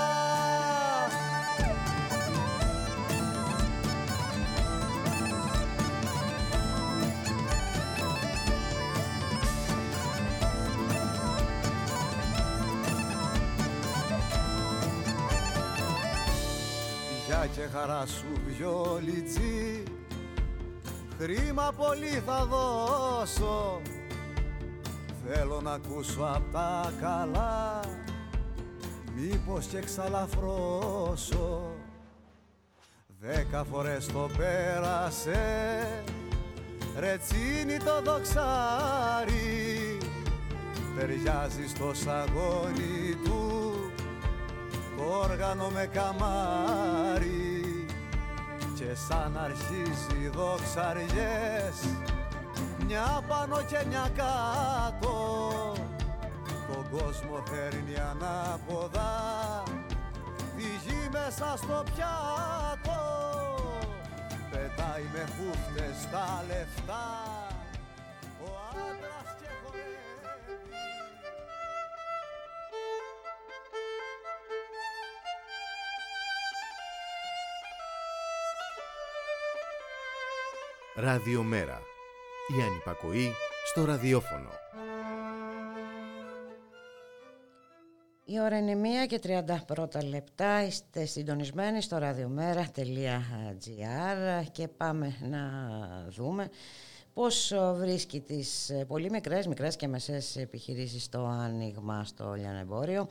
χαρά 17.73 18.07
σου 18.07 18.27
βιολιτζή. 18.47 19.83
Χρήμα 21.19 21.73
πολύ 21.77 22.23
θα 22.27 22.45
δώσω. 22.45 23.81
Θέλω 25.27 25.61
να 25.61 25.73
ακούσω 25.73 26.23
απ' 26.35 26.53
τα 26.53 26.93
καλά. 27.01 27.81
Μήπως 29.15 29.67
και 29.67 29.79
ξαλαφρώσω 29.79 31.73
Δέκα 33.21 33.65
φορές 33.65 34.07
το 34.07 34.31
πέρασε. 34.37 35.43
Ρετσίνι 36.99 37.77
το 37.77 38.03
δοξάρι. 38.05 39.99
Ταιριάζει 40.97 41.69
στο 41.69 41.91
σαγόνι 41.95 43.17
του. 43.25 43.73
Όργανο 45.23 45.69
με 45.69 45.91
καμάρι 45.93 47.52
και 48.83 48.95
σαν 48.95 49.39
αρχίζει 49.39 50.29
δοξαριές 50.35 51.77
μια 52.87 53.23
πάνω 53.29 53.63
και 53.63 53.85
μια 53.89 54.11
κάτω. 54.17 55.15
Τον 56.73 56.91
κόσμο 56.91 57.43
φέρνει 57.51 57.95
ανάποδα 58.11 59.13
τη 60.57 60.63
γη 60.63 61.09
μέσα 61.11 61.55
στο 61.57 61.83
πιάτο. 61.85 63.01
Πετάει 64.51 65.05
με 65.13 65.25
χούφτες 65.35 66.11
τα 66.11 66.45
λεφτά 66.49 67.07
ο 68.45 68.49
άντρας 68.71 69.22
Ραδιομέρα. 80.95 81.81
Η 82.59 82.63
ανυπακοή 82.63 83.33
στο 83.67 83.85
ραδιόφωνο. 83.85 84.49
Η 88.25 88.41
ώρα 88.41 88.59
είναι 88.59 89.05
1 89.05 89.07
και 89.07 89.21
30 89.23 89.57
πρώτα 89.67 90.05
λεπτά. 90.05 90.65
Είστε 90.67 91.05
συντονισμένοι 91.05 91.83
στο 91.83 91.99
radiomera.gr 92.03 92.77
και 94.53 94.69
πάμε 94.69 95.17
να 95.21 95.41
δούμε 96.09 96.51
πώς 97.15 97.53
βρίσκει 97.75 98.21
τις 98.21 98.73
πολύ 98.87 99.11
μικρές, 99.11 99.47
μικρές 99.47 99.77
και 99.77 99.89
μεσές 99.89 100.37
επιχειρήσεις 100.37 101.09
το 101.09 101.27
άνοιγμα 101.27 102.05
στο 102.05 102.33
λιανεμπόριο. 102.33 103.09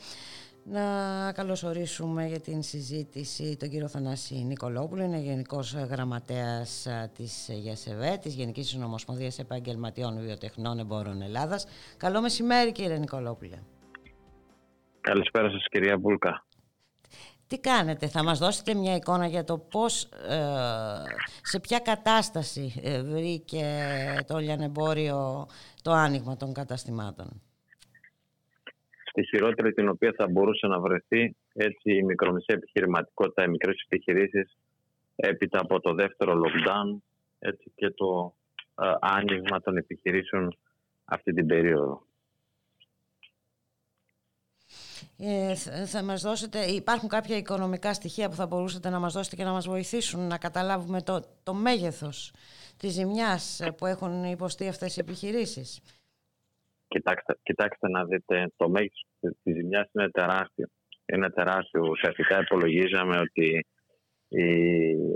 Να 0.63 1.31
καλωσορίσουμε 1.31 2.27
για 2.27 2.39
την 2.39 2.61
συζήτηση 2.61 3.57
τον 3.57 3.69
κύριο 3.69 3.87
Θανάση 3.87 4.35
Νικολόπουλο, 4.35 5.03
είναι 5.03 5.17
Γενικός 5.17 5.73
Γραμματέας 5.73 6.87
της 7.15 7.49
ΓΕΣΕΒΕ, 7.51 8.17
της 8.21 8.33
Γενικής 8.33 8.67
Συνομοσπονδίας 8.67 9.39
Επαγγελματιών 9.39 10.19
Βιοτεχνών 10.19 10.79
Εμπόρων 10.79 11.21
Ελλάδας. 11.21 11.65
Καλό 11.97 12.21
μεσημέρι 12.21 12.71
κύριε 12.71 12.97
Νικολόπουλε. 12.97 13.59
Καλησπέρα 15.01 15.49
σας 15.49 15.65
κυρία 15.69 15.97
Μπούλκα. 15.97 16.45
Τι 17.47 17.59
κάνετε, 17.59 18.07
θα 18.07 18.23
μας 18.23 18.39
δώσετε 18.39 18.73
μια 18.73 18.95
εικόνα 18.95 19.27
για 19.27 19.43
το 19.43 19.57
πώς, 19.57 20.03
ε, 20.03 20.39
σε 21.41 21.59
ποια 21.59 21.79
κατάσταση 21.79 22.81
ε, 22.83 23.01
βρήκε 23.01 23.65
το 24.27 24.37
λιανεμπόριο 24.37 25.47
το 25.81 25.91
άνοιγμα 25.91 26.37
των 26.37 26.53
καταστημάτων; 26.53 27.41
Στη 29.11 29.25
χειρότερη 29.25 29.73
την 29.73 29.89
οποία 29.89 30.13
θα 30.17 30.27
μπορούσε 30.27 30.67
να 30.67 30.79
βρεθεί 30.79 31.35
έτσι 31.53 31.95
η 31.95 32.03
μικρομεσαία 32.03 32.55
επιχειρηματικότητα, 32.55 33.43
οι 33.43 33.47
μικρές 33.47 33.85
επιχειρήσεις 33.85 34.57
έπειτα 35.15 35.59
από 35.59 35.79
το 35.79 35.93
δεύτερο 35.93 36.41
lockdown 36.43 37.01
έτσι 37.39 37.71
και 37.75 37.89
το 37.89 38.35
ε, 38.81 38.91
άνοιγμα 38.99 39.61
των 39.61 39.77
επιχειρήσεων 39.77 40.57
αυτή 41.05 41.33
την 41.33 41.47
περίοδο. 41.47 42.05
Ε, 45.17 45.55
θα 45.85 46.03
μας 46.03 46.21
δώσετε, 46.21 46.59
υπάρχουν 46.59 47.09
κάποια 47.09 47.37
οικονομικά 47.37 47.93
στοιχεία 47.93 48.29
που 48.29 48.35
θα 48.35 48.45
μπορούσατε 48.45 48.89
να 48.89 48.99
μας 48.99 49.13
δώσετε 49.13 49.35
και 49.35 49.43
να 49.43 49.51
μας 49.51 49.67
βοηθήσουν 49.67 50.27
να 50.27 50.37
καταλάβουμε 50.37 51.01
το, 51.01 51.23
το 51.43 51.53
μέγεθος 51.53 52.33
της 52.77 52.93
ζημιάς 52.93 53.61
που 53.77 53.85
έχουν 53.85 54.23
υποστεί 54.23 54.67
αυτές 54.67 54.97
οι 54.97 54.99
επιχειρήσεις; 54.99 55.81
Κοιτάξτε, 56.93 57.33
κοιτάξτε 57.43 57.87
να 57.89 58.05
δείτε, 58.05 58.35
το 58.55 58.69
μέγεθο 58.69 59.03
της 59.43 59.53
ζημιάς 59.55 59.87
είναι 59.93 60.09
τεράστιο. 60.09 60.67
Είναι 61.13 61.29
τεράστιο. 61.29 61.81
Ουσιαστικά 61.89 62.35
υπολογίζαμε 62.45 63.15
ότι 63.25 63.65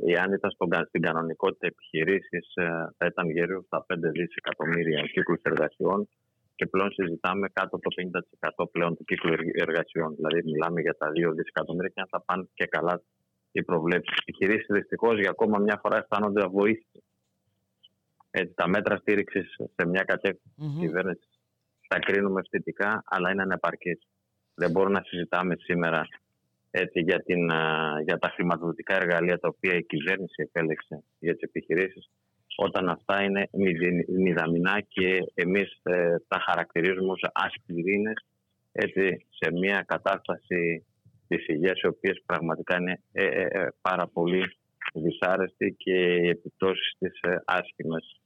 η, 0.07 0.15
αν 0.23 0.30
ήταν 0.34 0.52
στον, 0.52 0.69
στην 0.88 1.02
κανονικότητα 1.02 1.68
επιχειρήσει 1.68 2.38
ε, 2.53 2.65
θα 2.97 3.06
ήταν 3.11 3.30
γύρω 3.30 3.64
στα 3.65 3.85
5 3.93 3.97
δισεκατομμύρια 4.18 5.02
κύκλου 5.14 5.39
εργασιών 5.41 6.10
και 6.56 6.65
πλέον 6.65 6.91
συζητάμε 6.91 7.47
κάτω 7.53 7.76
από 7.76 7.84
το 7.89 7.91
50% 8.65 8.72
πλέον 8.72 8.95
του 8.95 9.03
κύκλου 9.03 9.34
εργασιών. 9.65 10.15
Δηλαδή, 10.15 10.39
μιλάμε 10.52 10.81
για 10.81 10.95
τα 10.97 11.07
2 11.10 11.34
δισεκατομμύρια 11.38 11.91
και 11.93 12.02
αν 12.02 12.07
θα 12.10 12.22
πάνε 12.26 12.43
και 12.53 12.65
καλά 12.65 13.02
οι 13.52 13.64
προβλέψεις. 13.64 14.18
Οι 14.18 14.23
επιχειρήσεις 14.26 14.69
δυστυχώς 14.69 15.19
για 15.19 15.30
ακόμα 15.30 15.57
μια 15.60 15.77
φορά 15.81 15.97
αισθάνονται 15.97 16.43
αβοήθητοι. 16.43 17.03
τα 18.56 18.68
μέτρα 18.68 18.95
στήριξης 18.97 19.47
σε 19.76 19.88
μια 19.88 20.03
κατεύθυνση 20.03 20.57
mm-hmm. 20.61 20.80
κυβέρνησης 20.80 21.34
τα 21.87 21.99
κρίνουμε 21.99 22.41
θετικά, 22.49 23.03
αλλά 23.05 23.31
είναι 23.31 23.41
ανεπαρκή. 23.41 23.99
Δεν 24.55 24.71
μπορούμε 24.71 24.97
να 24.99 25.05
συζητάμε 25.05 25.55
σήμερα 25.59 26.07
έτσι, 26.71 26.99
για, 26.99 27.19
την, 27.23 27.45
για 28.05 28.17
τα 28.19 28.29
χρηματοδοτικά 28.35 28.95
εργαλεία 28.95 29.39
τα 29.39 29.47
οποία 29.47 29.73
η 29.73 29.83
κυβέρνηση 29.83 30.35
επέλεξε 30.35 31.03
για 31.19 31.33
τις 31.33 31.41
επιχειρήσεις, 31.41 32.09
όταν 32.55 32.89
αυτά 32.89 33.23
είναι 33.23 33.49
μηδαμινά 34.07 34.81
και 34.87 35.31
εμείς 35.33 35.79
ε, 35.83 36.15
τα 36.27 36.39
χαρακτηρίζουμε 36.47 37.11
ως 37.11 37.29
ασπιρίνες 37.33 38.25
έτσι, 38.71 39.25
σε 39.29 39.51
μια 39.51 39.83
κατάσταση 39.87 40.85
της 41.27 41.47
υγείας 41.47 41.81
οι 41.81 41.87
οποίες 41.87 42.21
πραγματικά 42.25 42.77
είναι 42.77 43.01
ε, 43.11 43.25
ε, 43.25 43.41
ε 43.41 43.67
πάρα 43.81 44.07
πολύ 44.07 44.43
δυσάρεστη 44.93 45.75
και 45.77 46.15
οι 46.15 46.27
επιπτώσεις 46.27 46.95
της 46.99 47.19
ε, 47.21 47.41
άσχημες. 47.45 48.21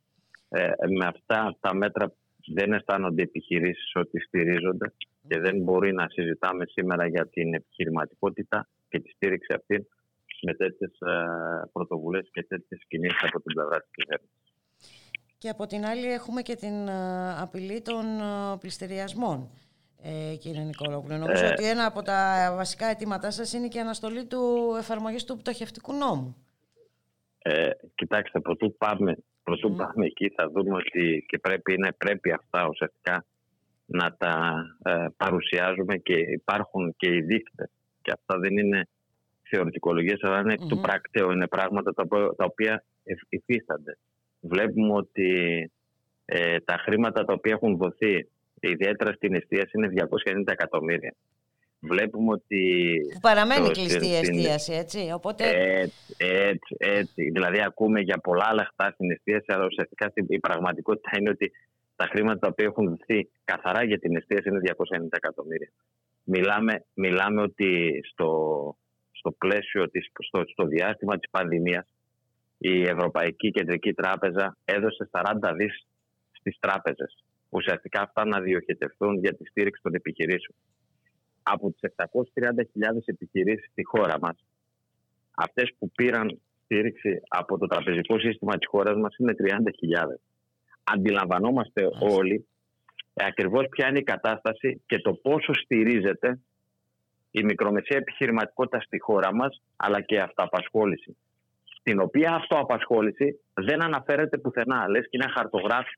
με 0.98 1.06
αυτά 1.06 1.57
τα 1.60 1.76
μέτρα 1.76 2.14
δεν 2.48 2.74
αισθάνονται 2.74 3.22
οι 3.22 3.26
επιχειρήσεις 3.28 3.91
ότι 3.95 4.20
στηρίζονται 4.20 4.94
και 5.28 5.40
δεν 5.40 5.61
μπορεί 5.61 5.94
να 5.94 6.07
συζητάμε 6.10 6.66
σήμερα 6.66 7.07
για 7.07 7.28
την 7.28 7.53
επιχειρηματικότητα 7.53 8.68
και 8.90 8.99
τη 8.99 9.10
στήριξη 9.10 9.53
αυτή 9.56 9.88
με 10.41 10.53
τέτοιες 10.53 10.91
πρωτοβουλίες 11.72 12.30
και 12.32 12.44
τέτοιες 12.44 12.82
κινήσεις 12.88 13.24
από 13.24 13.41
την 13.41 13.53
πλευρά 13.53 13.80
της 13.80 13.90
κυβέρνησης. 13.91 14.49
Και 15.38 15.49
από 15.49 15.66
την 15.66 15.86
άλλη 15.86 16.11
έχουμε 16.11 16.41
και 16.41 16.56
την 16.56 16.88
ε, 16.88 17.41
απειλή 17.41 17.82
των 17.82 18.06
ε, 18.20 18.57
πληστηριασμών. 18.60 19.49
Ε, 20.02 20.36
κύριε 20.36 20.64
Νικόλογλου, 20.64 21.18
νομίζω 21.18 21.45
ε, 21.45 21.48
ότι 21.48 21.70
ένα 21.70 21.86
από 21.86 22.02
τα 22.02 22.52
βασικά 22.56 22.86
αιτήματά 22.86 23.32
σας 23.32 23.53
είναι 23.53 23.68
και 23.68 23.78
η 23.78 23.82
αναστολή 23.82 24.26
του 24.26 24.74
εφαρμογής 24.78 25.24
του 25.24 25.38
πτωχευτικού 25.38 25.94
νόμου. 25.94 26.36
Ε, 27.38 27.70
κοιτάξτε, 27.95 28.40
πρωτού 28.40 28.76
πάμε, 28.78 29.18
πρωτού 29.44 29.76
πάμε 29.76 30.06
εκεί 30.06 30.30
θα 30.30 30.49
δούμε 30.49 30.76
ότι 30.76 31.26
και 31.28 31.38
πρέπει, 31.38 31.74
είναι, 31.74 31.91
πρέπει 31.98 32.32
αυτά 32.32 32.68
ουσιαστικά 32.68 33.26
να 33.86 34.16
τα 34.18 34.66
ε, 34.84 35.06
παρουσιάζουμε 35.18 35.98
και 35.98 36.14
υπάρχουν 36.14 36.95
και 36.98 37.16
οι 37.16 37.22
δείκτες. 37.22 37.70
Και 38.02 38.11
αυτά 38.11 38.40
δεν 38.40 38.57
είναι 38.57 38.88
θεωρητικολογίες 39.49 40.20
αλλά 40.22 40.40
είναι 40.40 40.56
του 40.56 40.80
πρακτέου, 40.80 41.32
είναι 41.32 41.48
πράγματα 41.48 41.94
τα, 41.94 42.07
τα 42.38 42.45
οποία 42.45 42.84
υφίστανται. 43.30 43.98
Βλέπουμε 44.40 44.94
ότι 44.94 45.32
ε, 46.26 46.60
τα 46.60 46.78
χρήματα 46.78 47.26
τα 47.26 47.34
οποία 47.34 47.53
έχουν 47.53 47.78
δοθεί 47.78 48.28
ιδιαίτερα 48.60 49.14
στην 49.14 49.36
εστίαση 49.36 49.72
είναι 49.74 50.07
290 50.26 50.44
εκατομμύρια. 50.45 51.16
Βλέπουμε 51.80 52.32
ότι... 52.32 52.62
παραμένει 53.22 53.70
κλειστή 53.70 54.08
η 54.08 54.16
εστίαση, 54.16 54.74
έτσι, 54.74 55.12
οπότε... 55.14 55.44
Έτσι, 55.50 56.16
έτσι, 56.18 56.76
έτσι. 56.78 57.30
Δηλαδή 57.32 57.62
ακούμε 57.62 58.00
για 58.00 58.18
πολλά 58.18 58.54
λεφτά 58.54 58.92
στην 58.94 59.12
εστίαση, 59.12 59.46
αλλά 59.48 59.66
ουσιαστικά 59.66 60.12
η 60.28 60.40
πραγματικότητα 60.40 61.10
είναι 61.20 61.30
ότι 61.30 61.52
τα 61.96 62.06
χρήματα 62.06 62.40
τα 62.40 62.48
οποία 62.48 62.66
έχουν 62.66 62.88
δοθεί 62.88 63.30
καθαρά 63.44 63.84
για 63.84 64.00
την 64.00 64.16
εστίαση 64.16 64.50
είναι 64.50 64.60
290 64.64 65.08
εκατομμύρια. 65.10 65.72
Μιλάμε, 66.24 66.86
μιλάμε 66.94 67.42
ότι 67.42 68.00
στο, 68.12 68.30
στο 69.12 69.32
πλαίσιο, 69.32 69.90
της, 69.90 70.12
στο, 70.28 70.44
στο 70.52 70.66
διάστημα 70.66 71.18
της 71.20 71.30
πανδημίας 71.30 71.88
η 72.58 72.82
Ευρωπαϊκή 72.82 73.52
Κεντρική 73.52 73.94
Τράπεζα 73.94 74.58
έδωσε 74.66 75.10
40 75.12 75.54
δις 75.56 75.88
στις 76.32 76.58
τράπεζες. 76.60 77.24
Ουσιαστικά 77.50 78.02
αυτά 78.02 78.26
να 78.26 78.40
διοχετευτούν 78.40 79.20
για 79.20 79.36
τη 79.36 79.46
στήριξη 79.46 79.82
των 79.82 79.94
επιχειρήσεων. 79.94 80.58
Από 81.44 81.72
τις 81.72 81.91
730.000 81.95 82.64
επιχειρήσεις 83.06 83.70
στη 83.72 83.84
χώρα 83.84 84.20
μας, 84.22 84.36
αυτές 85.36 85.74
που 85.80 85.91
πήραν 85.91 86.40
στήριξη 86.64 87.22
από 87.28 87.57
το 87.57 87.68
τραπεζικό 87.68 88.20
σύστημα 88.20 88.57
της 88.57 88.68
χώρας 88.68 88.95
μας 88.98 89.16
είναι 89.18 89.34
30.000. 89.38 90.20
Αντιλαμβανόμαστε 90.84 91.90
όλοι 91.99 92.48
ακριβώς 93.14 93.68
ποια 93.70 93.88
είναι 93.88 93.99
η 93.99 94.03
κατάσταση 94.03 94.82
και 94.86 94.99
το 94.99 95.14
πόσο 95.14 95.53
στηρίζεται 95.53 96.40
η 97.32 97.44
μικρομεσαία 97.44 97.98
επιχειρηματικότητα 97.98 98.82
στη 98.82 98.99
χώρα 98.99 99.36
μας, 99.36 99.61
αλλά 99.76 100.02
και 100.02 100.20
αυτοαπασχόληση 100.20 101.18
στην 101.80 101.99
οποία 101.99 102.34
αυτοαπασχόληση 102.34 103.40
δεν 103.53 103.84
αναφέρεται 103.84 104.38
πουθενά. 104.38 104.90
Λες 104.90 105.03
και 105.03 105.10
είναι 105.11 105.32
χαρτογράφη 105.36 105.98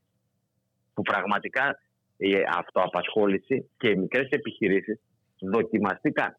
που 0.94 1.02
πραγματικά 1.02 1.80
η 2.18 2.32
αυτοαπασχόληση 2.58 3.70
και 3.78 3.90
οι 3.90 3.96
μικρές 3.96 4.30
επιχειρήσεις 4.30 5.00
δοκιμαστήκαν 5.42 6.38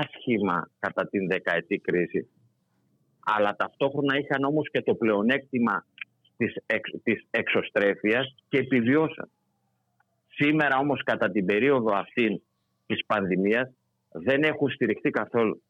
άσχημα 0.00 0.70
κατά 0.78 1.08
την 1.08 1.26
δεκαετή 1.28 1.78
κρίση 1.78 2.28
αλλά 3.24 3.56
ταυτόχρονα 3.56 4.18
είχαν 4.18 4.44
όμως 4.44 4.70
και 4.70 4.82
το 4.82 4.94
πλεονέκτημα 4.94 5.86
της, 6.36 6.54
εξ, 6.66 6.90
της 7.02 7.26
εξωστρέφειας 7.30 8.34
και 8.48 8.58
επιβιώσαν. 8.58 9.30
Σήμερα 10.28 10.78
όμως 10.78 11.02
κατά 11.02 11.30
την 11.30 11.46
περίοδο 11.46 11.94
αυτή 11.94 12.42
της 12.86 13.06
πανδημίας 13.06 13.72
δεν 14.12 14.42
έχουν 14.42 14.70
στηριχθεί 14.70 15.10
καθόλου. 15.10 15.62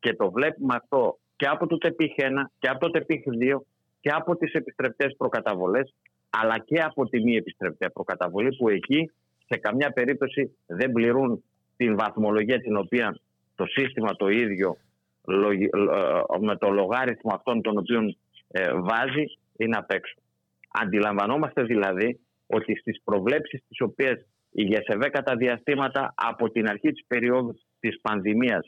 Και 0.00 0.14
το 0.14 0.30
βλέπουμε 0.30 0.74
αυτό 0.74 1.18
και 1.36 1.46
από 1.46 1.66
το 1.66 1.78
ΤΕΠΙΧ 1.78 2.14
1 2.16 2.50
και 2.58 2.68
από 2.68 2.78
το 2.78 2.90
ΤΕΠΙΧ 2.90 3.22
2 3.40 3.60
και 4.00 4.10
από 4.12 4.36
τις 4.36 4.52
επιστρεπτές 4.52 5.14
προκαταβολές 5.16 5.94
αλλά 6.30 6.58
και 6.58 6.80
από 6.80 7.08
τη 7.08 7.22
μη 7.22 7.36
επιστρεπτέα 7.36 7.90
προκαταβολή 7.90 8.56
που 8.56 8.68
εκεί 8.68 9.10
σε 9.46 9.58
καμιά 9.58 9.90
περίπτωση 9.90 10.56
δεν 10.66 10.92
πληρούν 10.92 11.44
την 11.80 11.96
βαθμολογία 11.96 12.60
την 12.60 12.76
οποία 12.76 13.18
το 13.54 13.64
σύστημα 13.66 14.16
το 14.16 14.28
ίδιο 14.28 14.76
ε, 15.26 15.68
με 16.40 16.56
το 16.56 16.70
λογάριθμο 16.70 17.30
αυτών 17.34 17.62
των 17.62 17.78
οποίων 17.78 18.16
ε, 18.48 18.72
βάζει 18.72 19.24
είναι 19.56 19.76
απ' 19.76 19.90
έξω. 19.90 20.14
Αντιλαμβανόμαστε 20.70 21.62
δηλαδή 21.62 22.20
ότι 22.46 22.76
στις 22.76 23.02
προβλέψεις 23.04 23.62
τις 23.68 23.80
οποίες 23.80 24.26
η 24.50 24.62
ΓΕΣΕΒΕ 24.62 25.08
κατά 25.08 25.36
διαστήματα 25.36 26.14
από 26.16 26.50
την 26.50 26.68
αρχή 26.68 26.92
της 26.92 27.04
περίοδου 27.06 27.54
της 27.80 28.00
πανδημίας 28.00 28.66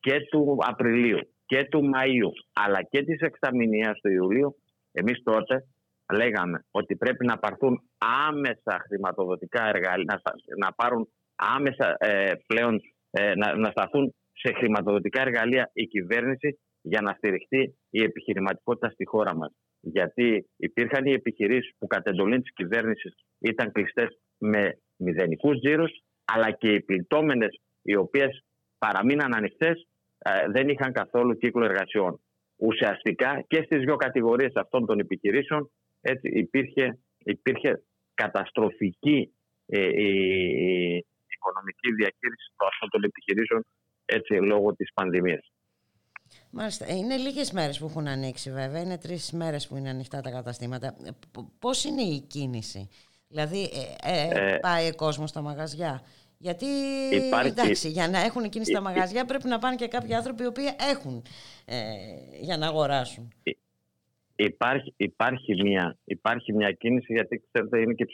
και 0.00 0.20
του 0.30 0.58
Απριλίου 0.60 1.18
και 1.46 1.64
του 1.70 1.90
Μαΐου 1.94 2.30
αλλά 2.52 2.82
και 2.82 3.02
της 3.02 3.20
εξαμηνίας 3.20 4.00
του 4.00 4.10
Ιουλίου 4.10 4.56
εμείς 4.92 5.22
τότε 5.22 5.64
λέγαμε 6.12 6.64
ότι 6.70 6.96
πρέπει 6.96 7.26
να 7.26 7.38
πάρθουν 7.38 7.82
άμεσα 8.28 8.84
χρηματοδοτικά 8.86 9.68
εργαλεία, 9.68 10.22
να, 10.58 10.72
πάρουν 10.72 11.08
άμεσα 11.36 11.96
ε, 11.98 12.32
πλέον 12.46 12.80
ε, 13.10 13.34
να, 13.34 13.56
να 13.56 13.70
σταθούν 13.70 14.14
σε 14.32 14.52
χρηματοδοτικά 14.54 15.20
εργαλεία 15.20 15.70
η 15.72 15.86
κυβέρνηση 15.86 16.58
για 16.80 17.00
να 17.00 17.12
στηριχτεί 17.12 17.78
η 17.90 18.02
επιχειρηματικότητα 18.02 18.90
στη 18.90 19.04
χώρα 19.06 19.34
μας. 19.36 19.52
Γιατί 19.80 20.50
υπήρχαν 20.56 21.06
οι 21.06 21.12
επιχειρήσεις 21.12 21.74
που 21.78 21.86
κατ' 21.86 22.06
εντολή 22.06 22.40
της 22.40 22.52
κυβέρνησης 22.52 23.14
ήταν 23.38 23.72
κλειστές 23.72 24.18
με 24.38 24.78
μηδενικούς 24.96 25.60
τζίρους 25.60 26.02
αλλά 26.24 26.50
και 26.50 26.72
οι 26.72 26.80
πληττόμενες 26.82 27.60
οι 27.82 27.96
οποίες 27.96 28.44
παραμείναν 28.78 29.34
ανοιχτές 29.34 29.88
ε, 30.18 30.50
δεν 30.50 30.68
είχαν 30.68 30.92
καθόλου 30.92 31.36
κύκλο 31.36 31.64
εργασιών. 31.64 32.20
Ουσιαστικά 32.56 33.44
και 33.46 33.62
στις 33.62 33.78
δύο 33.84 33.96
κατηγορίες 33.96 34.52
αυτών 34.54 34.86
των 34.86 34.98
επιχειρήσεων 34.98 35.70
έτσι, 36.00 36.28
υπήρχε, 36.28 36.98
υπήρχε 37.18 37.82
καταστροφική 38.14 39.34
ε, 39.66 39.88
η, 40.02 41.06
οικονομική 41.44 41.88
διαχείριση 42.00 42.46
αυτών 42.72 42.88
των 42.90 43.02
επιχειρήσεων 43.04 43.60
έτσι, 44.04 44.32
λόγω 44.34 44.74
της 44.74 44.92
πανδημίας. 44.92 45.52
Μάλιστα. 46.50 46.84
Ε, 46.88 46.94
είναι 46.94 47.16
λίγες 47.16 47.52
μέρες 47.52 47.78
που 47.78 47.86
έχουν 47.86 48.06
ανοίξει 48.06 48.50
βέβαια. 48.50 48.80
Είναι 48.80 48.98
τρεις 48.98 49.32
μέρες 49.32 49.68
που 49.68 49.76
είναι 49.76 49.88
ανοιχτά 49.88 50.20
τα 50.20 50.30
καταστήματα. 50.30 50.96
Πώς 51.58 51.84
είναι 51.84 52.02
η 52.02 52.20
κίνηση; 52.20 52.88
Δηλαδή 53.28 53.70
ε, 54.02 54.56
πάει 54.60 54.88
ο 54.88 54.94
κόσμος 54.94 55.30
στα 55.30 55.40
μαγαζιά; 55.40 56.02
Γιατί 56.38 56.66
Υπάρχει... 57.26 57.48
εντάξει, 57.48 57.88
για 57.88 58.08
να 58.08 58.18
έχουν 58.18 58.44
εκείνη 58.44 58.64
στα 58.64 58.80
μαγαζιά 58.80 59.24
πρέπει 59.24 59.48
να 59.48 59.58
πάνε 59.58 59.76
και 59.76 59.88
κάποιοι 59.88 60.14
άνθρωποι 60.14 60.42
οι 60.42 60.46
οποίοι 60.46 60.64
έχουν 60.90 61.22
ε, 61.64 61.76
για 62.40 62.56
να 62.56 62.66
αγοράσουν. 62.66 63.32
Υπάρχει, 64.36 64.94
υπάρχει, 64.96 65.62
μια, 65.62 65.98
υπάρχει 66.04 66.52
μια 66.52 66.72
κίνηση 66.72 67.12
γιατί 67.12 67.42
ξέρετε 67.52 67.80
είναι 67.80 67.94
και 67.94 68.04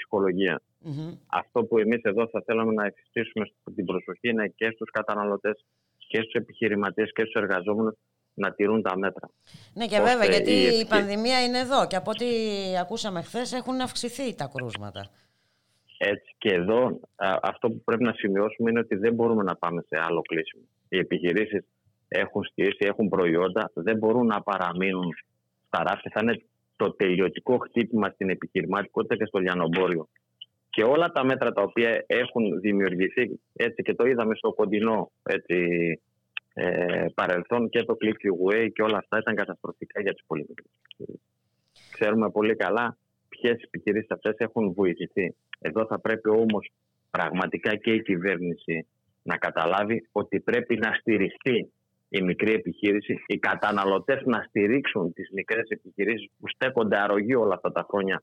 ψυχολογια 0.84 1.18
Αυτό 1.26 1.64
που 1.64 1.78
εμείς 1.78 2.00
εδώ 2.02 2.28
θα 2.28 2.42
θέλαμε 2.46 2.72
να 2.72 2.86
εφιστήσουμε 2.86 3.46
την 3.74 3.84
προσοχή 3.84 4.28
είναι 4.28 4.48
και 4.56 4.70
στους 4.74 4.90
καταναλωτές 4.90 5.64
και 6.08 6.20
στους 6.20 6.32
επιχειρηματίες 6.32 7.12
και 7.12 7.22
στους 7.22 7.42
εργαζόμενους 7.42 7.94
να 8.34 8.52
τηρούν 8.52 8.82
τα 8.82 8.98
μέτρα. 8.98 9.30
Ναι 9.74 9.86
και 9.86 9.98
βέβαια 9.98 10.24
γιατί 10.24 10.52
η 10.52 10.86
πανδημία 10.88 11.44
είναι 11.44 11.58
εδώ 11.58 11.86
και 11.86 11.96
από 11.96 12.10
ό,τι 12.10 12.26
ακούσαμε 12.80 13.22
χθες 13.22 13.52
έχουν 13.52 13.80
αυξηθεί 13.80 14.34
τα 14.34 14.50
κρούσματα. 14.54 15.10
Έτσι 15.98 16.34
και 16.38 16.52
εδώ 16.54 17.00
αυτό 17.42 17.70
που 17.70 17.82
πρέπει 17.84 18.02
να 18.02 18.12
σημειώσουμε 18.12 18.70
είναι 18.70 18.78
ότι 18.78 18.96
δεν 18.96 19.14
μπορούμε 19.14 19.42
να 19.42 19.56
πάμε 19.56 19.84
σε 19.88 20.00
άλλο 20.00 20.22
κλείσιμο. 20.22 20.64
Οι 20.88 20.98
επιχειρήσεις 20.98 21.64
έχουν 22.08 22.44
στήσει, 22.44 22.76
έχουν 22.78 23.08
προϊόντα, 23.08 23.70
δεν 23.74 23.98
μπορούν 23.98 24.26
να 24.26 24.42
παραμείνουν 24.42 25.14
στα 25.66 25.82
ράφια. 25.82 26.10
Θα 26.14 26.20
είναι 26.22 26.42
το 26.76 26.92
τελειωτικό 26.92 27.58
χτύπημα 27.58 28.08
στην 28.08 28.30
επιχειρηματικότητα 28.30 29.16
και 29.16 29.24
στο 29.24 29.38
λιανομπόριο. 29.38 30.08
Και 30.70 30.82
όλα 30.84 31.08
τα 31.12 31.24
μέτρα 31.24 31.52
τα 31.52 31.62
οποία 31.62 32.04
έχουν 32.06 32.60
δημιουργηθεί, 32.60 33.40
έτσι 33.52 33.82
και 33.82 33.94
το 33.94 34.06
είδαμε 34.06 34.34
στο 34.34 34.52
κοντινό 34.52 35.10
έτσι, 35.22 35.56
ε, 36.54 37.06
παρελθόν 37.14 37.68
και 37.68 37.82
το 37.84 37.96
Click 38.00 38.52
Way 38.52 38.68
και 38.72 38.82
όλα 38.82 38.98
αυτά 38.98 39.18
ήταν 39.18 39.34
καταστροφικά 39.34 40.00
για 40.00 40.12
τις 40.12 40.24
πολύ 40.26 40.46
Ξέρουμε 41.92 42.30
πολύ 42.30 42.56
καλά 42.56 42.96
ποιες 43.28 43.62
επιχειρήσεις 43.62 44.10
αυτές 44.10 44.34
έχουν 44.36 44.72
βοηθηθεί. 44.72 45.34
Εδώ 45.58 45.86
θα 45.86 46.00
πρέπει 46.00 46.28
όμως 46.28 46.70
πραγματικά 47.10 47.76
και 47.76 47.92
η 47.92 48.02
κυβέρνηση 48.02 48.86
να 49.22 49.36
καταλάβει 49.36 50.08
ότι 50.12 50.40
πρέπει 50.40 50.76
να 50.76 50.92
στηριχθεί 50.92 51.72
η 52.08 52.22
μικρή 52.22 52.52
επιχείρηση, 52.52 53.22
οι 53.26 53.38
καταναλωτές 53.38 54.22
να 54.24 54.44
στηρίξουν 54.48 55.12
τις 55.12 55.30
μικρές 55.30 55.68
επιχειρήσεις 55.68 56.30
που 56.38 56.48
στέκονται 56.48 56.98
αρρωγή 56.98 57.34
όλα 57.34 57.54
αυτά 57.54 57.72
τα 57.72 57.86
χρόνια 57.88 58.22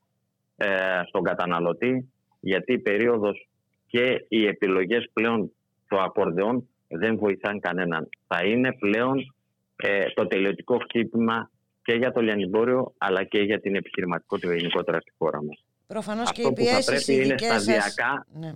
ε, 0.56 0.68
στον 1.08 1.24
καταναλωτή, 1.24 2.14
γιατί 2.40 2.74
η 2.74 2.80
περίοδος 2.80 3.48
και 3.88 4.26
οι 4.28 4.46
επιλογές 4.46 5.10
πλέον 5.14 5.52
το 5.88 5.98
ακορδεόν 5.98 6.68
δεν 6.88 7.18
βοηθάνε 7.18 7.60
κανέναν. 7.60 8.10
Θα 8.28 8.46
είναι 8.46 8.74
πλέον 8.74 9.34
ε, 9.76 10.06
το 10.14 10.28
τελειωτικό 10.28 10.78
χτύπημα 10.78 11.50
και 11.84 11.94
για 11.94 12.12
το 12.12 12.22
λιανιμπόριο 12.22 12.94
αλλά 12.98 13.24
και 13.24 13.40
για 13.40 13.60
την 13.60 13.76
επιχειρηματικότητα 13.76 14.56
γενικότερα 14.56 15.00
στη 15.00 15.12
χώρα 15.18 15.44
μας. 15.44 15.64
Προφανώς 15.88 16.30
Αυτό 16.30 16.42
και 16.42 16.48
οι 16.48 16.54
που 16.54 16.64
θα 16.72 16.84
πρέπει 16.92 17.14
είναι 17.26 17.38
σταδιακά, 17.38 18.26
Ναι. 18.40 18.52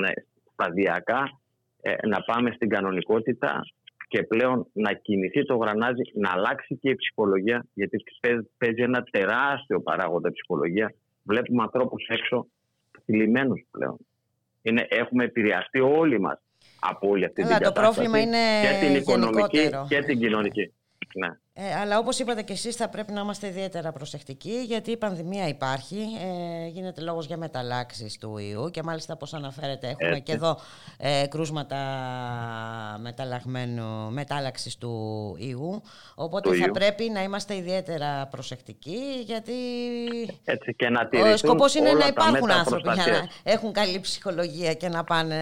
ναι, 0.00 0.08
σταδιακά 0.52 1.40
ε, 1.80 2.06
να 2.06 2.20
πάμε 2.22 2.50
στην 2.50 2.68
κανονικότητα 2.68 3.60
και 4.08 4.22
πλέον 4.22 4.66
να 4.72 4.92
κινηθεί 4.92 5.44
το 5.44 5.56
γρανάζι, 5.56 6.02
να 6.14 6.30
αλλάξει 6.32 6.76
και 6.76 6.90
η 6.90 6.94
ψυχολογία, 6.94 7.66
γιατί 7.74 7.96
παίζει- 8.20 8.48
παίζει 8.58 8.82
ένα 8.82 9.02
τεράστιο 9.10 9.80
παράγοντα 9.80 10.28
η 10.28 10.32
ψυχολογία. 10.32 10.94
Βλέπουμε 11.22 11.62
ανθρώπους 11.62 12.06
έξω 12.06 12.46
θλιμμένους 13.12 13.66
πλέον. 13.70 13.96
Είναι, 14.62 14.86
έχουμε 14.90 15.24
επηρεαστεί 15.24 15.80
όλοι 15.80 16.20
μας 16.20 16.38
από 16.80 17.08
όλη 17.08 17.24
αυτή 17.24 17.42
Καλά, 17.42 17.56
την 17.56 17.66
το 17.66 17.72
κατάσταση. 17.72 18.08
πρόβλημα 18.08 18.20
είναι 18.20 18.60
και 18.62 18.86
την 18.86 18.94
οικονομική 18.94 19.56
γενικότερο. 19.58 19.86
και 19.88 20.02
την 20.02 20.18
κοινωνική. 20.18 20.72
Ναι. 21.14 21.28
Ε, 21.60 21.74
αλλά 21.80 21.98
όπως 21.98 22.18
είπατε 22.18 22.42
και 22.42 22.52
εσείς 22.52 22.76
θα 22.76 22.88
πρέπει 22.88 23.12
να 23.12 23.20
είμαστε 23.20 23.46
ιδιαίτερα 23.46 23.92
προσεκτικοί 23.92 24.62
γιατί 24.66 24.90
η 24.90 24.96
πανδημία 24.96 25.48
υπάρχει, 25.48 25.96
ε, 26.64 26.66
γίνεται 26.68 27.00
λόγος 27.00 27.26
για 27.26 27.36
μεταλλάξεις 27.36 28.18
του 28.18 28.38
ιού 28.38 28.70
και 28.70 28.82
μάλιστα 28.82 29.12
όπως 29.14 29.34
αναφέρετε 29.34 29.86
έχουμε 29.86 30.08
Έτσι. 30.08 30.22
και 30.22 30.32
εδώ 30.32 30.58
ε, 30.98 31.26
κρούσματα 31.28 31.76
μεταλλαγμένου, 33.00 34.10
μετάλλαξης 34.10 34.76
του 34.78 34.90
ιού 35.38 35.82
οπότε 36.14 36.48
Του 36.50 36.56
θα 36.56 36.64
ιού. 36.66 36.72
πρέπει 36.72 37.10
να 37.10 37.22
είμαστε 37.22 37.56
ιδιαίτερα 37.56 38.26
προσεκτικοί 38.30 38.98
γιατί 39.24 39.52
Έτσι 40.44 40.74
και 40.74 40.88
να 40.88 41.00
ο 41.00 41.08
τηρηθούν 41.08 41.36
σκοπός 41.36 41.74
είναι 41.74 41.88
όλα 41.88 41.98
να 41.98 42.04
τα 42.04 42.08
υπάρχουν 42.08 42.32
μέτρα 42.40 42.54
άνθρωποι 42.54 42.82
για 42.82 42.92
προστασίας. 42.92 43.40
να 43.44 43.52
έχουν 43.52 43.72
καλή 43.72 44.00
ψυχολογία 44.00 44.74
και 44.74 44.88
να 44.88 45.04
πάνε 45.04 45.36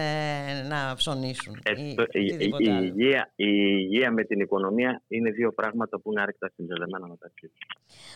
να 0.69 0.93
ψωνίσουν 0.95 1.59
Έτσι, 1.63 1.83
ή 1.83 1.95
το- 1.95 2.03
η, 2.11 2.19
η- 2.21 2.25
οτιδήποτε 2.33 2.63
η 2.63 2.69
άλλο. 2.69 2.85
υγεία, 2.85 3.31
η 3.35 3.45
υγεία 3.79 4.11
με 4.11 4.23
την 4.23 4.39
οικονομία 4.39 5.01
είναι 5.07 5.29
δύο 5.29 5.51
πράγματα 5.53 5.99
που 5.99 6.06
είναι 6.11 6.21
άρρηκτα 6.21 6.51
συνδεδεμένα 6.55 7.07
μεταξύ 7.07 7.47
τους. 7.47 7.67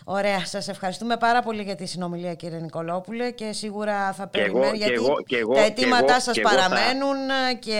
Ωραία, 0.05 0.45
σας 0.45 0.67
ευχαριστούμε 0.67 1.17
πάρα 1.17 1.41
πολύ 1.41 1.61
για 1.61 1.75
τη 1.75 1.85
συνομιλία 1.85 2.33
κύριε 2.35 2.59
Νικολόπουλε 2.59 3.31
και 3.31 3.51
σίγουρα 3.51 4.13
θα 4.13 4.29
Και 4.31 4.39
εγώ- 4.41 4.51
περιμένουμε 4.51 4.71
και 4.77 4.83
γιατί 4.83 4.93
εγώ- 4.93 5.21
και 5.25 5.37
εγώ- 5.37 5.53
τα 5.53 5.61
και 5.61 5.65
αιτήματά 5.67 6.05
εγώ- 6.11 6.19
σας 6.19 6.33
και 6.35 6.41
εγώ 6.41 6.49
θα- 6.49 6.55
παραμένουν 6.69 7.17
και 7.59 7.79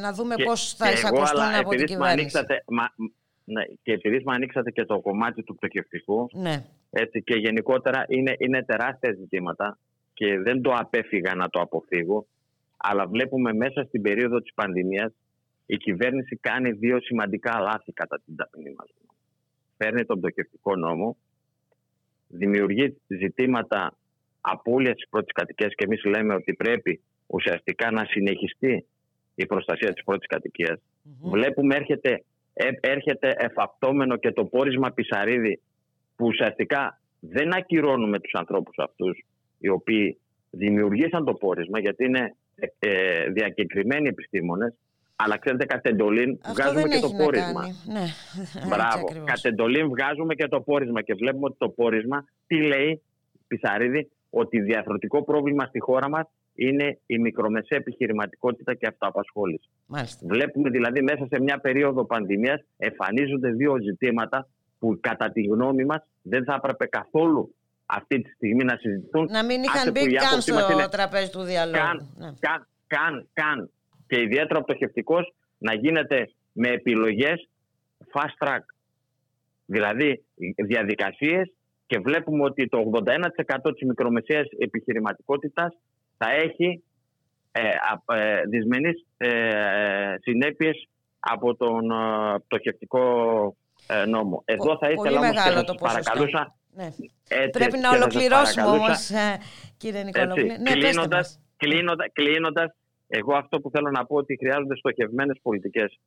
να 0.00 0.12
δούμε 0.12 0.34
Και- 0.34 0.44
πώς 0.44 0.74
θα 0.74 0.84
και 0.84 0.90
εγώ, 0.90 0.98
εισακουστούν 0.98 1.40
αλλά 1.40 1.58
από 1.58 1.68
την 1.70 1.78
επειδή 1.80 1.82
μου 1.96 1.98
κυβέρνηση. 1.98 2.36
ανοίξατε, 2.38 2.64
μα, 2.66 2.84
ναι, 3.44 3.62
και 3.82 3.92
επειδή 3.92 4.16
μου 4.24 4.32
ανοίξατε 4.32 4.70
και 4.70 4.84
το 4.84 5.00
κομμάτι 5.00 5.42
του 5.42 5.54
πτωχευτικού, 5.54 6.28
Ναι. 6.32 6.64
έτσι, 6.90 7.22
και 7.22 7.34
γενικότερα 7.34 8.04
είναι, 8.08 8.34
είναι 8.38 8.62
τεράστια 8.64 9.12
ζητήματα 9.12 9.78
και 10.14 10.38
δεν 10.38 10.62
το 10.62 10.72
απέφυγα 10.74 11.34
να 11.34 11.48
το 11.48 11.60
αποφύγω, 11.60 12.26
αλλά 12.76 13.06
βλέπουμε 13.06 13.52
μέσα 13.52 13.84
στην 13.84 14.02
περίοδο 14.02 14.40
της 14.40 14.54
πανδημίας 14.54 15.12
η 15.66 15.76
κυβέρνηση 15.76 16.36
κάνει 16.36 16.70
δύο 16.70 17.00
σημαντικά 17.00 17.60
λάθη 17.60 17.92
κατά 17.92 18.20
την 18.24 18.36
ταπεινή 18.36 18.74
μας. 18.78 18.88
Γνώμη. 19.82 19.90
Παίρνει 19.90 20.04
τον 20.04 20.18
πτωχευτικό 20.18 20.76
νόμο, 20.76 21.16
δημιουργεί 22.28 23.00
ζητήματα 23.06 23.96
απώλειας 24.40 24.94
της 24.94 25.08
πρώτης 25.08 25.32
κατοικίας 25.32 25.74
και 25.74 25.84
εμείς 25.84 26.04
λέμε 26.04 26.34
ότι 26.34 26.54
πρέπει 26.54 27.00
ουσιαστικά 27.26 27.90
να 27.90 28.04
συνεχιστεί 28.04 28.86
η 29.34 29.46
προστασία 29.46 29.92
της 29.92 30.04
πρώτης 30.04 30.26
κατοικίας. 30.26 30.80
Βλέπουμε 31.22 31.74
έρχεται, 31.74 32.24
ε, 32.52 32.68
έρχεται 32.80 33.34
εφαπτώμενο 33.38 34.16
και 34.16 34.32
το 34.32 34.44
πόρισμα 34.44 34.90
Πισαρίδη 34.90 35.60
που 36.16 36.26
ουσιαστικά 36.26 37.00
δεν 37.20 37.54
ακυρώνουμε 37.54 38.20
τους 38.20 38.32
ανθρώπους 38.34 38.78
αυτούς 38.78 39.24
οι 39.58 39.68
οποίοι 39.68 40.18
δημιουργήσαν 40.50 41.24
το 41.24 41.34
πόρισμα 41.34 41.80
γιατί 41.80 42.04
είναι 42.04 42.34
ε, 42.54 42.66
ε, 42.78 43.30
διακεκριμένοι 43.30 44.08
επιστήμονες 44.08 44.74
αλλά 45.24 45.38
ξέρετε 45.38 45.64
κατ' 45.64 45.86
εντολήν 45.86 46.38
Αυτό 46.42 46.52
βγάζουμε 46.54 46.80
δεν 46.80 46.90
και 46.90 46.96
έχει 46.96 47.06
το 47.06 47.12
να 47.12 47.24
πόρισμα. 47.24 47.60
κάνει. 47.60 47.76
Ναι, 47.86 48.04
έτσι 48.42 48.68
Μπράβο. 48.68 49.04
ακριβώς. 49.06 49.26
Κατ' 49.30 49.44
εντολήν 49.44 49.88
βγάζουμε 49.88 50.34
και 50.34 50.48
το 50.48 50.60
πόρισμα 50.60 51.02
και 51.02 51.14
βλέπουμε 51.14 51.44
ότι 51.44 51.56
το 51.58 51.68
πόρισμα 51.68 52.24
τι 52.46 52.56
λέει, 52.62 53.02
Πισαρίδη, 53.46 54.10
ότι 54.30 54.60
διαφορετικό 54.60 55.24
πρόβλημα 55.24 55.64
στη 55.66 55.80
χώρα 55.80 56.08
μας 56.08 56.26
είναι 56.54 56.98
η 57.06 57.18
μικρομεσαία 57.18 57.78
επιχειρηματικότητα 57.78 58.74
και 58.74 58.86
αυτοαπασχόληση. 58.86 59.68
Μάλιστα. 59.86 60.26
Βλέπουμε 60.28 60.70
δηλαδή 60.70 61.02
μέσα 61.02 61.26
σε 61.30 61.40
μια 61.40 61.58
περίοδο 61.58 62.04
πανδημίας 62.04 62.60
εμφανίζονται 62.76 63.50
δύο 63.50 63.76
ζητήματα 63.82 64.48
που 64.78 64.98
κατά 65.00 65.30
τη 65.30 65.42
γνώμη 65.42 65.84
μας 65.84 66.02
δεν 66.22 66.44
θα 66.44 66.54
έπρεπε 66.54 66.86
καθόλου 66.86 67.54
αυτή 67.86 68.20
τη 68.22 68.30
στιγμή 68.30 68.64
να 68.64 68.76
συζητηθούν. 68.76 69.28
Να 69.30 69.44
μην 69.44 69.60
Άσε 69.60 69.70
είχαν 69.74 69.92
που 69.92 70.00
μπει 70.04 70.10
η 70.10 70.14
καν 70.14 70.26
άποψή 70.26 70.52
μας 70.52 70.62
στο 70.62 70.72
είναι 70.72 70.88
τραπέζι 70.88 71.30
του 71.30 71.42
διαλόγου. 71.42 71.76
καν, 71.84 72.08
Ναι. 72.16 72.32
καν, 72.40 72.66
καν, 72.86 73.28
καν. 73.32 73.70
Και 74.12 74.20
ιδιαίτερα 74.20 74.58
ο 74.58 74.62
πτωχευτικός 74.62 75.32
να 75.58 75.74
γίνεται 75.74 76.30
με 76.52 76.68
επιλογές 76.68 77.48
fast 78.12 78.46
track. 78.46 78.60
Δηλαδή 79.66 80.24
διαδικασίες 80.66 81.52
και 81.86 81.98
βλέπουμε 81.98 82.44
ότι 82.44 82.68
το 82.68 82.78
81% 82.78 83.72
της 83.74 83.86
μικρομεσαίας 83.88 84.46
επιχειρηματικότητας 84.58 85.76
θα 86.18 86.30
έχει 86.30 86.82
ε, 87.52 87.60
α- 87.68 88.16
ε, 88.18 88.42
δυσμενείς 88.48 89.04
ε, 89.16 89.28
ε, 89.28 90.16
συνέπειες 90.20 90.88
από 91.20 91.54
τον 91.54 91.90
ε, 91.90 92.38
πτωχευτικό 92.46 93.02
ε, 93.86 94.04
νόμο. 94.06 94.42
Εδώ 94.44 94.78
θα 94.78 94.86
Πολύ 94.86 94.92
ήθελα 94.92 95.18
όμως 95.18 95.30
και 95.30 95.36
μεγάλο 95.36 95.56
να 95.56 95.64
το 95.64 95.72
σας 95.72 95.80
ποσοστό. 95.80 96.02
παρακαλούσα 96.10 96.54
Ναι. 96.74 96.84
έτσι, 96.84 97.50
Πρέπει 97.50 97.78
να 97.78 97.78
και 97.78 97.86
θα 97.86 97.92
σας 97.92 98.00
ολοκληρώσουμε 98.00 98.62
παρακαλούσα- 98.64 98.84
όμως, 98.86 99.10
ε, 99.10 99.38
κύριε 99.76 100.02
Νικολόπουλε. 100.02 100.46
έτσι, 100.52 100.62
Ναι, 100.62 100.70
πέστε 100.72 100.88
κλείνοντας, 100.88 101.10
μας. 101.26 101.40
κλείνοντα, 101.56 102.10
κλείνοντας, 102.12 102.74
εγώ 103.18 103.34
αυτό 103.36 103.60
που 103.60 103.70
θέλω 103.70 103.90
να 103.90 104.06
πω 104.06 104.16
ότι 104.16 104.36
χρειάζονται 104.40 104.76
στοχευμένες 104.76 105.38
πολιτικές 105.42 105.98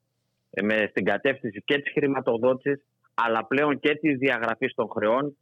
ε, 0.49 0.61
με, 0.61 0.87
στην 0.89 1.05
κατεύθυνση 1.05 1.61
και 1.65 1.77
της 1.77 1.91
χρηματοδότησης 1.91 2.83
αλλά 3.13 3.45
πλέον 3.45 3.79
και 3.79 3.95
της 3.95 4.17
διαγραφής 4.17 4.73
των 4.73 4.87
χρεών 4.89 5.37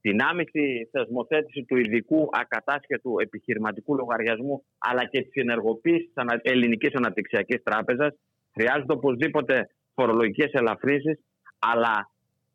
την 0.00 0.22
άμεση 0.22 0.88
θεσμοθέτηση 0.90 1.64
του 1.64 1.76
ειδικού 1.76 2.28
ακατάσχετου 2.32 3.14
επιχειρηματικού 3.18 3.94
λογαριασμού 3.94 4.64
αλλά 4.78 5.04
και 5.04 5.22
της 5.22 5.42
ενεργοποίησης 5.42 6.06
της 6.06 6.14
ανα- 6.14 6.40
ελληνικής 6.42 6.94
αναπτυξιακής 6.94 7.62
τράπεζας 7.62 8.14
χρειάζονται 8.52 8.92
οπωσδήποτε 8.92 9.70
φορολογικές 9.94 10.52
ελαφρύσεις 10.52 11.20
αλλά 11.58 12.10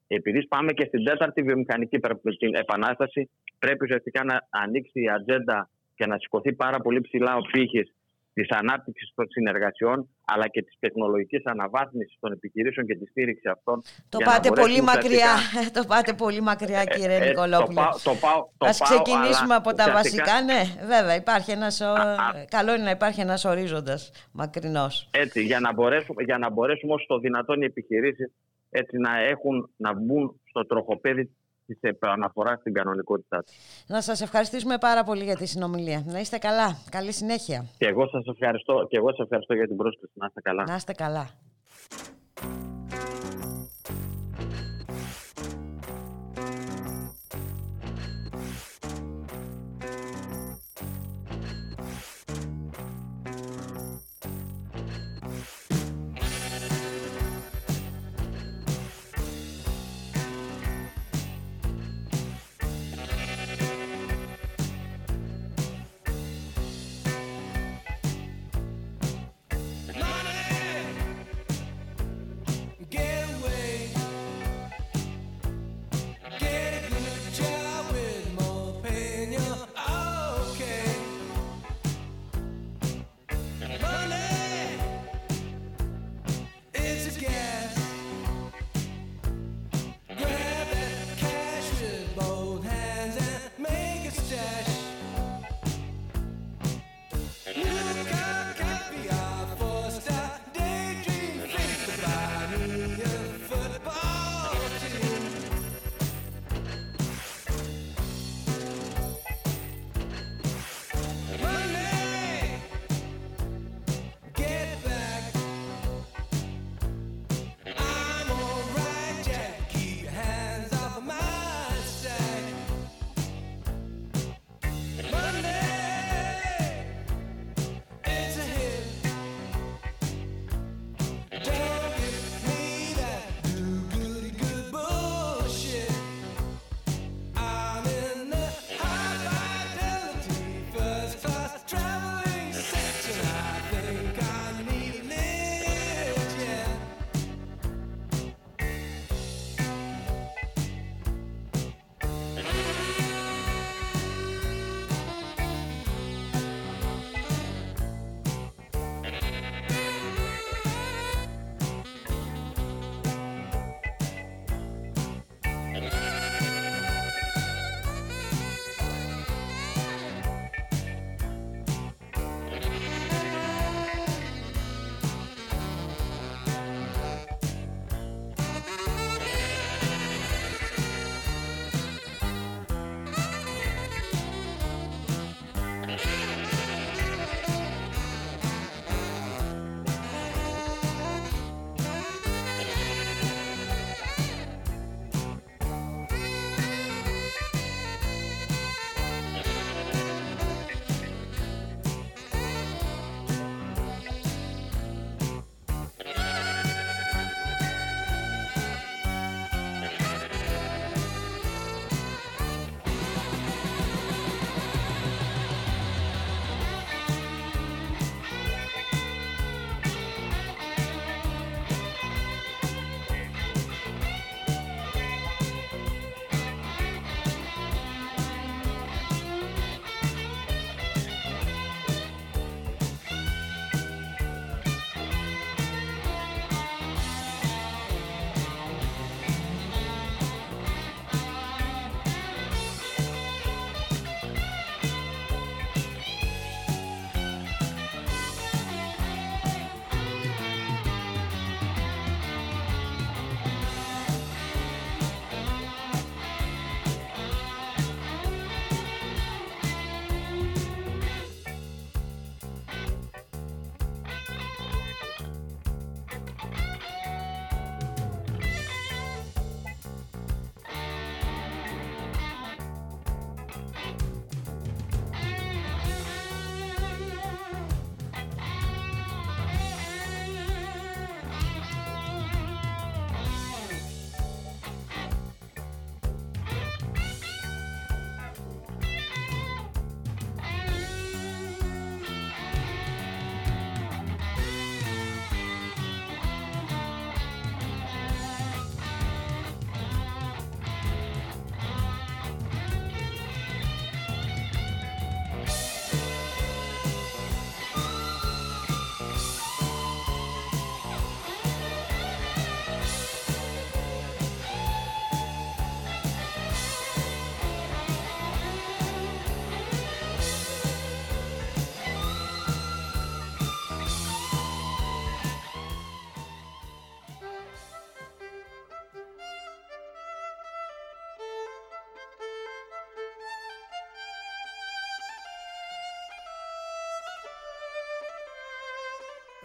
επειδή 0.07 0.47
πάμε 0.47 0.71
και 0.71 0.85
στην 0.85 1.03
τέταρτη 1.03 1.41
βιομηχανική 1.41 1.95
υπερ- 1.95 2.37
την 2.37 2.55
επανάσταση, 2.55 3.29
πρέπει 3.59 3.83
ουσιαστικά 3.83 4.23
να 4.23 4.47
ανοίξει 4.49 5.01
η 5.01 5.09
ατζέντα 5.09 5.69
και 5.95 6.05
να 6.05 6.17
σηκωθεί 6.17 6.53
πάρα 6.53 6.79
πολύ 6.79 7.01
ψηλά 7.01 7.35
ο 7.35 7.41
πύχης 7.51 7.93
της 8.33 8.49
ανάπτυξης 8.49 9.11
των 9.15 9.25
συνεργασιών, 9.29 10.09
αλλά 10.25 10.47
και 10.47 10.61
της 10.63 10.75
τεχνολογικής 10.79 11.45
αναβάθμισης 11.45 12.17
των 12.19 12.31
επιχειρήσεων 12.31 12.85
και 12.87 12.95
τη 12.95 13.05
στήριξη 13.05 13.47
αυτών. 13.49 13.81
Το 14.09 14.17
για 14.17 14.25
να 14.25 14.31
πάτε 14.31 14.49
πολύ 14.49 14.59
μπορέσουμε 14.61 14.91
μακριά, 14.91 15.31
ουσιαστικά- 15.35 15.71
το 15.81 15.87
πάτε 15.87 16.13
πολύ 16.13 16.41
μακριά 16.41 16.83
κύριε 16.83 17.15
ε, 17.17 17.27
Νικολόπουλε. 17.27 17.73
το 17.75 17.81
πάω- 17.81 18.01
το 18.03 18.13
πάω- 18.21 18.45
το 18.57 18.65
Ας 18.65 18.77
πάω, 18.77 18.87
ξεκινήσουμε 18.89 19.43
αλλά 19.53 19.55
από 19.55 19.73
τα 19.73 19.83
ουσιαστικά- 19.87 20.25
βασικά. 20.25 20.43
Ναι, 20.51 20.61
βέβαια, 20.93 21.15
υπάρχει 21.15 21.51
ένας, 21.51 21.81
ο... 21.81 21.93
καλό 22.49 22.73
είναι 22.75 22.83
να 22.83 22.89
υπάρχει 22.99 23.21
ένας 23.21 23.45
ορίζοντας 23.45 24.11
μακρινός. 24.31 25.09
Έτσι, 25.11 25.41
για 25.43 25.59
να 25.59 25.73
μπορέσουμε, 25.73 26.23
για 26.23 26.37
να 26.37 26.49
μπορέσουμε 26.49 26.93
όσο 26.93 27.05
το 27.07 27.17
δυνατόν 27.19 27.61
οι 27.61 27.65
επιχειρήσεις 27.65 28.31
έτσι 28.69 28.97
να, 28.97 29.17
έχουν, 29.19 29.69
να 29.77 29.93
μπουν 29.93 30.41
στο 30.49 30.65
τροχοπέδι 30.65 31.35
της 31.69 31.89
επαναφοράς 31.89 32.59
στην 32.59 32.73
κανονικότητά 32.73 33.37
του. 33.43 33.51
Να 33.87 34.01
σας 34.01 34.21
ευχαριστήσουμε 34.21 34.77
πάρα 34.77 35.03
πολύ 35.03 35.23
για 35.23 35.35
τη 35.35 35.45
συνομιλία. 35.45 36.03
Να 36.05 36.19
είστε 36.19 36.37
καλά. 36.37 36.77
Καλή 36.89 37.11
συνέχεια. 37.11 37.65
Και 37.77 37.87
εγώ 37.87 38.07
σας 38.07 38.25
ευχαριστώ, 38.25 38.87
και 38.89 38.97
εγώ 38.97 39.09
σας 39.09 39.19
ευχαριστώ 39.19 39.53
για 39.53 39.67
την 39.67 39.75
πρόσκληση. 39.75 40.13
Να 40.13 40.25
είστε 40.25 40.41
καλά. 40.41 40.63
Να 40.63 40.75
είστε 40.75 40.93
καλά. 40.93 41.29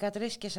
13 0.00 0.30
και 0.38 0.50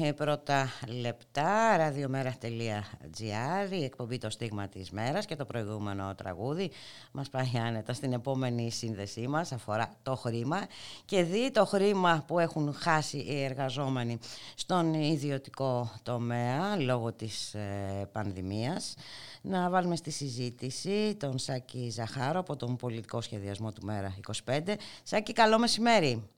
46 0.00 0.14
πρώτα 0.16 0.68
λεπτά, 1.00 1.76
radiomera.gr, 1.78 3.70
η 3.72 3.84
εκπομπή 3.84 4.18
το 4.18 4.30
στίγμα 4.30 4.68
της 4.68 4.90
μέρας 4.90 5.26
και 5.26 5.36
το 5.36 5.44
προηγούμενο 5.44 6.14
τραγούδι 6.14 6.70
μας 7.12 7.28
πάει 7.28 7.50
άνετα 7.66 7.92
στην 7.92 8.12
επόμενη 8.12 8.70
σύνδεσή 8.70 9.28
μας, 9.28 9.52
αφορά 9.52 9.94
το 10.02 10.16
χρήμα 10.16 10.66
και 11.04 11.22
δει 11.22 11.50
το 11.50 11.64
χρήμα 11.64 12.24
που 12.26 12.38
έχουν 12.38 12.74
χάσει 12.74 13.18
οι 13.18 13.42
εργαζόμενοι 13.42 14.18
στον 14.54 14.94
ιδιωτικό 14.94 15.90
τομέα 16.02 16.76
λόγω 16.76 17.12
της 17.12 17.54
ε, 17.54 18.08
πανδημίας. 18.12 18.94
Να 19.42 19.70
βάλουμε 19.70 19.96
στη 19.96 20.10
συζήτηση 20.10 21.16
τον 21.18 21.38
Σάκη 21.38 21.90
Ζαχάρο 21.90 22.38
από 22.38 22.56
τον 22.56 22.76
πολιτικό 22.76 23.20
σχεδιασμό 23.20 23.72
του 23.72 23.86
Μέρα 23.86 24.14
25. 24.44 24.74
Σάκη, 25.02 25.32
καλό 25.32 25.58
μεσημέρι. 25.58 26.28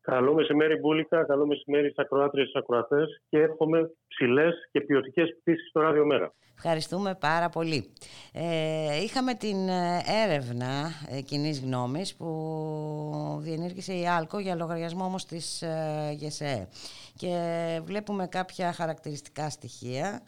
Καλό 0.00 0.34
μεσημέρι, 0.34 0.76
Μπούλικα. 0.76 1.24
Καλό 1.24 1.46
μεσημέρι 1.46 1.84
στις 1.84 1.98
ακροάτριες 1.98 2.50
και 2.52 2.58
ακροατές. 2.58 3.22
Και 3.28 3.38
εύχομαι 3.38 3.90
ψηλές 4.08 4.68
και 4.72 4.80
ποιοτικές 4.80 5.36
πτήσεις 5.40 5.68
στο 5.68 5.80
ράδιο 5.80 6.06
μέρα. 6.06 6.32
Ευχαριστούμε 6.62 7.14
πάρα 7.20 7.48
πολύ. 7.48 7.92
Ε, 8.32 9.02
είχαμε 9.02 9.34
την 9.34 9.68
ε, 9.68 10.02
έρευνα 10.24 10.90
ε, 11.08 11.20
κοινής 11.20 11.60
γνώμης 11.60 12.16
που 12.16 13.38
διενήργησε 13.40 13.92
η 13.92 14.08
ΑΛΚΟ 14.08 14.38
για 14.38 14.54
λογαριασμό 14.54 15.04
όμως 15.04 15.24
της 15.24 15.62
ε, 15.62 16.16
ΓΕΣΕ. 16.18 16.68
Και 17.16 17.34
βλέπουμε 17.84 18.26
κάποια 18.26 18.72
χαρακτηριστικά 18.72 19.50
στοιχεία. 19.50 20.22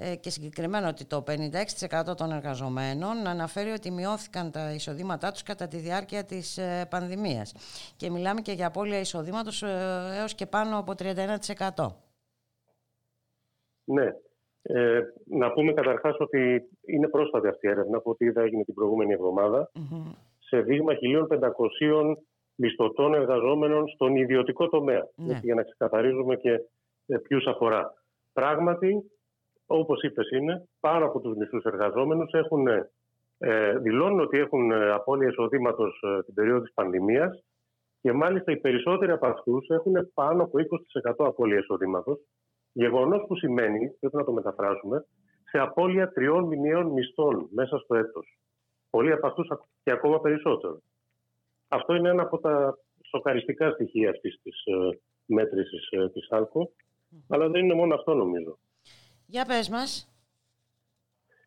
Ε, 0.00 0.16
και 0.16 0.30
συγκεκριμένα 0.30 0.88
ότι 0.88 1.04
το 1.04 1.24
56% 1.26 2.16
των 2.16 2.32
εργαζομένων 2.32 3.26
αναφέρει 3.26 3.70
ότι 3.70 3.90
μειώθηκαν 3.90 4.50
τα 4.50 4.72
εισοδήματά 4.74 5.30
τους 5.30 5.42
κατά 5.42 5.66
τη 5.68 5.76
διάρκεια 5.76 6.24
της 6.24 6.58
ε, 6.58 6.86
πανδημίας. 6.90 7.54
Και 7.96 8.10
μιλάμε 8.10 8.40
και 8.40 8.52
για 8.52 8.66
απώλεια 8.66 9.00
εισοδήματος 9.00 9.62
ε, 9.62 9.66
έως 10.20 10.34
και 10.34 10.46
πάνω 10.46 10.78
από 10.78 10.92
31%. 10.98 11.86
Ναι. 13.84 14.12
Ε, 14.62 15.00
να 15.24 15.52
πούμε 15.52 15.72
καταρχάς 15.72 16.16
ότι 16.18 16.68
είναι 16.86 17.08
πρόσφατη 17.08 17.48
αυτή 17.48 17.66
η 17.66 17.70
έρευνα 17.70 18.00
που 18.00 18.16
είδα 18.18 18.42
έγινε 18.42 18.64
την 18.64 18.74
προηγούμενη 18.74 19.16
σε 20.38 20.60
δείγμα 20.60 20.92
1.500 21.28 22.16
μισθωτών 22.54 23.14
εργαζόμενων 23.14 23.88
στον 23.88 24.16
ιδιωτικό 24.16 24.68
τομέα. 24.68 25.08
Ναι. 25.14 25.40
Για 25.42 25.54
να 25.54 25.62
ξεκαθαρίζουμε 25.62 26.36
και 26.36 26.60
ποιους 27.22 27.46
αφορά. 27.46 27.94
Πράγματι, 28.32 29.10
Όπως 29.70 30.02
είπες, 30.02 30.30
είναι 30.30 30.68
πάνω 30.80 31.06
από 31.06 31.20
του 31.20 31.36
μισού 31.38 31.60
εργαζόμενους 31.64 32.32
έχουν, 32.32 32.66
ε, 33.38 33.78
δηλώνουν 33.78 34.20
ότι 34.20 34.38
έχουν 34.38 34.70
ε, 34.70 34.90
απώλεια 34.90 35.28
εισοδήματος 35.28 36.02
ε, 36.02 36.22
την 36.22 36.34
περίοδο 36.34 36.60
της 36.60 36.72
πανδημίας 36.74 37.42
και 38.00 38.12
μάλιστα 38.12 38.52
οι 38.52 38.56
περισσότεροι 38.56 39.12
από 39.12 39.26
αυτούς 39.26 39.68
έχουν 39.68 40.12
πάνω 40.14 40.42
από 40.42 40.58
20% 41.02 41.12
απώλεια 41.16 41.58
εισοδήματος. 41.58 42.18
Γεγονός 42.72 43.24
που 43.26 43.36
σημαίνει, 43.36 43.90
πρέπει 44.00 44.16
να 44.16 44.24
το 44.24 44.32
μεταφράσουμε, 44.32 45.06
σε 45.44 45.58
απώλεια 45.58 46.12
τριών 46.12 46.44
μηνιαίων 46.44 46.86
μισθών 46.86 47.48
μέσα 47.50 47.78
στο 47.78 47.94
έτος. 47.94 48.38
Πολλοί 48.90 49.12
από 49.12 49.26
αυτούς 49.26 49.48
και 49.82 49.90
ακόμα 49.90 50.20
περισσότερο. 50.20 50.80
Αυτό 51.68 51.94
είναι 51.94 52.08
ένα 52.08 52.22
από 52.22 52.38
τα 52.38 52.78
σοκαριστικά 53.02 53.70
στοιχεία 53.70 54.10
αυτής 54.10 54.40
της 54.42 54.64
ε, 54.64 54.98
μέτρησης 55.26 55.88
ε, 55.90 56.08
της 56.08 56.30
ΑΛΚΟ. 56.30 56.70
Αλλά 57.28 57.48
δεν 57.48 57.64
είναι 57.64 57.74
μόνο 57.74 57.94
αυτό 57.94 58.14
νομίζω. 58.14 58.58
Για 59.30 59.44
πες 59.44 59.68
μας. 59.68 60.12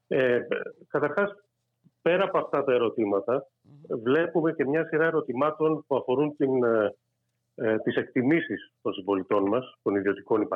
Ε, 0.07 0.39
καταρχάς, 0.87 1.31
πέρα 2.01 2.23
από 2.23 2.37
αυτά 2.37 2.63
τα 2.63 2.73
ερωτήματα, 2.73 3.47
βλέπουμε 4.03 4.53
και 4.53 4.65
μια 4.65 4.85
σειρά 4.85 5.05
ερωτημάτων 5.05 5.83
που 5.87 5.95
αφορούν 5.95 6.35
την, 6.35 6.63
ε, 6.63 6.95
ε 7.55 7.77
τις 7.77 7.95
εκτιμήσεις 7.95 8.71
των 8.81 8.93
συμπολιτών 8.93 9.47
μας, 9.47 9.77
των 9.81 9.95
ιδιωτικών 9.95 10.47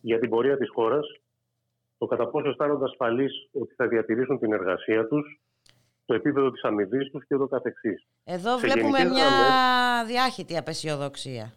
για 0.00 0.18
την 0.18 0.30
πορεία 0.30 0.56
της 0.56 0.70
χώρας, 0.70 1.06
το 1.98 2.06
κατά 2.06 2.28
πόσο 2.28 2.48
αισθάνονται 2.48 2.84
ασφαλείς 2.84 3.48
ότι 3.52 3.74
θα 3.74 3.88
διατηρήσουν 3.88 4.38
την 4.38 4.52
εργασία 4.52 5.06
τους, 5.06 5.40
το 6.06 6.14
επίπεδο 6.14 6.50
της 6.50 6.62
αμοιβής 6.62 7.10
τους 7.10 7.26
και 7.26 7.36
το 7.36 7.46
καθεξής. 7.46 8.06
Εδώ 8.24 8.56
βλέπουμε 8.56 9.04
μια 9.04 9.28
διάχυτη 10.06 10.56
απεσιοδοξία. 10.56 11.52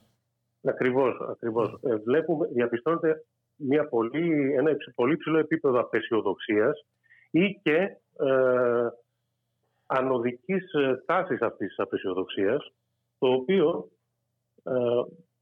Ακριβώς, 0.64 1.28
ακριβώς. 1.30 1.80
Ε, 1.84 1.96
βλέπουμε, 1.96 2.48
διαπιστώνεται 2.48 3.26
μια 3.60 3.88
πολύ, 3.88 4.54
ένα 4.54 4.72
πολύ 4.96 5.18
ψηλό 5.18 5.38
επίπεδο 5.38 5.80
απεσιοδοξίας 5.80 6.86
ή 7.32 7.60
και 7.64 7.78
ε, 8.20 8.88
ανωδικής 9.86 10.74
ε, 10.74 11.04
τάσης 11.06 11.42
αυτής 11.42 11.68
της 11.68 11.80
απεσιοδοξίας, 11.80 12.74
το 13.20 13.28
οποίο 13.28 13.90
ε, 14.64 14.72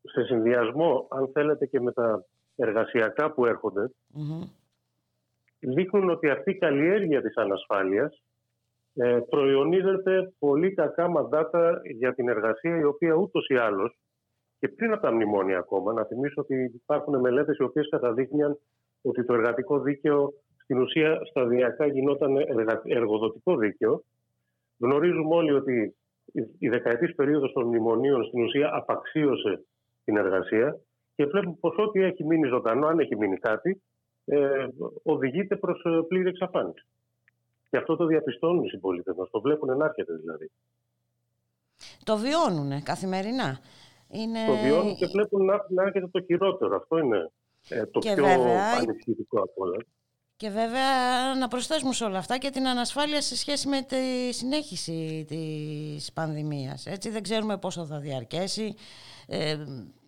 σε 0.02 0.24
συνδυασμό, 0.24 1.08
αν 1.10 1.30
θέλετε, 1.34 1.66
και 1.66 1.80
με 1.80 1.92
τα 1.92 2.26
εργασιακά 2.56 3.32
που 3.32 3.46
ερχονται 3.46 3.92
δείχνουν 5.60 6.10
ότι 6.10 6.30
αυτή 6.30 6.52
η 6.52 6.58
καλλιέργεια 6.58 7.22
της 7.22 7.36
ανασφάλειας 7.36 8.22
ε, 8.94 9.20
προϊονίζεται 9.30 10.34
πολύ 10.40 10.74
κακά 10.74 11.08
μαντάτα 11.08 11.82
για 11.98 12.14
την 12.14 12.30
εργασία, 12.30 12.78
η 12.78 12.84
οποία 12.84 13.14
ούτως 13.14 13.48
ή 13.48 13.56
άλλως 13.56 13.98
και 14.60 14.68
πριν 14.68 14.92
από 14.92 15.02
τα 15.02 15.12
μνημόνια 15.12 15.58
ακόμα, 15.58 15.94
να 15.94 16.06
θυμίσω 16.06 16.42
ότι 16.42 16.72
υπάρχουν 16.74 17.20
μελέτες 17.20 17.58
οι 17.58 17.64
οποίες 17.64 17.90
καταδείχνουν 17.90 18.60
ότι 19.02 19.26
το 19.26 19.34
εργατικό 19.34 19.80
δίκαιο 19.80 20.34
στην 20.64 20.82
ουσία 20.82 21.22
σταδιακά 21.30 21.86
γινόταν 21.86 22.38
εργοδοτικό 22.84 23.58
δίκαιο. 23.58 24.04
Γνωρίζουμε 24.80 25.36
όλοι 25.36 25.52
ότι 25.52 25.96
η 26.60 26.70
δεκαετής 26.70 27.16
περίοδος 27.16 27.52
των 27.54 27.66
μνημονίων 27.66 28.24
στην 28.24 28.44
ουσία 28.44 28.70
απαξίωσε 28.74 29.66
την 30.04 30.18
εργασία 30.18 30.80
και 31.16 31.26
βλέπουμε 31.26 31.58
πως 31.60 31.76
ό,τι 31.78 32.04
έχει 32.04 32.24
μείνει 32.24 32.48
ζωντανό, 32.48 32.88
αν 32.88 33.00
έχει 33.00 33.16
μείνει 33.16 33.38
κάτι, 33.38 33.82
ε, 34.26 34.68
οδηγείται 35.04 35.56
προς 35.56 35.84
ε, 35.86 36.02
πλήρη 36.08 36.30
εξαφάνιση. 36.30 36.86
Και 37.70 37.78
αυτό 37.78 37.96
το 37.96 38.06
διαπιστώνουν 38.06 38.64
οι 38.64 38.70
συμπολίτες 38.70 39.16
μας, 39.16 39.30
το 39.30 39.42
βλέπουν 39.42 39.78
να 39.78 39.86
έρχεται 39.86 40.14
δηλαδή. 40.14 40.52
Το 42.04 42.18
βιώνουν 42.18 42.84
καθημερινά. 42.84 43.60
Είναι... 44.10 44.40
Το 44.48 44.54
βιώνουν 44.54 44.96
και 44.96 45.06
βλέπουν 45.06 45.46
να, 45.46 45.66
να 45.70 45.84
έρχεται 45.84 46.08
το 46.08 46.22
χειρότερο. 46.22 46.76
Αυτό 46.76 46.98
είναι 46.98 47.32
ε, 47.70 47.86
το 47.86 48.00
πιο 48.00 48.16
βέβαια, 48.16 48.74
ανησυχητικό 48.78 49.40
από 49.42 49.54
όλα. 49.56 49.78
Και 50.36 50.50
βέβαια 50.50 51.36
να 51.40 51.48
προσθέσουμε 51.48 51.94
σε 51.94 52.04
όλα 52.04 52.18
αυτά 52.18 52.38
και 52.38 52.50
την 52.50 52.68
ανασφάλεια 52.68 53.22
σε 53.22 53.36
σχέση 53.38 53.68
με 53.68 53.82
τη 53.82 54.34
συνέχιση 54.34 55.26
της 55.28 56.14
πανδημίας. 56.14 56.86
Έτσι 56.86 57.10
δεν 57.10 57.24
ξέρουμε 57.24 57.58
πόσο 57.58 57.86
θα 57.86 58.00
διαρκέσει. 58.00 58.76
Ε, 59.28 59.56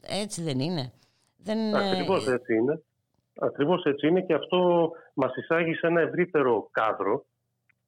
έτσι 0.02 0.42
δεν 0.44 0.60
είναι. 0.60 0.94
Δεν... 1.38 1.76
Ακριβώς 1.76 2.28
έτσι 2.28 2.56
είναι. 2.56 2.84
Ακριβώς 3.40 3.84
έτσι 3.84 4.08
είναι 4.08 4.22
και 4.22 4.34
αυτό 4.34 4.92
μας 5.14 5.36
εισάγει 5.36 5.74
σε 5.74 5.88
ένα 5.88 6.02
ευρύτερο 6.02 6.70
κάδρο, 6.72 7.26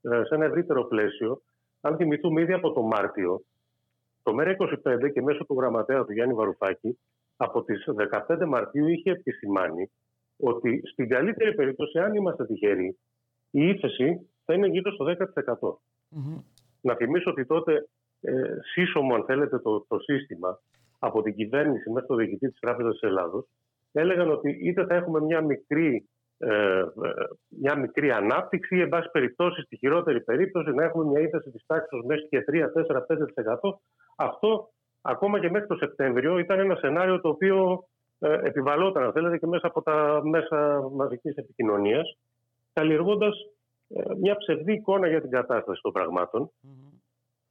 ε, 0.01 0.23
σε 0.23 0.35
ένα 0.35 0.45
ευρύτερο 0.45 0.83
πλαίσιο. 0.87 1.41
Αν 1.81 1.95
θυμηθούμε 1.95 2.41
ήδη 2.41 2.53
από 2.53 2.71
το 2.71 2.81
Μάρτιο, 2.81 3.41
το 4.23 4.35
ΜΕΡΑ25 4.39 5.11
και 5.13 5.21
μέσω 5.21 5.45
του 5.45 5.55
γραμματέα 5.59 6.05
του 6.05 6.13
Γιάννη 6.13 6.33
Βαρουφάκη 6.33 6.99
από 7.37 7.63
τις 7.63 7.87
15 8.27 8.45
Μαρτίου 8.47 8.87
είχε 8.87 9.11
επισημάνει 9.11 9.91
ότι 10.37 10.81
στην 10.91 11.09
καλύτερη 11.09 11.55
περίπτωση, 11.55 11.99
αν 11.99 12.13
είμαστε 12.15 12.45
τυχεροί, 12.45 12.97
η 13.51 13.67
ύφεση 13.67 14.29
θα 14.45 14.53
είναι 14.53 14.67
γύρω 14.67 14.91
στο 14.91 15.05
10%. 15.05 15.15
mm 16.15 16.43
Να 16.81 16.95
θυμίσω 16.95 17.29
ότι 17.31 17.45
τότε 17.45 17.87
ε, 18.21 18.31
σύσσωμο, 18.73 19.15
αν 19.15 19.23
θέλετε, 19.23 19.59
το, 19.59 19.85
το 19.87 19.99
σύστημα 19.99 20.59
από 20.99 21.21
την 21.21 21.35
κυβέρνηση 21.35 21.89
μέχρι 21.89 22.07
το 22.07 22.15
διοικητή 22.15 22.49
της 22.49 22.59
Τράπεζας 22.59 22.91
της 22.91 23.01
Ελλάδος 23.01 23.45
έλεγαν 23.91 24.31
ότι 24.31 24.49
είτε 24.61 24.85
θα 24.85 24.95
έχουμε 24.95 25.21
μια 25.21 25.41
μικρή 25.41 26.09
ε, 26.43 26.79
ε, 26.79 26.83
μια 27.49 27.75
μικρή 27.75 28.11
ανάπτυξη 28.11 28.75
ή, 28.75 28.81
εν 28.81 28.89
πάση 28.89 29.09
περιπτώσει, 29.11 29.61
στη 29.61 29.77
χειρότερη 29.77 30.21
περίπτωση, 30.21 30.71
να 30.71 30.83
έχουμε 30.83 31.05
μια 31.05 31.19
ύφεση 31.19 31.49
της 31.49 31.65
τάξης 31.65 32.01
μέχρι 32.05 32.27
και 32.27 32.43
3, 32.47 32.71
4, 32.71 33.05
5%. 33.07 33.79
Αυτό 34.23 34.69
ακόμα 35.01 35.39
και 35.39 35.49
μέχρι 35.49 35.67
το 35.67 35.75
Σεπτέμβριο 35.75 36.37
ήταν 36.37 36.59
ένα 36.59 36.75
σενάριο 36.75 37.21
το 37.21 37.29
οποίο 37.29 37.87
ε, 38.19 38.33
επιβαλόταν, 38.33 39.03
αν 39.03 39.11
θέλετε, 39.11 39.37
και 39.37 39.47
μέσα 39.47 39.67
από 39.67 39.81
τα 39.81 40.21
μέσα 40.23 40.89
μαζικής 40.91 41.35
επικοινωνίας, 41.35 42.17
καλλιεργώντας 42.73 43.35
ε, 43.87 44.01
μια 44.19 44.37
ψευδή 44.37 44.73
εικόνα 44.73 45.07
για 45.07 45.21
την 45.21 45.29
κατάσταση 45.29 45.81
των 45.81 45.91
πραγμάτων. 45.91 46.51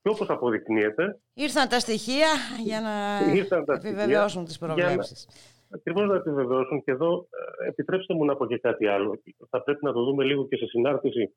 Και 0.03 0.09
όπως 0.09 0.31
αποδεικνύεται. 0.31 1.21
Ήρθαν 1.35 1.69
τα 1.69 1.79
στοιχεία 1.79 2.29
για 2.65 2.81
να 2.81 3.75
επιβεβαιώσουν 3.75 4.45
τις 4.45 4.59
προβλέψεις 4.59 5.27
ακριβώς 5.71 6.09
να 6.09 6.15
επιβεβαιώσουν. 6.15 6.83
Και 6.85 6.91
εδώ 6.91 7.29
ε, 7.63 7.69
επιτρέψτε 7.69 8.15
μου 8.15 8.25
να 8.25 8.37
πω 8.37 8.47
και 8.47 8.59
κάτι 8.59 8.87
άλλο. 8.87 9.21
Θα 9.51 9.63
πρέπει 9.63 9.85
να 9.85 9.93
το 9.93 10.05
δούμε 10.05 10.25
λίγο 10.25 10.47
και 10.49 10.57
σε 10.57 10.67
συνάρτηση 10.67 11.35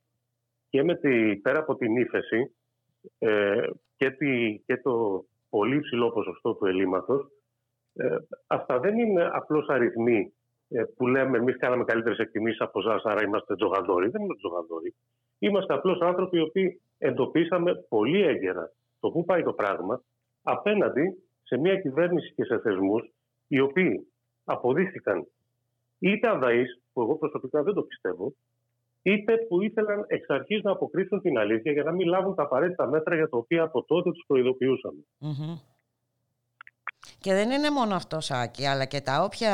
και 0.69 0.83
με 0.83 0.95
τη, 0.95 1.35
πέρα 1.35 1.59
από 1.59 1.75
την 1.75 1.95
ύφεση 1.95 2.55
ε, 3.17 3.67
και, 3.95 4.09
τη, 4.09 4.59
και 4.65 4.77
το 4.77 5.25
πολύ 5.49 5.79
ψηλό 5.79 6.11
ποσοστό 6.11 6.53
του 6.53 6.65
ελλείμματος. 6.65 7.27
Ε, 7.93 8.15
αυτά 8.47 8.79
δεν 8.79 8.99
είναι 8.99 9.29
απλώς 9.33 9.67
αριθμοί 9.67 10.33
ε, 10.69 10.83
που 10.97 11.07
λέμε 11.07 11.37
εμείς 11.37 11.57
κάναμε 11.57 11.83
καλύτερες 11.83 12.17
εκτιμήσεις 12.17 12.61
από 12.61 12.79
εσά, 12.79 13.01
άρα 13.03 13.23
είμαστε 13.23 13.55
τζογαδόροι. 13.55 14.09
Δεν 14.09 14.21
είμαστε 14.21 14.47
τζογαδόροι. 14.47 14.93
Είμαστε 15.39 15.73
απλώς 15.73 15.99
άνθρωποι 16.01 16.37
οι 16.37 16.41
οποίοι 16.41 16.81
εντοπίσαμε 16.97 17.85
πολύ 17.89 18.21
έγκαιρα 18.21 18.71
το 18.99 19.09
πού 19.11 19.25
πάει 19.25 19.43
το 19.43 19.53
πράγμα 19.53 20.03
απέναντι 20.43 21.23
σε 21.43 21.57
μια 21.57 21.75
κυβέρνηση 21.75 22.33
και 22.33 22.43
σε 22.43 22.59
θεσμούς 22.59 23.11
οι 23.47 23.59
οποίοι 23.59 24.07
αποδείχθηκαν 24.43 25.27
είτε 25.99 26.29
αδαείς, 26.29 26.81
που 26.93 27.01
εγώ 27.01 27.17
προσωπικά 27.17 27.63
δεν 27.63 27.73
το 27.73 27.81
πιστεύω, 27.81 28.33
είτε 29.03 29.37
που 29.47 29.61
ήθελαν 29.61 30.05
εξ 30.07 30.29
αρχής 30.29 30.61
να 30.63 30.71
αποκρύψουν 30.71 31.21
την 31.21 31.37
αλήθεια 31.37 31.71
για 31.71 31.83
να 31.83 31.91
μην 31.91 32.07
λάβουν 32.07 32.35
τα 32.35 32.43
απαραίτητα 32.43 32.87
μέτρα 32.87 33.15
για 33.15 33.29
τα 33.29 33.37
οποία 33.37 33.63
από 33.63 33.83
τότε 33.83 34.11
τους 34.11 34.23
προειδοποιούσαμε. 34.27 35.05
Και 37.19 37.33
δεν 37.33 37.51
είναι 37.51 37.69
μόνο 37.69 37.95
αυτός, 37.95 38.25
Σάκη, 38.25 38.65
αλλά 38.65 38.85
και 38.85 39.01
τα 39.01 39.23
όποια 39.23 39.53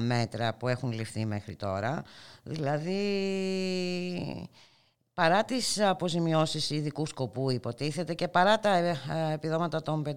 μέτρα 0.00 0.56
που 0.56 0.68
έχουν 0.68 0.92
ληφθεί 0.92 1.26
μέχρι 1.26 1.56
τώρα. 1.56 2.04
Δηλαδή, 2.44 2.90
παρά 5.20 5.44
τις 5.44 5.80
αποζημιώσεις 5.80 6.70
ειδικού 6.70 7.06
σκοπού 7.06 7.50
υποτίθεται 7.50 8.14
και 8.14 8.28
παρά 8.28 8.58
τα 8.58 8.76
ε, 8.76 8.94
επιδόματα 9.34 9.82
των 9.82 10.02
534 10.06 10.12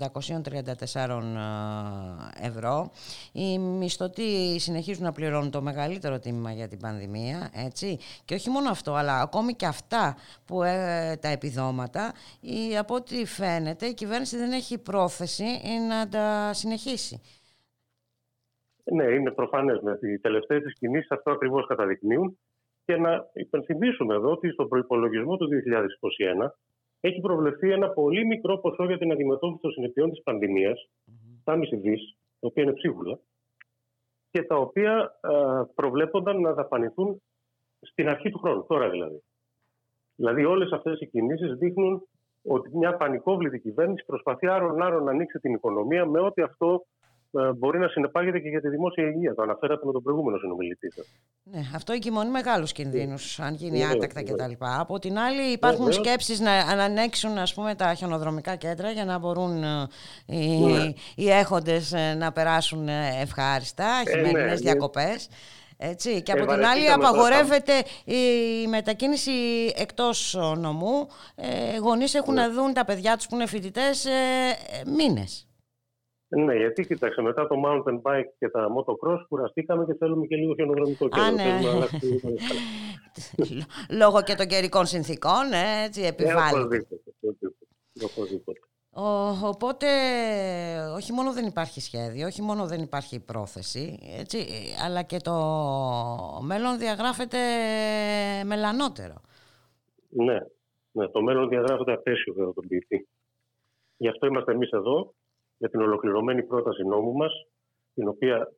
ε, 2.42 2.48
ευρώ 2.48 2.92
οι 3.34 3.60
μισθωτοί 3.60 4.60
συνεχίζουν 4.60 5.04
να 5.04 5.12
πληρώνουν 5.12 5.52
το 5.52 5.62
μεγαλύτερο 5.62 6.20
τίμημα 6.20 6.52
για 6.52 6.68
την 6.68 6.80
πανδημία 6.80 7.50
έτσι 7.54 7.98
και 8.26 8.34
όχι 8.34 8.50
μόνο 8.50 8.70
αυτό 8.70 8.94
αλλά 8.94 9.22
ακόμη 9.22 9.54
και 9.54 9.66
αυτά 9.66 10.16
που 10.46 10.64
ε, 10.64 11.18
τα 11.22 11.28
επιδόματα 11.28 12.12
η, 12.42 12.78
από 12.78 12.96
ό,τι 12.96 13.26
φαίνεται 13.26 13.86
η 13.86 13.94
κυβέρνηση 13.94 14.38
δεν 14.38 14.52
έχει 14.52 14.78
πρόθεση 14.78 15.46
να 15.90 16.08
τα 16.10 16.54
συνεχίσει. 16.54 17.22
Ναι, 18.84 19.04
είναι 19.04 19.32
προφανές. 19.32 19.80
Με 19.82 19.98
τις 19.98 20.22
τελευταίες 20.22 20.74
κινήσεις 20.80 21.12
αυτό 21.12 21.32
ακριβώς 21.32 21.68
καταδεικνύουν 21.68 22.38
και 22.86 22.98
να 22.98 23.30
υπενθυμίσουμε 23.34 24.16
εδώ 24.16 24.32
ότι 24.32 24.50
στον 24.52 24.68
προπολογισμό 24.68 25.38
του 25.38 25.48
2021 26.44 26.50
έχει 27.00 27.20
προβλεφθεί 27.20 27.72
ένα 27.72 27.90
πολύ 27.90 28.26
μικρό 28.26 28.58
ποσό 28.58 28.86
για 28.86 28.98
την 28.98 29.12
αντιμετώπιση 29.12 29.62
των 29.62 29.72
συνεπειών 29.72 30.10
της 30.10 30.24
πανδημίας, 30.24 30.90
τα 31.44 31.56
μισή 31.56 31.76
δις, 31.76 32.18
τα 32.40 32.48
οποία 32.48 32.64
είναι 32.64 32.74
ψίχουλα, 32.74 33.20
και 34.32 34.44
τα 34.44 34.56
οποία 34.56 35.20
προβλέπονταν 35.76 36.42
να 36.42 36.54
δαπανηθούν 36.54 37.22
στην 37.80 38.10
αρχή 38.10 38.30
του 38.30 38.40
χρόνου, 38.40 38.66
τώρα 38.68 38.90
δηλαδή. 38.90 39.24
Δηλαδή, 40.16 40.46
όλες 40.46 40.72
αυτές 40.72 41.00
οι 41.00 41.08
κινήσεις 41.08 41.54
δείχνουν 41.54 42.08
ότι 42.44 42.78
μια 42.78 42.98
πανικόβλητη 42.98 43.60
κυβέρνηση 43.60 44.06
προσπαθεί 44.06 44.48
άρον-άρον 44.48 45.04
να 45.04 45.12
ανοίξει 45.12 45.40
την 45.40 45.54
οικονομία 45.54 46.06
με 46.06 46.20
ό,τι 46.20 46.42
αυτό 46.42 46.74
ε, 46.76 46.93
μπορεί 47.56 47.80
να 47.80 47.88
συνεπάγεται 47.88 48.40
και 48.40 48.50
για 48.50 48.62
τη 48.62 48.70
δημόσια 48.70 49.08
υγεία. 49.08 49.36
Το 49.36 49.42
αναφέρατε 49.42 49.86
με 49.86 49.92
τον 49.92 50.04
προηγούμενο 50.04 50.38
συνομιλητή 50.38 50.92
σας. 50.92 51.06
Ναι, 51.44 51.62
αυτό 51.76 51.94
εγκυμονεί 51.94 52.30
μεγάλους 52.30 52.72
κινδύνους, 52.72 53.40
αν 53.40 53.54
γίνει 53.54 53.78
ναι, 53.78 53.86
άτακτα 53.86 54.22
ναι. 54.22 54.32
κτλ. 54.32 54.52
Από 54.60 55.00
την 55.00 55.18
άλλη, 55.18 55.52
υπάρχουν 55.52 55.86
ναι, 55.86 55.92
σκέψεις 55.92 56.40
να 56.40 56.52
ανανέξουν 56.52 57.38
ας 57.38 57.54
πούμε, 57.54 57.76
τα 57.76 57.94
χιονοδρομικά 57.94 58.56
κέντρα 58.56 58.92
για 58.92 59.06
να 59.06 59.18
μπορούν 59.18 59.64
ε, 59.64 59.88
οι, 60.26 60.58
ναι. 60.58 60.94
οι 61.16 61.30
έχοντες 61.30 61.94
ε, 61.94 62.14
να 62.14 62.32
περάσουν 62.32 62.88
ευχάριστα, 63.22 64.04
χειμερινές 64.10 64.62
ναι, 64.62 64.72
διακοπές. 64.72 65.30
Έτσι. 65.78 66.22
Και 66.22 66.32
από 66.32 66.46
την 66.46 66.66
άλλη 66.66 66.92
απαγορεύεται 66.92 67.74
η 68.06 68.68
μετακίνηση 68.68 69.32
εκτός 69.76 70.38
νομού. 70.58 71.08
Ε, 71.36 71.78
γονείς 71.78 72.14
έχουν 72.14 72.34
να 72.34 72.52
δουν 72.52 72.74
τα 72.74 72.86
παιδιά 72.86 73.18
τους 73.18 73.28
που 73.28 73.36
είναι 73.36 73.46
φοιτητές 73.46 74.06
ε, 74.06 74.12
μήνες. 74.86 75.48
Ναι, 76.36 76.56
γιατί 76.56 76.86
κοίταξε, 76.86 77.22
μετά 77.22 77.48
το 77.48 77.56
mountain 77.66 78.02
bike 78.02 78.30
και 78.40 78.50
τα 78.50 78.68
motocross 78.68 79.26
κουραστήκαμε 79.28 79.86
και 79.86 79.94
θέλουμε 79.94 80.26
και 80.26 80.36
λίγο 80.36 80.54
χιονοδρομικό 80.54 81.10
κέντρο. 81.10 81.32
Ναι. 81.32 81.60
Λόγω 84.00 84.22
και 84.24 84.36
των 84.36 84.48
καιρικών 84.48 84.86
συνθήκων, 84.86 85.52
έτσι, 85.86 86.02
ναι, 86.02 86.08
επιβάλλεται. 86.08 86.88
οπότε, 89.44 89.88
όχι 90.96 91.14
μόνο 91.14 91.34
δεν 91.34 91.46
υπάρχει 91.46 91.82
σχέδιο, 91.82 92.28
όχι 92.28 92.42
μόνο 92.42 92.66
δεν 92.66 92.82
υπάρχει 92.82 93.20
πρόθεση, 93.20 94.00
έτσι, 94.20 94.46
αλλά 94.86 95.02
και 95.02 95.18
το 95.18 95.34
μέλλον 96.42 96.78
διαγράφεται 96.78 97.38
μελανότερο. 98.46 99.16
Ναι, 100.10 100.38
ναι 100.92 101.08
το 101.08 101.22
μέλλον 101.22 101.50
διαγράφεται 101.50 101.94
απέσιο 101.94 102.34
βέβαια 102.34 102.54
τον 102.54 102.68
ποιητή. 102.68 103.08
Γι' 103.98 104.08
αυτό 104.08 104.28
είμαστε 104.28 104.52
εμείς 104.52 104.70
εδώ 104.72 105.14
για 105.58 105.70
την 105.70 105.82
ολοκληρωμένη 105.82 106.44
πρόταση 106.44 106.84
νόμου 106.84 107.14
μας, 107.14 107.34
την 107.94 108.08
οποία 108.08 108.52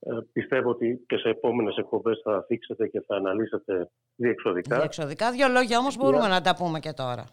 ε, 0.00 0.10
πιστεύω 0.32 0.70
ότι 0.70 1.04
και 1.06 1.16
σε 1.16 1.28
επόμενες 1.28 1.76
εκπομπές 1.76 2.20
θα 2.24 2.44
θίξετε 2.46 2.88
και 2.88 3.00
θα 3.00 3.16
αναλύσετε 3.16 3.90
διεξοδικά. 4.16 4.76
Διεξοδικά, 4.76 5.30
δύο 5.30 5.48
λόγια 5.48 5.78
όμως 5.78 5.96
μπορούμε 5.96 6.28
να 6.28 6.40
τα 6.40 6.54
πούμε 6.54 6.78
και 6.80 6.92
τώρα. 6.92 7.24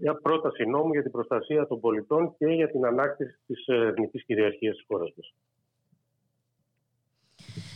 Μια 0.00 0.14
πρόταση 0.14 0.64
νόμου 0.64 0.92
για 0.92 1.02
την 1.02 1.10
προστασία 1.10 1.66
των 1.66 1.80
πολιτών 1.80 2.34
και 2.38 2.46
για 2.46 2.70
την 2.70 2.84
ανάκτηση 2.84 3.38
της 3.46 3.66
εθνικής 3.66 4.24
κυριαρχίας 4.24 4.76
της 4.76 4.84
χώρας 4.88 5.12
μας. 5.16 5.34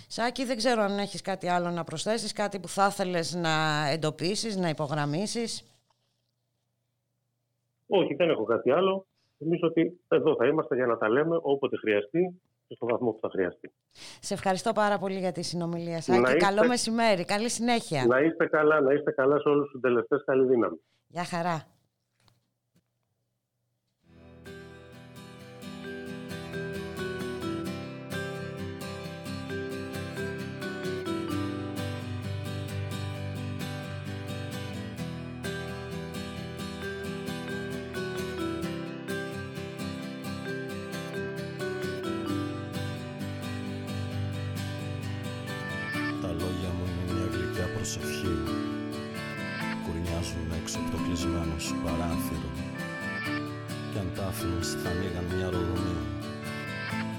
Σάκη, 0.06 0.44
δεν 0.44 0.56
ξέρω 0.56 0.82
αν 0.82 0.98
έχεις 0.98 1.22
κάτι 1.22 1.48
άλλο 1.48 1.70
να 1.70 1.84
προσθέσεις, 1.84 2.32
κάτι 2.32 2.60
που 2.60 2.68
θα 2.68 2.86
ήθελες 2.86 3.34
να 3.34 3.86
εντοπίσεις, 3.88 4.56
να 4.56 4.68
υπογραμμίσεις. 4.68 5.64
Όχι, 7.86 8.14
δεν 8.14 8.30
έχω 8.30 8.44
κάτι 8.44 8.70
άλλο. 8.70 9.06
Νομίζω 9.42 9.66
ότι 9.66 10.00
εδώ 10.08 10.36
θα 10.36 10.46
είμαστε 10.46 10.74
για 10.74 10.86
να 10.86 10.96
τα 10.98 11.08
λέμε 11.08 11.38
όποτε 11.42 11.76
χρειαστεί 11.76 12.40
και 12.66 12.74
στο 12.74 12.86
βαθμό 12.86 13.10
που 13.12 13.18
θα 13.20 13.28
χρειαστεί. 13.28 13.72
Σε 14.20 14.34
ευχαριστώ 14.34 14.72
πάρα 14.72 14.98
πολύ 14.98 15.18
για 15.18 15.32
τη 15.32 15.42
συνομιλία 15.42 16.00
σας 16.00 16.32
και 16.32 16.36
καλό 16.36 16.66
μεσημέρι. 16.66 17.24
Καλή 17.24 17.48
συνέχεια. 17.48 18.06
Να 18.06 18.20
είστε 18.20 18.46
καλά, 18.46 18.80
να 18.80 18.92
είστε 18.92 19.10
καλά 19.10 19.38
σε 19.40 19.48
όλους 19.48 19.70
τους 19.70 19.80
τελευταίους. 19.80 20.24
Καλή 20.24 20.46
δύναμη. 20.46 20.80
Γεια 21.06 21.24
χαρά. 21.24 21.66
Σου 51.66 51.76
παράθυρο. 51.84 52.50
Κι 53.90 53.98
αν 54.02 54.08
τα 54.16 54.24
άφηνες 54.30 54.68
θα 54.82 54.88
ανοίγαν 54.90 55.26
μια 55.34 55.48
ρογμή 55.54 55.96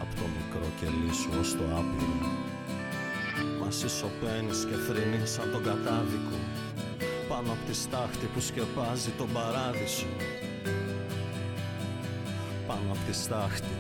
Απ' 0.01 0.13
το 0.19 0.26
μικρό 0.35 0.68
κελί 0.80 1.13
σου 1.19 1.30
ως 1.39 1.49
το 1.57 1.63
άπειρο. 1.80 2.15
Μα 3.59 3.69
σοπαίνεις 3.72 4.59
και 4.69 4.77
θρυνείς 4.85 5.31
σαν 5.31 5.47
τον 5.51 5.63
κατάδικο 5.63 6.38
Πάνω 7.30 7.51
από 7.55 7.63
τη 7.68 7.76
στάχτη 7.84 8.26
που 8.34 8.39
σκεπάζει 8.39 9.11
τον 9.19 9.30
παράδεισο. 9.35 10.11
Πάνω 12.68 12.89
από 12.93 13.03
τη 13.07 13.13
στάχτη. 13.23 13.76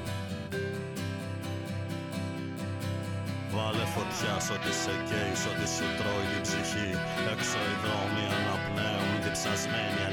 Βάλε 3.53 3.85
φωτιά 3.95 4.35
σ' 4.45 4.51
ό,τι 4.55 4.71
σε 4.81 4.93
καίει, 5.07 5.33
σ' 5.41 5.47
ό,τι 5.51 5.65
σου 5.75 5.87
τρώει 5.97 6.27
την 6.33 6.41
ψυχή. 6.47 6.89
Έξω 7.33 7.59
οι 7.69 7.75
δρόμοι 7.83 8.23
αναπνέουν, 8.37 9.15
διψασμένοι 9.23 10.01
ανοιχτοί 10.07 10.10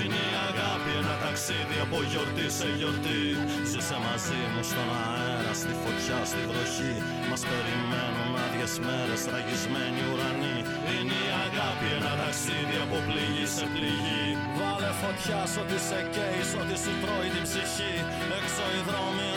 Είναι 0.00 0.22
η 0.32 0.34
αγάπη 0.48 0.90
ένα 1.00 1.14
ταξίδι 1.24 1.78
από 1.86 1.98
γιορτή 2.10 2.46
σε 2.58 2.68
γιορτή. 2.78 3.24
Ζήσε 3.70 3.98
μαζί 4.06 4.40
μου 4.52 4.62
στον 4.70 4.88
αέρα, 5.02 5.52
στη 5.62 5.72
φωτιά, 5.82 6.18
στη 6.30 6.40
βροχή. 6.48 6.94
Μας 7.30 7.42
περιμένουν 7.50 8.32
άδειες 8.44 8.74
μέρες, 8.86 9.22
ραγισμένοι 9.32 10.02
ουρανοί. 10.10 10.58
Είναι 10.92 11.18
η 11.28 11.30
αγάπη 11.46 11.86
ένα 11.98 12.12
ταξίδι 12.22 12.76
από 12.84 12.96
πληγή 13.06 13.46
σε 13.56 13.64
πληγή. 13.74 14.24
Βάλε 14.58 14.90
φωτιά 15.02 15.40
σ' 15.52 15.58
ό,τι 15.62 15.78
σε 15.88 16.00
καίει, 16.14 16.42
σ' 16.50 16.56
ό,τι 16.60 16.76
σου 16.82 16.92
τρώει 17.02 17.28
την 17.34 17.44
ψυχή. 17.48 17.94
Έξω 18.38 18.64
οι 18.74 18.80
δρόμοι 18.88 19.28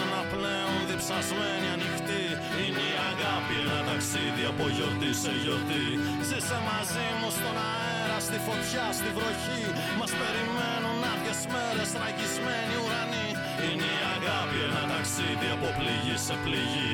αναπνέουν, 0.41 0.81
διψασμένοι 0.89 1.67
ανοιχτοί 1.75 2.23
Είναι 2.63 2.83
η 2.93 2.95
αγάπη 3.11 3.55
ένα 3.63 3.79
ταξίδι 3.89 4.43
από 4.51 4.65
γιορτή 4.75 5.11
σε 5.21 5.31
γιορτή. 5.41 5.85
Ζήσε 6.27 6.57
μαζί 6.69 7.07
μου 7.19 7.29
στον 7.37 7.55
αέρα, 7.69 8.17
στη 8.27 8.37
φωτιά, 8.47 8.85
στη 8.97 9.09
βροχή. 9.17 9.63
Μας 9.99 10.11
περιμένουν 10.19 10.99
άδειες 11.11 11.41
μέρες, 11.53 11.89
τραγισμένοι 11.95 12.75
ουρανοί. 12.83 13.27
Είναι 13.65 13.89
η 13.99 14.01
αγάπη 14.15 14.57
ένα 14.67 14.83
ταξίδι 14.93 15.49
από 15.55 15.67
πληγή 15.77 16.15
σε 16.25 16.35
πληγή 16.43 16.93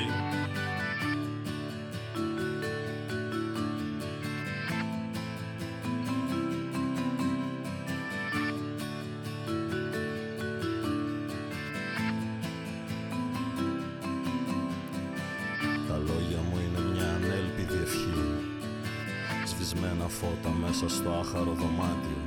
Σκισμένα 20.38 20.48
φώτα 20.48 20.66
μέσα 20.66 20.88
στο 20.88 21.10
άχαρο 21.10 21.52
δωμάτιο. 21.52 22.20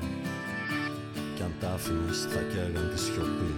Κι 1.35 1.43
αν 1.43 1.53
τα 1.59 1.77
θα 2.33 2.41
καίγαν 2.51 2.89
τη 2.93 2.99
σιωπή. 2.99 3.53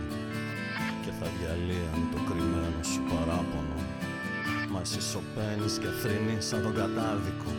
Και 1.03 1.11
θα 1.19 1.27
διαλύαν 1.37 2.01
το 2.11 2.19
κρυμμένο 2.27 2.83
σου 2.91 3.01
παράπονο. 3.09 3.79
Μα 4.71 4.81
εσύ 4.81 5.01
σωπαίνεις 5.01 5.77
και 5.77 5.91
θρύνεις 6.01 6.45
σαν 6.45 6.61
τον 6.61 6.73
κατάδικο. 6.73 7.51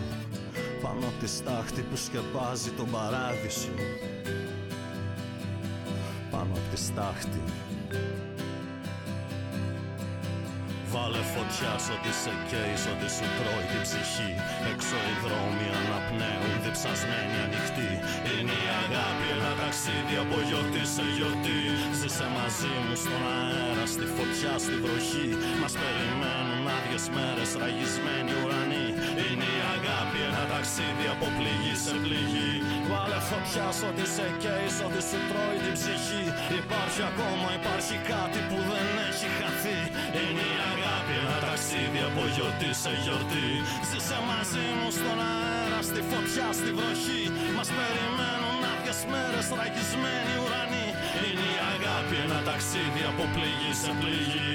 Πάνω 0.82 1.06
από 1.10 1.18
τη 1.20 1.26
στάχτη 1.26 1.80
που 1.88 1.96
σκεπάζει 1.96 2.70
τον 2.70 2.90
παράδεισο. 2.90 3.74
Πάνω 6.30 6.52
από 6.58 6.68
τη 6.70 6.78
στάχτη 6.88 7.42
Βάλε 11.14 11.26
φωτιά 11.36 11.72
σ' 11.84 11.90
ό,τι 11.94 12.12
σε 12.22 12.32
καίει, 12.50 12.74
σ' 12.82 12.88
ό,τι 12.92 13.08
σου 13.16 13.26
τρώει 13.38 13.64
την 13.70 13.82
ψυχή. 13.86 14.32
Έξω 14.70 14.96
οι 15.08 15.14
δρόμοι 15.24 15.66
αναπνέουν, 15.80 16.54
διψασμένοι 16.64 17.36
ανοιχτοί. 17.46 17.90
Είναι 18.34 18.56
η 18.64 18.68
αγάπη 18.82 19.26
ένα 19.36 19.52
ταξίδι 19.60 20.16
από 20.22 20.36
γιορτή 20.48 20.84
σε 20.94 21.04
γιορτή. 21.16 21.60
Ζήσε 21.98 22.26
μαζί 22.36 22.74
μου 22.84 22.94
στον 23.02 23.22
αέρα, 23.36 23.84
στη 23.94 24.06
φωτιά, 24.16 24.52
στη 24.64 24.74
βροχή. 24.82 25.28
Μας 25.60 25.74
περιμένουν 25.80 26.64
άδειες 26.76 27.06
μέρες, 27.16 27.50
ραγισμένοι 27.62 28.32
ουρανοί 28.40 28.83
ταξίδι 30.76 31.06
από 31.14 31.26
πληγή 31.38 31.74
σε 31.84 31.94
πληγή. 32.04 32.52
Βάλε 32.90 33.20
φωτιά 33.30 33.66
σ' 33.78 33.84
ό,τι 33.88 34.04
σε 34.14 34.26
καίει, 34.42 34.68
σ' 34.76 34.82
ό,τι 34.86 35.00
σου 35.08 35.18
τρώει 35.28 35.58
την 35.64 35.74
ψυχή. 35.78 36.24
Υπάρχει 36.60 37.02
ακόμα, 37.10 37.48
υπάρχει 37.60 37.96
κάτι 38.12 38.40
που 38.48 38.58
δεν 38.70 38.88
έχει 39.08 39.28
χαθεί. 39.38 39.78
Είναι 40.20 40.44
η 40.54 40.56
αγάπη 40.72 40.84
αγάπη 41.04 41.12
ένα 41.22 41.36
ταξίδι 41.46 42.00
από 42.08 42.22
γιορτή 42.34 42.70
σε 42.82 42.92
γιορτή. 43.02 43.48
Ζήσε 43.88 44.18
μαζί 44.30 44.66
μου 44.78 44.88
στον 44.98 45.18
αέρα, 45.30 45.80
στη 45.88 46.00
φωτιά, 46.10 46.48
στη 46.58 46.70
βροχή. 46.78 47.22
Μας 47.56 47.68
περιμένουν 47.76 48.60
άδειες 48.72 49.00
μέρες, 49.12 49.46
ραγισμένοι 49.58 50.34
ουρανοί. 50.42 50.86
Είναι 51.26 51.46
η 51.56 51.58
αγάπη 51.74 52.14
ένα 52.24 52.38
ταξίδι 52.48 53.02
από 53.10 53.24
πληγή 53.34 53.72
σε 53.82 53.90
πληγή 54.00 54.52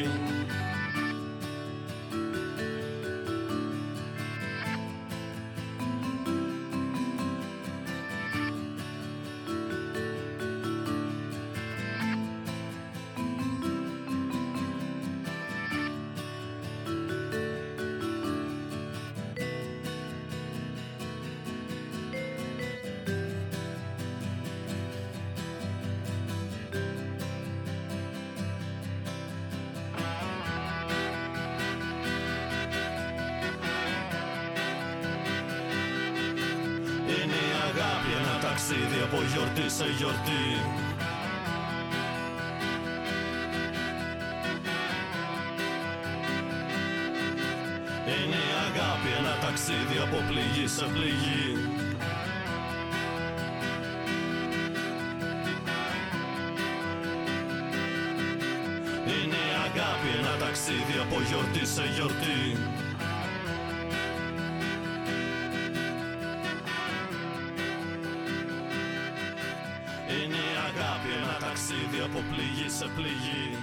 σε 39.79 39.85
γιορτή. 39.97 40.45
Είναι 48.05 48.35
η 48.35 48.53
αγάπη 48.67 49.09
ένα 49.19 49.37
ταξίδι 49.41 49.97
από 50.03 50.17
πληγή 50.27 50.67
σε 50.67 50.85
πληγή. 50.85 51.47
Είναι 59.05 59.35
η 59.35 59.53
αγάπη 59.65 60.09
ένα 60.19 60.35
ταξίδι 60.39 60.97
από 61.01 61.21
γιορτή 61.21 61.65
σε 61.65 61.83
γιορτή 61.95 62.78
ταξίδι 71.69 71.99
από 72.03 72.19
πληγή 72.31 72.69
σε 72.69 72.85
πληγή 72.95 73.57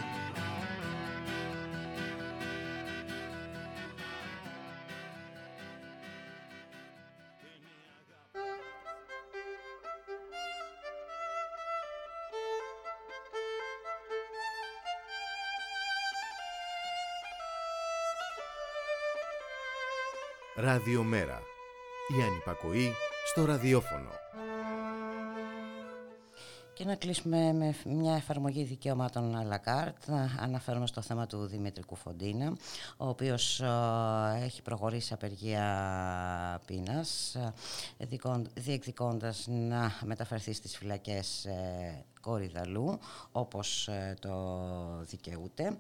Ραδιομέρα. 20.59 21.43
Η 22.18 22.23
ανυπακοή 22.23 22.93
στο 23.27 23.44
ραδιόφωνο. 23.44 24.10
Και 26.77 26.85
να 26.85 26.94
κλείσουμε 26.94 27.53
με 27.53 27.74
μια 27.85 28.15
εφαρμογή 28.15 28.65
δικαιωμάτων 28.65 29.35
à 29.36 29.53
la 29.53 29.59
carte. 29.69 30.27
Αναφέρομαι 30.40 30.86
στο 30.86 31.01
θέμα 31.01 31.27
του 31.27 31.47
Δημήτρη 31.47 31.82
Κουφοντίνα, 31.85 32.57
ο 32.97 33.09
οποίος 33.09 33.62
έχει 34.43 34.62
προχωρήσει 34.62 35.12
απεργία 35.12 36.61
πείνας, 36.66 37.36
διεκδικώντας 38.55 39.47
να 39.48 39.93
μεταφερθεί 40.05 40.53
στις 40.53 40.77
φυλακές 40.77 41.44
ε, 41.44 42.05
Κορυδαλού, 42.20 42.98
όπως 43.32 43.89
ε, 43.89 44.15
το 44.20 44.61
δικαιούται. 45.01 45.78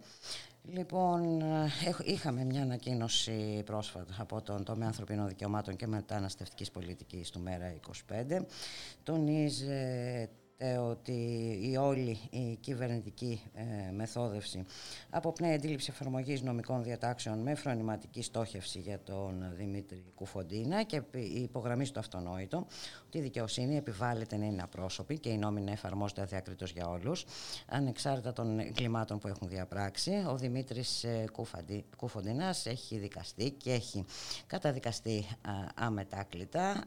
Λοιπόν, 0.62 1.40
ε, 1.40 1.70
είχαμε 2.04 2.44
μια 2.44 2.62
ανακοίνωση 2.62 3.62
πρόσφατα 3.64 4.14
από 4.18 4.42
τον 4.42 4.64
τομέα 4.64 4.86
ανθρωπίνων 4.86 5.28
δικαιωμάτων 5.28 5.76
και 5.76 5.86
μεταναστευτικής 5.86 6.70
πολιτικής 6.70 7.30
του 7.30 7.40
ΜΕΡΑ 7.40 7.74
25. 8.08 8.44
Τονίζει 9.02 9.66
ότι 10.88 11.12
η 11.62 11.76
όλη 11.76 12.18
η 12.30 12.56
κυβερνητική 12.60 13.42
ε, 13.54 13.90
μεθόδευση 13.92 14.64
αποπνέει 15.10 15.54
αντίληψη 15.54 15.90
εφαρμογής 15.90 16.42
νομικών 16.42 16.82
διατάξεων 16.82 17.38
με 17.38 17.54
φρονηματική 17.54 18.22
στόχευση 18.22 18.78
για 18.78 19.00
τον 19.02 19.52
Δημήτρη 19.56 20.04
Κουφοντίνα 20.14 20.82
και 20.82 21.02
υπογραμμίζει 21.34 21.92
το 21.92 22.00
αυτονόητο 22.00 22.66
ότι 23.06 23.18
η 23.18 23.20
δικαιοσύνη 23.20 23.76
επιβάλλεται 23.76 24.36
να 24.36 24.44
είναι 24.44 24.62
απρόσωπη 24.62 25.18
και 25.18 25.28
οι 25.28 25.38
νόμοι 25.38 25.60
να 25.60 25.70
εφαρμόζονται 25.70 26.20
αδιάκριτος 26.20 26.70
για 26.72 26.88
όλους 26.88 27.24
ανεξάρτητα 27.66 28.32
των 28.32 28.72
κλιμάτων 28.72 29.18
που 29.18 29.28
έχουν 29.28 29.48
διαπράξει. 29.48 30.24
Ο 30.28 30.36
Δημήτρης 30.36 31.04
ε, 31.04 31.24
Κουφοντίνας 31.96 32.66
έχει 32.66 32.98
δικαστεί 32.98 33.50
και 33.50 33.72
έχει 33.72 34.04
καταδικαστεί 34.46 35.26
αμετάκλητα 35.74 36.84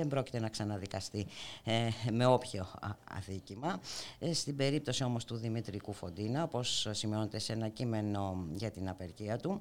δεν 0.00 0.08
πρόκειται 0.08 0.40
να 0.40 0.48
ξαναδικαστεί 0.48 1.26
ε, 1.64 1.88
με 2.12 2.26
όποιο 2.26 2.66
αδίκημα. 3.16 3.80
Ε, 4.18 4.32
στην 4.32 4.56
περίπτωση 4.56 5.04
όμως 5.04 5.24
του 5.24 5.36
Δημήτρη 5.36 5.80
Φοντίνα, 5.92 6.42
όπως 6.42 6.88
σημειώνεται 6.90 7.38
σε 7.38 7.52
ένα 7.52 7.68
κείμενο 7.68 8.46
για 8.54 8.70
την 8.70 8.88
απεργία 8.88 9.36
του, 9.36 9.60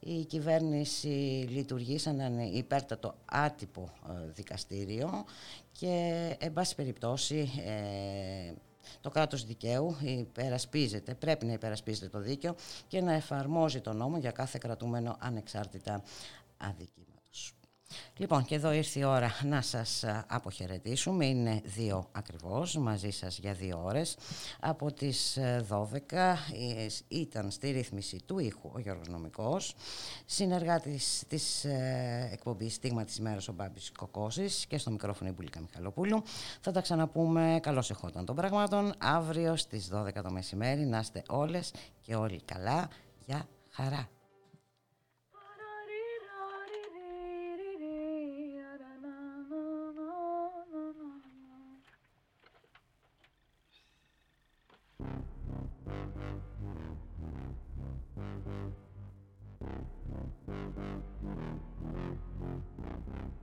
η 0.00 0.24
κυβέρνηση 0.24 1.08
λειτουργεί 1.50 1.98
σαν 1.98 2.20
ένα 2.20 2.44
υπέρτατο 2.44 3.14
άτυπο 3.24 3.90
ε, 4.08 4.30
δικαστήριο 4.32 5.24
και, 5.72 6.36
εν 6.38 6.52
πάση 6.52 6.74
περιπτώσει, 6.74 7.50
το 9.00 9.10
κράτος 9.10 9.44
δικαίου 9.44 9.96
υπερασπίζεται, 10.00 11.14
πρέπει 11.14 11.46
να 11.46 11.52
υπερασπίζεται 11.52 12.08
το 12.08 12.18
δίκαιο 12.18 12.54
και 12.88 13.00
να 13.00 13.12
εφαρμόζει 13.12 13.80
τον 13.80 13.96
νόμο 13.96 14.18
για 14.18 14.30
κάθε 14.30 14.58
κρατούμενο 14.60 15.16
ανεξάρτητα 15.18 16.02
αδίκημα. 16.56 17.07
Λοιπόν 18.16 18.44
και 18.44 18.54
εδώ 18.54 18.72
ήρθε 18.72 19.00
η 19.00 19.04
ώρα 19.04 19.32
να 19.44 19.62
σας 19.62 20.04
αποχαιρετήσουμε. 20.26 21.26
Είναι 21.26 21.60
δύο 21.64 22.08
ακριβώς 22.12 22.76
μαζί 22.76 23.10
σας 23.10 23.38
για 23.38 23.52
δύο 23.52 23.82
ώρες. 23.84 24.16
Από 24.60 24.92
τις 24.92 25.38
12 25.68 26.36
ε, 26.52 26.86
ήταν 27.08 27.50
στη 27.50 27.70
ρύθμιση 27.70 28.20
του 28.26 28.38
ήχου 28.38 28.70
ο 28.72 28.78
Γιώργος 28.78 29.08
Νομικός 29.08 29.74
Συνεργάτης 30.24 31.24
της 31.28 31.64
ε, 31.64 32.28
εκπομπής 32.32 32.74
Στίγμα 32.74 33.04
της 33.04 33.16
ημέρας 33.16 33.48
ο 33.48 33.52
Μπάμπης 33.52 33.92
Κοκόσης 33.98 34.66
Και 34.66 34.78
στο 34.78 34.90
μικρόφωνο 34.90 35.30
η 35.30 35.32
Μπουλίκα 35.32 35.60
Μιχαλοπούλου. 35.60 36.22
Θα 36.60 36.72
τα 36.72 36.80
ξαναπούμε. 36.80 37.58
Καλώς 37.62 37.90
εχόταν 37.90 38.24
των 38.24 38.36
πραγμάτων. 38.36 38.94
Αύριο 38.98 39.56
στις 39.56 39.90
12 39.92 40.22
το 40.22 40.30
μεσημέρι 40.30 40.86
Να 40.86 40.98
είστε 40.98 41.22
όλες 41.28 41.72
και 42.00 42.14
όλοι 42.14 42.40
καλά. 42.44 42.88
Για 43.26 43.48
χαρά 43.70 44.08
Thank 55.00 55.10
you. 63.12 63.37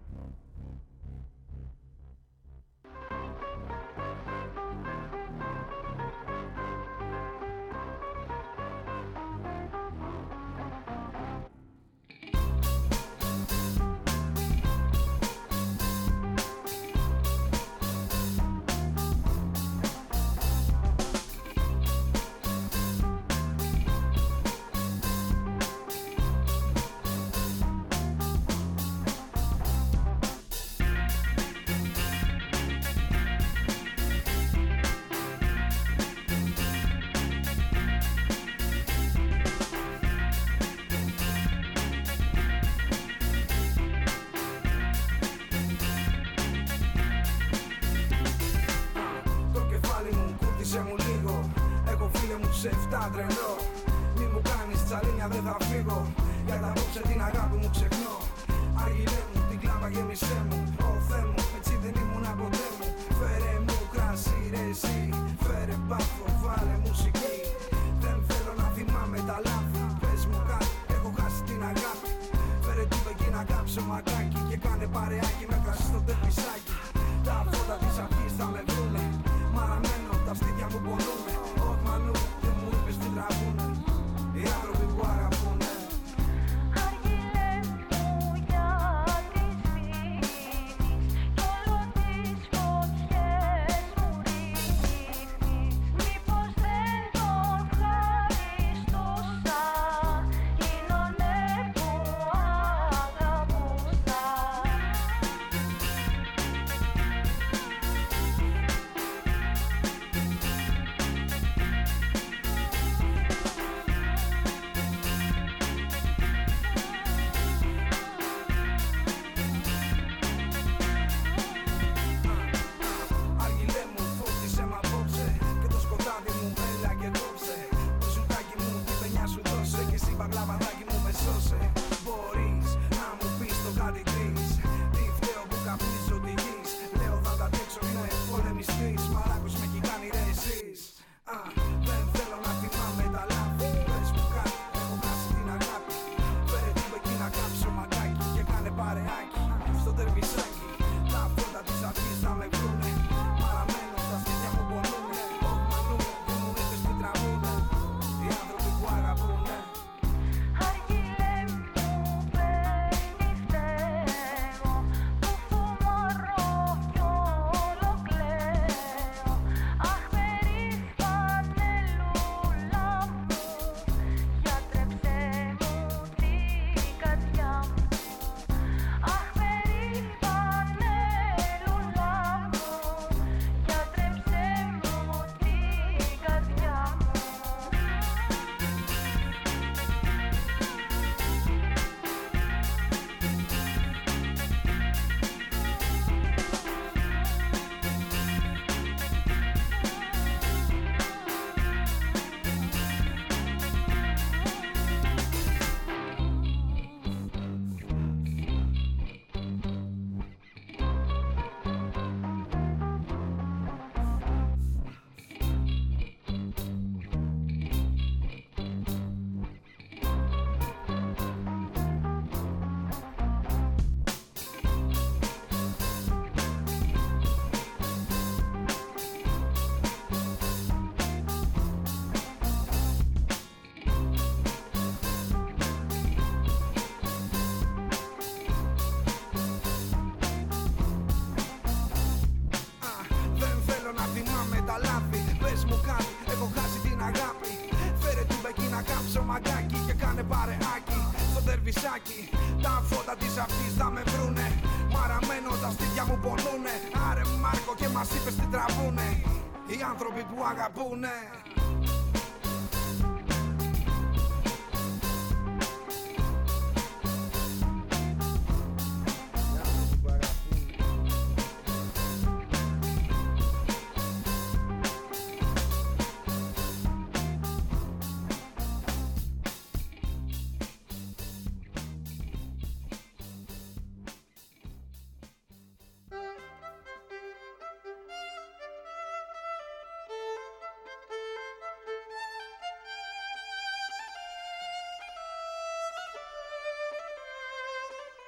zrobię 260.00 260.24
błaga 260.24 260.70
pełne 260.70 261.12